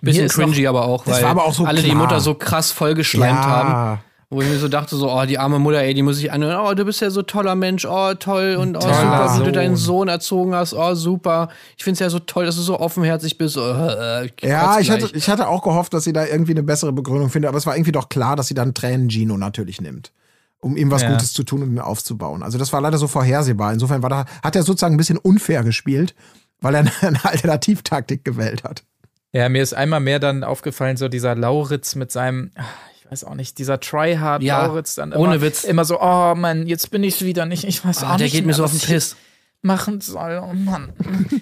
Bisschen 0.00 0.26
ist 0.26 0.38
noch- 0.38 0.46
cringy 0.46 0.66
aber 0.66 0.84
auch, 0.86 1.06
weil 1.06 1.24
aber 1.24 1.44
auch 1.44 1.52
so 1.54 1.64
alle 1.64 1.80
die 1.82 1.88
klar. 1.90 1.98
Mutter 2.02 2.20
so 2.20 2.34
krass 2.34 2.70
vollgeschleimt 2.72 3.38
haben. 3.38 4.00
Wo 4.30 4.40
ich 4.40 4.48
mir 4.48 4.56
so 4.56 4.68
dachte, 4.68 4.96
so, 4.96 5.12
oh, 5.12 5.26
die 5.26 5.38
arme 5.38 5.58
Mutter, 5.58 5.82
ey, 5.82 5.92
die 5.92 6.00
muss 6.00 6.18
ich 6.18 6.32
anhören. 6.32 6.64
Oh, 6.66 6.72
du 6.72 6.86
bist 6.86 7.02
ja 7.02 7.10
so 7.10 7.20
toller 7.20 7.54
Mensch, 7.54 7.84
oh, 7.84 8.14
toll 8.14 8.56
und 8.58 8.76
oh, 8.76 8.80
Toller 8.80 8.94
super, 8.94 9.34
wie 9.34 9.38
du 9.40 9.44
Sohn. 9.44 9.52
deinen 9.52 9.76
Sohn 9.76 10.08
erzogen 10.08 10.54
hast, 10.54 10.72
oh, 10.72 10.94
super. 10.94 11.50
Ich 11.76 11.84
find's 11.84 12.00
ja 12.00 12.08
so 12.08 12.18
toll, 12.18 12.46
dass 12.46 12.56
du 12.56 12.62
so 12.62 12.80
offenherzig 12.80 13.36
bist. 13.36 13.58
Oh, 13.58 13.60
äh, 13.60 14.24
ich 14.26 14.32
Ja, 14.42 14.80
ich 14.80 14.90
hatte, 14.90 15.10
ich 15.12 15.28
hatte 15.28 15.48
auch 15.48 15.62
gehofft, 15.62 15.92
dass 15.92 16.04
sie 16.04 16.14
da 16.14 16.24
irgendwie 16.24 16.52
eine 16.52 16.62
bessere 16.62 16.92
Begründung 16.92 17.28
findet, 17.28 17.50
aber 17.50 17.58
es 17.58 17.66
war 17.66 17.76
irgendwie 17.76 17.92
doch 17.92 18.08
klar, 18.08 18.34
dass 18.34 18.46
sie 18.46 18.54
dann 18.54 18.72
Tränen 18.72 19.10
Gino 19.10 19.36
natürlich 19.36 19.82
nimmt, 19.82 20.12
um 20.62 20.76
ihm 20.78 20.90
was 20.90 21.02
Ja. 21.02 21.10
Gutes 21.10 21.34
zu 21.34 21.42
tun 21.42 21.62
und 21.62 21.70
ihn 21.72 21.78
aufzubauen. 21.78 22.42
Also 22.42 22.56
das 22.56 22.72
war 22.72 22.80
leider 22.80 22.96
so 22.96 23.06
vorhersehbar. 23.08 23.72
Insofern 23.74 24.02
war 24.02 24.08
da, 24.08 24.24
hat 24.42 24.56
er 24.56 24.62
sozusagen 24.62 24.94
ein 24.94 24.98
bisschen 24.98 25.18
unfair 25.18 25.62
gespielt, 25.64 26.14
weil 26.60 26.74
er 26.74 26.80
eine, 27.02 27.24
Alternativtaktik 27.24 28.24
gewählt 28.24 28.64
hat. 28.64 28.84
Ja, 29.32 29.48
mir 29.48 29.62
ist 29.62 29.74
einmal 29.74 30.00
mehr 30.00 30.18
dann 30.18 30.44
aufgefallen, 30.44 30.96
so 30.96 31.08
dieser 31.08 31.34
Lauritz 31.34 31.94
mit 31.94 32.10
seinem, 32.12 32.50
ah, 32.56 32.62
ich 32.98 33.10
weiß 33.10 33.24
auch 33.24 33.34
nicht, 33.34 33.58
dieser 33.58 33.80
Tryhard 33.80 34.42
Ja, 34.42 34.66
Lauritz 34.66 34.94
dann 34.94 35.12
ohne 35.12 35.34
immer, 35.36 35.42
Witz. 35.42 35.64
immer 35.64 35.84
so, 35.84 36.00
oh 36.00 36.34
Mann, 36.34 36.66
jetzt 36.66 36.90
bin 36.90 37.02
ich's 37.02 37.22
wieder 37.22 37.44
nicht, 37.46 37.64
ich 37.64 37.84
weiß 37.84 38.02
Ah, 38.04 38.12
auch 38.12 38.16
der 38.16 38.26
nicht 38.26 38.32
geht 38.32 38.42
mir 38.42 38.48
mehr, 38.48 38.54
so 38.56 38.64
auf 38.64 38.72
was 38.72 38.78
den 38.80 38.88
ich- 38.88 38.94
Piss. 38.94 39.16
machen 39.62 40.00
soll. 40.00 40.42
Oh 40.44 40.52
Mann. 40.54 40.92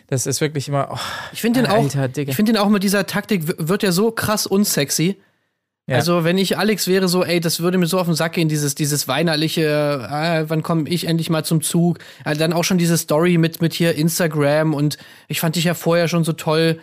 Das 0.08 0.26
ist 0.26 0.40
wirklich 0.40 0.68
immer. 0.68 0.88
Oh, 0.92 0.98
Ich 1.32 1.40
finde 1.40 1.62
den 1.62 1.70
auch, 1.70 1.82
Alter, 1.82 2.08
ich 2.16 2.36
finde 2.36 2.52
den 2.52 2.60
auch 2.60 2.68
mit 2.68 2.82
dieser 2.82 3.06
Taktik 3.06 3.42
wird 3.58 3.82
er 3.82 3.92
so 3.92 4.10
krass 4.12 4.46
unsexy. 4.46 5.16
Ja. 5.86 5.96
Also, 5.96 6.22
wenn 6.22 6.38
ich 6.38 6.56
Alex 6.56 6.86
wäre, 6.86 7.08
so, 7.08 7.24
ey, 7.24 7.40
das 7.40 7.60
würde 7.60 7.76
mir 7.76 7.86
so 7.86 7.98
auf 7.98 8.06
den 8.06 8.14
Sack 8.14 8.34
gehen, 8.34 8.48
dieses, 8.48 8.74
dieses 8.76 9.08
weinerliche, 9.08 9.62
äh, 10.10 10.44
wann 10.48 10.62
komme 10.62 10.88
ich 10.88 11.06
endlich 11.08 11.30
mal 11.30 11.44
zum 11.44 11.62
Zug? 11.62 11.98
Äh, 12.24 12.36
dann 12.36 12.52
auch 12.52 12.64
schon 12.64 12.78
diese 12.78 12.96
Story 12.96 13.38
mit, 13.38 13.60
mit 13.60 13.72
hier 13.74 13.96
Instagram 13.96 14.74
und 14.74 14.98
ich 15.26 15.40
fand 15.40 15.56
dich 15.56 15.64
ja 15.64 15.74
vorher 15.74 16.06
schon 16.06 16.22
so 16.22 16.32
toll. 16.32 16.78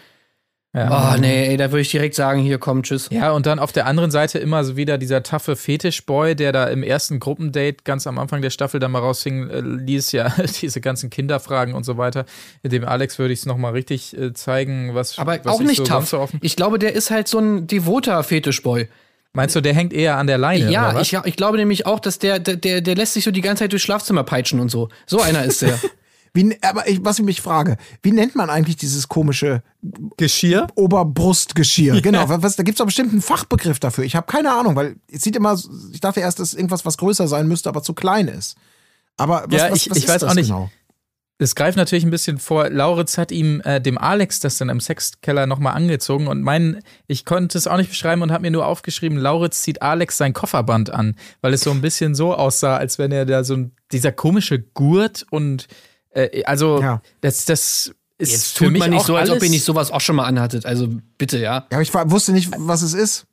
Ja. 0.77 1.15
Oh, 1.15 1.19
nee, 1.19 1.47
ey, 1.47 1.57
da 1.57 1.71
würde 1.71 1.81
ich 1.81 1.89
direkt 1.89 2.13
sagen, 2.13 2.39
hier, 2.39 2.59
komm, 2.59 2.83
tschüss. 2.83 3.09
Ja, 3.09 3.31
und 3.31 3.47
dann 3.47 3.57
auf 3.57 3.71
der 3.71 3.87
anderen 3.87 4.11
Seite 4.11 4.37
immer 4.37 4.63
so 4.63 4.77
wieder 4.77 4.99
dieser 4.99 5.23
taffe 5.23 5.55
Fetischboy, 5.55 6.35
der 6.35 6.51
da 6.51 6.65
im 6.65 6.83
ersten 6.83 7.19
Gruppendate 7.19 7.77
ganz 7.83 8.05
am 8.05 8.19
Anfang 8.19 8.43
der 8.43 8.51
Staffel 8.51 8.79
dann 8.79 8.91
mal 8.91 8.99
rausfing, 8.99 9.49
äh, 9.49 9.61
ließ 9.61 10.11
ja 10.11 10.31
diese 10.61 10.79
ganzen 10.79 11.09
Kinderfragen 11.09 11.73
und 11.73 11.83
so 11.83 11.97
weiter. 11.97 12.25
Dem 12.63 12.85
Alex 12.85 13.17
würde 13.17 13.33
ich 13.33 13.39
es 13.39 13.45
nochmal 13.47 13.71
richtig 13.71 14.15
äh, 14.15 14.33
zeigen, 14.33 14.93
was 14.93 15.17
Aber 15.17 15.39
was 15.43 15.55
auch 15.55 15.61
ich 15.61 15.67
nicht 15.67 15.77
so 15.77 15.83
tough. 15.83 16.07
so. 16.07 16.29
Ich 16.41 16.55
glaube, 16.55 16.77
der 16.77 16.93
ist 16.93 17.09
halt 17.09 17.27
so 17.27 17.39
ein 17.39 17.65
devoter 17.65 18.21
Fetischboy. 18.21 18.87
Meinst 19.33 19.55
du, 19.55 19.61
der 19.61 19.73
hängt 19.73 19.93
eher 19.93 20.17
an 20.17 20.27
der 20.27 20.37
Leine? 20.37 20.71
Ja, 20.71 20.99
ich, 21.01 21.13
ich 21.13 21.35
glaube 21.35 21.57
nämlich 21.57 21.87
auch, 21.87 21.99
dass 21.99 22.19
der, 22.19 22.37
der, 22.37 22.55
der, 22.55 22.81
der 22.81 22.95
lässt 22.95 23.13
sich 23.13 23.23
so 23.23 23.31
die 23.31 23.41
ganze 23.41 23.63
Zeit 23.63 23.71
durchs 23.71 23.83
Schlafzimmer 23.85 24.23
peitschen 24.23 24.59
und 24.59 24.69
so. 24.69 24.89
So 25.07 25.21
einer 25.21 25.43
ist 25.43 25.63
der. 25.63 25.79
Wie, 26.37 26.55
aber 26.61 26.87
ich, 26.87 27.03
was 27.03 27.17
ich 27.17 27.25
mich 27.25 27.41
frage, 27.41 27.77
wie 28.03 28.11
nennt 28.11 28.35
man 28.35 28.49
eigentlich 28.51 28.75
dieses 28.77 29.07
komische 29.07 29.63
Geschirr? 30.17 30.67
Oberbrustgeschirr? 30.75 31.99
Genau, 32.07 32.29
was, 32.29 32.55
da 32.55 32.63
gibt 32.63 32.75
es 32.75 32.77
doch 32.77 32.85
bestimmt 32.85 33.11
einen 33.11 33.21
Fachbegriff 33.21 33.79
dafür. 33.79 34.03
Ich 34.03 34.15
habe 34.15 34.27
keine 34.31 34.51
Ahnung, 34.53 34.75
weil 34.75 34.97
es 35.11 35.23
sieht 35.23 35.35
immer, 35.35 35.59
ich 35.91 35.99
dachte 35.99 36.19
erst, 36.19 36.39
dass 36.39 36.53
irgendwas, 36.53 36.85
was 36.85 36.97
größer 36.97 37.27
sein 37.27 37.47
müsste, 37.47 37.69
aber 37.69 37.81
zu 37.81 37.93
klein 37.93 38.27
ist. 38.27 38.55
Aber 39.17 39.45
was, 39.49 39.61
Ja, 39.61 39.71
was, 39.71 39.77
ich- 39.79 39.89
was 39.89 39.97
ich 39.97 40.03
ist 40.03 40.09
weiß 40.09 40.21
das 40.21 40.31
auch 40.31 40.35
nicht. 40.35 40.47
Genau? 40.49 40.69
Es 41.39 41.53
greift 41.53 41.77
natürlich 41.77 42.03
ein 42.03 42.09
bisschen 42.09 42.39
vor. 42.39 42.67
Lauritz 42.69 43.17
hat 43.19 43.31
ihm 43.31 43.61
äh, 43.63 43.79
dem 43.79 43.97
Alex 43.99 44.39
das 44.39 44.57
dann 44.57 44.69
im 44.69 44.79
Sexkeller 44.79 45.45
nochmal 45.45 45.73
angezogen 45.75 46.27
und 46.27 46.41
mein, 46.41 46.79
ich 47.05 47.25
konnte 47.25 47.57
es 47.59 47.67
auch 47.67 47.77
nicht 47.77 47.89
beschreiben 47.91 48.23
und 48.23 48.31
habe 48.31 48.41
mir 48.41 48.49
nur 48.51 48.65
aufgeschrieben, 48.65 49.17
Lauritz 49.19 49.61
zieht 49.61 49.83
Alex 49.83 50.17
sein 50.17 50.33
Kofferband 50.33 50.89
an, 50.89 51.15
weil 51.41 51.53
es 51.53 51.61
so 51.61 51.69
ein 51.69 51.81
bisschen 51.81 52.15
so 52.15 52.33
aussah, 52.33 52.77
als 52.77 52.97
wenn 52.97 53.11
er 53.11 53.25
da 53.27 53.43
so 53.43 53.53
ein, 53.55 53.71
dieser 53.91 54.11
komische 54.11 54.59
Gurt 54.59 55.27
und 55.29 55.67
äh, 56.25 56.43
also 56.43 56.81
Ja. 56.81 57.01
das, 57.21 57.45
das 57.45 57.91
ist 58.17 58.31
Jetzt 58.31 58.57
für 58.57 58.63
tut 58.65 58.73
mich 58.73 58.79
man 58.79 58.89
nicht 58.91 59.01
auch 59.01 59.05
so, 59.05 59.15
als 59.15 59.29
ob 59.29 59.41
ihr 59.43 59.49
nicht 59.49 59.63
sowas 59.63 59.91
auch 59.91 60.01
schon 60.01 60.15
mal 60.15 60.25
anhattet. 60.25 60.65
Also 60.65 60.87
bitte, 61.17 61.37
ja. 61.37 61.53
Ja, 61.53 61.65
aber 61.73 61.81
ich 61.81 61.93
war- 61.93 62.09
wusste 62.09 62.31
nicht, 62.33 62.49
was 62.57 62.81
es 62.81 62.93
ist. 62.93 63.25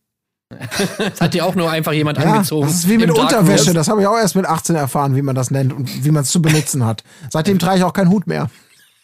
Das 0.99 1.21
hat 1.21 1.35
dir 1.35 1.47
auch 1.47 1.55
nur 1.55 1.71
einfach 1.71 1.93
jemand 1.93 2.19
Ja, 2.19 2.25
angezogen. 2.35 2.67
das 2.67 2.75
ist 2.77 2.89
wie 2.89 2.99
mit. 2.99 3.11
Unterwäsche. 3.11 3.73
Das 3.73 3.89
habe 3.89 4.03
ich 4.03 4.07
auch 4.07 4.17
erst 4.19 4.37
mit 4.37 4.47
18 4.47 4.77
erfahren, 4.77 5.17
wie 5.17 5.23
man 5.23 5.35
das 5.35 5.51
nennt 5.51 5.73
und 5.73 6.05
wie 6.05 6.11
man 6.11 6.23
es 6.23 6.31
zu 6.31 6.41
benutzen 6.43 6.85
hat. 6.85 7.03
Seitdem 7.31 7.59
trage 7.59 7.79
ich 7.79 7.85
auch 7.85 7.93
keinen 7.95 8.11
Hut 8.11 8.27
mehr. 8.27 8.51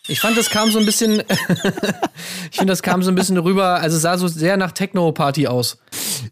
Ich 0.07 0.21
fand, 0.21 0.37
das 0.37 0.51
kam 0.51 0.71
so 0.71 0.79
ein 0.79 0.85
bisschen. 0.87 1.23
ich 2.51 2.57
finde, 2.59 2.73
das 2.73 2.83
kam 2.83 3.03
so 3.03 3.11
ein 3.11 3.15
bisschen 3.15 3.39
rüber. 3.39 3.77
Also 3.81 3.97
es 3.97 4.03
sah 4.03 4.19
so 4.19 4.29
sehr 4.29 4.57
nach 4.57 4.73
Techno-Party 4.73 5.47
aus. 5.47 5.79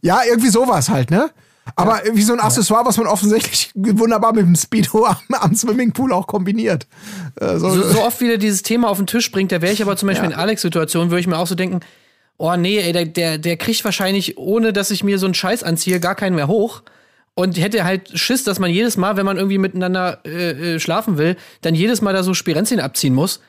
Ja, 0.02 0.20
irgendwie 0.28 0.50
sowas 0.50 0.88
halt, 0.90 1.10
ne? 1.10 1.30
Aber 1.76 2.00
wie 2.12 2.22
so 2.22 2.32
ein 2.32 2.40
Accessoire, 2.40 2.84
was 2.84 2.96
man 2.96 3.06
offensichtlich 3.06 3.70
wunderbar 3.74 4.32
mit 4.32 4.44
dem 4.44 4.56
Speedo 4.56 5.06
am, 5.06 5.16
am 5.30 5.54
Swimmingpool 5.54 6.12
auch 6.12 6.26
kombiniert. 6.26 6.86
Äh, 7.40 7.58
so, 7.58 7.70
So, 7.70 7.82
so 7.82 8.02
oft 8.04 8.20
wie 8.20 8.28
der 8.28 8.38
dieses 8.38 8.62
Thema 8.62 8.88
auf 8.88 8.98
den 8.98 9.06
Tisch 9.06 9.30
bringt, 9.30 9.52
da 9.52 9.62
wäre 9.62 9.72
ich 9.72 9.82
aber 9.82 9.96
zum 9.96 10.08
Beispiel 10.08 10.30
in 10.30 10.36
Alex-Situation, 10.36 11.10
würde 11.10 11.20
ich 11.20 11.26
mir 11.26 11.38
auch 11.38 11.46
so 11.46 11.54
denken, 11.54 11.80
oh 12.38 12.54
nee, 12.56 12.78
ey, 12.78 12.92
der, 12.92 13.04
der, 13.04 13.38
der 13.38 13.56
kriegt 13.56 13.84
wahrscheinlich, 13.84 14.38
ohne 14.38 14.72
dass 14.72 14.90
ich 14.90 15.04
mir 15.04 15.18
so 15.18 15.26
einen 15.26 15.34
Scheiß 15.34 15.62
anziehe, 15.62 16.00
gar 16.00 16.14
keinen 16.14 16.36
mehr 16.36 16.48
hoch. 16.48 16.82
Und 17.34 17.56
hätte 17.56 17.84
halt 17.84 18.18
Schiss, 18.18 18.42
dass 18.42 18.58
man 18.58 18.70
jedes 18.70 18.96
Mal, 18.96 19.16
wenn 19.16 19.26
man 19.26 19.36
irgendwie 19.36 19.58
miteinander 19.58 20.20
äh, 20.24 20.74
äh, 20.74 20.80
schlafen 20.80 21.18
will, 21.18 21.36
dann 21.60 21.76
jedes 21.76 22.00
Mal 22.00 22.12
da 22.12 22.24
so 22.24 22.34
Spirenzien 22.34 22.80
abziehen 22.80 23.14
muss. 23.14 23.40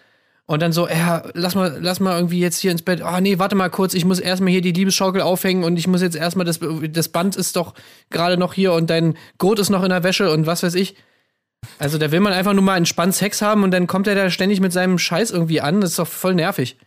Und 0.50 0.64
dann 0.64 0.72
so, 0.72 0.89
ja, 0.89 1.22
lass 1.36 1.54
mal, 1.54 1.78
lass 1.80 2.00
mal 2.00 2.16
irgendwie 2.16 2.39
jetzt 2.39 2.58
hier 2.58 2.72
ins 2.72 2.82
Bett. 2.82 3.04
Oh 3.06 3.20
nee, 3.20 3.38
warte 3.38 3.54
mal 3.54 3.70
kurz, 3.70 3.93
ich 3.93 4.04
muss 4.04 4.20
erstmal 4.20 4.50
hier 4.50 4.62
die 4.62 4.72
Liebesschaukel 4.72 5.22
aufhängen 5.22 5.64
und 5.64 5.78
ich 5.78 5.86
muss 5.86 6.02
jetzt 6.02 6.16
erstmal 6.16 6.43
das, 6.43 6.60
das 6.89 7.10
Band 7.10 7.36
ist 7.36 7.56
doch 7.56 7.76
gerade 8.10 8.36
noch 8.36 8.56
hier 8.56 8.74
und 8.74 8.89
dein 8.89 9.16
Gurt 9.38 9.60
ist 9.60 9.70
noch 9.70 9.84
in 9.84 9.89
der 9.89 10.04
Wäsche 10.04 10.32
und 10.32 10.47
was 10.47 10.64
weiß 10.64 10.74
ich. 10.74 10.95
Also 11.78 12.00
da 12.00 12.12
will 12.12 12.20
man 12.20 12.34
einfach 12.34 12.54
nur 12.54 12.64
mal 12.64 12.78
entspannt 12.78 13.14
Sex 13.14 13.43
haben 13.43 13.64
und 13.64 13.70
dann 13.70 13.86
kommt 13.86 14.08
er 14.08 14.16
da 14.16 14.32
ständig 14.32 14.60
mit 14.60 14.74
seinem 14.74 14.97
Scheiß 14.97 15.30
irgendwie 15.30 15.62
an. 15.62 15.82
Das 15.82 15.91
ist 15.91 16.00
doch 16.00 16.08
voll 16.08 16.34
nervig. 16.34 16.80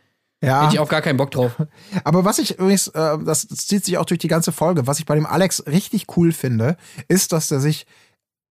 ja. 0.42 0.62
Hätte 0.64 0.74
ich 0.74 0.80
auch 0.80 0.88
gar 0.88 1.00
keinen 1.00 1.16
Bock 1.16 1.30
drauf. 1.30 1.52
Aber 2.02 2.24
was 2.24 2.40
ich 2.40 2.58
übrigens, 2.58 2.88
äh, 2.88 3.18
das, 3.24 3.46
das 3.46 3.68
zieht 3.68 3.84
sich 3.84 3.96
auch 3.96 4.06
durch 4.06 4.18
die 4.18 4.26
ganze 4.26 4.50
Folge, 4.50 4.88
was 4.88 4.98
ich 4.98 5.06
bei 5.06 5.14
dem 5.14 5.24
Alex 5.24 5.68
richtig 5.68 6.06
cool 6.16 6.32
finde, 6.32 6.76
ist, 7.06 7.30
dass 7.30 7.48
er 7.52 7.60
sich, 7.60 7.86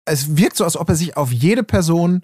es 0.06 0.38
wirkt 0.38 0.56
so, 0.56 0.64
als 0.64 0.78
ob 0.78 0.88
er 0.88 0.94
sich 0.96 1.18
auf 1.18 1.30
jede 1.30 1.64
Person 1.64 2.22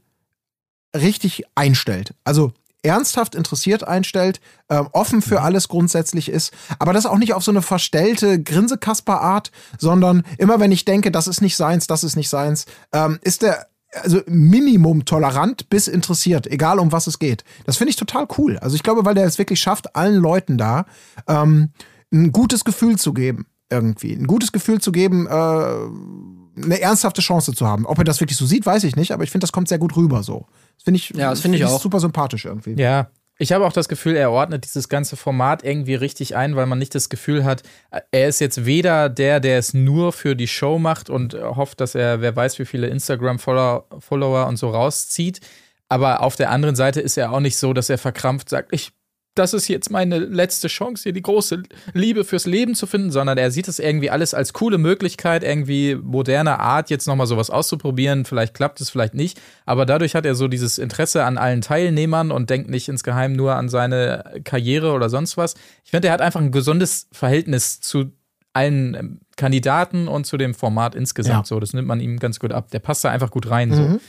richtig 0.97 1.43
einstellt. 1.55 2.15
Also 2.25 2.55
ernsthaft 2.83 3.35
interessiert 3.35 3.87
einstellt, 3.87 4.41
ähm, 4.69 4.89
offen 4.93 5.23
für 5.23 5.43
alles 5.43 5.69
grundsätzlich 5.69 6.29
ist, 6.29 6.53
aber 6.79 6.93
das 6.93 7.07
auch 7.07 7.19
nicht 7.19 7.35
auf 7.35 7.43
so 7.43 7.51
eine 7.51 7.63
verstellte 7.63 8.43
Grinsekasper-Art, 8.43 9.51
sondern 9.79 10.23
immer 10.39 10.61
wenn 10.61 10.73
ich 10.73 10.85
denke, 10.85 11.11
das 11.11 11.27
ist 11.27 11.41
nicht 11.41 11.57
seins, 11.57 11.87
das 11.87 12.05
ist 12.05 12.17
nicht 12.17 12.29
seins, 12.29 12.67
ähm, 12.93 13.19
ist 13.23 13.43
der 13.43 13.67
also 14.03 14.21
Minimum 14.27 15.07
tolerant 15.07 15.71
bis 15.71 15.89
interessiert, 15.89 16.47
egal 16.47 16.79
um 16.79 16.93
was 16.93 17.07
es 17.07 17.19
geht. 17.19 17.45
Das 17.65 17.79
finde 17.79 17.91
ich 17.91 17.97
total 17.97 18.27
cool. 18.37 18.59
Also 18.59 18.77
ich 18.77 18.83
glaube, 18.83 19.05
weil 19.05 19.15
der 19.15 19.25
es 19.25 19.39
wirklich 19.39 19.61
schafft, 19.61 19.97
allen 19.97 20.17
Leuten 20.17 20.59
da 20.59 20.85
ähm, 21.27 21.71
ein 22.13 22.33
gutes 22.33 22.65
Gefühl 22.65 22.99
zu 22.99 23.15
geben, 23.15 23.47
irgendwie. 23.71 24.13
Ein 24.13 24.27
gutes 24.27 24.53
Gefühl 24.53 24.81
zu 24.81 24.93
geben, 24.93 25.27
äh, 25.27 26.38
eine 26.63 26.81
ernsthafte 26.81 27.21
Chance 27.21 27.53
zu 27.55 27.67
haben. 27.67 27.87
Ob 27.87 27.99
er 27.99 28.05
das 28.05 28.21
wirklich 28.21 28.37
so 28.39 28.47
sieht, 28.47 28.67
weiß 28.67 28.85
ich 28.85 28.97
nicht, 28.97 29.13
aber 29.13 29.25
ich 29.25 29.31
finde, 29.31 29.45
das 29.45 29.53
kommt 29.53 29.69
sehr 29.69 29.79
gut 29.79 29.97
rüber 29.97 30.23
so. 30.23 30.47
Das 30.77 30.85
finde 30.85 30.99
ich, 30.99 31.11
Ja, 31.11 31.31
das 31.31 31.41
finde 31.41 31.59
ich 31.59 31.65
auch. 31.65 31.81
super 31.81 32.01
sympathisch 32.01 32.45
irgendwie. 32.45 32.75
Ja, 32.81 33.09
ich 33.41 33.53
habe 33.53 33.65
auch 33.67 33.73
das 33.73 33.89
Gefühl, 33.89 34.17
er 34.17 34.33
ordnet 34.33 34.65
dieses 34.65 34.89
ganze 34.89 35.17
Format 35.17 35.63
irgendwie 35.63 35.95
richtig 35.95 36.35
ein, 36.35 36.57
weil 36.57 36.67
man 36.67 36.79
nicht 36.81 36.95
das 36.95 37.09
Gefühl 37.09 37.45
hat, 37.45 37.63
er 38.11 38.29
ist 38.29 38.41
jetzt 38.41 38.67
weder 38.67 39.09
der, 39.09 39.39
der 39.39 39.59
es 39.59 39.75
nur 39.75 40.13
für 40.13 40.35
die 40.35 40.49
Show 40.49 40.81
macht 40.81 41.09
und 41.09 41.35
hofft, 41.35 41.81
dass 41.81 41.95
er, 41.95 42.21
wer 42.21 42.35
weiß, 42.35 42.59
wie 42.59 42.65
viele 42.65 42.89
Instagram-Follower 42.89 43.85
Follower 44.01 44.47
und 44.49 44.57
so 44.57 44.71
rauszieht. 44.71 45.41
Aber 45.89 46.23
auf 46.23 46.35
der 46.37 46.51
anderen 46.51 46.75
Seite 46.75 47.01
ist 47.01 47.17
er 47.17 47.33
auch 47.33 47.41
nicht 47.41 47.57
so, 47.57 47.73
dass 47.73 47.89
er 47.89 47.99
verkrampft 47.99 48.49
sagt, 48.49 48.73
ich, 48.75 48.91
das 49.39 49.55
ist 49.55 49.69
jetzt 49.69 49.91
meine 49.91 50.19
letzte 50.19 50.69
Chance, 50.69 51.05
hier 51.05 51.13
die 51.13 51.23
große 51.23 51.63
Liebe 51.95 52.25
fürs 52.25 52.47
Leben 52.47 52.75
zu 52.75 52.87
finden, 52.87 53.11
sondern 53.11 53.39
er 53.39 53.51
sieht 53.51 53.69
es 53.69 53.79
irgendwie 53.79 54.11
alles 54.11 54.35
als 54.35 54.53
coole 54.53 54.79
Möglichkeit, 54.79 55.45
irgendwie 55.45 55.95
moderne 55.95 56.59
Art, 56.59 56.91
jetzt 56.91 57.07
nochmal 57.07 57.27
sowas 57.27 57.51
auszuprobieren. 57.51 58.25
Vielleicht 58.25 58.55
klappt 58.55 58.81
es, 58.81 58.91
vielleicht 58.91 59.15
nicht. 59.15 59.41
Aber 59.65 59.87
dadurch 59.87 60.15
hat 60.15 60.27
er 60.27 60.35
so 60.35 60.49
dieses 60.49 60.79
Interesse 60.79 61.25
an 61.25 61.39
allen 61.39 61.61
Teilnehmern 61.61 62.31
und 62.31 62.51
denkt 62.51 62.69
nicht 62.69 62.89
insgeheim 62.89 63.35
nur 63.35 63.55
an 63.55 63.69
seine 63.69 64.41
Karriere 64.45 64.93
oder 64.93 65.09
sonst 65.09 65.37
was. 65.37 65.55
Ich 65.85 65.91
finde, 65.91 66.09
er 66.09 66.15
hat 66.15 66.21
einfach 66.21 66.41
ein 66.41 66.53
gesundes 66.53 67.09
Verhältnis 67.13 67.81
zu 67.81 68.13
allen 68.53 68.95
ähm, 68.95 69.21
Kandidaten 69.37 70.09
und 70.09 70.27
zu 70.27 70.37
dem 70.37 70.55
Format 70.55 70.95
insgesamt. 70.95 71.47
Ja. 71.47 71.49
So, 71.49 71.61
das 71.61 71.73
nimmt 71.75 71.87
man 71.87 72.01
ihm 72.01 72.19
ganz 72.19 72.41
gut 72.41 72.53
ab. 72.53 72.71
Der 72.71 72.81
passt 72.81 73.05
da 73.05 73.11
einfach 73.11 73.31
gut 73.31 73.49
rein. 73.51 73.73
So. 73.73 74.01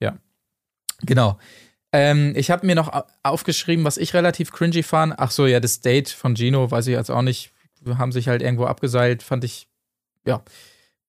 Ja. 0.00 0.16
Genau. 1.02 1.38
Ähm, 1.92 2.32
ich 2.36 2.50
habe 2.50 2.66
mir 2.66 2.74
noch 2.74 2.92
au- 2.92 3.04
aufgeschrieben, 3.22 3.84
was 3.84 3.96
ich 3.98 4.14
relativ 4.14 4.50
cringy 4.52 4.82
fand. 4.82 5.14
Ach 5.18 5.30
so, 5.30 5.46
ja, 5.46 5.60
das 5.60 5.80
Date 5.80 6.08
von 6.08 6.34
Gino, 6.36 6.70
weiß 6.70 6.86
ich 6.86 6.94
jetzt 6.94 7.10
auch 7.10 7.22
nicht. 7.22 7.52
Wir 7.82 7.98
haben 7.98 8.12
sich 8.12 8.28
halt 8.28 8.42
irgendwo 8.42 8.64
abgeseilt, 8.66 9.22
fand 9.22 9.44
ich, 9.44 9.66
ja, 10.26 10.42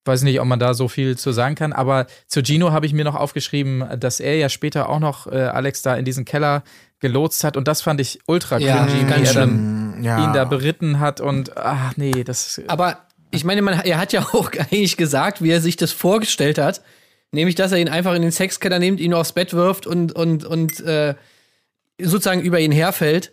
weiß 0.06 0.24
nicht, 0.24 0.40
ob 0.42 0.48
man 0.48 0.60
da 0.60 0.74
so 0.74 0.88
viel 0.90 1.18
zu 1.18 1.32
sagen 1.32 1.56
kann. 1.56 1.72
Aber 1.72 2.08
zu 2.28 2.42
Gino 2.44 2.72
habe 2.72 2.86
ich 2.86 2.94
mir 2.94 3.06
noch 3.06 3.16
aufgeschrieben, 3.16 3.86
dass 4.00 4.20
er 4.20 4.36
ja 4.36 4.50
später 4.50 4.90
auch 4.90 5.00
noch 5.00 5.28
äh, 5.28 5.38
Alex 5.44 5.82
da 5.82 5.96
in 5.96 6.04
diesen 6.04 6.26
Keller 6.26 6.64
gelotst 7.00 7.44
hat. 7.46 7.56
Und 7.56 7.68
das 7.70 7.82
fand 7.82 8.02
ich 8.02 8.20
ultra 8.28 8.58
cringy, 8.58 9.08
wie 9.08 9.24
er 9.26 9.34
dann 9.34 10.04
Ja. 10.04 10.24
ihn 10.26 10.34
da 10.34 10.44
beritten 10.44 11.00
hat. 11.00 11.22
Und 11.22 11.56
ach 11.56 11.96
nee, 11.96 12.24
das. 12.26 12.62
Aber 12.68 12.98
ich 13.32 13.46
meine, 13.46 13.62
man, 13.62 13.80
er 13.80 13.98
hat 13.98 14.12
ja 14.12 14.22
auch 14.34 14.52
eigentlich 14.60 14.98
gesagt, 14.98 15.42
wie 15.42 15.52
er 15.52 15.62
sich 15.62 15.78
das 15.78 15.94
vorgestellt 15.94 16.58
hat. 16.58 16.82
Nämlich, 17.34 17.56
dass 17.56 17.72
er 17.72 17.80
ihn 17.80 17.90
einfach 17.90 18.14
in 18.14 18.22
den 18.22 18.32
Sexkeller 18.32 18.78
nimmt, 18.78 19.00
ihn 19.00 19.14
aufs 19.14 19.34
Bett 19.34 19.54
wirft 19.54 19.88
und, 19.88 20.14
und, 20.14 20.46
und 20.46 20.80
äh, 20.82 21.16
sozusagen 22.00 22.42
über 22.42 22.60
ihn 22.60 22.72
herfällt. 22.72 23.32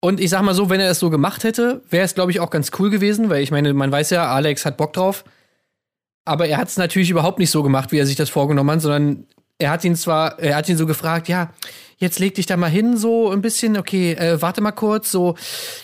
Und 0.00 0.20
ich 0.20 0.28
sag 0.30 0.42
mal 0.42 0.54
so, 0.54 0.68
wenn 0.68 0.78
er 0.78 0.90
es 0.90 0.98
so 0.98 1.08
gemacht 1.08 1.42
hätte, 1.42 1.82
wäre 1.88 2.04
es, 2.04 2.14
glaube 2.14 2.30
ich, 2.30 2.38
auch 2.38 2.50
ganz 2.50 2.70
cool 2.78 2.90
gewesen, 2.90 3.30
weil 3.30 3.42
ich 3.42 3.50
meine, 3.50 3.72
man 3.72 3.90
weiß 3.90 4.10
ja, 4.10 4.30
Alex 4.30 4.66
hat 4.66 4.76
Bock 4.76 4.92
drauf. 4.92 5.24
Aber 6.26 6.46
er 6.46 6.58
hat 6.58 6.68
es 6.68 6.76
natürlich 6.76 7.08
überhaupt 7.08 7.38
nicht 7.38 7.50
so 7.50 7.62
gemacht, 7.62 7.92
wie 7.92 7.98
er 7.98 8.04
sich 8.04 8.16
das 8.16 8.28
vorgenommen 8.28 8.70
hat, 8.70 8.82
sondern 8.82 9.26
er 9.56 9.70
hat 9.70 9.82
ihn 9.84 9.96
zwar, 9.96 10.38
er 10.38 10.56
hat 10.56 10.68
ihn 10.68 10.76
so 10.76 10.84
gefragt, 10.84 11.28
ja, 11.28 11.54
jetzt 11.98 12.18
leg 12.18 12.34
dich 12.34 12.46
da 12.46 12.56
mal 12.56 12.70
hin, 12.70 12.96
so 12.96 13.30
ein 13.30 13.42
bisschen, 13.42 13.76
okay, 13.76 14.12
äh, 14.12 14.40
warte 14.40 14.60
mal 14.60 14.72
kurz, 14.72 15.10
so, 15.10 15.36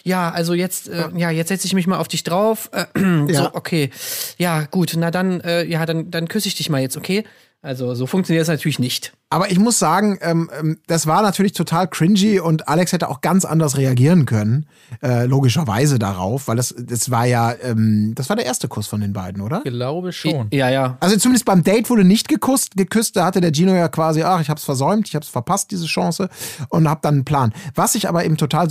ja, 0.05 0.31
also 0.31 0.55
jetzt, 0.55 0.89
äh, 0.89 1.09
ja, 1.17 1.31
jetzt 1.31 1.49
setze 1.49 1.67
ich 1.67 1.75
mich 1.75 1.87
mal 1.87 1.99
auf 1.99 2.09
dich 2.09 2.23
drauf, 2.25 2.71
äh, 2.73 2.87
so, 3.33 3.33
Ja. 3.33 3.51
okay, 3.55 3.91
ja, 4.39 4.63
gut, 4.71 4.95
na 4.97 5.11
dann, 5.11 5.41
äh, 5.41 5.65
ja, 5.65 5.85
dann, 5.87 6.11
dann 6.11 6.29
küsse 6.29 6.49
ich 6.49 6.55
dich 6.55 6.71
mal 6.71 6.81
jetzt, 6.81 6.97
okay? 6.97 7.25
Also 7.65 7.95
so 7.95 8.07
funktioniert 8.07 8.43
es 8.43 8.49
natürlich 8.49 8.79
nicht. 8.79 9.15
Aber 9.31 9.51
ich 9.51 9.59
muss 9.59 9.79
sagen, 9.79 10.19
ähm, 10.21 10.51
ähm, 10.61 10.79
das 10.87 11.07
war 11.07 11.23
natürlich 11.23 11.55
total 11.55 11.89
cringy 11.89 12.39
und 12.39 12.69
Alex 12.69 12.93
hätte 12.93 13.09
auch 13.09 13.23
ganz 13.23 13.47
anders 13.47 13.79
reagieren 13.79 14.27
können, 14.27 14.67
äh, 15.03 15.25
logischerweise 15.25 15.99
darauf, 15.99 16.47
weil 16.47 16.57
das, 16.57 16.75
das 16.79 17.11
war 17.11 17.25
ja, 17.25 17.55
ähm, 17.63 18.13
das 18.17 18.29
war 18.29 18.37
der 18.37 18.45
erste 18.45 18.69
Kuss 18.69 18.87
von 18.87 19.01
den 19.01 19.15
beiden, 19.15 19.41
oder? 19.41 19.63
Glaube 19.63 20.13
schon. 20.13 20.49
Ja, 20.53 20.69
ja. 20.69 20.99
Also 21.01 21.17
zumindest 21.17 21.47
beim 21.47 21.65
Date 21.65 21.89
wurde 21.89 22.05
nicht 22.05 22.29
geküsst, 22.29 22.77
geküsst, 22.77 23.17
da 23.17 23.25
hatte 23.25 23.41
der 23.41 23.55
Gino 23.55 23.73
ja 23.73 23.89
quasi, 23.89 24.23
ach, 24.23 24.43
ich 24.43 24.51
hab's 24.51 24.65
versäumt, 24.65 25.09
ich 25.09 25.17
hab's 25.17 25.29
verpasst, 25.29 25.71
diese 25.71 25.87
Chance 25.87 26.29
und 26.69 26.87
hab 26.87 27.01
dann 27.01 27.15
einen 27.15 27.25
Plan. 27.25 27.55
Was 27.75 27.95
ich 27.95 28.11
aber 28.11 28.27
eben 28.27 28.37
total 28.37 28.69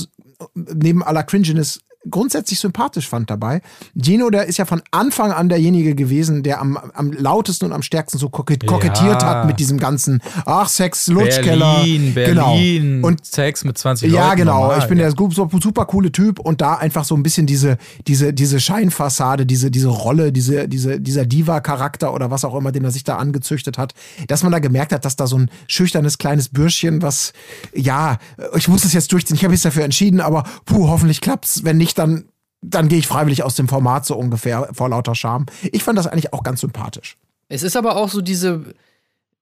neben 0.54 1.02
aller 1.02 1.24
Cringiness 1.24 1.80
grundsätzlich 2.10 2.60
sympathisch 2.60 3.08
fand 3.08 3.30
dabei. 3.30 3.62
Gino, 3.96 4.30
der 4.30 4.46
ist 4.46 4.58
ja 4.58 4.66
von 4.66 4.82
Anfang 4.92 5.32
an 5.32 5.50
derjenige 5.50 5.96
gewesen, 5.96 6.44
der 6.44 6.60
am, 6.60 6.78
am 6.78 7.12
lautesten 7.12 7.66
und 7.66 7.74
am 7.74 7.82
stärksten 7.82 8.18
so 8.18 8.30
kokett, 8.30 8.66
kokettiert 8.66 9.22
Ja. 9.22 9.28
hat 9.28 9.48
mit 9.48 9.60
diesem 9.60 9.78
ganzen, 9.78 10.22
ach, 10.46 10.68
Sex, 10.68 11.08
Lutschkeller. 11.08 11.78
Berlin, 11.78 12.14
Berlin. 12.14 12.82
Genau. 12.96 13.08
Und 13.08 13.26
Sex 13.26 13.64
mit 13.64 13.78
20 13.78 14.12
Leuten. 14.12 14.24
ja, 14.24 14.34
genau. 14.36 14.62
normal, 14.62 14.80
ich 14.80 14.86
bin 14.86 14.98
ja. 14.98 15.06
der 15.06 15.16
super, 15.18 15.60
super 15.62 15.86
coole 15.86 16.12
Typ 16.12 16.40
und 16.40 16.62
da 16.62 16.76
einfach 16.76 17.06
so 17.06 17.16
ein 17.16 17.24
bisschen 17.24 17.46
diese, 17.46 17.78
diese, 18.08 18.34
diese 18.34 18.60
Scheinfassade, 18.60 19.46
diese, 19.46 19.72
diese 19.72 19.88
Rolle, 19.88 20.32
diese, 20.32 20.68
diese, 20.68 21.00
dieser 21.00 21.26
Diva-Charakter 21.26 22.14
oder 22.14 22.32
was 22.32 22.44
auch 22.46 22.56
immer, 22.56 22.72
den 22.72 22.84
er 22.84 22.92
sich 22.92 23.04
da 23.04 23.18
angezüchtet 23.18 23.78
hat, 23.78 23.94
dass 24.28 24.44
man 24.44 24.52
da 24.52 24.60
gemerkt 24.60 24.92
hat, 24.92 25.06
dass 25.06 25.16
da 25.16 25.28
so 25.28 25.38
ein 25.38 25.50
schüchternes 25.68 26.18
kleines 26.18 26.50
Bürschchen, 26.50 27.02
was, 27.02 27.34
ja, 27.74 28.18
ich 28.56 28.68
muss 28.68 28.84
es 28.84 28.94
jetzt 28.94 29.12
durchziehen, 29.12 29.36
ich 29.36 29.44
habe 29.44 29.52
mich 29.52 29.62
dafür 29.62 29.84
entschieden, 29.84 30.20
aber 30.20 30.44
puh, 30.66 30.88
hoffentlich 30.90 31.22
klappt's. 31.22 31.64
Wenn 31.64 31.78
nicht, 31.78 31.93
dann, 31.94 32.26
dann 32.62 32.88
gehe 32.88 33.00
ich 33.00 33.08
freiwillig 33.08 33.44
aus 33.44 33.56
dem 33.56 33.68
Format 33.68 34.06
so 34.06 34.16
ungefähr 34.16 34.70
vor 34.74 34.90
lauter 34.90 35.16
Scham. 35.16 35.46
Ich 35.72 35.84
fand 35.84 35.98
das 35.98 36.08
eigentlich 36.08 36.34
auch 36.34 36.44
ganz 36.44 36.62
sympathisch. 36.62 37.18
Es 37.50 37.64
ist 37.64 37.76
aber 37.76 37.98
auch 37.98 38.10
so 38.10 38.22
diese, 38.22 38.74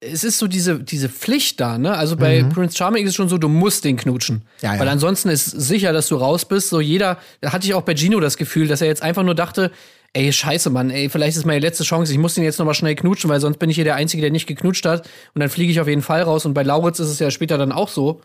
es 0.02 0.24
ist 0.24 0.40
so 0.40 0.48
diese, 0.48 0.80
diese 0.80 1.10
Pflicht 1.10 1.60
da, 1.60 1.78
ne? 1.78 1.96
Also 1.96 2.18
bei 2.18 2.44
Prince 2.44 2.76
Charming 2.76 3.04
ist 3.04 3.12
es 3.12 3.16
schon 3.16 3.30
so, 3.30 3.38
du 3.38 3.48
musst 3.48 3.86
den 3.86 3.98
knutschen. 3.98 4.38
Mhm. 4.38 4.42
Ja, 4.62 4.74
ja. 4.74 4.80
Weil 4.80 4.90
ansonsten 4.90 5.30
ist 5.30 5.46
sicher, 5.46 5.94
dass 5.94 6.08
du 6.08 6.16
raus 6.16 6.46
bist. 6.46 6.70
So 6.70 6.82
jeder, 6.82 7.20
da 7.40 7.54
hatte 7.54 7.68
ich 7.68 7.76
auch 7.76 7.84
bei 7.84 7.96
Gino 7.96 8.20
das 8.20 8.36
Gefühl, 8.36 8.68
dass 8.68 8.82
er 8.82 8.88
jetzt 8.88 9.04
einfach 9.04 9.24
nur 9.24 9.36
dachte, 9.36 9.72
ey, 10.14 10.34
scheiße, 10.34 10.72
Mann, 10.72 10.90
ey, 10.90 11.08
vielleicht 11.10 11.38
ist 11.38 11.46
meine 11.46 11.60
letzte 11.60 11.84
Chance, 11.84 12.12
ich 12.12 12.18
muss 12.18 12.34
den 12.34 12.44
jetzt 12.44 12.58
nochmal 12.58 12.74
schnell 12.74 12.96
knutschen, 12.96 13.30
weil 13.30 13.40
sonst 13.40 13.60
bin 13.60 13.70
ich 13.70 13.76
hier 13.76 13.86
der 13.86 13.96
Einzige, 13.96 14.22
der 14.22 14.32
nicht 14.32 14.48
geknutscht 14.48 14.86
hat. 14.86 15.08
Und 15.36 15.40
dann 15.40 15.50
fliege 15.50 15.72
ich 15.72 15.80
auf 15.80 15.88
jeden 15.88 16.02
Fall 16.02 16.24
raus. 16.24 16.46
Und 16.46 16.56
bei 16.56 16.64
Lauritz 16.64 17.00
ist 17.00 17.10
es 17.10 17.20
ja 17.20 17.30
später 17.30 17.60
dann 17.60 17.72
auch 17.72 17.88
so, 17.88 18.22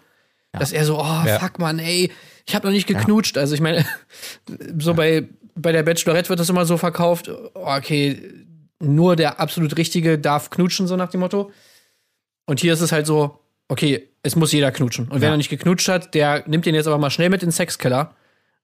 dass 0.59 0.72
er 0.72 0.84
so, 0.84 0.98
oh, 0.98 1.22
Ja. 1.26 1.38
fuck, 1.38 1.59
Mann, 1.59 1.78
ey, 1.78 2.11
ich 2.46 2.54
habe 2.54 2.66
noch 2.66 2.72
nicht 2.72 2.86
geknutscht. 2.86 3.38
Also 3.38 3.54
ich 3.54 3.61
meine, 3.61 3.84
so 4.78 4.94
bei, 4.94 5.28
bei 5.54 5.72
der 5.72 5.82
Bachelorette 5.82 6.28
wird 6.28 6.40
das 6.40 6.48
immer 6.48 6.66
so 6.66 6.76
verkauft, 6.76 7.30
okay, 7.54 8.22
nur 8.78 9.16
der 9.16 9.40
absolut 9.40 9.76
Richtige 9.76 10.18
darf 10.18 10.50
knutschen, 10.50 10.86
so 10.86 10.96
nach 10.96 11.11
dem 11.11 11.20
Motto. 11.20 11.50
Und 12.46 12.61
hier 12.61 12.72
ist 12.72 12.80
es 12.82 12.92
halt 12.92 13.07
so, 13.07 13.38
okay, 13.68 14.09
es 14.22 14.36
muss 14.36 14.52
jeder 14.52 14.70
knutschen. 14.70 15.09
Und 15.09 15.20
wer 15.20 15.30
noch 15.30 15.36
nicht 15.36 15.48
geknutscht 15.48 15.88
hat, 15.88 16.14
der 16.14 16.44
nimmt 16.46 16.66
den 16.66 16.74
jetzt 16.74 16.86
aber 16.86 16.98
mal 16.98 17.11
schnell 17.11 17.30
mit 17.30 17.42
in 17.42 17.48
den 17.48 17.52
Sexkeller. 17.52 18.14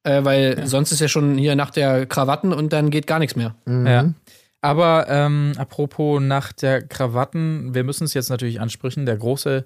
Äh, 0.05 0.25
weil 0.25 0.67
sonst 0.67 0.91
ist 0.91 1.01
ja 1.01 1.07
schon 1.09 1.39
hier 1.39 1.55
nach 1.55 1.71
der 1.71 2.07
Krawatten 2.07 2.53
und 2.53 2.73
dann 2.73 2.91
geht 2.91 3.07
gar 3.07 3.21
nichts 3.21 3.37
mehr. 3.37 3.55
Ja. 3.67 4.13
Aber 4.61 5.07
ähm, 5.09 5.53
apropos 5.57 6.21
nach 6.21 6.53
der 6.53 6.83
Krawatten, 6.83 7.75
wir 7.75 7.85
müssen 7.85 8.05
es 8.05 8.15
jetzt 8.15 8.29
natürlich 8.29 8.61
ansprechen, 8.61 9.07
der 9.07 9.17
große 9.17 9.65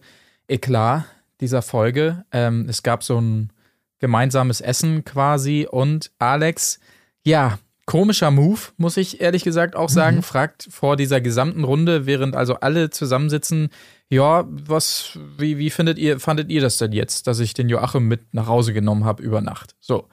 Eklat 0.48 1.04
dieser 1.41 1.62
Folge. 1.62 2.24
Ähm, 2.32 2.66
es 2.68 2.82
gab 2.82 3.03
so 3.03 3.20
ein 3.20 3.51
gemeinsames 3.99 4.61
Essen 4.61 5.05
quasi 5.05 5.66
und 5.70 6.11
Alex, 6.18 6.78
ja, 7.24 7.59
komischer 7.87 8.30
Move, 8.30 8.61
muss 8.76 8.97
ich 8.97 9.20
ehrlich 9.20 9.45
gesagt 9.45 9.76
auch 9.76 9.89
sagen, 9.89 10.22
fragt 10.22 10.66
vor 10.70 10.97
dieser 10.97 11.20
gesamten 11.20 11.64
Runde, 11.64 12.05
während 12.05 12.34
also 12.34 12.55
alle 12.57 12.91
zusammensitzen, 12.91 13.70
ja, 14.09 14.45
was, 14.49 15.18
wie, 15.39 15.57
wie 15.59 15.70
findet 15.70 15.99
ihr, 15.99 16.20
fandet 16.20 16.51
ihr 16.51 16.61
das 16.61 16.78
denn 16.78 16.93
jetzt, 16.93 17.26
dass 17.26 17.39
ich 17.39 17.55
den 17.55 17.68
Joachim 17.68 18.07
mit 18.07 18.34
nach 18.34 18.47
Hause 18.47 18.72
genommen 18.72 19.05
habe 19.05 19.22
über 19.22 19.41
Nacht? 19.41 19.76
So. 19.80 20.09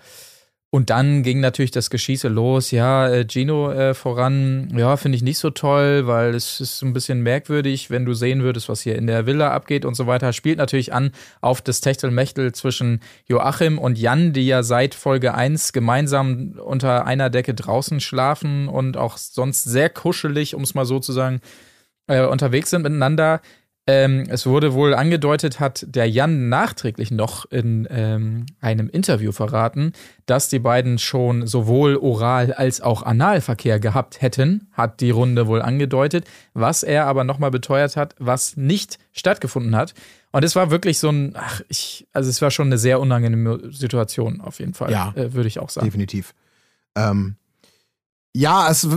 Und 0.74 0.90
dann 0.90 1.22
ging 1.22 1.40
natürlich 1.40 1.70
das 1.70 1.92
Geschieße 1.92 2.30
los. 2.30 2.72
Ja, 2.72 3.08
äh, 3.08 3.28
Gino 3.30 3.72
äh, 3.72 3.94
voran, 3.94 4.74
ja, 4.76 4.98
finde 4.98 5.18
ich 5.18 5.22
nicht 5.22 5.38
so 5.38 5.52
toll, 5.52 6.08
weil 6.08 6.34
es 6.34 6.60
ist 6.60 6.82
ein 6.82 6.94
bisschen 6.94 7.22
merkwürdig, 7.22 7.92
wenn 7.92 8.06
du 8.06 8.16
sehen 8.16 8.42
würdest, 8.42 8.70
was 8.70 8.82
hier 8.82 8.96
in 8.96 9.06
der 9.06 9.28
Villa 9.28 9.52
abgeht 9.52 9.86
und 9.86 9.94
so 9.94 10.08
weiter. 10.08 10.34
Spielt 10.34 10.58
natürlich 10.58 10.92
an 10.92 11.12
auf 11.42 11.62
das 11.62 11.80
Techtelmechtel 11.80 12.54
zwischen 12.54 13.02
Joachim 13.28 13.78
und 13.78 14.00
Jan, 14.00 14.34
die 14.34 14.48
ja 14.48 14.64
seit 14.64 14.96
Folge 14.96 15.36
1 15.36 15.74
gemeinsam 15.74 16.54
unter 16.54 17.06
einer 17.06 17.30
Decke 17.30 17.54
draußen 17.54 18.00
schlafen 18.00 18.68
und 18.68 18.98
auch 18.98 19.18
sonst 19.18 19.66
sehr 19.66 19.92
kuschelig, 19.92 20.56
um 20.56 20.64
es 20.64 20.74
mal 20.74 20.86
so 20.86 21.00
zu 21.00 21.12
sagen, 21.12 21.40
äh, 22.08 22.26
unterwegs 22.26 22.72
sind 22.72 22.82
miteinander. 22.82 23.42
Ähm, 23.86 24.24
es 24.30 24.46
wurde 24.46 24.74
wohl 24.74 24.94
angedeutet, 24.94 25.60
hat 25.60 25.86
der 25.90 26.10
Jan 26.10 26.48
nachträglich 26.48 27.12
noch 27.12 27.44
in 27.52 27.86
ähm, 27.92 28.46
einem 28.62 28.88
Interview 28.90 29.34
verraten, 29.34 29.92
dass 30.26 30.48
die 30.48 30.60
beiden 30.60 31.00
schon 31.00 31.48
sowohl 31.48 31.98
Oral- 31.98 32.54
als 32.54 32.80
auch 32.80 33.04
Analverkehr 33.04 33.82
gehabt 33.82 34.22
hätten, 34.22 34.70
hat 34.72 35.02
die 35.02 35.10
Runde 35.12 35.48
wohl 35.48 35.62
angedeutet, 35.62 36.26
was 36.54 36.84
er 36.84 37.08
aber 37.08 37.26
nochmal 37.26 37.52
beteuert 37.52 37.98
hat, 37.98 38.16
was 38.20 38.56
nicht 38.56 39.00
stattgefunden 39.12 39.76
hat. 39.76 39.94
Und 40.32 40.46
es 40.46 40.56
war 40.56 40.72
wirklich 40.72 40.98
so 40.98 41.10
ein, 41.10 41.34
ach, 41.36 41.60
ich, 41.68 42.08
also 42.14 42.30
es 42.30 42.42
war 42.42 42.52
schon 42.52 42.68
eine 42.68 42.78
sehr 42.78 43.02
unangenehme 43.02 43.70
Situation 43.74 44.40
auf 44.40 44.60
jeden 44.60 44.74
Fall, 44.74 44.92
Ja. 44.92 45.12
äh, 45.16 45.34
würde 45.34 45.48
ich 45.50 45.60
auch 45.60 45.70
sagen. 45.70 45.86
Definitiv. 45.88 46.34
Ähm, 46.96 47.36
ja, 48.36 48.68
es, 48.68 48.88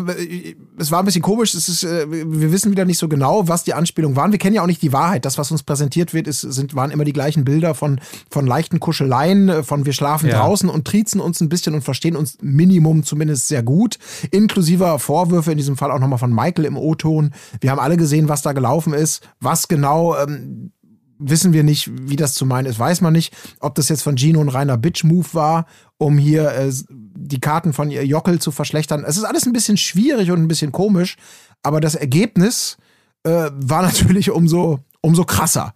es 0.78 0.90
war 0.90 1.00
ein 1.00 1.04
bisschen 1.04 1.20
komisch. 1.20 1.52
Es 1.54 1.68
ist, 1.68 1.84
äh, 1.84 2.10
wir 2.10 2.52
wissen 2.52 2.70
wieder 2.70 2.86
nicht 2.86 2.96
so 2.96 3.06
genau, 3.06 3.48
was 3.48 3.64
die 3.64 3.74
Anspielungen 3.74 4.16
waren. 4.16 4.32
Wir 4.32 4.38
kennen 4.38 4.54
ja 4.54 4.62
auch 4.62 4.66
nicht 4.66 4.80
die 4.80 4.94
Wahrheit. 4.94 5.26
Das, 5.26 5.36
was 5.36 5.50
uns 5.50 5.62
präsentiert 5.62 6.14
wird, 6.14 6.26
ist, 6.26 6.40
sind, 6.40 6.74
waren 6.74 6.90
immer 6.90 7.04
die 7.04 7.12
gleichen 7.12 7.44
Bilder 7.44 7.74
von, 7.74 8.00
von 8.30 8.46
leichten 8.46 8.80
Kuscheleien, 8.80 9.50
äh, 9.50 9.62
von 9.62 9.84
wir 9.84 9.92
schlafen 9.92 10.30
Ja. 10.30 10.38
draußen 10.38 10.70
und 10.70 10.86
triezen 10.86 11.20
uns 11.20 11.42
ein 11.42 11.50
bisschen 11.50 11.74
und 11.74 11.82
verstehen 11.82 12.16
uns 12.16 12.38
Minimum 12.40 13.02
zumindest 13.04 13.48
sehr 13.48 13.62
gut. 13.62 13.98
Inklusive 14.30 14.98
Vorwürfe, 14.98 15.52
in 15.52 15.58
diesem 15.58 15.76
Fall 15.76 15.90
auch 15.90 16.00
nochmal 16.00 16.18
von 16.18 16.34
Michael 16.34 16.64
im 16.64 16.78
O-Ton. 16.78 17.32
Wir 17.60 17.70
haben 17.70 17.80
alle 17.80 17.98
gesehen, 17.98 18.30
was 18.30 18.40
da 18.40 18.52
gelaufen 18.52 18.94
ist. 18.94 19.28
Was 19.38 19.68
genau, 19.68 20.16
ähm, 20.16 20.72
wissen 21.18 21.52
wir 21.52 21.62
nicht, 21.62 21.90
wie 22.08 22.16
das 22.16 22.34
zu 22.34 22.46
meinen 22.46 22.66
ist, 22.66 22.78
weiß 22.78 23.00
man 23.00 23.12
nicht. 23.12 23.34
Ob 23.60 23.74
das 23.74 23.88
jetzt 23.88 24.02
von 24.02 24.16
Gino 24.16 24.40
ein 24.40 24.48
reiner 24.48 24.76
Bitch-Move 24.76 25.28
war, 25.32 25.66
um 25.98 26.18
hier 26.18 26.50
äh, 26.52 26.72
die 26.90 27.40
Karten 27.40 27.72
von 27.72 27.90
ihr 27.90 28.04
Jockel 28.06 28.38
zu 28.38 28.50
verschlechtern. 28.50 29.04
Es 29.06 29.16
ist 29.16 29.24
alles 29.24 29.46
ein 29.46 29.52
bisschen 29.52 29.76
schwierig 29.76 30.30
und 30.30 30.40
ein 30.42 30.48
bisschen 30.48 30.72
komisch, 30.72 31.16
aber 31.62 31.80
das 31.80 31.94
Ergebnis 31.94 32.76
äh, 33.24 33.50
war 33.54 33.82
natürlich 33.86 34.30
umso, 34.30 34.80
umso 35.00 35.24
krasser. 35.24 35.72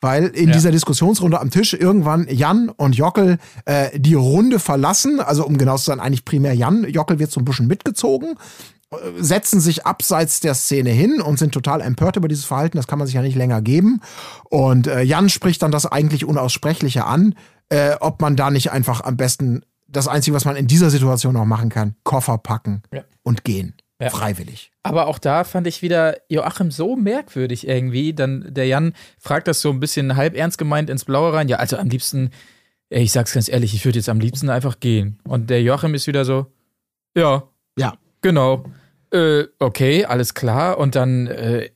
Weil 0.00 0.26
in 0.26 0.48
Ja. 0.48 0.54
dieser 0.54 0.70
Diskussionsrunde 0.70 1.40
am 1.40 1.50
Tisch 1.50 1.72
irgendwann 1.72 2.26
Jan 2.28 2.68
und 2.68 2.94
Jockel 2.94 3.38
äh, 3.64 3.98
die 3.98 4.12
Runde 4.14 4.58
verlassen, 4.58 5.18
also 5.20 5.46
um 5.46 5.56
genau 5.56 5.78
zu 5.78 5.84
sein, 5.86 5.98
eigentlich 5.98 6.26
primär 6.26 6.52
Jan. 6.52 6.84
Jockel 6.84 7.18
wird 7.18 7.30
so 7.30 7.40
ein 7.40 7.46
bisschen 7.46 7.66
mitgezogen 7.68 8.34
setzen 9.18 9.60
sich 9.60 9.86
abseits 9.86 10.40
der 10.40 10.54
Szene 10.54 10.90
hin 10.90 11.20
und 11.20 11.38
sind 11.38 11.52
total 11.52 11.80
empört 11.80 12.16
über 12.16 12.28
dieses 12.28 12.44
Verhalten. 12.44 12.76
Das 12.76 12.86
kann 12.86 12.98
man 12.98 13.06
sich 13.06 13.14
ja 13.14 13.22
nicht 13.22 13.36
länger 13.36 13.62
geben. 13.62 14.00
Und 14.50 14.86
äh, 14.86 15.02
Jan 15.02 15.28
spricht 15.28 15.62
dann 15.62 15.70
das 15.72 15.86
eigentlich 15.86 16.24
Unaussprechliche 16.24 17.04
an, 17.04 17.34
äh, 17.70 17.94
ob 18.00 18.20
man 18.20 18.36
da 18.36 18.50
nicht 18.50 18.70
einfach 18.72 19.00
am 19.02 19.16
besten 19.16 19.62
das 19.88 20.08
Einzige, 20.08 20.34
was 20.34 20.44
man 20.44 20.56
in 20.56 20.66
dieser 20.66 20.90
Situation 20.90 21.36
auch 21.36 21.44
machen 21.44 21.68
kann, 21.68 21.94
Koffer 22.04 22.38
packen 22.38 22.82
Ja. 22.92 23.02
und 23.22 23.44
gehen. 23.44 23.74
Ja. 24.00 24.10
Freiwillig. 24.10 24.72
Aber 24.82 25.06
auch 25.06 25.18
da 25.20 25.44
fand 25.44 25.66
ich 25.68 25.80
wieder 25.80 26.16
Joachim 26.28 26.70
so 26.72 26.96
merkwürdig 26.96 27.66
irgendwie. 27.68 28.12
Dann 28.12 28.46
der 28.52 28.66
Jan 28.66 28.92
fragt 29.20 29.46
das 29.46 29.60
so 29.60 29.70
ein 29.70 29.78
bisschen 29.80 30.16
halb 30.16 30.36
ernst 30.36 30.58
gemeint 30.58 30.90
ins 30.90 31.04
Blaue 31.04 31.32
rein. 31.32 31.48
Ja, 31.48 31.58
also 31.58 31.76
am 31.76 31.88
liebsten, 31.88 32.30
ich 32.90 33.12
sag's 33.12 33.32
ganz 33.34 33.48
ehrlich, 33.48 33.72
ich 33.72 33.84
würde 33.84 33.98
jetzt 34.00 34.08
am 34.08 34.18
liebsten 34.18 34.50
einfach 34.50 34.80
gehen. 34.80 35.20
Und 35.22 35.48
der 35.48 35.62
Joachim 35.62 35.94
ist 35.94 36.08
wieder 36.08 36.24
so, 36.24 36.46
ja, 37.16 37.44
Ja. 37.78 37.94
genau. 38.20 38.64
Äh, 39.10 39.44
okay, 39.58 40.04
alles 40.04 40.34
klar. 40.34 40.78
Und 40.78 40.94
dann, 40.94 41.26
äh, 41.26 41.70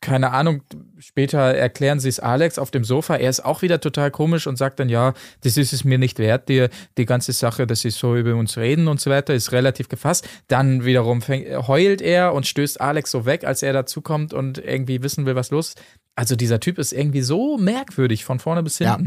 keine 0.00 0.32
Ahnung, 0.32 0.62
später 0.98 1.38
erklären 1.38 2.00
sie 2.00 2.08
es 2.08 2.20
Alex 2.20 2.58
auf 2.58 2.70
dem 2.70 2.84
Sofa. 2.84 3.16
Er 3.16 3.30
ist 3.30 3.44
auch 3.44 3.62
wieder 3.62 3.80
total 3.80 4.10
komisch 4.10 4.46
und 4.46 4.56
sagt 4.56 4.78
dann, 4.78 4.88
ja, 4.88 5.14
das 5.42 5.56
ist 5.56 5.72
es 5.72 5.84
mir 5.84 5.98
nicht 5.98 6.18
wert, 6.18 6.48
die, 6.48 6.66
die 6.98 7.06
ganze 7.06 7.32
Sache, 7.32 7.66
dass 7.66 7.80
sie 7.80 7.90
so 7.90 8.16
über 8.16 8.34
uns 8.34 8.56
reden 8.58 8.88
und 8.88 9.00
so 9.00 9.10
weiter, 9.10 9.34
ist 9.34 9.52
relativ 9.52 9.88
gefasst. 9.88 10.28
Dann 10.48 10.84
wiederum 10.84 11.22
fäng, 11.22 11.66
heult 11.66 12.02
er 12.02 12.34
und 12.34 12.46
stößt 12.46 12.80
Alex 12.80 13.10
so 13.10 13.24
weg, 13.24 13.44
als 13.44 13.62
er 13.62 13.72
dazukommt 13.72 14.34
und 14.34 14.58
irgendwie 14.58 15.02
wissen 15.02 15.26
will, 15.26 15.34
was 15.34 15.50
los 15.50 15.70
ist. 15.70 15.78
Also 16.14 16.36
dieser 16.36 16.60
Typ 16.60 16.78
ist 16.78 16.92
irgendwie 16.92 17.22
so 17.22 17.56
merkwürdig 17.56 18.24
von 18.24 18.38
vorne 18.38 18.62
bis 18.62 18.78
Ja. 18.78 18.98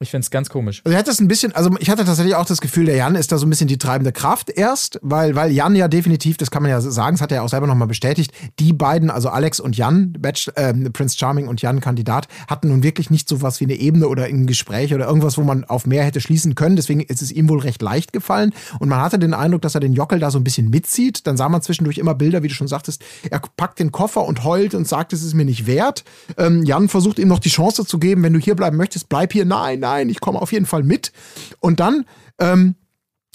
Ich 0.00 0.12
finde 0.12 0.22
es 0.22 0.30
ganz 0.30 0.48
komisch. 0.48 0.80
Also 0.84 0.96
hatte 0.96 1.10
es 1.10 1.18
ein 1.18 1.26
bisschen, 1.26 1.52
also 1.56 1.74
ich 1.80 1.90
hatte 1.90 2.04
tatsächlich 2.04 2.36
auch 2.36 2.46
das 2.46 2.60
Gefühl, 2.60 2.84
der 2.84 2.94
Jan 2.94 3.16
ist 3.16 3.32
da 3.32 3.38
so 3.38 3.46
ein 3.46 3.50
bisschen 3.50 3.66
die 3.66 3.78
treibende 3.78 4.12
Kraft 4.12 4.48
erst, 4.48 5.00
weil, 5.02 5.34
weil 5.34 5.50
Jan 5.50 5.74
ja 5.74 5.88
definitiv, 5.88 6.36
das 6.36 6.52
kann 6.52 6.62
man 6.62 6.70
ja 6.70 6.80
sagen, 6.80 7.16
das 7.16 7.20
hat 7.20 7.32
er 7.32 7.38
ja 7.38 7.42
auch 7.42 7.48
selber 7.48 7.66
nochmal 7.66 7.88
bestätigt, 7.88 8.30
die 8.60 8.72
beiden, 8.72 9.10
also 9.10 9.28
Alex 9.28 9.58
und 9.58 9.76
Jan, 9.76 10.12
Batch, 10.12 10.52
äh, 10.54 10.72
Prince 10.90 11.18
Charming 11.18 11.48
und 11.48 11.62
Jan 11.62 11.80
Kandidat, 11.80 12.28
hatten 12.46 12.68
nun 12.68 12.84
wirklich 12.84 13.10
nicht 13.10 13.28
so 13.28 13.42
was 13.42 13.58
wie 13.58 13.64
eine 13.64 13.74
Ebene 13.74 14.06
oder 14.06 14.26
ein 14.26 14.46
Gespräch 14.46 14.94
oder 14.94 15.08
irgendwas, 15.08 15.36
wo 15.36 15.42
man 15.42 15.64
auf 15.64 15.84
mehr 15.84 16.04
hätte 16.04 16.20
schließen 16.20 16.54
können. 16.54 16.76
Deswegen 16.76 17.00
ist 17.00 17.20
es 17.20 17.32
ihm 17.32 17.48
wohl 17.48 17.58
recht 17.58 17.82
leicht 17.82 18.12
gefallen. 18.12 18.54
Und 18.78 18.88
man 18.88 19.00
hatte 19.00 19.18
den 19.18 19.34
Eindruck, 19.34 19.62
dass 19.62 19.74
er 19.74 19.80
den 19.80 19.94
Jockel 19.94 20.20
da 20.20 20.30
so 20.30 20.38
ein 20.38 20.44
bisschen 20.44 20.70
mitzieht. 20.70 21.26
Dann 21.26 21.36
sah 21.36 21.48
man 21.48 21.60
zwischendurch 21.60 21.98
immer 21.98 22.14
Bilder, 22.14 22.44
wie 22.44 22.48
du 22.48 22.54
schon 22.54 22.68
sagtest, 22.68 23.02
er 23.28 23.42
packt 23.56 23.80
den 23.80 23.90
Koffer 23.90 24.24
und 24.24 24.44
heult 24.44 24.76
und 24.76 24.86
sagt, 24.86 25.12
es 25.12 25.24
ist 25.24 25.34
mir 25.34 25.44
nicht 25.44 25.66
wert. 25.66 26.04
Ähm, 26.36 26.62
Jan 26.62 26.88
versucht 26.88 27.18
ihm 27.18 27.26
noch 27.26 27.40
die 27.40 27.48
Chance 27.48 27.84
zu 27.84 27.98
geben, 27.98 28.22
wenn 28.22 28.32
du 28.32 28.38
hier 28.38 28.54
bleiben 28.54 28.76
möchtest, 28.76 29.08
bleib 29.08 29.32
hier. 29.32 29.44
Nein, 29.44 29.80
nein, 29.80 29.87
ich 30.10 30.20
komme 30.20 30.40
auf 30.40 30.52
jeden 30.52 30.66
Fall 30.66 30.82
mit. 30.82 31.12
Und 31.60 31.80
dann, 31.80 32.04
ähm, 32.38 32.74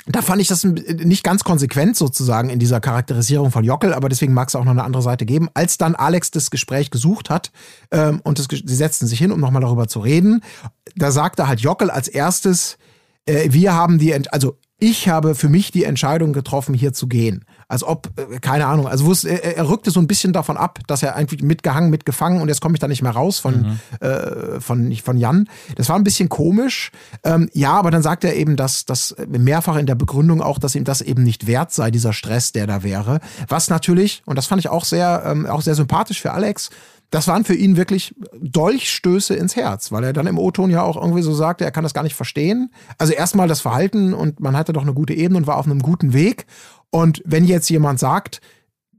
da 0.05 0.21
fand 0.21 0.41
ich 0.41 0.47
das 0.47 0.63
nicht 0.63 1.23
ganz 1.23 1.43
konsequent 1.43 1.95
sozusagen 1.95 2.49
in 2.49 2.59
dieser 2.59 2.81
Charakterisierung 2.81 3.51
von 3.51 3.63
Jockel, 3.63 3.93
aber 3.93 4.09
deswegen 4.09 4.33
mag 4.33 4.49
es 4.49 4.55
auch 4.55 4.65
noch 4.65 4.71
eine 4.71 4.83
andere 4.83 5.01
Seite 5.01 5.25
geben. 5.25 5.49
Als 5.53 5.77
dann 5.77 5.95
Alex 5.95 6.31
das 6.31 6.51
Gespräch 6.51 6.91
gesucht 6.91 7.29
hat 7.29 7.51
ähm, 7.91 8.19
und 8.23 8.37
das, 8.37 8.47
sie 8.49 8.75
setzten 8.75 9.07
sich 9.07 9.19
hin, 9.19 9.31
um 9.31 9.39
nochmal 9.39 9.61
darüber 9.61 9.87
zu 9.87 9.99
reden, 9.99 10.41
da 10.95 11.11
sagte 11.11 11.47
halt 11.47 11.61
Jockel 11.61 11.89
als 11.89 12.09
erstes, 12.09 12.77
äh, 13.25 13.47
wir 13.51 13.73
haben 13.73 13.97
die, 13.97 14.11
Ent 14.11 14.33
also 14.33 14.57
ich 14.83 15.07
habe 15.07 15.33
für 15.33 15.47
mich 15.47 15.71
die 15.71 15.85
Entscheidung 15.85 16.33
getroffen, 16.33 16.73
hier 16.73 16.91
zu 16.91 17.07
gehen. 17.07 17.45
Als 17.69 17.85
ob, 17.85 18.09
äh, 18.17 18.39
keine 18.39 18.65
Ahnung, 18.65 18.85
also 18.85 19.05
wusste, 19.05 19.29
er, 19.29 19.55
er 19.55 19.69
rückte 19.69 19.91
so 19.91 20.01
ein 20.01 20.07
bisschen 20.07 20.33
davon 20.33 20.57
ab, 20.57 20.79
dass 20.87 21.01
er 21.01 21.15
einfach 21.15 21.37
mitgehangen, 21.41 21.89
mitgefangen 21.89 22.41
und 22.41 22.49
jetzt 22.49 22.59
komme 22.59 22.75
ich 22.75 22.81
da 22.81 22.89
nicht 22.89 23.01
mehr 23.01 23.13
raus 23.13 23.39
von, 23.39 23.79
mhm. 24.01 24.05
äh, 24.05 24.59
von, 24.59 24.93
von 24.97 25.17
Jan. 25.17 25.47
Das 25.77 25.87
war 25.87 25.95
ein 25.95 26.03
bisschen 26.03 26.27
komisch. 26.27 26.91
Ähm, 27.23 27.49
ja, 27.53 27.71
aber 27.71 27.91
dann 27.91 28.03
sagt 28.03 28.25
er 28.25 28.35
eben, 28.35 28.57
dass 28.57 28.83
das 28.83 29.15
mehrfach 29.25 29.77
in 29.77 29.85
der 29.85 29.95
Begründung 29.95 30.41
auch, 30.41 30.59
dass 30.59 30.75
ihm 30.75 30.83
das 30.83 30.99
eben 30.99 31.23
nicht 31.23 31.47
wert 31.47 31.71
sei, 31.71 31.89
dieser 31.89 32.11
Stress, 32.11 32.51
der 32.51 32.67
da 32.67 32.83
wäre. 32.83 33.21
Was 33.47 33.69
natürlich, 33.69 34.21
und 34.25 34.37
das 34.37 34.47
fand 34.47 34.59
ich 34.59 34.67
auch 34.67 34.83
sehr, 34.83 35.23
ähm, 35.25 35.45
auch 35.45 35.61
sehr 35.61 35.75
sympathisch 35.75 36.21
für 36.21 36.33
Alex, 36.33 36.71
das 37.13 37.27
waren 37.27 37.45
für 37.45 37.53
ihn 37.53 37.77
wirklich 37.77 38.15
Dolchstöße 38.41 39.35
ins 39.35 39.55
Herz, 39.55 39.91
weil 39.91 40.03
er 40.03 40.13
dann 40.13 40.25
im 40.25 40.39
O-Ton 40.39 40.71
ja 40.71 40.81
auch 40.81 40.95
irgendwie 40.97 41.21
so 41.21 41.31
sagte, 41.31 41.63
er 41.63 41.69
kann 41.69 41.83
das 41.83 41.93
gar 41.93 42.01
nicht 42.01 42.15
verstehen. 42.15 42.71
Also 42.97 43.13
erstmal 43.13 43.47
das 43.47 43.61
Verhalten 43.61 44.15
und 44.15 44.39
man 44.39 44.57
hatte 44.57 44.73
doch 44.73 44.81
eine 44.81 44.95
gute 44.95 45.13
Ebene 45.13 45.37
und 45.37 45.45
war 45.45 45.57
auf 45.57 45.67
einem 45.67 45.83
guten 45.83 46.13
Weg. 46.13 46.47
Und 46.89 47.21
wenn 47.23 47.45
jetzt 47.45 47.69
jemand 47.69 47.99
sagt, 47.99 48.41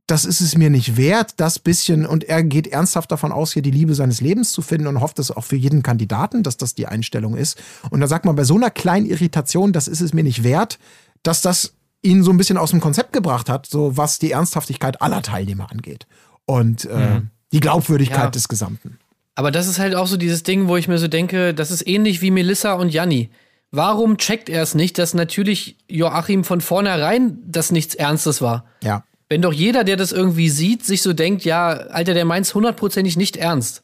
das 0.06 0.24
ist 0.24 0.40
es 0.40 0.56
mir 0.56 0.70
nicht 0.70 0.96
wert, 0.96 1.40
das 1.40 1.58
bisschen, 1.58 2.06
und 2.06 2.22
er 2.22 2.44
geht 2.44 2.68
ernsthaft 2.68 3.10
davon 3.10 3.32
aus, 3.32 3.52
hier 3.52 3.62
die 3.62 3.72
Liebe 3.72 3.96
seines 3.96 4.20
Lebens 4.20 4.52
zu 4.52 4.62
finden 4.62 4.86
und 4.86 5.00
hofft 5.00 5.18
es 5.18 5.32
auch 5.32 5.42
für 5.42 5.56
jeden 5.56 5.82
Kandidaten, 5.82 6.44
dass 6.44 6.56
das 6.56 6.76
die 6.76 6.86
Einstellung 6.86 7.36
ist. 7.36 7.60
Und 7.90 7.98
dann 7.98 8.08
sagt 8.08 8.26
man 8.26 8.36
bei 8.36 8.44
so 8.44 8.54
einer 8.54 8.70
kleinen 8.70 9.06
Irritation, 9.06 9.72
das 9.72 9.88
ist 9.88 10.02
es 10.02 10.14
mir 10.14 10.22
nicht 10.22 10.44
wert, 10.44 10.78
dass 11.24 11.42
das 11.42 11.74
ihn 12.00 12.22
so 12.22 12.30
ein 12.30 12.36
bisschen 12.36 12.58
aus 12.58 12.70
dem 12.70 12.80
Konzept 12.80 13.12
gebracht 13.12 13.48
hat, 13.48 13.66
so 13.66 13.96
was 13.96 14.20
die 14.20 14.30
Ernsthaftigkeit 14.30 15.02
aller 15.02 15.22
Teilnehmer 15.22 15.72
angeht. 15.72 16.06
Und 16.46 16.84
äh, 16.84 17.14
mhm 17.14 17.30
die 17.55 17.61
Glaubwürdigkeit 17.61 18.24
ja. 18.24 18.30
des 18.30 18.48
Gesamten. 18.48 18.98
Aber 19.36 19.50
das 19.50 19.66
ist 19.66 19.78
halt 19.78 19.94
auch 19.94 20.07
so 20.07 20.16
dieses 20.16 20.42
Ding, 20.42 20.68
wo 20.68 20.76
ich 20.76 20.88
mir 20.88 20.98
so 20.98 21.09
denke, 21.09 21.55
das 21.55 21.70
ist 21.70 21.86
ähnlich 21.86 22.20
wie 22.20 22.30
Melissa 22.30 22.74
und 22.74 22.92
Janni. 22.92 23.30
Warum 23.70 24.18
checkt 24.18 24.48
er 24.48 24.62
es 24.62 24.74
nicht, 24.74 24.98
dass 24.98 25.14
natürlich 25.14 25.76
Joachim 25.88 26.44
von 26.44 26.61
vornherein 26.61 27.38
das 27.46 27.72
nichts 27.72 27.94
Ernstes 27.94 28.42
war? 28.42 28.66
Ja. 28.82 29.05
Wenn 29.28 29.42
doch 29.42 29.52
jeder, 29.52 29.84
der 29.84 29.96
das 29.96 30.12
irgendwie 30.12 30.48
sieht, 30.48 30.84
sich 30.84 31.02
so 31.02 31.12
denkt, 31.12 31.44
ja, 31.44 31.70
Alter, 31.70 32.14
der 32.14 32.24
meint's 32.24 32.55
hundertprozentig 32.55 33.16
nicht 33.16 33.36
ernst. 33.36 33.82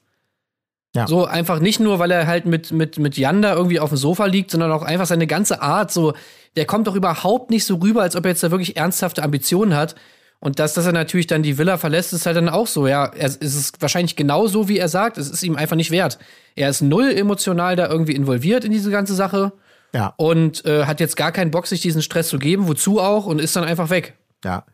Ja. 0.94 1.06
So 1.06 1.24
einfach 1.24 1.60
nicht 1.60 1.80
nur, 1.80 1.98
weil 1.98 2.10
er 2.10 2.26
halt 2.26 2.46
mit, 2.46 2.72
mit, 2.72 2.98
mit 2.98 3.16
Jan 3.16 3.42
da 3.42 3.54
irgendwie 3.54 3.80
auf 3.80 3.90
dem 3.90 3.98
Sofa 3.98 4.26
liegt, 4.26 4.50
sondern 4.50 4.72
auch 4.72 4.82
einfach 4.82 5.06
seine 5.06 5.26
ganze 5.26 5.62
Art, 5.62 5.92
so, 5.92 6.12
der 6.56 6.66
kommt 6.66 6.86
doch 6.86 6.96
überhaupt 6.96 7.50
nicht 7.50 7.64
so 7.64 7.76
rüber, 7.76 8.02
als 8.02 8.16
ob 8.16 8.24
er 8.24 8.32
jetzt 8.32 8.42
da 8.42 8.50
wirklich 8.50 8.76
ernsthafte 8.76 9.22
Ambitionen 9.22 9.76
hat. 9.76 9.94
Und 10.42 10.58
dass, 10.58 10.72
dass 10.72 10.86
er 10.86 10.92
natürlich 10.92 11.26
dann 11.26 11.42
die 11.42 11.58
Villa 11.58 11.76
verlässt, 11.76 12.14
ist 12.14 12.24
halt 12.24 12.36
dann 12.36 12.48
auch 12.48 12.66
so. 12.66 12.86
Ja, 12.86 13.06
er, 13.06 13.26
es 13.26 13.36
ist 13.36 13.80
wahrscheinlich 13.82 14.16
genau 14.16 14.46
so, 14.46 14.68
wie 14.68 14.78
er 14.78 14.88
sagt. 14.88 15.18
Es 15.18 15.28
ist 15.28 15.42
ihm 15.42 15.54
einfach 15.54 15.76
nicht 15.76 15.90
wert. 15.90 16.18
Er 16.56 16.70
ist 16.70 16.80
null 16.80 17.12
emotional 17.12 17.76
da 17.76 17.88
irgendwie 17.88 18.14
involviert 18.14 18.64
in 18.64 18.72
diese 18.72 18.90
ganze 18.90 19.14
Sache. 19.14 19.52
Ja. 19.94 20.14
Und 20.16 20.64
äh, 20.64 20.86
hat 20.86 20.98
jetzt 21.00 21.16
gar 21.16 21.30
keinen 21.30 21.50
Bock, 21.50 21.66
sich 21.66 21.82
diesen 21.82 22.00
Stress 22.00 22.28
zu 22.28 22.38
geben. 22.38 22.68
Wozu 22.68 23.00
auch? 23.00 23.26
Und 23.26 23.38
ist 23.38 23.54
dann 23.54 23.64
einfach 23.64 23.90
weg. 23.90 24.16
Ja. 24.42 24.64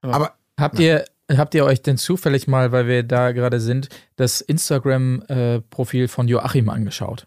Aber, 0.00 0.14
Aber 0.14 0.32
habt 0.60 0.78
ihr, 0.78 1.04
habt 1.28 1.54
ihr 1.56 1.64
euch 1.64 1.82
denn 1.82 1.98
zufällig 1.98 2.46
mal, 2.46 2.70
weil 2.70 2.86
wir 2.86 3.02
da 3.02 3.32
gerade 3.32 3.58
sind, 3.58 3.88
das 4.14 4.40
Instagram-Profil 4.40 6.04
äh, 6.04 6.08
von 6.08 6.28
Joachim 6.28 6.68
angeschaut? 6.68 7.26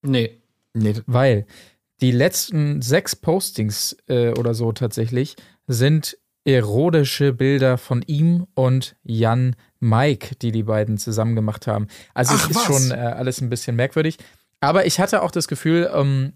Nee. 0.00 0.38
Nee. 0.72 0.94
Weil 1.04 1.46
die 2.00 2.10
letzten 2.10 2.80
sechs 2.80 3.14
Postings 3.14 3.98
äh, 4.08 4.30
oder 4.30 4.54
so 4.54 4.72
tatsächlich 4.72 5.36
sind 5.66 6.16
erotische 6.44 7.32
Bilder 7.32 7.78
von 7.78 8.02
ihm 8.02 8.46
und 8.54 8.96
Jan 9.04 9.56
Mike, 9.80 10.36
die 10.42 10.52
die 10.52 10.64
beiden 10.64 10.98
zusammen 10.98 11.34
gemacht 11.34 11.66
haben. 11.66 11.86
Also 12.14 12.34
Ach, 12.34 12.44
es 12.44 12.50
ist 12.50 12.56
was? 12.56 12.64
schon 12.64 12.90
äh, 12.90 12.94
alles 12.94 13.40
ein 13.40 13.50
bisschen 13.50 13.76
merkwürdig. 13.76 14.18
Aber 14.60 14.86
ich 14.86 15.00
hatte 15.00 15.22
auch 15.22 15.30
das 15.30 15.48
Gefühl, 15.48 15.90
ähm, 15.92 16.34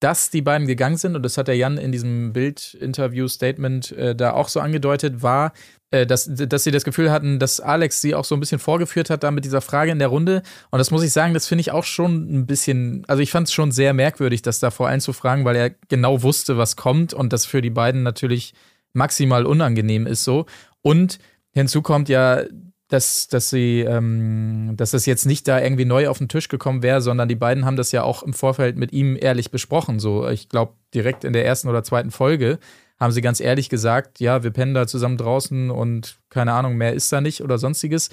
dass 0.00 0.28
die 0.30 0.42
beiden 0.42 0.66
gegangen 0.66 0.98
sind, 0.98 1.16
und 1.16 1.22
das 1.22 1.38
hat 1.38 1.48
der 1.48 1.56
Jan 1.56 1.78
in 1.78 1.92
diesem 1.92 2.34
Bild-Interview-Statement 2.34 3.92
äh, 3.92 4.14
da 4.14 4.32
auch 4.32 4.48
so 4.48 4.60
angedeutet, 4.60 5.22
war, 5.22 5.52
äh, 5.90 6.06
dass, 6.06 6.28
dass 6.30 6.64
sie 6.64 6.72
das 6.72 6.84
Gefühl 6.84 7.10
hatten, 7.10 7.38
dass 7.38 7.60
Alex 7.60 8.02
sie 8.02 8.14
auch 8.14 8.24
so 8.24 8.34
ein 8.34 8.40
bisschen 8.40 8.58
vorgeführt 8.58 9.08
hat, 9.08 9.22
da 9.22 9.30
mit 9.30 9.46
dieser 9.46 9.62
Frage 9.62 9.92
in 9.92 9.98
der 9.98 10.08
Runde. 10.08 10.42
Und 10.70 10.78
das 10.78 10.90
muss 10.90 11.02
ich 11.02 11.12
sagen, 11.12 11.32
das 11.32 11.46
finde 11.46 11.60
ich 11.60 11.70
auch 11.70 11.84
schon 11.84 12.40
ein 12.40 12.46
bisschen, 12.46 13.04
also 13.08 13.22
ich 13.22 13.30
fand 13.30 13.48
es 13.48 13.54
schon 13.54 13.72
sehr 13.72 13.94
merkwürdig, 13.94 14.42
das 14.42 14.58
da 14.58 14.70
vor 14.70 14.88
einzufragen, 14.88 15.44
weil 15.46 15.56
er 15.56 15.70
genau 15.88 16.22
wusste, 16.22 16.58
was 16.58 16.76
kommt 16.76 17.14
und 17.14 17.32
das 17.32 17.46
für 17.46 17.62
die 17.62 17.70
beiden 17.70 18.02
natürlich 18.02 18.52
maximal 18.94 19.44
unangenehm 19.44 20.06
ist 20.06 20.24
so. 20.24 20.46
Und 20.80 21.18
hinzu 21.52 21.82
kommt 21.82 22.08
ja, 22.08 22.44
dass, 22.88 23.28
dass 23.28 23.50
sie, 23.50 23.80
ähm, 23.80 24.74
dass 24.76 24.92
das 24.92 25.06
jetzt 25.06 25.26
nicht 25.26 25.48
da 25.48 25.60
irgendwie 25.60 25.84
neu 25.84 26.08
auf 26.08 26.18
den 26.18 26.28
Tisch 26.28 26.48
gekommen 26.48 26.82
wäre, 26.82 27.00
sondern 27.00 27.28
die 27.28 27.34
beiden 27.34 27.64
haben 27.64 27.76
das 27.76 27.92
ja 27.92 28.02
auch 28.02 28.22
im 28.22 28.34
Vorfeld 28.34 28.76
mit 28.76 28.92
ihm 28.92 29.16
ehrlich 29.20 29.50
besprochen. 29.50 29.98
So, 29.98 30.28
ich 30.28 30.48
glaube, 30.48 30.74
direkt 30.94 31.24
in 31.24 31.32
der 31.32 31.44
ersten 31.44 31.68
oder 31.68 31.82
zweiten 31.82 32.10
Folge 32.10 32.58
haben 33.00 33.12
sie 33.12 33.20
ganz 33.20 33.40
ehrlich 33.40 33.68
gesagt, 33.68 34.20
ja, 34.20 34.42
wir 34.42 34.50
pennen 34.50 34.74
da 34.74 34.86
zusammen 34.86 35.16
draußen 35.16 35.70
und 35.70 36.18
keine 36.30 36.52
Ahnung, 36.52 36.76
mehr 36.76 36.94
ist 36.94 37.12
da 37.12 37.20
nicht 37.20 37.42
oder 37.42 37.58
sonstiges. 37.58 38.10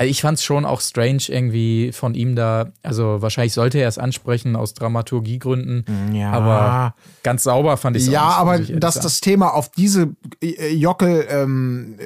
Also 0.00 0.10
ich 0.10 0.22
fand 0.22 0.38
es 0.38 0.44
schon 0.44 0.64
auch 0.64 0.80
strange 0.80 1.24
irgendwie 1.28 1.92
von 1.92 2.14
ihm 2.14 2.34
da. 2.34 2.72
Also 2.82 3.20
wahrscheinlich 3.20 3.52
sollte 3.52 3.76
er 3.76 3.86
es 3.86 3.98
ansprechen 3.98 4.56
aus 4.56 4.72
Dramaturgiegründen. 4.72 5.84
Ja. 6.14 6.32
Aber 6.32 6.94
ganz 7.22 7.42
sauber 7.42 7.76
fand 7.76 7.98
ich 7.98 8.04
es 8.04 8.08
Ja, 8.08 8.22
aber 8.22 8.60
dass 8.60 8.94
sagen. 8.94 9.04
das 9.04 9.20
Thema 9.20 9.52
auf 9.52 9.68
diese 9.72 10.16
äh, 10.42 10.72
Jockel 10.72 11.26
ähm, 11.28 11.98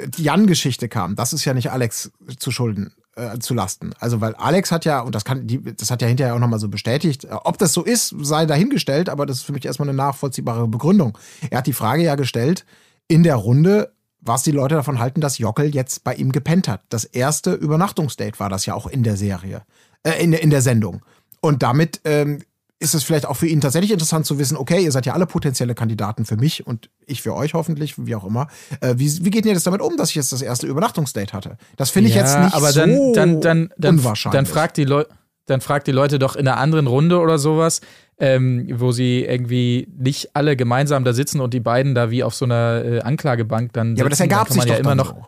kam, 0.91 1.15
das 1.15 1.33
ist 1.33 1.45
ja 1.45 1.55
nicht 1.55 1.71
Alex 1.71 2.11
zu 2.37 2.51
schulden. 2.51 2.93
Äh, 3.15 3.39
zu 3.39 3.55
lasten. 3.55 3.93
Also, 4.01 4.21
weil 4.21 4.35
Alex 4.35 4.73
hat 4.73 4.85
ja, 4.85 4.99
und 4.99 5.15
das 5.15 5.25
kann, 5.25 5.47
die, 5.47 5.63
das 5.63 5.89
hat 5.93 6.03
ja 6.03 6.09
hinterher 6.09 6.35
auch 6.35 6.41
nochmal 6.41 6.59
so 6.59 6.69
bestätigt, 6.69 7.23
äh, 7.23 7.29
ob 7.45 7.59
das 7.59 7.73
so 7.73 7.85
ist, 7.85 8.13
sei 8.23 8.45
dahingestellt, 8.45 9.09
aber 9.09 9.25
das 9.25 9.37
ist 9.37 9.43
für 9.45 9.53
mich 9.53 9.65
erstmal 9.65 9.89
eine 9.89 9.97
nachvollziehbare 9.97 10.67
Begründung. 10.67 11.17
Er 11.49 11.59
hat 11.59 11.69
die 11.69 11.73
Frage 11.73 12.03
ja 12.03 12.17
gestellt 12.17 12.67
in 13.07 13.23
der 13.23 13.37
Runde, 13.37 13.94
was 14.25 14.43
die 14.43 14.51
Leute 14.51 14.75
davon 14.75 14.99
halten, 14.99 15.21
dass 15.21 15.39
Jockel 15.39 15.75
jetzt 15.75 16.05
bei 16.05 16.15
ihm 16.15 16.33
gepennt 16.33 16.69
hat. 16.69 16.83
Das 16.89 17.05
erste 17.05 17.53
Übernachtungsdate 17.53 18.41
war 18.41 18.49
das 18.49 18.67
ja 18.67 18.75
auch 18.75 18.87
in 18.87 19.03
der 19.03 19.17
Serie, 19.17 19.63
äh, 20.03 20.23
in, 20.23 20.33
in 20.33 20.51
der 20.51 20.63
Sendung. 20.63 21.03
Und 21.41 21.63
damit 21.63 22.01
ähm, 22.05 22.41
ist 22.79 22.95
es 22.95 23.05
vielleicht 23.05 23.27
auch 23.27 23.37
für 23.37 23.47
ihn 23.47 23.61
tatsächlich 23.61 23.93
interessant 23.93 24.27
zu 24.27 24.39
wissen, 24.39 24.57
okay, 24.57 24.83
ihr 24.83 24.93
seid 24.93 25.07
ja 25.07 25.13
alle 25.13 25.27
potenzielle 25.27 25.75
Kandidaten 25.75 26.25
für 26.25 26.37
mich 26.37 26.67
und 26.67 26.91
ich 27.07 27.23
für 27.23 27.35
euch 27.35 27.55
hoffentlich, 27.55 27.95
wie 27.99 28.15
auch 28.15 28.25
immer. 28.25 28.49
Äh, 28.81 28.95
wie, 28.97 29.25
wie 29.25 29.31
geht 29.31 29.47
ihr 29.47 29.53
jetzt 29.53 29.67
damit 29.67 29.81
um, 29.81 29.97
dass 29.97 30.11
ich 30.11 30.17
jetzt 30.17 30.33
das 30.33 30.43
erste 30.43 30.67
Übernachtungsdate 30.67 31.33
hatte? 31.33 31.57
Das 31.77 31.91
finde 31.91 32.09
ich 32.09 32.17
ja, 32.17 32.23
jetzt 32.23 32.39
nicht 32.39 32.55
aber 32.55 32.73
so 32.73 32.81
dann, 32.81 33.13
dann, 33.13 33.41
dann, 33.41 33.71
dann, 33.77 33.99
unwahrscheinlich. 33.99 34.37
Dann 34.37 34.47
fragt 34.47 34.77
die 34.77 34.85
Leute 34.85 35.09
dann 35.47 35.61
fragt 35.61 35.87
die 35.87 35.93
Leute 35.93 36.19
doch 36.19 36.37
in 36.37 36.49
einer 36.49 36.57
anderen 36.57 36.87
Runde 36.87 37.19
oder 37.21 37.39
sowas, 37.39 37.83
ähm, 38.19 38.69
wo 38.75 38.93
sie 38.93 39.25
irgendwie 39.25 39.89
nicht 39.97 40.35
alle 40.35 40.57
gemeinsam 40.57 41.05
da 41.05 41.13
sitzen 41.13 41.41
und 41.41 41.55
die 41.55 41.61
beiden 41.61 41.95
da 41.95 42.11
wie 42.11 42.23
auf 42.23 42.35
so 42.35 42.45
einer 42.45 42.85
äh, 42.85 43.01
Anklagebank 43.01 43.73
dann. 43.73 43.89
Sitzen, 43.89 43.99
ja, 43.99 44.03
aber 44.03 44.11
das 44.11 44.21
ergab 44.21 44.51
sich 44.51 44.65
ja 44.65 44.77
immer 44.77 44.95
noch. 44.95 45.15
So. 45.15 45.27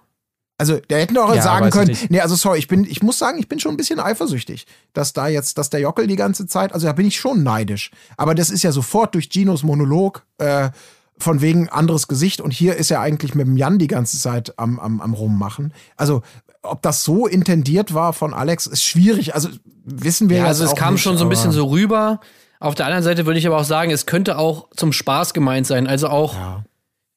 Also, 0.58 0.80
der 0.88 1.00
hätten 1.00 1.14
doch 1.14 1.28
auch 1.28 1.34
ja, 1.34 1.42
sagen 1.42 1.68
können, 1.70 1.96
nee, 2.08 2.20
also 2.20 2.34
sorry, 2.34 2.58
ich 2.58 2.66
bin, 2.66 2.84
ich 2.84 3.02
muss 3.02 3.18
sagen, 3.18 3.38
ich 3.38 3.46
bin 3.46 3.60
schon 3.60 3.74
ein 3.74 3.76
bisschen 3.76 4.00
eifersüchtig, 4.00 4.66
dass 4.94 5.12
da 5.12 5.28
jetzt, 5.28 5.58
dass 5.58 5.68
der 5.68 5.80
Jockel 5.80 6.06
die 6.06 6.16
ganze 6.16 6.46
Zeit, 6.46 6.72
also 6.72 6.86
da 6.86 6.94
bin 6.94 7.06
ich 7.06 7.20
schon 7.20 7.42
neidisch. 7.42 7.90
Aber 8.16 8.34
das 8.34 8.48
ist 8.48 8.62
ja 8.62 8.72
sofort 8.72 9.14
durch 9.14 9.28
Ginos 9.28 9.62
Monolog, 9.62 10.24
äh, 10.38 10.70
von 11.18 11.40
wegen 11.40 11.68
anderes 11.68 12.08
Gesicht 12.08 12.40
und 12.40 12.52
hier 12.52 12.76
ist 12.76 12.90
er 12.90 13.00
eigentlich 13.00 13.34
mit 13.34 13.46
dem 13.46 13.56
Jan 13.56 13.78
die 13.78 13.86
ganze 13.86 14.18
Zeit 14.18 14.58
am, 14.58 14.78
am, 14.78 15.00
am 15.00 15.14
Rummachen. 15.14 15.72
Also, 15.96 16.22
ob 16.62 16.82
das 16.82 17.04
so 17.04 17.26
intendiert 17.26 17.94
war 17.94 18.12
von 18.12 18.34
Alex, 18.34 18.66
ist 18.66 18.82
schwierig. 18.82 19.34
Also, 19.34 19.48
wissen 19.84 20.30
wir 20.30 20.38
ja. 20.38 20.46
Also, 20.46 20.64
es 20.64 20.74
kam 20.74 20.94
nicht, 20.94 21.02
schon 21.02 21.16
so 21.16 21.24
ein 21.24 21.30
bisschen 21.30 21.52
so 21.52 21.66
rüber. 21.66 22.20
Auf 22.60 22.74
der 22.74 22.86
anderen 22.86 23.04
Seite 23.04 23.26
würde 23.26 23.38
ich 23.38 23.46
aber 23.46 23.58
auch 23.58 23.64
sagen, 23.64 23.90
es 23.90 24.06
könnte 24.06 24.38
auch 24.38 24.68
zum 24.76 24.92
Spaß 24.92 25.34
gemeint 25.34 25.66
sein. 25.66 25.86
Also 25.86 26.08
auch 26.08 26.34
ja. 26.34 26.64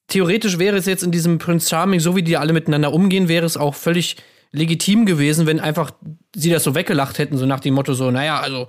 theoretisch 0.07 0.59
wäre 0.59 0.77
es 0.77 0.85
jetzt 0.85 1.03
in 1.03 1.11
diesem 1.11 1.37
Prince 1.37 1.69
Charming, 1.69 1.99
so 1.99 2.15
wie 2.15 2.23
die 2.23 2.37
alle 2.37 2.53
miteinander 2.53 2.91
umgehen, 2.93 3.27
wäre 3.27 3.45
es 3.45 3.57
auch 3.57 3.75
völlig 3.75 4.17
legitim 4.51 5.05
gewesen, 5.05 5.45
wenn 5.45 5.59
einfach 5.59 5.91
sie 6.35 6.49
das 6.49 6.63
so 6.63 6.73
weggelacht 6.75 7.19
hätten, 7.19 7.37
so 7.37 7.45
nach 7.45 7.59
dem 7.59 7.75
Motto 7.75 7.93
so, 7.93 8.09
naja, 8.11 8.39
also 8.39 8.67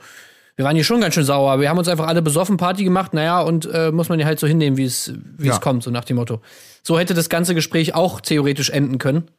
wir 0.57 0.65
waren 0.67 0.75
hier 0.77 0.85
schon 0.85 1.01
ganz 1.01 1.15
schön 1.15 1.25
sauer. 1.25 1.59
Wir 1.59 1.71
haben 1.71 1.79
uns 1.79 1.89
einfach 1.89 2.07
alle 2.07 2.21
besoffen 2.21 2.59
Party 2.59 2.85
gemacht, 2.85 3.15
naja, 3.15 3.41
und 3.41 3.65
äh, 3.73 3.91
muss 3.91 4.11
man 4.11 4.21
ja 4.21 4.27
halt 4.27 4.39
so 4.39 4.47
hinnehmen, 4.47 4.77
wie 4.77 4.85
es 4.85 5.13
wie 5.39 5.47
Ja. 5.49 5.55
es 5.55 5.61
kommt, 5.63 5.83
so 5.83 5.91
nach 5.91 6.05
dem 6.05 6.17
Motto. 6.17 6.43
So 6.83 6.99
hätte 6.99 7.15
das 7.15 7.31
ganze 7.31 7.55
Gespräch 7.55 7.95
auch 7.95 8.21
theoretisch 8.21 8.69
enden 8.69 8.99
können. 8.99 9.31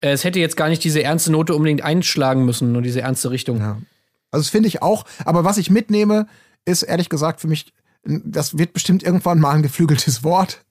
Äh, 0.00 0.12
Es 0.12 0.24
hätte 0.24 0.38
jetzt 0.40 0.56
gar 0.56 0.70
nicht 0.70 0.82
diese 0.82 1.02
ernste 1.02 1.30
Note 1.30 1.54
unbedingt 1.54 1.82
einschlagen 1.82 2.46
müssen, 2.46 2.72
nur 2.72 2.80
diese 2.80 3.02
ernste 3.02 3.30
Richtung. 3.30 3.58
Ja. 3.58 3.78
Also 4.30 4.42
das 4.44 4.50
finde 4.50 4.68
ich 4.68 4.82
auch. 4.82 5.04
Aber 5.24 5.44
was 5.44 5.58
ich 5.58 5.70
mitnehme, 5.70 6.26
ist 6.64 6.82
ehrlich 6.82 7.08
gesagt 7.08 7.40
für 7.40 7.48
mich, 7.48 7.72
das 8.04 8.58
wird 8.58 8.72
bestimmt 8.72 9.02
irgendwann 9.02 9.40
mal 9.40 9.52
ein 9.52 9.62
geflügeltes 9.62 10.24
Wort. 10.24 10.64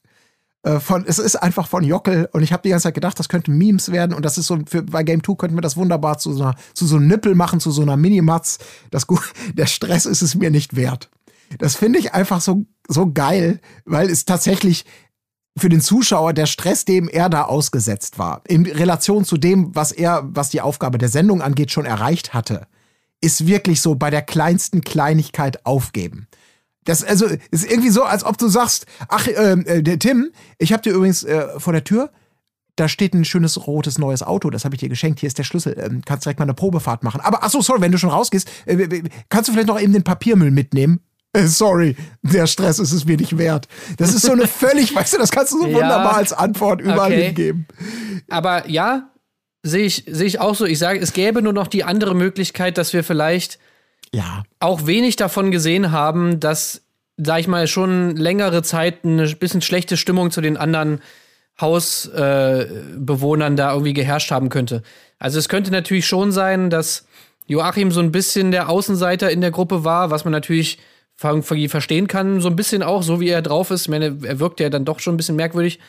Äh, 0.64 0.80
Von, 0.80 1.06
es 1.06 1.20
ist 1.20 1.36
einfach 1.36 1.68
von 1.68 1.84
Jockel 1.84 2.30
und 2.34 2.44
ich 2.44 2.52
habe 2.52 2.64
die 2.64 2.70
ganze 2.70 2.84
Zeit 2.84 2.96
gedacht, 2.96 3.18
das 3.20 3.30
könnten 3.30 3.58
Memes 3.58 3.92
werden 3.92 4.14
und 4.14 4.26
das 4.26 4.38
ist 4.38 4.48
so, 4.48 4.60
für, 4.68 4.84
bei 4.84 5.04
Game 5.04 5.24
2 5.24 5.36
könnten 5.36 5.58
wir 5.58 5.62
das 5.62 5.78
wunderbar 5.78 6.18
zu 6.18 6.34
so 6.34 6.44
einer, 6.44 6.56
zu 6.74 6.86
so 6.86 6.98
einem 6.98 7.08
Nippel 7.08 7.36
machen, 7.36 7.60
zu 7.60 7.72
so 7.72 7.82
einer 7.82 7.98
Minimatz. 7.98 8.60
Das, 8.92 9.08
der 9.54 9.68
Stress 9.68 10.06
ist 10.06 10.22
es 10.22 10.36
mir 10.36 10.52
nicht 10.52 10.76
wert. 10.76 11.10
Das 11.58 11.76
finde 11.76 12.00
ich 12.00 12.14
einfach 12.14 12.42
so, 12.42 12.66
so 12.88 13.12
geil, 13.12 13.60
weil 13.86 14.10
es 14.10 14.26
tatsächlich 14.26 14.86
für 15.58 15.70
den 15.70 15.82
Zuschauer 15.82 16.34
der 16.34 16.46
Stress, 16.46 16.86
dem 16.86 17.10
er 17.10 17.30
da 17.30 17.44
ausgesetzt 17.44 18.20
war, 18.20 18.42
in 18.48 18.66
Relation 18.66 19.26
zu 19.26 19.38
dem, 19.38 19.76
was 19.76 19.92
er, 19.92 20.24
was 20.26 20.50
die 20.50 20.62
Aufgabe 20.62 20.98
der 20.98 21.10
Sendung 21.10 21.42
angeht, 21.42 21.72
schon 21.72 21.86
erreicht 21.86 22.34
hatte, 22.34 22.68
ist 23.22 23.48
wirklich 23.48 23.82
so 23.82 23.96
bei 23.96 24.10
der 24.10 24.22
kleinsten 24.22 24.82
Kleinigkeit 24.82 25.66
aufgeben. 25.66 26.28
Das 26.86 27.04
also 27.04 27.26
ist 27.52 27.70
irgendwie 27.70 27.90
so, 27.90 28.04
als 28.04 28.24
ob 28.24 28.38
du 28.38 28.48
sagst, 28.48 28.86
ach, 29.10 29.28
ähm, 29.36 29.66
äh, 29.68 29.84
der 29.84 30.00
Tim, 30.00 30.32
ich 30.58 30.72
habe 30.74 30.82
dir 30.82 30.94
übrigens 30.94 31.24
äh, 31.24 31.60
vor 31.60 31.74
der 31.74 31.84
Tür, 31.84 32.10
da 32.78 32.88
steht 32.88 33.14
ein 33.14 33.26
schönes 33.26 33.68
rotes 33.68 33.98
neues 33.98 34.24
Auto, 34.24 34.50
das 34.50 34.64
habe 34.64 34.74
ich 34.76 34.80
dir 34.80 34.88
geschenkt. 34.90 35.20
Hier 35.20 35.28
ist 35.28 35.38
der 35.38 35.44
Schlüssel. 35.44 35.78
Ähm, 35.78 36.02
kannst 36.06 36.26
direkt 36.26 36.40
mal 36.40 36.46
eine 36.46 36.54
Probefahrt 36.54 37.04
machen. 37.04 37.20
Aber 37.22 37.44
ach 37.44 37.50
so, 37.50 37.62
sorry, 37.62 37.82
wenn 37.82 37.92
du 37.92 37.98
schon 37.98 38.10
rausgehst, 38.10 38.48
äh, 38.66 39.04
kannst 39.28 39.50
du 39.50 39.54
vielleicht 39.54 39.68
noch 39.68 39.80
eben 39.80 39.92
den 39.92 40.04
Papiermüll 40.04 40.52
mitnehmen? 40.52 41.02
Äh, 41.34 41.46
sorry, 41.46 41.96
der 42.24 42.48
Stress 42.48 42.80
ist 42.80 42.94
es 42.94 43.06
mir 43.06 43.18
nicht 43.18 43.38
wert. 43.38 43.68
Das 43.98 44.14
ist 44.14 44.22
so 44.24 44.32
eine 44.32 44.48
völlig, 44.48 44.96
weißt 44.96 45.14
du, 45.14 45.18
das 45.18 45.30
kannst 45.30 45.52
du 45.52 45.60
so 45.60 45.68
Ja. 45.68 45.74
wunderbar 45.76 46.16
als 46.16 46.32
Antwort 46.34 46.80
überall 46.82 47.12
Okay. 47.12 47.26
hingeben. 47.26 47.68
Aber 48.30 48.68
ja, 48.70 49.12
sehe 49.64 49.86
ich, 49.86 50.04
sehe 50.08 50.28
ich 50.28 50.40
auch 50.40 50.56
so. 50.56 50.66
Ich 50.66 50.80
sage, 50.80 51.00
es 51.00 51.14
gäbe 51.14 51.42
nur 51.42 51.54
noch 51.54 51.68
die 51.68 51.84
andere 51.84 52.16
Möglichkeit, 52.16 52.78
dass 52.78 52.94
wir 52.94 53.04
vielleicht 53.04 53.60
Ja, 54.14 54.44
auch 54.60 54.86
wenig 54.88 55.16
davon 55.16 55.52
gesehen 55.52 55.92
haben, 55.92 56.40
dass, 56.40 56.82
sag 57.18 57.40
ich 57.40 57.48
mal, 57.48 57.68
schon 57.68 58.16
längere 58.16 58.64
Zeit 58.64 59.04
eine 59.04 59.28
bisschen 59.36 59.62
schlechte 59.62 59.98
Stimmung 59.98 60.32
zu 60.32 60.42
den 60.42 60.58
anderen 60.58 61.02
Hausbewohnern 61.60 63.54
äh, 63.54 63.56
da 63.56 63.72
irgendwie 63.74 63.94
geherrscht 63.94 64.32
haben 64.32 64.50
könnte. 64.50 64.82
Also 65.18 65.40
es 65.40 65.50
könnte 65.50 65.72
natürlich 65.72 66.08
schon 66.08 66.32
sein, 66.32 66.70
dass 66.70 67.06
Joachim 67.48 67.92
so 67.92 68.00
ein 68.00 68.12
bisschen 68.12 68.52
der 68.52 68.70
Außenseiter 68.70 69.30
in 69.30 69.42
der 69.42 69.52
Gruppe 69.52 69.84
war, 69.84 70.10
was 70.12 70.24
man 70.24 70.32
natürlich 70.32 70.80
ver 71.16 71.44
ver- 71.44 71.68
verstehen 71.68 72.08
kann, 72.08 72.40
so 72.40 72.48
ein 72.48 72.56
bisschen 72.56 72.82
auch, 72.84 73.04
so 73.04 73.20
wie 73.20 73.28
er 73.28 73.42
drauf 73.42 73.72
ist. 73.72 73.82
Ich 73.84 73.90
meine, 73.90 74.18
er 74.24 74.40
wirkt 74.40 74.62
ja 74.62 74.70
dann 74.70 74.86
doch 74.86 75.00
schon 75.02 75.16
ein 75.16 75.18
bisschen 75.18 75.36
merkwürdig. 75.36 75.80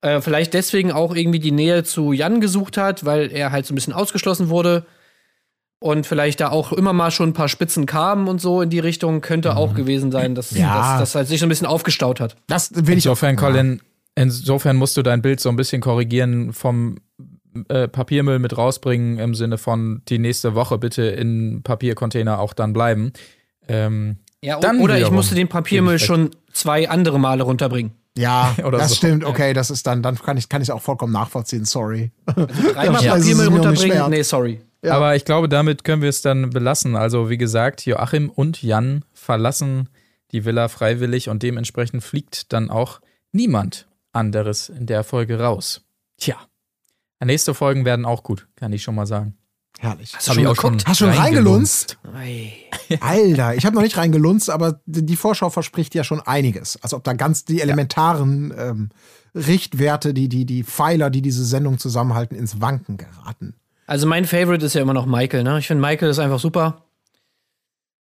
Äh, 0.00 0.20
vielleicht 0.20 0.54
deswegen 0.54 0.92
auch 0.92 1.14
irgendwie 1.14 1.40
die 1.40 1.50
Nähe 1.52 1.82
zu 1.84 2.12
Jan 2.12 2.40
gesucht 2.40 2.76
hat, 2.76 3.04
weil 3.04 3.32
er 3.32 3.50
halt 3.50 3.66
so 3.66 3.72
ein 3.72 3.74
bisschen 3.74 3.92
ausgeschlossen 3.92 4.48
wurde 4.48 4.86
und 5.80 6.06
vielleicht 6.06 6.40
da 6.40 6.50
auch 6.50 6.72
immer 6.72 6.92
mal 6.92 7.10
schon 7.10 7.30
ein 7.30 7.32
paar 7.34 7.48
Spitzen 7.48 7.86
kamen 7.86 8.28
und 8.28 8.40
so 8.40 8.62
in 8.62 8.70
die 8.70 8.78
Richtung, 8.80 9.20
könnte 9.20 9.56
auch 9.56 9.74
gewesen 9.74 10.10
sein, 10.12 10.34
dass, 10.34 10.50
Ja. 10.52 10.98
dass 10.98 11.00
das 11.00 11.14
halt 11.14 11.28
sich 11.28 11.40
so 11.40 11.46
ein 11.46 11.48
bisschen 11.48 11.66
aufgestaut 11.66 12.20
hat. 12.20 12.36
das 12.46 12.70
will 12.74 12.98
ich 12.98 13.08
auch. 13.08 13.12
Insofern, 13.12 13.36
Colin, 13.36 13.80
insofern 14.14 14.76
musst 14.76 14.96
du 14.96 15.02
dein 15.02 15.22
Bild 15.22 15.40
so 15.40 15.48
ein 15.48 15.56
bisschen 15.56 15.80
korrigieren 15.80 16.52
vom 16.52 16.98
äh, 17.68 17.88
Papiermüll 17.88 18.38
mit 18.38 18.56
rausbringen 18.56 19.18
im 19.18 19.34
Sinne 19.34 19.58
von 19.58 20.02
die 20.08 20.18
nächste 20.18 20.54
Woche 20.54 20.78
bitte 20.78 21.02
in 21.02 21.62
Papiercontainer 21.62 22.38
auch 22.38 22.52
dann 22.52 22.72
bleiben. 22.72 23.12
Ähm, 23.68 24.18
Ja, 24.42 24.60
Dann 24.60 24.80
oder 24.80 24.94
ich 24.94 25.00
wiederum 25.00 25.16
musste 25.16 25.34
den 25.34 25.48
Papiermüll 25.48 25.96
ich 25.96 26.04
schon 26.04 26.30
zwei 26.52 26.88
andere 26.88 27.18
Male 27.18 27.42
runterbringen. 27.42 27.92
Ja, 28.18 28.54
Oder 28.64 28.78
das 28.78 28.90
so. 28.90 28.94
stimmt. 28.96 29.24
Okay, 29.24 29.52
das 29.54 29.70
ist 29.70 29.86
dann, 29.86 30.02
dann 30.02 30.16
kann 30.16 30.36
ich 30.36 30.48
kann 30.48 30.60
ich 30.62 30.72
auch 30.72 30.82
vollkommen 30.82 31.12
nachvollziehen. 31.12 31.64
Sorry. 31.64 32.10
Dreimal 32.26 33.02
Ja. 33.04 33.14
Papiermüll 33.14 33.46
nicht 33.46 33.54
runterbringen? 33.54 34.10
Nee, 34.10 34.22
sorry. 34.22 34.60
Ja. 34.82 34.94
Aber 34.94 35.16
ich 35.16 35.24
glaube, 35.24 35.48
damit 35.48 35.84
können 35.84 36.02
wir 36.02 36.08
es 36.08 36.22
dann 36.22 36.50
belassen. 36.50 36.94
Also, 36.96 37.30
wie 37.30 37.38
gesagt, 37.38 37.84
Joachim 37.86 38.30
und 38.30 38.62
Jan 38.62 39.04
verlassen 39.14 39.88
die 40.32 40.44
Villa 40.44 40.68
freiwillig 40.68 41.28
und 41.28 41.42
dementsprechend 41.42 42.02
fliegt 42.04 42.52
dann 42.52 42.70
auch 42.70 43.00
niemand 43.32 43.86
anderes 44.12 44.68
in 44.68 44.86
der 44.86 45.04
Folge 45.04 45.40
raus. 45.40 45.82
Tja. 46.18 46.36
Nächste 47.24 47.54
Folgen 47.54 47.84
werden 47.84 48.04
auch 48.04 48.22
gut, 48.22 48.46
kann 48.56 48.72
ich 48.72 48.82
schon 48.82 48.94
mal 48.94 49.06
sagen. 49.06 49.36
Herrlich. 49.80 50.12
Hast 50.14 50.26
du 50.26 50.34
schon 50.34 50.44
geguckt? 50.44 50.84
Hast 50.86 50.98
schon 50.98 51.10
reingelunzt? 51.10 51.98
Ei. 52.12 52.52
Alter, 53.00 53.54
ich 53.54 53.64
habe 53.64 53.76
noch 53.76 53.82
nicht 53.82 53.96
reingelunzt, 53.96 54.50
aber 54.50 54.80
die 54.86 55.14
Vorschau 55.14 55.50
verspricht 55.50 55.94
ja 55.94 56.02
schon 56.02 56.20
einiges. 56.20 56.82
Also 56.82 56.96
ob 56.96 57.04
da 57.04 57.12
ganz 57.12 57.44
die 57.44 57.60
elementaren 57.60 58.52
ähm, 58.58 58.88
Richtwerte, 59.36 60.14
die, 60.14 60.28
die, 60.28 60.44
die 60.46 60.64
Pfeiler, 60.64 61.10
die 61.10 61.22
diese 61.22 61.44
Sendung 61.44 61.78
zusammenhalten, 61.78 62.36
ins 62.36 62.60
Wanken 62.60 62.96
geraten. 62.96 63.54
Also 63.86 64.08
mein 64.08 64.24
Favorite 64.24 64.66
ist 64.66 64.74
ja 64.74 64.82
immer 64.82 64.94
noch 64.94 65.06
Michael, 65.06 65.44
ne? 65.44 65.60
Ich 65.60 65.68
finde 65.68 65.80
Michael 65.80 66.10
ist 66.10 66.18
einfach 66.18 66.40
super. 66.40 66.82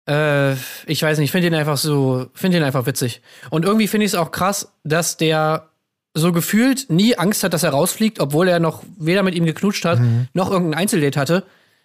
Äh, 0.08 0.54
ich 0.86 1.02
weiß 1.02 1.18
nicht, 1.18 1.30
ich 1.30 1.32
finde 1.32 1.48
ihn 1.48 1.56
einfach 1.56 1.78
so, 1.78 2.28
finde 2.36 2.58
ihn 2.58 2.64
einfach 2.64 2.86
witzig. 2.86 3.24
Und 3.50 3.66
irgendwie 3.66 3.88
finde 3.88 4.06
ich 4.06 4.12
es 4.12 4.16
auch 4.16 4.32
krass, 4.32 4.72
dass 4.84 5.18
der 5.18 5.70
so 6.14 6.32
gefühlt 6.32 6.92
nie 6.92 7.18
Angst 7.18 7.44
hat, 7.44 7.54
dass 7.54 7.64
er 7.64 7.72
rausfliegt, 7.72 8.20
obwohl 8.20 8.48
er 8.48 8.60
noch 8.60 8.84
weder 9.00 9.24
mit 9.24 9.34
ihm 9.34 9.46
geknutscht 9.46 9.86
hat, 9.86 10.00
noch 10.34 10.52
irgendein 10.52 10.80
Einzeldate 10.82 11.20
hatte. 11.20 11.44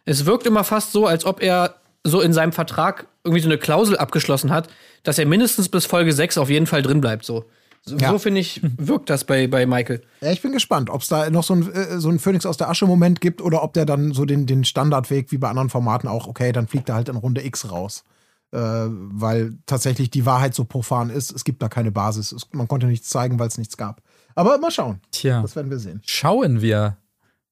Es 0.09 0.25
wirkt 0.25 0.47
immer 0.47 0.65
fast 0.65 0.93
so, 0.93 1.07
als 1.07 1.25
ob 1.27 1.43
er 1.43 1.75
so 2.03 2.21
in 2.23 2.33
seinem 2.33 2.53
Vertrag 2.53 3.07
irgendwie 3.25 3.43
so 3.43 3.49
eine 3.49 3.59
Klausel 3.59 3.99
abgeschlossen 3.99 4.51
hat, 4.51 4.69
dass 5.03 5.19
er 5.19 5.27
mindestens 5.27 5.69
bis 5.69 5.85
Folge 5.85 6.13
6 6.13 6.39
auf 6.39 6.49
jeden 6.49 6.67
Fall 6.67 6.81
drin 6.81 7.03
bleibt. 7.03 7.27
So, 7.27 7.45
so, 7.85 7.97
Ja. 7.97 8.11
so 8.11 8.19
finde 8.19 8.41
ich, 8.41 8.61
wirkt 8.79 9.11
das 9.11 9.25
bei, 9.25 9.47
bei 9.49 9.67
Michael. 9.67 10.01
Ja, 10.23 10.31
ich 10.33 10.41
bin 10.41 10.53
gespannt, 10.53 10.89
ob 10.89 11.03
es 11.03 11.09
da 11.09 11.29
noch 11.29 11.45
so 11.45 11.55
ein, 11.55 11.71
äh, 11.73 11.99
so 12.01 12.09
ein 12.09 12.19
Phönix 12.19 12.47
aus 12.47 12.57
der 12.57 12.71
Asche-Moment 12.71 13.21
gibt 13.21 13.43
oder 13.43 13.63
ob 13.63 13.75
der 13.75 13.85
dann 13.85 14.13
so 14.13 14.25
den, 14.25 14.47
den 14.47 14.65
Standardweg 14.65 15.31
wie 15.31 15.37
bei 15.39 15.51
anderen 15.51 15.69
Formaten 15.69 16.09
auch, 16.09 16.27
okay, 16.27 16.53
dann 16.53 16.69
fliegt 16.69 16.89
er 16.89 16.95
halt 16.95 17.11
in 17.11 17.17
Runde 17.17 17.45
X 17.45 17.71
raus. 17.71 18.05
Äh, 18.51 18.59
weil 18.59 19.59
tatsächlich 19.67 20.09
die 20.09 20.25
Wahrheit 20.25 20.55
so 20.55 20.65
profan 20.65 21.11
ist, 21.11 21.33
es 21.33 21.45
gibt 21.45 21.61
da 21.61 21.69
keine 21.69 21.91
Basis. 21.93 22.33
Es, 22.33 22.49
man 22.53 22.67
konnte 22.67 22.87
nichts 22.87 23.11
zeigen, 23.11 23.39
weil 23.39 23.49
es 23.49 23.59
nichts 23.59 23.77
gab. 23.77 24.01
Aber 24.35 24.57
mal 24.57 24.71
schauen. 24.71 25.01
Tja. 25.11 25.43
Das 25.43 25.55
werden 25.55 25.69
wir 25.71 25.79
sehen. 25.79 26.01
Schauen 26.07 26.63
wir 26.63 26.97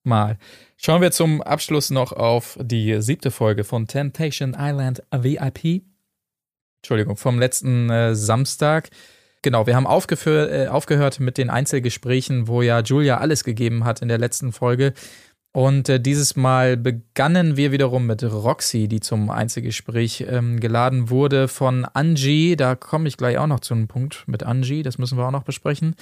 mal. 0.07 0.39
Schauen 0.77 1.03
wir 1.03 1.11
zum 1.11 1.43
Abschluss 1.43 1.91
noch 1.91 2.13
auf 2.13 2.59
die 2.61 3.01
siebte 3.03 3.31
Folge 3.31 3.65
von 3.65 3.87
Temptation 3.87 4.57
Island 4.59 5.03
VIP. 5.11 5.83
Entschuldigung, 6.83 7.17
vom 7.17 7.39
letzten 7.39 7.91
äh, 7.91 8.15
Samstag. 8.15 8.91
Genau, 9.43 9.67
wir 9.67 9.77
haben 9.77 9.87
äh, 9.87 10.67
aufgehört 10.69 11.21
mit 11.21 11.39
den 11.39 11.51
Einzelgesprächen, 11.51 12.49
wo 12.49 12.63
ja 12.63 12.81
Julia 12.81 13.19
alles 13.19 13.45
gegeben 13.45 13.85
hat 13.85 14.03
in 14.03 14.09
der 14.09 14.19
letzten 14.19 14.53
Folge. 14.53 14.93
Und 15.57 15.89
äh, 15.89 15.99
dieses 15.99 16.37
Mal 16.37 16.77
begannen 16.77 17.57
wir 17.57 17.73
wiederum 17.73 18.07
mit 18.07 18.23
Roxy, 18.23 18.89
die 18.89 19.01
zum 19.01 19.31
Einzelgespräch 19.31 20.27
ähm, 20.29 20.61
geladen 20.61 21.09
wurde 21.09 21.49
von 21.49 21.87
Angie. 21.87 22.57
Da 22.57 22.75
komme 22.75 23.09
ich 23.09 23.17
gleich 23.17 23.39
auch 23.39 23.47
noch 23.47 23.61
zu 23.61 23.73
einem 23.73 23.89
Punkt 23.89 24.25
mit 24.27 24.43
Angie, 24.43 24.83
das 24.83 24.99
müssen 24.99 25.17
wir 25.17 25.27
auch 25.27 25.31
noch 25.31 25.45
besprechen. 25.45 25.95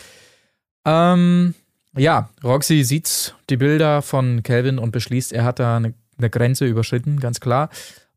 Ähm, 0.84 1.54
ja, 1.96 2.28
Roxy 2.42 2.82
sieht 2.84 3.34
die 3.50 3.56
Bilder 3.56 4.02
von 4.02 4.42
Calvin 4.42 4.78
und 4.78 4.90
beschließt, 4.90 5.32
er 5.32 5.44
hat 5.44 5.58
da 5.58 5.76
eine, 5.76 5.94
eine 6.18 6.30
Grenze 6.30 6.66
überschritten, 6.66 7.20
ganz 7.20 7.40
klar. 7.40 7.70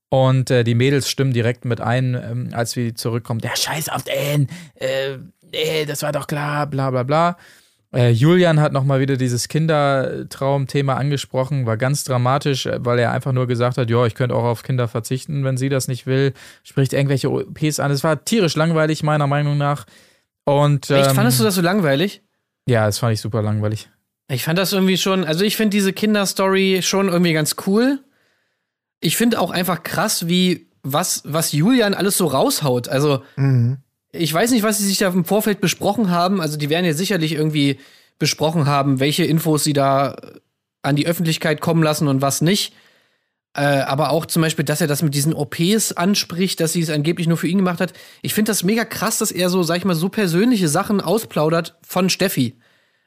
Und 0.09 0.49
äh, 0.51 0.63
die 0.63 0.75
Mädels 0.75 1.09
stimmen 1.09 1.33
direkt 1.33 1.65
mit 1.65 1.81
ein, 1.81 2.15
ähm, 2.15 2.49
als 2.53 2.75
wir 2.75 2.95
zurückkommen. 2.95 3.41
Der 3.41 3.55
Scheiß 3.55 3.89
auf 3.89 4.03
den, 4.03 4.47
äh, 4.75 5.17
nee, 5.51 5.85
das 5.85 6.01
war 6.01 6.11
doch 6.11 6.27
klar, 6.27 6.67
bla 6.67 6.91
bla 6.91 7.03
bla. 7.03 7.37
Äh, 7.93 8.11
Julian 8.11 8.59
hat 8.59 8.73
nochmal 8.73 8.99
wieder 8.99 9.15
dieses 9.15 9.47
Kindertraumthema 9.47 10.95
angesprochen, 10.95 11.65
war 11.65 11.77
ganz 11.77 12.03
dramatisch, 12.03 12.65
äh, 12.65 12.83
weil 12.83 12.99
er 12.99 13.11
einfach 13.11 13.31
nur 13.31 13.47
gesagt 13.47 13.77
hat, 13.77 13.89
ja, 13.89 14.05
ich 14.05 14.15
könnte 14.15 14.35
auch 14.35 14.43
auf 14.43 14.63
Kinder 14.63 14.87
verzichten, 14.87 15.43
wenn 15.43 15.57
sie 15.57 15.69
das 15.69 15.87
nicht 15.87 16.05
will. 16.05 16.33
Spricht 16.63 16.93
irgendwelche 16.93 17.31
OPs 17.31 17.79
an. 17.79 17.91
Es 17.91 18.03
war 18.03 18.23
tierisch 18.23 18.55
langweilig, 18.55 19.03
meiner 19.03 19.27
Meinung 19.27 19.57
nach. 19.57 19.85
Und, 20.43 20.89
Echt, 20.89 21.09
ähm, 21.09 21.15
fandest 21.15 21.39
du 21.39 21.43
das 21.43 21.55
so 21.55 21.61
langweilig? 21.61 22.21
Ja, 22.67 22.85
das 22.85 22.99
fand 22.99 23.13
ich 23.13 23.21
super 23.21 23.41
langweilig. 23.41 23.89
Ich 24.29 24.43
fand 24.43 24.59
das 24.59 24.73
irgendwie 24.73 24.97
schon, 24.97 25.23
also 25.23 25.43
ich 25.45 25.55
finde 25.55 25.69
diese 25.75 25.93
Kinderstory 25.93 26.81
schon 26.83 27.07
irgendwie 27.07 27.33
ganz 27.33 27.55
cool. 27.65 27.99
Ich 28.99 29.15
finde 29.17 29.39
auch 29.39 29.51
einfach 29.51 29.83
krass, 29.83 30.27
wie 30.27 30.67
was, 30.83 31.21
was 31.25 31.51
Julian 31.53 31.93
alles 31.93 32.17
so 32.17 32.27
raushaut. 32.27 32.87
Also, 32.89 33.21
Mhm. 33.35 33.77
ich 34.11 34.33
weiß 34.33 34.51
nicht, 34.51 34.63
was 34.63 34.77
sie 34.79 34.85
sich 34.85 34.97
da 34.97 35.07
im 35.09 35.25
Vorfeld 35.25 35.61
besprochen 35.61 36.11
haben. 36.11 36.41
Also, 36.41 36.57
die 36.57 36.69
werden 36.69 36.85
ja 36.85 36.93
sicherlich 36.93 37.33
irgendwie 37.33 37.79
besprochen 38.19 38.65
haben, 38.65 38.99
welche 38.99 39.23
Infos 39.25 39.63
sie 39.63 39.73
da 39.73 40.15
an 40.81 40.95
die 40.95 41.07
Öffentlichkeit 41.07 41.61
kommen 41.61 41.83
lassen 41.83 42.07
und 42.07 42.21
was 42.21 42.41
nicht. 42.41 42.73
Äh, 43.57 43.81
aber 43.81 44.11
auch 44.11 44.27
zum 44.27 44.43
Beispiel, 44.43 44.63
dass 44.63 44.81
er 44.81 44.87
das 44.87 45.01
mit 45.01 45.15
diesen 45.15 45.33
OPs 45.33 45.91
anspricht, 45.93 46.59
dass 46.59 46.73
sie 46.73 46.81
es 46.81 46.91
angeblich 46.91 47.27
nur 47.27 47.37
für 47.37 47.47
ihn 47.47 47.57
gemacht 47.57 47.81
hat. 47.81 47.91
Ich 48.21 48.35
finde 48.35 48.51
das 48.51 48.63
mega 48.63 48.85
krass, 48.85 49.17
dass 49.17 49.31
er 49.31 49.49
so, 49.49 49.63
sag 49.63 49.77
ich 49.77 49.85
mal, 49.85 49.95
so 49.95 50.09
persönliche 50.09 50.67
Sachen 50.67 51.01
ausplaudert 51.01 51.75
von 51.81 52.09
Steffi. 52.11 52.59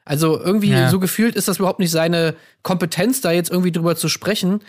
Also 0.03 0.37
irgendwie 0.37 0.71
Ja. 0.71 0.89
so 0.89 0.99
gefühlt 0.99 1.35
ist 1.37 1.47
das 1.47 1.59
überhaupt 1.59 1.79
nicht 1.79 1.91
seine 1.91 2.35
Kompetenz, 2.63 3.21
da 3.21 3.31
jetzt 3.31 3.49
irgendwie 3.49 3.71
drüber 3.71 3.95
zu 3.95 4.09
sprechen. 4.09 4.59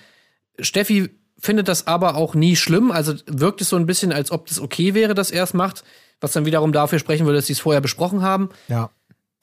Steffi 0.61 1.11
findet 1.37 1.67
das 1.67 1.89
aber 1.89 2.15
auch 2.15 2.37
nie 2.37 2.55
schlimm. 2.55 2.93
Also 2.93 3.15
wirkt 3.27 3.61
es 3.61 3.69
so 3.69 3.75
ein 3.77 3.87
bisschen, 3.87 4.13
als 4.13 4.31
ob 4.31 4.47
das 4.47 4.61
okay 4.61 4.95
wäre, 4.95 5.15
dass 5.15 5.33
er 5.33 5.43
es 5.43 5.53
macht, 5.53 5.83
was 6.21 6.31
dann 6.31 6.47
wiederum 6.47 6.71
dafür 6.71 7.01
sprechen 7.01 7.27
würde, 7.27 7.39
dass 7.39 7.47
sie 7.47 7.55
es 7.55 7.61
vorher 7.61 7.81
besprochen 7.81 8.23
haben. 8.23 8.51
Ja. 8.69 8.91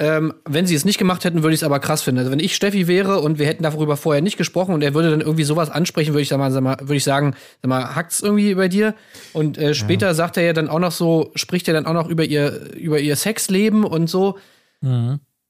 Ähm, 0.01 0.33
wenn 0.45 0.65
sie 0.65 0.75
es 0.75 0.85
nicht 0.85 0.97
gemacht 0.97 1.25
hätten, 1.25 1.43
würde 1.43 1.53
ich 1.53 1.59
es 1.59 1.63
aber 1.65 1.79
krass 1.79 2.03
finden. 2.03 2.19
Also 2.19 2.31
wenn 2.31 2.39
ich 2.39 2.55
Steffi 2.55 2.87
wäre 2.87 3.19
und 3.19 3.37
wir 3.37 3.45
hätten 3.45 3.63
darüber 3.63 3.97
vorher 3.97 4.21
nicht 4.21 4.37
gesprochen 4.37 4.73
und 4.73 4.81
er 4.81 4.93
würde 4.93 5.11
dann 5.11 5.19
irgendwie 5.19 5.43
sowas 5.43 5.69
ansprechen, 5.69 6.13
würde 6.13 6.21
ich, 6.21 6.29
sag 6.29 6.37
mal, 6.37 6.51
sag 6.51 6.63
mal, 6.63 6.77
würde 6.79 6.95
ich 6.95 7.03
sagen, 7.03 7.35
sag 7.61 7.67
mal, 7.67 7.95
hackt's 7.95 8.21
irgendwie 8.21 8.55
bei 8.55 8.69
dir? 8.69 8.95
Und 9.33 9.57
äh, 9.57 9.73
später 9.73 10.13
sagt 10.15 10.37
er 10.37 10.43
ja 10.43 10.53
dann 10.53 10.69
auch 10.69 10.79
noch 10.79 10.93
so, 10.93 11.31
spricht 11.35 11.67
er 11.67 11.73
dann 11.73 11.85
auch 11.85 11.93
noch 11.93 12.07
über 12.07 12.23
ihr, 12.23 12.73
über 12.75 12.99
ihr 12.99 13.17
Sexleben 13.17 13.83
und 13.83 14.09
so, 14.09 14.37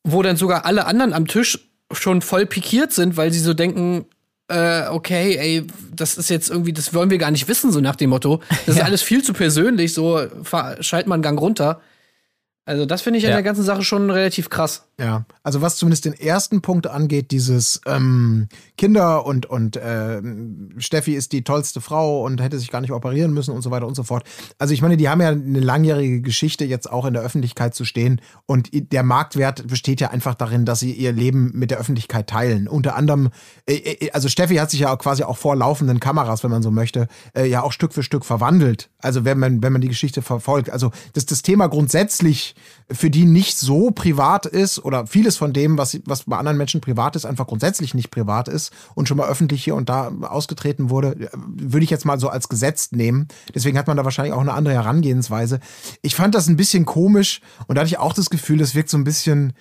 wo 0.03 0.23
dann 0.23 0.35
sogar 0.35 0.65
alle 0.65 0.87
anderen 0.87 1.13
am 1.13 1.27
Tisch 1.27 1.69
schon 1.91 2.21
voll 2.21 2.47
pikiert 2.47 2.91
sind, 2.91 3.17
weil 3.17 3.31
sie 3.31 3.39
so 3.39 3.53
denken, 3.53 4.05
äh, 4.47 4.87
okay, 4.87 5.37
ey, 5.37 5.67
das 5.95 6.17
ist 6.17 6.31
jetzt 6.31 6.49
irgendwie, 6.49 6.73
das 6.73 6.93
wollen 6.95 7.11
wir 7.11 7.19
gar 7.19 7.29
nicht 7.29 7.47
wissen, 7.47 7.71
so 7.71 7.81
nach 7.81 7.95
dem 7.95 8.09
Motto. 8.09 8.41
Das 8.65 8.77
ist 8.77 8.81
alles 8.81 9.03
viel 9.03 9.23
zu 9.23 9.33
persönlich, 9.33 9.93
so 9.93 10.19
schalt 10.79 11.05
mal 11.05 11.13
einen 11.13 11.21
Gang 11.21 11.39
runter. 11.39 11.81
Also 12.69 12.85
das 12.85 13.01
finde 13.01 13.17
ich 13.17 13.25
an 13.25 13.31
Ja. 13.31 13.37
der 13.37 13.43
ganzen 13.43 13.63
Sache 13.63 13.81
schon 13.81 14.11
relativ 14.11 14.51
krass. 14.51 14.85
Ja, 14.99 15.25
also 15.41 15.61
was 15.61 15.77
zumindest 15.77 16.05
den 16.05 16.13
ersten 16.13 16.61
Punkt 16.61 16.85
angeht, 16.85 17.31
dieses 17.31 17.81
ähm, 17.87 18.47
Kinder 18.77 19.25
und, 19.25 19.47
und 19.47 19.79
ähm, 19.81 20.75
Steffi 20.77 21.15
ist 21.15 21.31
die 21.31 21.43
tollste 21.43 21.81
Frau 21.81 22.23
und 22.23 22.39
hätte 22.41 22.59
sich 22.59 22.69
gar 22.69 22.81
nicht 22.81 22.91
operieren 22.91 23.33
müssen 23.33 23.55
und 23.55 23.63
so 23.63 23.71
weiter 23.71 23.87
und 23.87 23.95
so 23.95 24.03
fort. 24.03 24.23
Also 24.59 24.73
ich 24.75 24.83
meine, 24.83 24.97
die 24.97 25.09
haben 25.09 25.19
ja 25.19 25.29
eine 25.29 25.59
langjährige 25.61 26.21
Geschichte, 26.21 26.63
jetzt 26.63 26.91
auch 26.91 27.05
in 27.05 27.13
der 27.13 27.23
Öffentlichkeit 27.23 27.73
zu 27.73 27.85
stehen 27.85 28.21
und 28.45 28.69
der 28.71 29.01
Marktwert 29.01 29.65
besteht 29.65 29.99
ja 29.99 30.11
einfach 30.11 30.35
darin, 30.35 30.65
dass 30.65 30.79
sie 30.81 30.91
ihr 30.91 31.11
Leben 31.11 31.51
mit 31.55 31.71
der 31.71 31.79
Öffentlichkeit 31.79 32.27
teilen. 32.27 32.67
Unter 32.67 32.95
anderem, 32.95 33.29
äh, 33.67 33.77
äh, 33.77 34.11
also 34.11 34.29
Steffi 34.29 34.57
hat 34.57 34.69
sich 34.69 34.81
ja 34.81 34.93
auch 34.93 34.99
quasi 34.99 35.23
auch 35.23 35.37
vor 35.37 35.55
laufenden 35.55 35.99
Kameras, 35.99 36.43
wenn 36.43 36.51
man 36.51 36.61
so 36.61 36.69
möchte, 36.69 37.07
äh, 37.35 37.45
ja 37.45 37.63
auch 37.63 37.71
Stück 37.71 37.93
für 37.93 38.03
Stück 38.03 38.25
verwandelt. 38.25 38.91
Also 38.99 39.25
wenn 39.25 39.39
man, 39.39 39.63
wenn 39.63 39.73
man 39.73 39.81
die 39.81 39.87
Geschichte 39.87 40.21
verfolgt. 40.21 40.69
Also 40.69 40.91
dass 41.13 41.25
das 41.25 41.41
Thema 41.41 41.67
grundsätzlich 41.67 42.53
für 42.91 43.09
die 43.09 43.25
nicht 43.25 43.57
so 43.57 43.91
privat 43.91 44.45
ist 44.45 44.83
oder 44.83 45.05
vieles 45.05 45.37
von 45.37 45.53
dem, 45.53 45.77
was, 45.77 45.99
was 46.05 46.23
bei 46.23 46.37
anderen 46.37 46.57
Menschen 46.57 46.81
privat 46.81 47.15
ist, 47.15 47.25
einfach 47.25 47.47
grundsätzlich 47.47 47.93
nicht 47.93 48.09
privat 48.09 48.47
ist 48.47 48.71
und 48.95 49.07
schon 49.07 49.17
mal 49.17 49.29
öffentlich 49.29 49.63
hier 49.63 49.75
und 49.75 49.89
da 49.89 50.11
ausgetreten 50.21 50.89
wurde, 50.89 51.09
äh, 51.09 51.29
würde 51.33 51.83
ich 51.83 51.89
jetzt 51.89 52.05
mal 52.05 52.19
so 52.19 52.29
als 52.29 52.49
gesetzt 52.49 52.95
nehmen. 52.95 53.27
Deswegen 53.53 53.77
hat 53.77 53.87
man 53.87 53.97
da 53.97 54.05
wahrscheinlich 54.05 54.33
auch 54.33 54.41
eine 54.41 54.53
andere 54.53 54.73
Herangehensweise. 54.73 55.59
Ich 56.01 56.15
fand 56.15 56.35
das 56.35 56.47
ein 56.47 56.57
bisschen 56.57 56.85
komisch 56.85 57.41
und 57.67 57.75
da 57.75 57.81
hatte 57.81 57.89
ich 57.89 57.99
auch 57.99 58.13
das 58.13 58.29
Gefühl, 58.29 58.57
das 58.57 58.75
wirkt 58.75 58.89
so 58.89 58.97
ein 58.97 59.03
bisschen, 59.03 59.53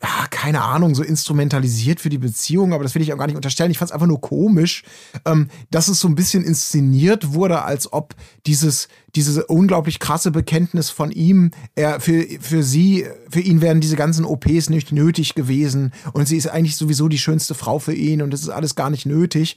ah, 0.00 0.26
keine 0.28 0.62
Ahnung, 0.62 0.94
so 0.94 1.02
instrumentalisiert 1.02 2.00
für 2.00 2.08
die 2.08 2.18
Beziehung, 2.18 2.72
aber 2.72 2.82
das 2.82 2.94
will 2.94 3.02
ich 3.02 3.12
auch 3.12 3.18
gar 3.18 3.26
nicht 3.26 3.36
unterstellen. 3.36 3.70
Ich 3.70 3.78
fand 3.78 3.90
es 3.90 3.94
einfach 3.94 4.06
nur 4.06 4.20
komisch, 4.20 4.82
ähm, 5.26 5.48
dass 5.70 5.88
es 5.88 6.00
so 6.00 6.08
ein 6.08 6.14
bisschen 6.14 6.42
inszeniert 6.42 7.34
wurde, 7.34 7.62
als 7.62 7.92
ob 7.92 8.14
dieses, 8.46 8.88
dieses 9.14 9.38
unglaublich 9.44 9.98
krasse 9.98 10.30
Bekenntnis 10.30 10.90
von 10.90 11.10
ihm, 11.10 11.50
er 11.74 12.00
für, 12.00 12.26
für 12.40 12.62
sie, 12.62 13.06
für 13.28 13.40
ihn 13.40 13.60
wären 13.60 13.80
diese 13.80 13.96
ganzen 13.96 14.24
OPs 14.24 14.70
nicht 14.70 14.92
nötig 14.92 15.34
gewesen 15.34 15.92
und 16.12 16.26
sie 16.26 16.36
ist 16.36 16.48
eigentlich 16.48 16.76
sowieso 16.76 17.08
die 17.08 17.18
schönste 17.18 17.54
Frau 17.54 17.78
für 17.78 17.94
ihn 17.94 18.22
und 18.22 18.32
das 18.32 18.40
ist 18.40 18.48
alles 18.48 18.74
gar 18.74 18.90
nicht 18.90 19.06
nötig. 19.06 19.56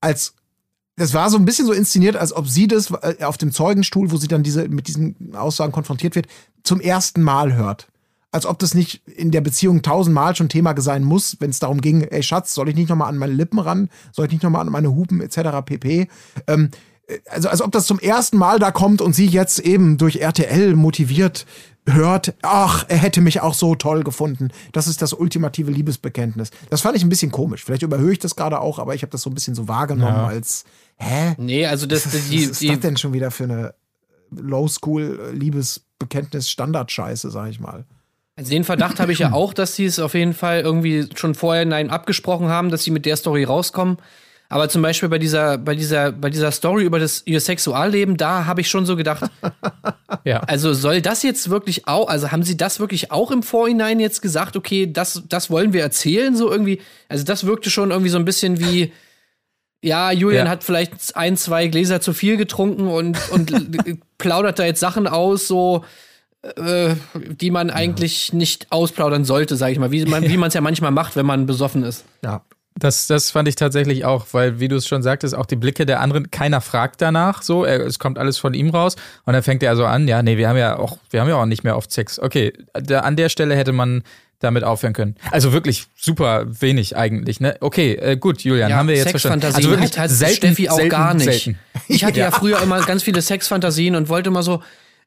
Als 0.00 0.34
das 0.96 1.14
war 1.14 1.30
so 1.30 1.38
ein 1.38 1.44
bisschen 1.44 1.66
so 1.66 1.72
inszeniert, 1.72 2.16
als 2.16 2.32
ob 2.34 2.48
sie 2.48 2.68
das 2.68 2.90
äh, 2.90 3.24
auf 3.24 3.38
dem 3.38 3.50
Zeugenstuhl, 3.50 4.10
wo 4.10 4.16
sie 4.16 4.28
dann 4.28 4.42
diese, 4.42 4.68
mit 4.68 4.88
diesen 4.88 5.34
Aussagen 5.34 5.72
konfrontiert 5.72 6.14
wird, 6.14 6.26
zum 6.62 6.80
ersten 6.80 7.22
Mal 7.22 7.54
hört. 7.54 7.88
Als 8.32 8.46
ob 8.46 8.58
das 8.58 8.74
nicht 8.74 9.06
in 9.06 9.30
der 9.30 9.42
Beziehung 9.42 9.82
tausendmal 9.82 10.34
schon 10.34 10.48
Thema 10.48 10.74
sein 10.80 11.04
muss, 11.04 11.36
wenn 11.38 11.50
es 11.50 11.58
darum 11.58 11.82
ging, 11.82 12.02
ey 12.02 12.22
Schatz, 12.22 12.54
soll 12.54 12.70
ich 12.70 12.74
nicht 12.74 12.88
nochmal 12.88 13.10
an 13.10 13.18
meine 13.18 13.34
Lippen 13.34 13.58
ran? 13.58 13.90
Soll 14.10 14.26
ich 14.26 14.32
nicht 14.32 14.42
nochmal 14.42 14.66
an 14.66 14.72
meine 14.72 14.94
Hupen 14.94 15.20
etc. 15.20 15.60
pp. 15.64 16.08
Ähm, 16.46 16.70
äh, 17.06 17.18
also 17.28 17.50
als 17.50 17.60
ob 17.60 17.72
das 17.72 17.86
zum 17.86 17.98
ersten 17.98 18.38
Mal 18.38 18.58
da 18.58 18.70
kommt 18.70 19.02
und 19.02 19.14
sie 19.14 19.26
jetzt 19.26 19.58
eben 19.58 19.98
durch 19.98 20.16
RTL 20.16 20.74
motiviert 20.76 21.44
hört, 21.86 22.34
ach, 22.42 22.84
er 22.88 22.96
hätte 22.96 23.20
mich 23.20 23.40
auch 23.40 23.54
so 23.54 23.74
toll 23.74 24.04
gefunden. 24.04 24.48
Das 24.72 24.86
ist 24.86 25.02
das 25.02 25.12
ultimative 25.12 25.70
Liebesbekenntnis. 25.70 26.50
Das 26.70 26.80
fand 26.80 26.96
ich 26.96 27.02
ein 27.02 27.08
bisschen 27.08 27.32
komisch. 27.32 27.64
Vielleicht 27.64 27.82
überhöhe 27.82 28.12
ich 28.12 28.18
das 28.18 28.36
gerade 28.36 28.60
auch, 28.60 28.78
aber 28.78 28.94
ich 28.94 29.02
habe 29.02 29.10
das 29.10 29.22
so 29.22 29.30
ein 29.30 29.34
bisschen 29.34 29.54
so 29.54 29.68
wahrgenommen 29.68 30.16
Ja. 30.16 30.26
als, 30.28 30.64
hä? 30.96 31.34
Nee, 31.38 31.66
also 31.66 31.86
das, 31.86 32.06
Was, 32.06 32.28
die, 32.30 32.44
was 32.44 32.50
ist 32.52 32.62
die, 32.62 32.68
das 32.68 32.80
denn 32.80 32.96
schon 32.96 33.12
wieder 33.12 33.30
für 33.30 33.44
eine 33.44 33.74
Low-School-Liebesbekenntnis-Standardscheiße, 34.30 37.30
sag 37.30 37.50
ich 37.50 37.60
mal? 37.60 37.84
Also 38.36 38.50
den 38.50 38.64
Verdacht 38.64 38.98
habe 38.98 39.12
ich 39.12 39.18
ja 39.18 39.32
auch, 39.32 39.52
dass 39.52 39.76
sie 39.76 39.84
es 39.84 39.98
auf 39.98 40.14
jeden 40.14 40.32
Fall 40.32 40.60
irgendwie 40.60 41.06
schon 41.16 41.34
vorher 41.34 41.64
nein 41.64 41.90
abgesprochen 41.90 42.48
haben, 42.48 42.70
dass 42.70 42.82
sie 42.82 42.90
mit 42.90 43.04
der 43.04 43.16
Story 43.16 43.44
rauskommen. 43.44 43.98
Aber 44.48 44.68
zum 44.68 44.82
Beispiel 44.82 45.08
bei 45.08 45.18
dieser, 45.18 45.56
bei 45.58 45.74
dieser, 45.74 46.12
bei 46.12 46.28
dieser 46.28 46.50
Story 46.50 46.84
über 46.84 46.98
das 46.98 47.22
ihr 47.24 47.40
Sexualleben, 47.40 48.18
da 48.18 48.44
habe 48.44 48.60
ich 48.60 48.68
schon 48.68 48.84
so 48.84 48.96
gedacht, 48.96 49.30
Ja. 50.24 50.40
also 50.40 50.74
soll 50.74 51.00
das 51.00 51.22
jetzt 51.22 51.48
wirklich 51.50 51.88
auch, 51.88 52.08
also 52.08 52.32
haben 52.32 52.42
sie 52.42 52.56
das 52.56 52.78
wirklich 52.78 53.10
auch 53.10 53.30
im 53.30 53.42
Vorhinein 53.42 53.98
jetzt 53.98 54.20
gesagt, 54.20 54.56
okay, 54.56 54.90
das, 54.92 55.22
das 55.28 55.50
wollen 55.50 55.72
wir 55.72 55.80
erzählen, 55.82 56.36
so 56.36 56.50
irgendwie? 56.50 56.80
Also 57.08 57.24
das 57.24 57.44
wirkte 57.46 57.70
schon 57.70 57.90
irgendwie 57.90 58.10
so 58.10 58.18
ein 58.18 58.26
bisschen 58.26 58.60
wie, 58.60 58.92
ja, 59.82 60.12
Julian 60.12 60.46
Ja. 60.46 60.52
hat 60.52 60.64
vielleicht 60.64 61.16
ein, 61.16 61.36
zwei 61.38 61.66
Gläser 61.68 62.00
zu 62.02 62.12
viel 62.12 62.36
getrunken 62.36 62.88
und, 62.88 63.18
und 63.30 63.98
plaudert 64.18 64.58
da 64.58 64.64
jetzt 64.66 64.80
Sachen 64.80 65.06
aus, 65.06 65.48
so, 65.48 65.82
äh, 66.42 66.94
die 67.14 67.50
man 67.50 67.70
eigentlich 67.70 68.32
nicht 68.32 68.66
ausplaudern 68.70 69.24
sollte, 69.24 69.56
sag 69.56 69.70
ich 69.70 69.78
mal, 69.78 69.92
wie 69.92 70.04
man 70.04 70.48
es 70.48 70.54
ja 70.54 70.60
manchmal 70.60 70.90
macht, 70.90 71.16
wenn 71.16 71.26
man 71.26 71.46
besoffen 71.46 71.84
ist. 71.84 72.04
Ja. 72.24 72.42
Das, 72.74 73.06
das 73.06 73.30
fand 73.30 73.48
ich 73.48 73.54
tatsächlich 73.54 74.06
auch, 74.06 74.26
weil, 74.32 74.58
wie 74.58 74.66
du 74.66 74.76
es 74.76 74.86
schon 74.86 75.02
sagtest, 75.02 75.34
auch 75.34 75.44
die 75.44 75.56
Blicke 75.56 75.84
der 75.84 76.00
anderen, 76.00 76.30
keiner 76.30 76.62
fragt 76.62 77.02
danach, 77.02 77.42
so, 77.42 77.64
er, 77.64 77.80
es 77.80 77.98
kommt 77.98 78.18
alles 78.18 78.38
von 78.38 78.54
ihm 78.54 78.70
raus 78.70 78.96
und 79.24 79.34
dann 79.34 79.42
fängt 79.42 79.62
er 79.62 79.76
so 79.76 79.84
an, 79.84 80.08
ja, 80.08 80.22
nee, 80.22 80.38
wir 80.38 80.48
haben 80.48 80.56
ja 80.56 80.78
auch, 80.78 80.96
wir 81.10 81.20
haben 81.20 81.28
ja 81.28 81.36
auch 81.36 81.44
nicht 81.44 81.64
mehr 81.64 81.76
oft 81.76 81.92
Sex. 81.92 82.18
Okay, 82.18 82.52
da, 82.72 83.00
an 83.00 83.16
der 83.16 83.28
Stelle 83.28 83.54
hätte 83.56 83.72
man 83.72 84.02
damit 84.40 84.64
aufhören 84.64 84.94
können. 84.94 85.16
Also 85.30 85.52
wirklich 85.52 85.86
super 85.96 86.44
wenig 86.48 86.96
eigentlich, 86.96 87.40
ne? 87.40 87.56
Okay, 87.60 87.92
äh, 87.92 88.16
gut, 88.16 88.42
Julian, 88.42 88.74
haben 88.74 88.88
wir 88.88 88.96
jetzt 88.96 89.10
verstanden. 89.10 89.42
Sexfantasien 89.42 89.70
Also 89.70 89.80
wirklich 89.82 89.98
hat, 89.98 90.10
selten, 90.10 90.36
Steffi 90.36 90.68
auch 90.68 90.76
selten, 90.76 90.90
gar 90.90 91.14
nicht. 91.14 91.44
Selten. 91.44 91.58
Ich 91.88 92.04
hatte 92.04 92.20
ja. 92.20 92.30
früher 92.30 92.60
immer 92.62 92.80
ganz 92.80 93.02
viele 93.02 93.22
Sexfantasien 93.22 93.94
und 93.94 94.08
wollte 94.08 94.30
immer 94.30 94.42
so, 94.42 94.62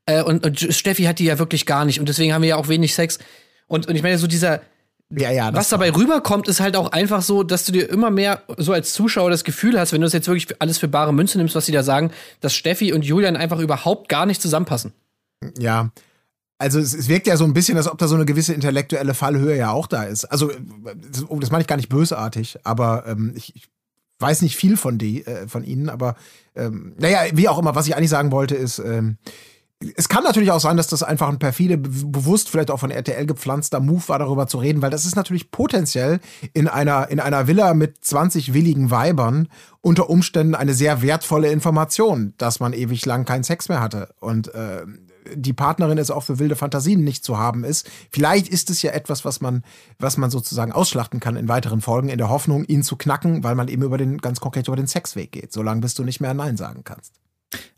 äh, 0.06 0.22
und, 0.22 0.46
und 0.46 0.60
Steffi 0.60 1.04
hat 1.04 1.20
die 1.20 1.26
ja 1.26 1.40
wirklich 1.40 1.66
gar 1.66 1.86
nicht 1.86 2.00
und 2.00 2.10
deswegen 2.10 2.34
haben 2.34 2.42
wir 2.42 2.50
ja 2.50 2.56
auch 2.58 2.68
wenig 2.68 2.94
Sex. 2.94 3.20
Und, 3.68 3.88
und 3.88 3.96
ich 3.96 4.04
meine, 4.04 4.18
so 4.18 4.28
dieser, 4.28 4.62
Ja, 5.10 5.32
ja. 5.32 5.52
das 5.52 5.62
was 5.62 5.70
dabei 5.70 5.92
rüberkommt, 5.92 6.48
ist 6.48 6.60
halt 6.60 6.76
auch 6.76 6.92
einfach 6.92 7.22
so, 7.22 7.44
dass 7.44 7.66
du 7.66 7.72
dir 7.72 7.90
immer 7.90 8.12
mehr 8.12 8.44
so 8.58 8.74
als 8.74 8.94
Zuschauer 8.94 9.30
das 9.30 9.44
Gefühl 9.44 9.80
hast, 9.80 9.94
wenn 9.94 10.02
du 10.02 10.08
es 10.08 10.14
jetzt 10.14 10.28
wirklich 10.28 10.62
alles 10.62 10.78
für 10.78 10.88
bare 10.88 11.14
Münze 11.14 11.38
nimmst, 11.38 11.56
was 11.56 11.66
sie 11.66 11.72
da 11.72 11.84
sagen, 11.84 12.12
dass 12.42 12.54
Steffi 12.54 12.94
und 12.94 13.04
Julian 13.04 13.36
einfach 13.36 13.60
überhaupt 13.60 14.10
gar 14.10 14.26
nicht 14.26 14.42
zusammenpassen. 14.42 14.94
Ja. 15.58 15.90
Also 16.58 16.80
es, 16.80 16.94
es 16.94 17.10
wirkt 17.10 17.28
ja 17.28 17.36
so 17.36 17.44
ein 17.44 17.54
bisschen, 17.54 17.76
als 17.76 17.88
ob 17.88 17.98
da 17.98 18.08
so 18.08 18.16
eine 18.16 18.26
gewisse 18.26 18.54
intellektuelle 18.54 19.14
Fallhöhe 19.14 19.58
ja 19.58 19.72
auch 19.72 19.88
da 19.88 20.04
ist. 20.04 20.26
Also, 20.26 20.52
das, 21.12 21.26
oh, 21.28 21.40
das 21.40 21.52
meine 21.52 21.64
ich 21.64 21.68
gar 21.68 21.76
nicht 21.76 21.90
bösartig, 21.90 22.58
aber 22.64 23.06
ähm, 23.08 23.34
ich, 23.36 23.56
ich 23.56 23.64
weiß 24.20 24.42
nicht 24.42 24.56
viel 24.56 24.78
von 24.78 24.98
die, 24.98 25.26
äh, 25.26 25.48
von 25.50 25.66
ihnen, 25.66 25.90
aber 25.90 26.16
ähm, 26.56 26.94
naja, 26.98 27.24
wie 27.34 27.50
auch 27.50 27.60
immer, 27.60 27.76
was 27.76 27.88
ich 27.88 27.96
eigentlich 27.98 28.10
sagen 28.10 28.32
wollte, 28.32 28.56
ist, 28.56 28.80
ähm, 28.80 29.18
es 29.96 30.10
kann 30.10 30.24
natürlich 30.24 30.52
auch 30.52 30.60
sein, 30.60 30.78
dass 30.78 30.88
das 30.88 31.04
einfach 31.04 31.28
ein 31.30 31.40
perfide, 31.40 31.78
be- 31.78 31.90
bewusst 31.90 32.50
vielleicht 32.50 32.72
auch 32.72 32.80
von 32.80 32.92
RTL 32.92 33.26
gepflanzter 33.26 33.80
Move 33.80 34.08
war, 34.08 34.20
darüber 34.20 34.48
zu 34.48 34.58
reden, 34.58 34.82
weil 34.82 34.90
das 34.90 35.06
ist 35.06 35.16
natürlich 35.16 35.52
potenziell 35.52 36.20
in 36.54 36.68
einer, 36.68 37.10
in 37.10 37.20
einer 37.20 37.48
Villa 37.48 37.74
mit 37.74 38.04
20 38.04 38.54
willigen 38.54 38.92
Weibern 38.92 39.48
unter 39.82 40.10
Umständen 40.10 40.56
eine 40.56 40.74
sehr 40.74 41.02
wertvolle 41.02 41.52
Information, 41.52 42.34
dass 42.38 42.60
man 42.60 42.74
ewig 42.74 43.06
lang 43.06 43.26
keinen 43.26 43.44
Sex 43.44 43.70
mehr 43.70 43.82
hatte. 43.82 44.10
Und 44.20 44.54
äh, 44.54 44.86
die 45.34 45.54
Partnerin 45.54 45.98
es 45.98 46.12
auch 46.12 46.22
für 46.24 46.38
wilde 46.40 46.56
Fantasien 46.56 47.04
nicht 47.04 47.24
zu 47.24 47.38
haben 47.38 47.64
ist. 47.64 47.90
Vielleicht 48.12 48.48
ist 48.48 48.70
es 48.70 48.82
ja 48.82 48.92
etwas, 48.92 49.26
was 49.26 49.42
man, 49.42 49.64
was 50.00 50.18
man 50.18 50.30
sozusagen 50.30 50.72
ausschlachten 50.72 51.20
kann 51.20 51.36
in 51.36 51.48
weiteren 51.48 51.82
Folgen, 51.82 52.10
in 52.10 52.18
der 52.20 52.30
Hoffnung, 52.30 52.64
ihn 52.66 52.84
zu 52.84 52.96
knacken, 52.96 53.44
weil 53.44 53.56
man 53.56 53.68
eben 53.68 53.82
über 53.82 53.98
den, 53.98 54.20
ganz 54.20 54.40
konkret 54.40 54.68
über 54.68 54.78
den 54.78 54.88
Sexweg 54.88 55.32
geht, 55.32 55.52
solange 55.52 55.82
bis 55.82 55.96
du 55.96 56.04
nicht 56.04 56.22
mehr 56.22 56.34
Nein 56.34 56.58
sagen 56.58 56.84
kannst. 56.84 57.14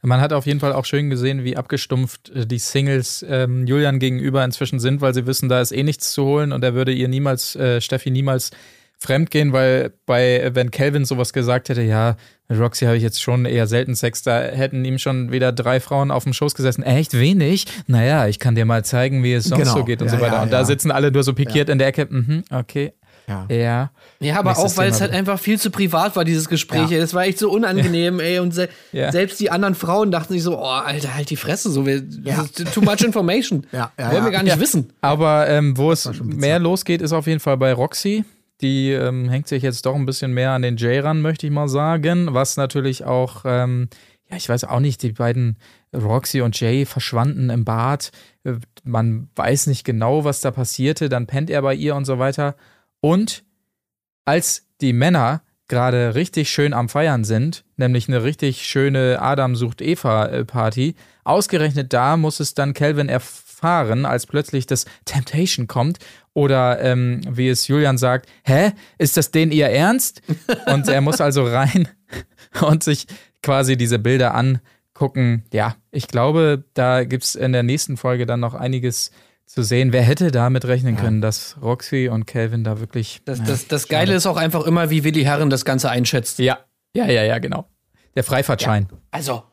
Man 0.01 0.21
hat 0.21 0.31
auf 0.33 0.45
jeden 0.45 0.59
Fall 0.59 0.73
auch 0.73 0.85
schön 0.85 1.09
gesehen, 1.09 1.43
wie 1.43 1.57
abgestumpft 1.57 2.29
äh, 2.29 2.45
die 2.45 2.59
Singles 2.59 3.25
ähm, 3.27 3.65
Julian 3.67 3.99
gegenüber 3.99 4.43
inzwischen 4.43 4.79
sind, 4.79 5.01
weil 5.01 5.13
sie 5.13 5.25
wissen, 5.27 5.49
da 5.49 5.59
ist 5.61 5.71
eh 5.71 5.83
nichts 5.83 6.11
zu 6.13 6.23
holen 6.25 6.51
und 6.51 6.63
er 6.63 6.73
würde 6.73 6.91
ihr 6.91 7.07
niemals, 7.07 7.55
äh, 7.55 7.81
Steffi 7.81 8.09
niemals 8.11 8.51
fremd 8.99 9.29
gehen, 9.29 9.53
weil 9.53 9.91
bei, 10.07 10.39
äh, 10.39 10.55
wenn 10.55 10.71
Calvin 10.71 11.05
sowas 11.05 11.31
gesagt 11.33 11.69
hätte, 11.69 11.83
ja, 11.83 12.15
mit 12.47 12.59
Roxy 12.59 12.85
habe 12.85 12.97
ich 12.97 13.03
jetzt 13.03 13.21
schon 13.21 13.45
eher 13.45 13.67
selten 13.67 13.93
Sex, 13.93 14.23
da 14.23 14.39
hätten 14.41 14.85
ihm 14.85 14.97
schon 14.97 15.31
wieder 15.31 15.51
drei 15.51 15.79
Frauen 15.79 16.09
auf 16.11 16.23
dem 16.23 16.33
Schoß 16.33 16.55
gesessen. 16.55 16.81
Echt 16.81 17.13
wenig? 17.13 17.65
Naja, 17.87 18.27
ich 18.27 18.39
kann 18.39 18.55
dir 18.55 18.65
mal 18.65 18.83
zeigen, 18.85 19.21
wie 19.23 19.33
es 19.33 19.43
sonst 19.45 19.63
Genau. 19.63 19.77
so 19.77 19.83
geht 19.83 20.01
und 20.01 20.07
Ja, 20.07 20.15
so 20.15 20.21
weiter. 20.21 20.35
ja, 20.37 20.43
und 20.43 20.51
da 20.53 20.59
ja. 20.59 20.65
sitzen 20.65 20.89
alle 20.89 21.11
nur 21.11 21.23
so 21.23 21.33
pikiert 21.33 21.69
in 21.69 21.77
der 21.77 21.87
Ecke. 21.89 22.07
Mhm, 22.09 22.43
okay. 22.49 22.93
Ja. 23.27 23.45
Ja. 23.49 23.91
Ja, 24.19 24.39
aber 24.39 24.51
Nächstes 24.51 24.73
auch, 24.73 24.77
weil 24.77 24.89
es 24.89 25.01
halt 25.01 25.11
einfach 25.11 25.37
viel 25.39 25.59
zu 25.59 25.69
privat 25.69 26.15
war, 26.15 26.23
dieses 26.23 26.47
Gespräch. 26.47 26.89
Ja. 26.89 26.99
Das 26.99 27.13
war 27.13 27.25
echt 27.25 27.39
so 27.39 27.51
unangenehm, 27.51 28.19
ey. 28.21 28.39
Und 28.39 28.53
se 28.53 28.69
Ja. 28.93 29.11
selbst 29.11 29.39
die 29.39 29.51
anderen 29.51 29.75
Frauen 29.75 30.11
dachten 30.11 30.33
sich 30.33 30.43
so, 30.43 30.57
oh, 30.57 30.63
Alter, 30.63 31.13
halt 31.13 31.29
die 31.29 31.35
Fresse, 31.35 31.69
so, 31.69 31.85
wir, 31.85 31.97
Ja. 32.23 32.37
das 32.37 32.51
ist 32.65 32.73
too 32.73 32.81
much 32.81 33.01
information. 33.01 33.67
Ja, 33.73 33.91
ja, 33.99 34.11
Wollen 34.11 34.23
wir 34.23 34.31
ja. 34.31 34.37
gar 34.37 34.43
nicht 34.43 34.55
Ja. 34.55 34.61
wissen. 34.61 34.93
Aber 35.01 35.47
ähm, 35.49 35.77
wo 35.77 35.91
es 35.91 36.09
mehr 36.23 36.59
losgeht, 36.59 37.01
ist 37.01 37.11
auf 37.11 37.27
jeden 37.27 37.39
Fall 37.41 37.57
bei 37.57 37.73
Roxy. 37.73 38.23
Die 38.61 38.91
ähm, 38.91 39.29
hängt 39.29 39.47
sich 39.47 39.61
jetzt 39.61 39.85
doch 39.85 39.93
ein 39.95 40.05
bisschen 40.05 40.31
mehr 40.33 40.51
an 40.51 40.61
den 40.63 40.77
Jay 40.77 40.97
ran, 40.99 41.21
möchte 41.21 41.45
ich 41.45 41.51
mal 41.53 41.67
sagen. 41.67 42.29
Was 42.33 42.57
natürlich 42.57 43.03
auch, 43.05 43.43
ähm, 43.45 43.89
ja, 44.31 44.37
ich 44.37 44.49
weiß 44.49 44.63
auch 44.63 44.79
nicht, 44.79 45.03
die 45.03 45.11
beiden 45.11 45.57
Roxy 45.93 46.41
und 46.41 46.59
Jay 46.59 46.85
verschwanden 46.85 47.49
im 47.51 47.65
Bad. 47.65 48.11
Äh, 48.45 48.53
Man 48.83 49.27
weiß 49.35 49.67
nicht 49.67 49.83
genau, 49.83 50.23
was 50.23 50.41
da 50.41 50.49
passierte. 50.51 51.07
Dann 51.09 51.27
pennt 51.27 51.49
er 51.49 51.61
bei 51.61 51.75
ihr 51.75 51.93
und 51.95 52.05
so 52.05 52.17
weiter. 52.19 52.55
Und 53.01 53.43
als 54.25 54.67
die 54.81 54.93
Männer 54.93 55.41
gerade 55.67 56.15
richtig 56.15 56.49
schön 56.49 56.73
am 56.73 56.89
Feiern 56.89 57.23
sind, 57.23 57.65
nämlich 57.75 58.07
eine 58.07 58.23
richtig 58.23 58.65
schöne 58.65 59.21
Adam 59.21 59.55
sucht 59.55 59.81
Eva 59.81 60.43
Party, 60.45 60.95
ausgerechnet 61.23 61.91
da 61.93 62.17
muss 62.17 62.39
es 62.39 62.53
dann 62.53 62.73
Calvin 62.73 63.09
erfahren, 63.09 64.05
als 64.05 64.25
plötzlich 64.25 64.65
das 64.65 64.85
Temptation 65.05 65.67
kommt 65.67 65.99
oder 66.33 66.81
ähm, 66.81 67.21
wie 67.29 67.49
es 67.49 67.67
Julian 67.67 67.97
sagt, 67.97 68.29
hä, 68.43 68.71
ist 68.97 69.17
das 69.17 69.31
den 69.31 69.51
ihr 69.51 69.67
Ernst? 69.69 70.21
Und 70.67 70.87
er 70.87 71.01
muss 71.01 71.19
also 71.19 71.43
rein 71.43 71.89
und 72.61 72.83
sich 72.83 73.07
quasi 73.43 73.75
diese 73.75 73.99
Bilder 73.99 74.35
angucken. 74.35 75.43
Ja, 75.51 75.75
ich 75.91 76.07
glaube, 76.07 76.63
da 76.73 77.03
gibt 77.03 77.23
es 77.23 77.35
in 77.35 77.51
der 77.51 77.63
nächsten 77.63 77.97
Folge 77.97 78.25
dann 78.25 78.39
noch 78.39 78.53
einiges 78.53 79.11
zu 79.47 79.63
sehen. 79.63 79.93
Wer 79.93 80.03
hätte 80.03 80.29
damit 80.29 80.65
rechnen 80.65 80.97
können, 80.97 81.21
dass 81.21 81.55
Roxy 81.61 82.09
und 82.09 82.27
Calvin 82.27 82.63
da 82.63 82.79
wirklich. 82.79 83.21
Das, 83.25 83.39
ja, 83.39 83.45
das, 83.45 83.67
das 83.67 83.87
Geile 83.87 84.13
ist 84.13 84.27
auch 84.27 84.37
einfach 84.37 84.65
immer, 84.65 84.89
wie 84.89 85.03
Willi 85.03 85.23
Herren 85.23 85.49
das 85.49 85.65
Ganze 85.65 85.89
einschätzt. 85.89 86.37
Ja, 86.39 86.59
ja, 86.93 87.05
ja, 87.07 87.23
ja, 87.23 87.39
genau. 87.39 87.67
Der 88.15 88.23
Freifahrtschein. 88.23 88.89
Also, 89.11 89.43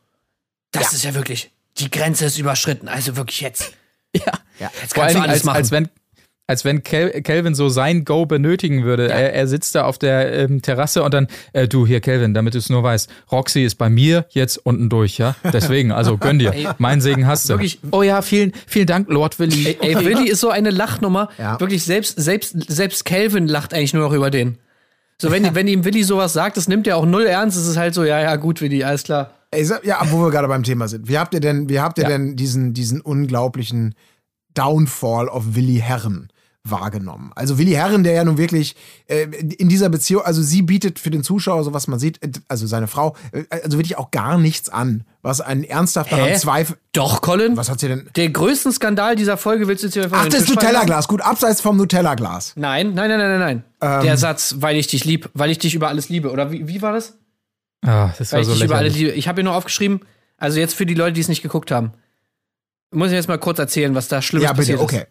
das 0.71 0.93
ist 0.93 1.03
ja 1.03 1.13
wirklich, 1.15 1.51
die 1.77 1.89
Grenze 1.89 2.25
ist 2.25 2.37
überschritten. 2.37 2.87
Also 2.87 3.15
wirklich 3.15 3.41
jetzt. 3.41 3.73
Ja. 4.15 4.31
Ja, 4.59 4.71
jetzt 4.81 4.93
Vor 4.93 5.03
kannst 5.03 5.15
du 5.15 5.19
Dingen, 5.19 5.29
alles 5.29 5.39
als, 5.41 5.43
machen. 5.43 5.57
als 5.57 5.71
wenn 5.71 5.89
als 6.47 6.63
wenn 6.63 6.83
Kel 6.83 7.21
Kelvin 7.21 7.55
so 7.55 7.69
sein 7.69 8.05
Go 8.05 8.25
benötigen 8.25 8.83
würde. 8.83 9.09
Er, 9.09 9.33
er 9.33 9.47
sitzt 9.47 9.73
da 9.75 9.85
auf 9.85 9.97
der 9.97 10.31
ähm, 10.33 10.61
Terrasse 10.61 11.03
und 11.03 11.13
dann, 11.13 11.27
äh, 11.53 11.67
du 11.67 11.87
hier, 11.87 12.01
Kelvin, 12.01 12.33
damit 12.33 12.53
du 12.53 12.59
es 12.59 12.69
nur 12.69 12.83
weißt, 12.83 13.09
Roxy 13.31 13.63
ist 13.63 13.75
bei 13.75 13.89
mir 13.89 14.25
jetzt 14.29 14.57
unten 14.57 14.89
durch, 14.89 15.17
ja? 15.17 15.35
Deswegen, 15.51 15.91
also 15.91 16.17
gönn 16.17 16.39
dir. 16.39 16.53
Mein 16.77 17.01
Segen 17.01 17.25
hast 17.25 17.49
du. 17.49 17.53
Wirklich. 17.53 17.79
Oh 17.91 18.03
ja, 18.03 18.21
vielen, 18.21 18.51
vielen 18.67 18.87
Dank, 18.87 19.09
Lord 19.09 19.39
Willy. 19.39 19.77
Ey, 19.79 19.95
ey, 19.95 20.05
Willi 20.05 20.29
ist 20.29 20.39
so 20.39 20.49
eine 20.49 20.69
Lachnummer. 20.69 21.29
Ja. 21.37 21.59
Wirklich, 21.59 21.83
selbst, 21.83 22.19
selbst, 22.19 22.55
selbst 22.71 23.05
Calvin 23.05 23.47
lacht 23.47 23.73
eigentlich 23.73 23.93
nur 23.93 24.03
noch 24.07 24.13
über 24.13 24.29
den. 24.29 24.57
So, 25.19 25.31
wenn, 25.31 25.55
wenn 25.55 25.67
ihm 25.67 25.85
Willi 25.85 26.03
sowas 26.03 26.33
sagt, 26.33 26.57
das 26.57 26.67
nimmt 26.67 26.87
er 26.87 26.97
auch 26.97 27.05
null 27.05 27.25
ernst. 27.25 27.57
Es 27.57 27.67
ist 27.67 27.77
halt 27.77 27.93
so, 27.93 28.03
ja, 28.03 28.19
ja, 28.21 28.35
gut, 28.35 28.61
Willi, 28.61 28.83
alles 28.83 29.03
klar. 29.03 29.31
Ey, 29.51 29.65
ja, 29.83 29.99
wo 30.11 30.19
wir 30.21 30.29
gerade 30.29 30.47
beim 30.47 30.63
Thema 30.63 30.87
sind. 30.87 31.07
Wie 31.07 31.17
habt 31.17 31.33
ihr 31.33 31.39
denn, 31.39 31.69
wie 31.69 31.79
habt 31.79 31.97
ihr 31.97 32.03
Ja. 32.03 32.09
denn 32.09 32.35
diesen, 32.35 32.73
diesen 32.73 32.99
unglaublichen 33.01 33.95
Downfall 34.53 35.27
of 35.27 35.55
Willi 35.55 35.77
Herren 35.83 36.29
wahrgenommen? 36.69 37.31
Also 37.35 37.57
Willi 37.57 37.71
Herren, 37.71 38.03
der 38.03 38.13
ja 38.13 38.23
nun 38.23 38.37
wirklich 38.37 38.75
äh, 39.07 39.23
in 39.23 39.69
dieser 39.69 39.89
Beziehung, 39.89 40.23
also 40.23 40.41
sie 40.41 40.61
bietet 40.61 40.99
für 40.99 41.09
den 41.09 41.23
Zuschauer, 41.23 41.63
so 41.63 41.73
was 41.73 41.87
man 41.87 41.99
sieht, 41.99 42.21
äh, 42.23 42.31
also 42.47 42.67
seine 42.67 42.87
Frau, 42.87 43.15
äh, 43.31 43.43
also 43.49 43.77
wirklich 43.77 43.97
auch 43.97 44.11
gar 44.11 44.37
nichts 44.37 44.69
an, 44.69 45.03
was 45.21 45.41
einen 45.41 45.63
ernsthaft 45.63 46.11
daran 46.11 46.29
Hä? 46.29 46.37
Zweifel. 46.37 46.77
Doch, 46.91 47.21
Colin. 47.21 47.55
Was 47.57 47.69
hat 47.69 47.79
sie 47.79 47.87
denn? 47.87 48.09
Der 48.15 48.29
größten 48.29 48.71
Skandal 48.71 49.15
dieser 49.15 49.37
Folge 49.37 49.67
willst 49.67 49.83
du 49.83 49.87
jetzt 49.87 49.93
hier 49.93 50.09
Ach, 50.11 50.27
das 50.27 50.47
Nutella-Glas. 50.47 51.07
Gut, 51.07 51.21
abseits 51.21 51.61
vom 51.61 51.77
Nutella-Glas. 51.77 52.53
Nein, 52.55 52.93
nein, 52.93 53.09
nein, 53.09 53.19
nein, 53.19 53.39
nein, 53.39 53.63
nein. 53.81 54.03
Der 54.03 54.17
Satz, 54.17 54.55
weil 54.59 54.77
ich 54.77 54.87
dich 54.87 55.05
lieb, 55.05 55.29
weil 55.33 55.51
ich 55.51 55.59
dich 55.59 55.75
über 55.75 55.89
alles 55.89 56.09
liebe. 56.09 56.31
Oder 56.31 56.51
wie, 56.51 56.67
wie 56.67 56.81
war 56.81 56.93
das? 56.93 57.13
Ah, 57.85 58.11
das 58.17 58.31
Weil 58.31 58.37
war 58.37 58.41
ich 58.41 58.47
so 58.47 58.53
dich 58.53 58.63
über 58.63 58.75
alles 58.77 58.95
liebe. 58.95 59.11
Ich 59.11 59.27
habe 59.27 59.37
hier 59.41 59.43
nur 59.43 59.55
aufgeschrieben, 59.55 60.01
also 60.37 60.59
jetzt 60.59 60.73
für 60.73 60.85
die 60.85 60.95
Leute, 60.95 61.13
die 61.13 61.21
es 61.21 61.27
nicht 61.27 61.41
geguckt 61.43 61.71
haben, 61.71 61.93
muss 62.91 63.09
ich 63.09 63.13
jetzt 63.13 63.27
mal 63.27 63.37
kurz 63.37 63.59
erzählen, 63.59 63.93
was 63.95 64.07
da 64.07 64.21
Schlimmes 64.21 64.45
Ja, 64.45 64.53
bitte, 64.53 64.77
passiert 64.77 65.03
ist. 65.03 65.07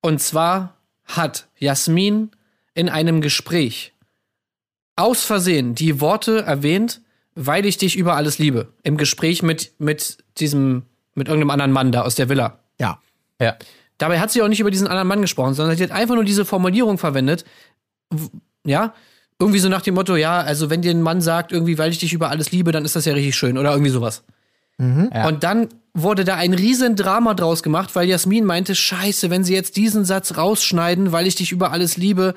Und 0.00 0.20
zwar 0.20 0.76
hat 1.04 1.48
Jasmin 1.58 2.30
in 2.74 2.88
einem 2.88 3.20
Gespräch 3.20 3.92
aus 4.96 5.24
Versehen 5.24 5.74
die 5.74 6.00
Worte 6.00 6.42
erwähnt, 6.42 7.00
weil 7.34 7.64
ich 7.64 7.78
dich 7.78 7.96
über 7.96 8.16
alles 8.16 8.38
liebe. 8.38 8.72
Im 8.82 8.96
Gespräch 8.96 9.42
mit, 9.42 9.72
mit 9.78 10.18
diesem, 10.38 10.84
mit 11.14 11.28
irgendeinem 11.28 11.50
anderen 11.50 11.72
Mann 11.72 11.92
da 11.92 12.02
aus 12.02 12.14
der 12.14 12.28
Villa. 12.28 12.58
Ja. 12.78 13.00
Ja. 13.40 13.56
Dabei 13.98 14.20
hat 14.20 14.30
sie 14.30 14.42
auch 14.42 14.48
nicht 14.48 14.60
über 14.60 14.70
diesen 14.70 14.88
anderen 14.88 15.08
Mann 15.08 15.22
gesprochen, 15.22 15.54
sondern 15.54 15.76
sie 15.76 15.84
hat 15.84 15.90
einfach 15.90 16.14
nur 16.14 16.24
diese 16.24 16.44
Formulierung 16.44 16.98
verwendet. 16.98 17.44
Ja, 18.64 18.94
irgendwie 19.38 19.58
so 19.58 19.68
nach 19.68 19.82
dem 19.82 19.94
Motto, 19.94 20.16
ja, 20.16 20.40
also 20.40 20.68
wenn 20.68 20.82
dir 20.82 20.90
ein 20.90 21.02
Mann 21.02 21.20
sagt, 21.20 21.52
irgendwie, 21.52 21.78
weil 21.78 21.90
ich 21.90 21.98
dich 21.98 22.12
über 22.12 22.28
alles 22.28 22.52
liebe, 22.52 22.72
dann 22.72 22.84
ist 22.84 22.96
das 22.96 23.06
ja 23.06 23.14
richtig 23.14 23.36
schön 23.36 23.56
oder 23.56 23.72
irgendwie 23.72 23.90
sowas. 23.90 24.22
Ja. 24.80 25.28
Und 25.28 25.44
dann 25.44 25.68
wurde 25.94 26.24
da 26.24 26.36
ein 26.36 26.54
riesen 26.54 26.96
Drama 26.96 27.34
draus 27.34 27.62
gemacht, 27.62 27.90
weil 27.94 28.08
Jasmin 28.08 28.44
meinte, 28.44 28.74
scheiße, 28.74 29.28
wenn 29.30 29.44
sie 29.44 29.54
jetzt 29.54 29.76
diesen 29.76 30.04
Satz 30.04 30.36
rausschneiden, 30.36 31.12
weil 31.12 31.26
ich 31.26 31.34
dich 31.34 31.52
über 31.52 31.72
alles 31.72 31.96
liebe, 31.96 32.34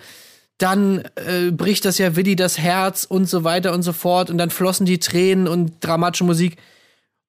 dann 0.57 1.03
äh, 1.15 1.51
bricht 1.51 1.85
das 1.85 1.97
ja 1.97 2.15
Willi 2.15 2.35
das 2.35 2.57
Herz 2.57 3.05
und 3.05 3.27
so 3.29 3.43
weiter 3.43 3.73
und 3.73 3.83
so 3.83 3.93
fort 3.93 4.29
und 4.29 4.37
dann 4.37 4.49
flossen 4.49 4.85
die 4.85 4.99
Tränen 4.99 5.47
und 5.47 5.73
dramatische 5.81 6.23
Musik. 6.23 6.57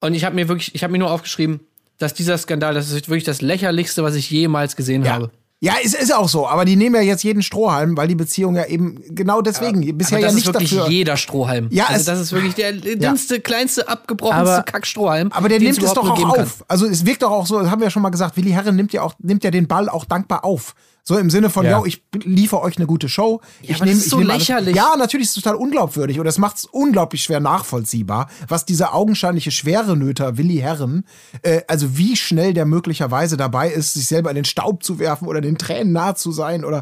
Und 0.01 0.15
ich 0.15 0.25
habe 0.25 0.35
mir 0.35 0.49
wirklich, 0.49 0.75
ich 0.75 0.83
habe 0.83 0.93
mir 0.93 0.99
nur 0.99 1.11
aufgeschrieben, 1.11 1.61
dass 1.99 2.13
dieser 2.15 2.37
Skandal, 2.39 2.75
das 2.75 2.91
ist 2.91 3.09
wirklich 3.09 3.25
das 3.25 3.41
lächerlichste, 3.41 4.03
was 4.03 4.15
ich 4.15 4.31
jemals 4.31 4.77
gesehen 4.77 5.05
Ja. 5.05 5.13
habe. 5.13 5.31
Ja, 5.61 5.75
es 5.83 5.95
ist 5.95 6.13
auch 6.13 6.29
so, 6.29 6.47
aber 6.47 6.67
die 6.67 6.77
nehmen 6.77 6.95
ja 6.97 7.01
jetzt 7.01 7.25
jeden 7.25 7.43
Strohhalm, 7.43 7.97
weil 7.97 8.07
die 8.07 8.15
Beziehung 8.15 8.55
ja 8.55 8.67
eben 8.67 9.03
genau 9.15 9.41
deswegen 9.41 9.97
bisher 9.97 10.19
Aber 10.19 10.21
ja 10.21 10.27
das 10.27 10.35
nicht 10.35 10.47
ist 10.47 10.53
wirklich 10.53 10.71
dafür. 10.71 10.89
jeder 10.91 11.17
Strohhalm. 11.17 11.69
Ja, 11.71 11.87
also 11.87 12.05
das 12.11 12.21
ist 12.21 12.33
wirklich 12.33 12.55
der 12.55 12.73
dünnste, 12.73 13.41
kleinste, 13.41 13.89
abgebrochenste 13.89 14.63
Kackstrohhalm. 14.67 15.33
Aber 15.33 15.49
der 15.49 15.61
nimmt 15.61 15.83
es 15.83 15.93
doch 15.95 16.11
auch 16.11 16.17
geben 16.17 16.33
kann. 16.33 16.45
auf. 16.45 16.65
Also 16.69 16.87
es 16.87 17.07
wirkt 17.07 17.23
doch 17.23 17.31
auch 17.31 17.47
so, 17.47 17.61
das 17.61 17.71
haben 17.71 17.81
wir 17.81 17.87
ja 17.87 17.91
schon 17.91 18.03
mal 18.03 18.11
gesagt, 18.11 18.37
Willi 18.37 18.51
Herren 18.51 18.77
nimmt 18.77 18.93
ja 18.93 19.03
auch 19.03 19.15
nimmt 19.21 19.43
ja 19.43 19.51
den 19.51 19.67
Ball 19.67 19.89
auch 19.89 20.05
dankbar 20.05 20.45
auf. 20.45 20.75
So 21.07 21.19
im 21.19 21.29
Sinne 21.29 21.51
von, 21.51 21.67
Ja. 21.67 21.79
yo, 21.81 21.85
ich 21.85 22.03
liefere 22.25 22.63
euch 22.63 22.79
eine 22.79 22.87
gute 22.87 23.11
Show. 23.11 23.43
ich 23.61 23.75
aber 23.77 23.85
das 23.85 23.97
ist 23.97 24.09
so 24.09 24.19
nehm 24.21 24.31
alles- 24.31 24.49
lächerlich. 24.49 24.75
Ja, 24.75 24.97
natürlich 24.97 25.27
ist 25.29 25.37
es 25.37 25.43
total 25.43 25.57
unglaubwürdig 25.57 26.19
und 26.19 26.25
das 26.25 26.39
macht 26.39 26.57
es 26.57 26.65
unglaublich 26.65 27.23
schwer 27.23 27.41
nachvollziehbar, 27.41 28.31
was 28.49 28.65
dieser 28.65 28.95
augenscheinliche 28.95 29.51
Schwerenöter 29.51 30.39
Willi 30.39 30.57
Herren, 30.57 31.05
äh, 31.43 31.61
also 31.69 31.99
wie 31.99 32.17
schnell 32.17 32.55
der 32.55 32.65
möglicherweise 32.65 33.37
dabei 33.37 33.69
ist, 33.71 33.93
sich 33.93 34.07
selber 34.07 34.31
in 34.31 34.37
den 34.37 34.47
Staub 34.47 34.83
zu 34.83 34.99
werfen 34.99 35.29
oder 35.29 35.43
den 35.43 35.59
Tränen 35.59 35.93
nahe 35.93 36.15
zu 36.15 36.33
sein 36.33 36.65
oder 36.65 36.79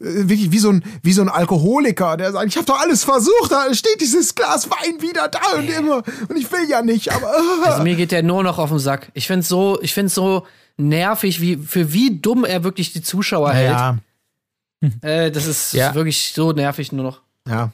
äh, 0.00 0.26
wirklich 0.26 0.52
wie 0.52 0.58
so 0.58 0.70
ein 0.70 0.82
wie 1.02 1.12
so 1.12 1.20
ein 1.20 1.28
Alkoholiker, 1.28 2.16
der 2.16 2.32
sagt, 2.32 2.46
ich 2.46 2.56
habe 2.56 2.64
doch 2.66 2.80
alles 2.80 3.04
versucht, 3.04 3.50
da 3.50 3.74
steht 3.74 4.00
dieses 4.00 4.34
Glas 4.34 4.70
Wein 4.70 5.02
wieder 5.02 5.28
da 5.28 5.40
und 5.58 5.68
immer 5.68 6.02
und 6.30 6.36
ich 6.38 6.50
will 6.50 6.66
ja 6.66 6.80
nicht, 6.80 7.12
aber 7.12 7.26
äh, 7.26 7.66
Also 7.68 7.82
mir 7.82 7.94
geht 7.94 8.10
der 8.10 8.22
nur 8.22 8.42
noch 8.42 8.58
auf 8.58 8.70
den 8.70 8.78
Sack. 8.78 9.10
Ich 9.12 9.26
find's 9.26 9.48
so, 9.48 9.78
ich 9.82 9.92
find's 9.92 10.14
so 10.14 10.46
nervig, 10.76 11.40
wie, 11.40 11.56
für 11.56 11.92
wie 11.92 12.18
dumm 12.20 12.44
er 12.44 12.64
wirklich 12.64 12.92
die 12.92 13.02
Zuschauer 13.02 13.54
ja, 13.54 13.98
hält. 14.82 15.02
Äh, 15.02 15.30
das 15.30 15.46
ist 15.46 15.72
Ja. 15.72 15.94
wirklich 15.94 16.32
so 16.34 16.52
nervig 16.52 16.92
nur 16.92 17.04
noch. 17.04 17.20
ja. 17.48 17.72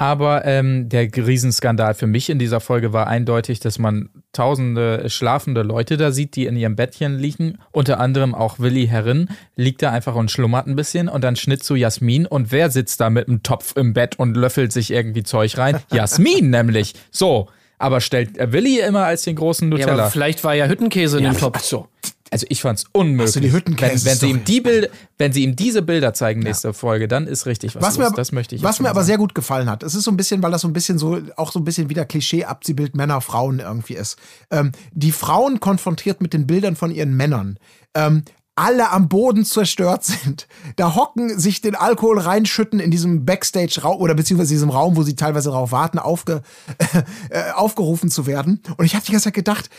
Aber 0.00 0.44
ähm, 0.44 0.88
der 0.88 1.08
Riesenskandal 1.12 1.92
für 1.92 2.06
mich 2.06 2.30
in 2.30 2.38
dieser 2.38 2.60
Folge 2.60 2.92
war 2.92 3.08
eindeutig, 3.08 3.58
dass 3.58 3.80
man 3.80 4.10
tausende 4.32 5.10
schlafende 5.10 5.62
Leute 5.62 5.96
da 5.96 6.12
sieht, 6.12 6.36
die 6.36 6.46
in 6.46 6.56
ihrem 6.56 6.76
Bettchen 6.76 7.18
liegen. 7.18 7.58
Unter 7.72 7.98
anderem 7.98 8.32
auch 8.32 8.60
Willi 8.60 8.86
Herrin 8.86 9.28
liegt 9.56 9.82
da 9.82 9.90
einfach 9.90 10.14
und 10.14 10.30
schlummert 10.30 10.68
ein 10.68 10.76
bisschen 10.76 11.08
und 11.08 11.24
dann 11.24 11.34
Schnitt 11.34 11.64
zu 11.64 11.74
Jasmin. 11.74 12.26
Und 12.26 12.52
wer 12.52 12.70
sitzt 12.70 13.00
da 13.00 13.10
mit 13.10 13.26
einem 13.26 13.42
Topf 13.42 13.74
im 13.76 13.92
Bett 13.92 14.16
und 14.20 14.36
löffelt 14.36 14.70
sich 14.72 14.92
irgendwie 14.92 15.24
Zeug 15.24 15.58
rein? 15.58 15.80
Jasmin 15.92 16.48
nämlich. 16.50 16.94
So. 17.10 17.48
Aber 17.80 18.00
stellt 18.00 18.36
Willi 18.52 18.78
immer 18.78 19.04
als 19.04 19.22
den 19.22 19.34
großen 19.34 19.68
Ja, 19.72 19.78
Nutella. 19.78 20.02
aber 20.04 20.10
vielleicht 20.12 20.44
war 20.44 20.54
ja 20.54 20.66
Hüttenkäse 20.68 21.18
in 21.18 21.24
dem 21.24 21.32
Ach 21.34 21.40
Topf. 21.40 21.60
so. 21.62 21.88
Also 22.30 22.46
ich 22.48 22.60
fand's 22.60 22.84
unmöglich. 22.92 23.26
Hast 23.28 23.36
du 23.36 23.40
die 23.40 23.52
Hüttenkäse- 23.52 24.04
wenn, 24.04 24.04
wenn, 24.04 24.16
sie 24.18 24.30
ihm 24.30 24.44
die 24.44 24.60
Bild, 24.60 24.90
wenn 25.16 25.32
sie 25.32 25.42
ihm 25.44 25.56
diese 25.56 25.82
Bilder 25.82 26.14
zeigen 26.14 26.40
nächste 26.40 26.72
Folge, 26.72 27.08
dann 27.08 27.26
ist 27.26 27.46
richtig 27.46 27.74
was, 27.74 27.82
Was 27.82 27.98
mir, 27.98 28.10
das 28.10 28.32
möchte 28.32 28.54
ich 28.54 28.62
was 28.62 28.80
mir 28.80 28.88
aber 28.88 29.00
sagen. 29.00 29.06
sehr 29.06 29.18
gut 29.18 29.34
gefallen 29.34 29.70
hat, 29.70 29.82
es 29.82 29.94
ist 29.94 30.04
so 30.04 30.10
ein 30.10 30.16
bisschen, 30.16 30.42
weil 30.42 30.50
das 30.50 30.62
so 30.62 30.68
ein 30.68 30.72
bisschen 30.72 30.98
so, 30.98 31.20
auch 31.36 31.52
so 31.52 31.58
ein 31.58 31.64
bisschen 31.64 31.88
wieder 31.88 32.04
Klischee-Abziehbild 32.04 32.94
Männer, 32.96 33.20
Frauen 33.20 33.60
irgendwie 33.60 33.94
ist. 33.94 34.18
Ähm, 34.50 34.72
die 34.92 35.12
Frauen 35.12 35.60
konfrontiert 35.60 36.20
mit 36.20 36.32
den 36.32 36.46
Bildern 36.46 36.76
von 36.76 36.90
ihren 36.90 37.16
Männern. 37.16 37.58
Ähm, 37.94 38.24
alle 38.58 38.90
am 38.90 39.08
Boden 39.08 39.44
zerstört 39.44 40.04
sind, 40.04 40.48
da 40.74 40.96
hocken, 40.96 41.38
sich 41.38 41.60
den 41.60 41.76
Alkohol 41.76 42.18
reinschütten 42.18 42.80
in 42.80 42.90
diesem 42.90 43.24
Backstage-Raum 43.24 44.00
oder 44.00 44.14
beziehungsweise 44.14 44.52
diesem 44.52 44.70
Raum, 44.70 44.96
wo 44.96 45.04
sie 45.04 45.14
teilweise 45.14 45.50
darauf 45.50 45.70
warten, 45.70 46.00
aufge, 46.00 46.42
äh, 47.30 47.52
aufgerufen 47.52 48.10
zu 48.10 48.26
werden. 48.26 48.60
Und 48.76 48.84
ich 48.84 48.96
habe 48.96 49.04
die 49.06 49.12
ganze 49.12 49.26
Zeit 49.26 49.34
gedacht, 49.34 49.70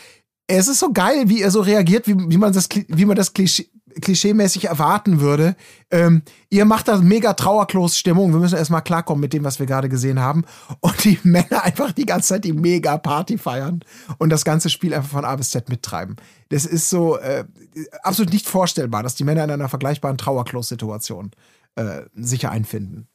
es 0.58 0.68
ist 0.68 0.80
so 0.80 0.92
geil, 0.92 1.28
wie 1.28 1.42
er 1.42 1.50
so 1.50 1.60
reagiert, 1.60 2.06
wie, 2.06 2.16
wie 2.16 2.38
man 2.38 2.52
das, 2.52 2.68
wie 2.88 3.04
man 3.04 3.16
das 3.16 3.32
Klischee, 3.32 3.70
klischeemäßig 4.00 4.66
erwarten 4.66 5.20
würde. 5.20 5.56
Ähm, 5.90 6.22
ihr 6.48 6.64
macht 6.64 6.88
da 6.88 6.98
mega 6.98 7.34
Trauerklos-Stimmung. 7.34 8.32
Wir 8.32 8.40
müssen 8.40 8.56
erstmal 8.56 8.82
klarkommen 8.82 9.20
mit 9.20 9.32
dem, 9.32 9.44
was 9.44 9.58
wir 9.58 9.66
gerade 9.66 9.88
gesehen 9.88 10.20
haben. 10.20 10.44
Und 10.80 11.04
die 11.04 11.18
Männer 11.24 11.64
einfach 11.64 11.92
die 11.92 12.06
ganze 12.06 12.28
Zeit 12.28 12.44
die 12.44 12.52
mega 12.52 12.96
Party 12.98 13.38
feiern 13.38 13.80
und 14.18 14.30
das 14.30 14.44
ganze 14.44 14.70
Spiel 14.70 14.94
einfach 14.94 15.10
von 15.10 15.24
A 15.24 15.34
bis 15.36 15.50
Z 15.50 15.68
mittreiben. 15.68 16.16
Das 16.50 16.66
ist 16.66 16.88
so 16.88 17.18
äh, 17.18 17.44
absolut 18.02 18.32
nicht 18.32 18.46
vorstellbar, 18.46 19.02
dass 19.02 19.14
die 19.14 19.24
Männer 19.24 19.44
in 19.44 19.50
einer 19.50 19.68
vergleichbaren 19.68 20.18
Trauerklos-Situation 20.18 21.32
äh, 21.76 22.02
sich 22.14 22.48
einfinden. 22.48 23.08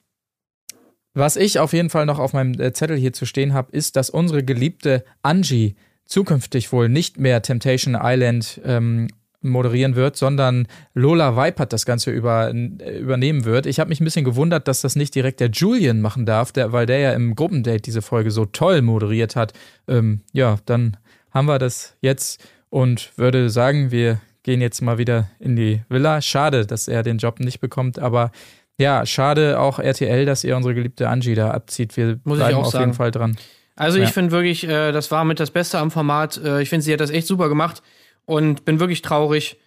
Was 1.14 1.38
ich 1.38 1.60
auf 1.60 1.72
jeden 1.72 1.90
Fall 1.90 2.06
noch 2.06 2.20
auf 2.20 2.34
meinem 2.34 2.60
äh, 2.60 2.74
Zettel 2.74 2.98
hier 2.98 3.14
zu 3.14 3.26
stehen 3.26 3.54
habe, 3.54 3.72
ist, 3.72 3.96
dass 3.96 4.10
unsere 4.10 4.44
geliebte 4.44 5.06
Angie 5.22 5.76
zukünftig 6.06 6.72
wohl 6.72 6.90
nicht 6.90 7.20
mehr 7.20 7.42
Temptation 7.42 7.98
Island 8.00 8.62
ähm, 8.64 9.08
moderieren 9.42 9.96
wird, 9.96 10.18
sondern 10.18 10.68
Lola 10.94 11.36
Weipert 11.36 11.72
das 11.72 11.86
Ganze 11.86 12.12
über, 12.12 12.52
äh, 12.54 12.98
übernehmen 13.00 13.46
wird. 13.46 13.66
Ich 13.66 13.80
habe 13.80 13.90
mich 13.90 14.02
ein 14.02 14.04
bisschen 14.04 14.26
gewundert, 14.26 14.68
dass 14.68 14.82
das 14.82 14.96
nicht 14.96 15.16
direkt 15.16 15.40
der 15.40 15.50
Julian 15.50 16.02
machen 16.02 16.26
darf, 16.26 16.52
der, 16.52 16.72
weil 16.72 16.86
der 16.86 17.00
ja 17.00 17.14
im 17.14 17.36
Gruppendate 17.36 17.82
diese 17.82 18.02
Folge 18.02 18.32
so 18.32 18.46
toll 18.46 18.82
moderiert 18.82 19.36
hat. 19.36 19.54
Ähm, 19.88 20.22
ja, 20.34 20.58
dann 20.66 20.98
haben 21.32 21.48
wir 21.48 21.60
das 21.60 21.96
jetzt 22.02 22.44
und 22.70 23.12
würde 23.18 23.50
sagen, 23.50 23.92
wir 23.92 24.20
gehen 24.44 24.62
jetzt 24.62 24.82
mal 24.82 24.98
wieder 24.98 25.30
in 25.40 25.56
die 25.56 25.82
Villa. 25.90 26.22
Schade, 26.22 26.66
dass 26.66 26.88
er 26.88 27.04
den 27.04 27.18
Job 27.18 27.40
nicht 27.40 27.60
bekommt, 27.60 28.00
aber 28.00 28.32
ja, 28.78 29.06
schade 29.06 29.60
auch 29.60 29.80
RTL, 29.80 30.26
dass 30.26 30.44
ihr 30.44 30.56
unsere 30.56 30.76
geliebte 30.76 31.08
Angie 31.08 31.36
da 31.36 31.52
abzieht. 31.52 31.96
Wir 31.96 32.20
Muss 32.24 32.38
ich 32.38 32.44
bleiben 32.44 32.58
auch 32.58 32.66
auf 32.66 32.72
sagen. 32.72 32.84
jeden 32.84 32.94
Fall 32.94 33.12
dran. 33.12 33.38
Also 33.76 33.98
Ja. 33.98 34.06
ich 34.06 34.12
finde 34.12 34.32
wirklich, 34.32 34.64
äh, 34.68 34.92
das 34.92 35.12
war 35.12 35.26
mit 35.26 35.40
das 35.40 35.52
Beste 35.52 35.80
am 35.80 35.92
Format. 35.92 36.38
Äh, 36.44 36.62
ich 36.62 36.70
finde, 36.70 36.84
sie 36.84 36.94
hat 36.94 37.00
das 37.02 37.10
echt 37.10 37.28
super 37.28 37.50
gemacht 37.50 37.82
und 38.26 38.66
bin 38.66 38.80
wirklich 38.80 39.02
traurig, 39.02 39.58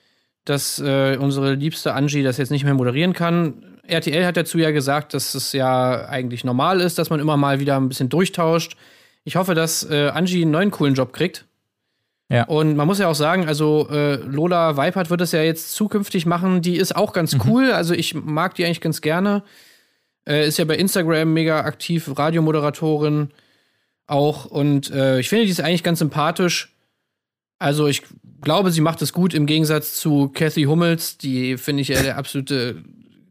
dass 0.44 0.78
äh, 0.78 1.16
unsere 1.20 1.54
liebste 1.54 1.92
Angie 1.94 2.22
das 2.22 2.38
jetzt 2.38 2.50
nicht 2.50 2.64
mehr 2.64 2.74
moderieren 2.74 3.12
kann. 3.12 3.62
RTL 3.86 4.24
hat 4.26 4.36
dazu 4.36 4.58
ja 4.58 4.70
gesagt, 4.70 5.14
dass 5.14 5.34
es 5.34 5.52
ja 5.52 6.06
eigentlich 6.08 6.44
normal 6.44 6.80
ist, 6.80 6.98
dass 6.98 7.10
man 7.10 7.20
immer 7.20 7.36
mal 7.36 7.60
wieder 7.60 7.76
ein 7.76 7.88
bisschen 7.88 8.08
durchtauscht. 8.08 8.76
Ich 9.24 9.36
hoffe, 9.36 9.54
dass 9.54 9.88
äh, 9.90 10.08
Angie 10.08 10.42
einen 10.42 10.50
neuen 10.52 10.70
coolen 10.70 10.94
Job 10.94 11.12
kriegt. 11.12 11.44
Ja. 12.30 12.44
Und 12.44 12.76
man 12.76 12.86
muss 12.86 12.98
ja 12.98 13.08
auch 13.08 13.14
sagen, 13.14 13.46
also 13.46 13.88
äh, 13.90 14.16
Lola 14.16 14.76
Weipert 14.76 15.08
wird 15.08 15.22
es 15.22 15.32
ja 15.32 15.42
jetzt 15.42 15.74
zukünftig 15.74 16.26
machen. 16.26 16.60
Die 16.60 16.76
ist 16.76 16.94
auch 16.96 17.12
ganz 17.14 17.36
cool. 17.46 17.72
Also 17.72 17.94
ich 17.94 18.14
mag 18.14 18.54
die 18.54 18.64
eigentlich 18.66 18.82
ganz 18.82 19.00
gerne. 19.00 19.42
Äh, 20.26 20.46
ist 20.46 20.58
ja 20.58 20.66
bei 20.66 20.76
Instagram 20.76 21.32
mega 21.32 21.60
aktiv, 21.60 22.10
Radiomoderatorin 22.18 23.30
auch. 24.08 24.44
Und 24.46 24.90
äh, 24.90 25.20
ich 25.20 25.28
finde, 25.28 25.44
die 25.44 25.50
ist 25.50 25.60
eigentlich 25.60 25.82
ganz 25.84 26.00
sympathisch. 26.00 26.74
Also 27.60 27.86
ich 27.86 28.02
glaube, 28.40 28.70
sie 28.70 28.80
macht 28.80 29.02
es 29.02 29.12
gut 29.12 29.34
im 29.34 29.46
Gegensatz 29.46 29.96
zu 29.96 30.28
Kathy 30.28 30.64
Hummels, 30.64 31.18
die 31.18 31.56
finde 31.56 31.82
ich 31.82 31.88
ja 31.88 32.02
der 32.02 32.16
absolute 32.18 32.82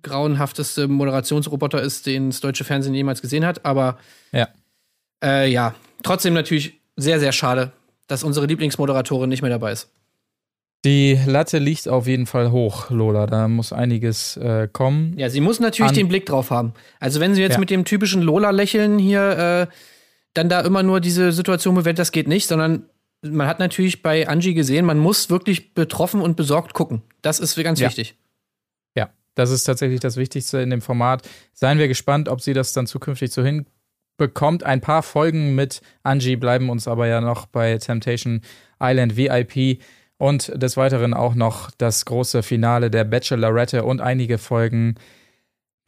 grauenhafteste 0.04 0.88
Moderationsroboter 0.88 1.82
ist, 1.82 2.06
den 2.06 2.30
das 2.30 2.40
deutsche 2.40 2.64
Fernsehen 2.64 2.94
jemals 2.94 3.22
gesehen 3.22 3.46
hat. 3.46 3.66
Aber 3.66 3.98
Ja. 4.32 4.48
äh, 5.24 5.50
ja, 5.52 5.76
trotzdem 6.04 6.34
natürlich 6.34 6.74
sehr, 6.96 7.20
sehr 7.20 7.32
schade, 7.32 7.72
dass 8.08 8.24
unsere 8.24 8.46
Lieblingsmoderatorin 8.46 9.30
nicht 9.30 9.42
mehr 9.42 9.52
dabei 9.52 9.72
ist. 9.74 9.90
Die 10.86 11.20
Latte 11.26 11.58
liegt 11.58 11.88
auf 11.90 12.08
jeden 12.08 12.28
Fall 12.28 12.52
hoch, 12.52 12.90
Lola. 12.92 13.26
Da 13.26 13.48
muss 13.48 13.74
einiges 13.74 14.38
äh, 14.38 14.68
kommen. 14.72 15.18
Ja, 15.18 15.30
sie 15.30 15.42
muss 15.42 15.60
natürlich 15.60 15.90
An- 15.90 15.96
den 15.96 16.08
Blick 16.08 16.26
drauf 16.28 16.52
haben. 16.52 16.74
Also 17.00 17.20
wenn 17.20 17.34
sie 17.36 17.42
jetzt 17.42 17.54
Ja. 17.54 17.60
mit 17.60 17.70
dem 17.70 17.84
typischen 17.84 18.22
Lola-Lächeln 18.22 19.00
hier 19.00 19.68
äh, 19.70 19.74
dann 20.38 20.50
da 20.50 20.62
immer 20.62 20.84
nur 20.84 21.00
diese 21.00 21.32
Situation 21.32 21.76
bewältigt, 21.76 22.00
das 22.00 22.12
geht 22.12 22.28
nicht, 22.28 22.48
sondern 22.48 22.86
man 23.22 23.48
hat 23.48 23.60
natürlich 23.60 24.04
bei 24.04 24.28
Angie 24.28 24.54
gesehen, 24.54 24.86
man 24.86 25.00
muss 25.00 25.30
wirklich 25.30 25.74
betroffen 25.74 26.22
und 26.22 26.36
besorgt 26.38 26.74
gucken. 26.74 27.02
Das 27.22 27.40
ist 27.40 27.56
ganz 27.56 27.80
Ja. 27.80 27.88
wichtig. 27.88 28.16
Ja, 28.96 29.10
das 29.36 29.50
ist 29.50 29.64
tatsächlich 29.64 30.00
das 30.00 30.18
Wichtigste 30.18 30.60
in 30.60 30.70
dem 30.70 30.82
Format. 30.82 31.28
Seien 31.54 31.80
wir 31.80 31.88
gespannt, 31.88 32.30
ob 32.30 32.42
sie 32.42 32.54
das 32.54 32.74
dann 32.74 32.86
zukünftig 32.88 33.32
so 33.32 33.44
hinbekommt. 33.44 34.64
Ein 34.64 34.82
paar 34.82 35.04
Folgen 35.04 35.56
mit 35.56 35.82
Angie 36.04 36.36
bleiben 36.36 36.70
uns 36.70 36.88
aber 36.88 37.08
ja 37.08 37.22
noch 37.22 37.48
bei 37.48 37.78
Temptation 37.80 38.42
Island 38.80 39.18
VIP 39.18 39.82
und 40.18 40.52
des 40.62 40.78
Weiteren 40.78 41.14
auch 41.14 41.36
noch 41.36 41.72
das 41.78 42.06
große 42.06 42.44
Finale 42.44 42.90
der 42.92 43.04
Bachelorette 43.04 43.84
und 43.84 44.02
einige 44.02 44.38
Folgen 44.38 44.96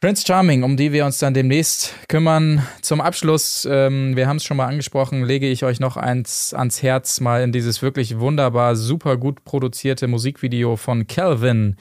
Prince 0.00 0.24
Charming, 0.26 0.62
um 0.62 0.78
die 0.78 0.92
wir 0.92 1.04
uns 1.04 1.18
dann 1.18 1.34
demnächst 1.34 1.94
kümmern. 2.08 2.66
Zum 2.80 3.02
Abschluss, 3.02 3.68
ähm, 3.70 4.16
wir 4.16 4.28
haben 4.28 4.38
es 4.38 4.44
schon 4.44 4.56
mal 4.56 4.64
angesprochen, 4.64 5.24
lege 5.24 5.46
ich 5.46 5.62
euch 5.62 5.78
noch 5.78 5.98
eins 5.98 6.54
ans 6.54 6.82
Herz, 6.82 7.20
mal 7.20 7.42
in 7.42 7.52
dieses 7.52 7.82
wirklich 7.82 8.18
wunderbar, 8.18 8.76
super 8.76 9.18
gut 9.18 9.44
produzierte 9.44 10.08
Musikvideo 10.08 10.76
von 10.76 11.06
Calvin 11.06 11.76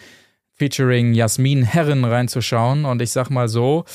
featuring 0.54 1.14
Jasmin 1.14 1.64
Herren 1.64 2.04
reinzuschauen. 2.04 2.84
Und 2.84 3.02
ich 3.02 3.12
sag 3.12 3.30
mal 3.30 3.48
so, 3.48 3.86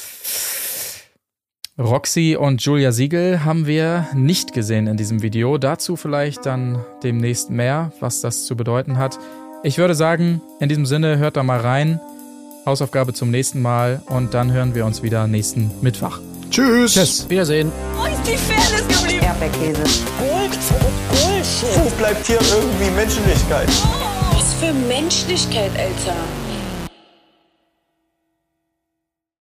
Roxy 1.79 2.35
und 2.35 2.63
Julia 2.65 2.93
Siegel 2.93 3.45
haben 3.45 3.67
wir 3.67 4.09
nicht 4.15 4.55
gesehen 4.55 4.87
in 4.87 4.97
diesem 4.97 5.21
Video. 5.21 5.59
Dazu 5.59 5.97
vielleicht 5.97 6.47
dann 6.47 6.83
demnächst 7.03 7.51
mehr, 7.51 7.93
was 8.01 8.23
das 8.23 8.47
zu 8.47 8.57
bedeuten 8.57 8.97
hat. 8.97 9.19
Ich 9.65 9.77
würde 9.77 9.95
sagen, 9.95 10.41
in 10.61 10.71
diesem 10.71 10.87
Sinne, 10.87 11.19
hört 11.19 11.37
da 11.37 11.43
mal 11.43 11.61
rein. 11.61 12.01
Hausaufgabe 12.67 13.13
zum 13.13 13.31
nächsten 13.31 13.61
Mal 13.61 14.03
und 14.07 14.35
dann 14.35 14.53
hören 14.53 14.75
wir 14.75 14.87
uns 14.87 15.03
wieder 15.03 15.27
nächsten 15.27 15.71
Mittwoch. 15.83 16.19
Tschüss. 16.51 16.95
Tschüss. 16.95 17.29
Wiedersehen. 17.29 17.73
Wo 17.97 18.05
ist 18.05 18.23
die 18.27 18.37
Fairness 18.37 18.87
geblieben? 18.89 19.25
Erdbeerkäse. 19.25 19.83
Bullshit. 20.19 21.85
Wo 21.85 21.91
bleibt 21.97 22.27
hier 22.27 22.39
irgendwie 22.41 22.91
Menschlichkeit? 22.95 23.69
Was 24.33 24.55
für 24.55 24.73
Menschlichkeit, 24.73 25.71
Alter. 25.77 26.17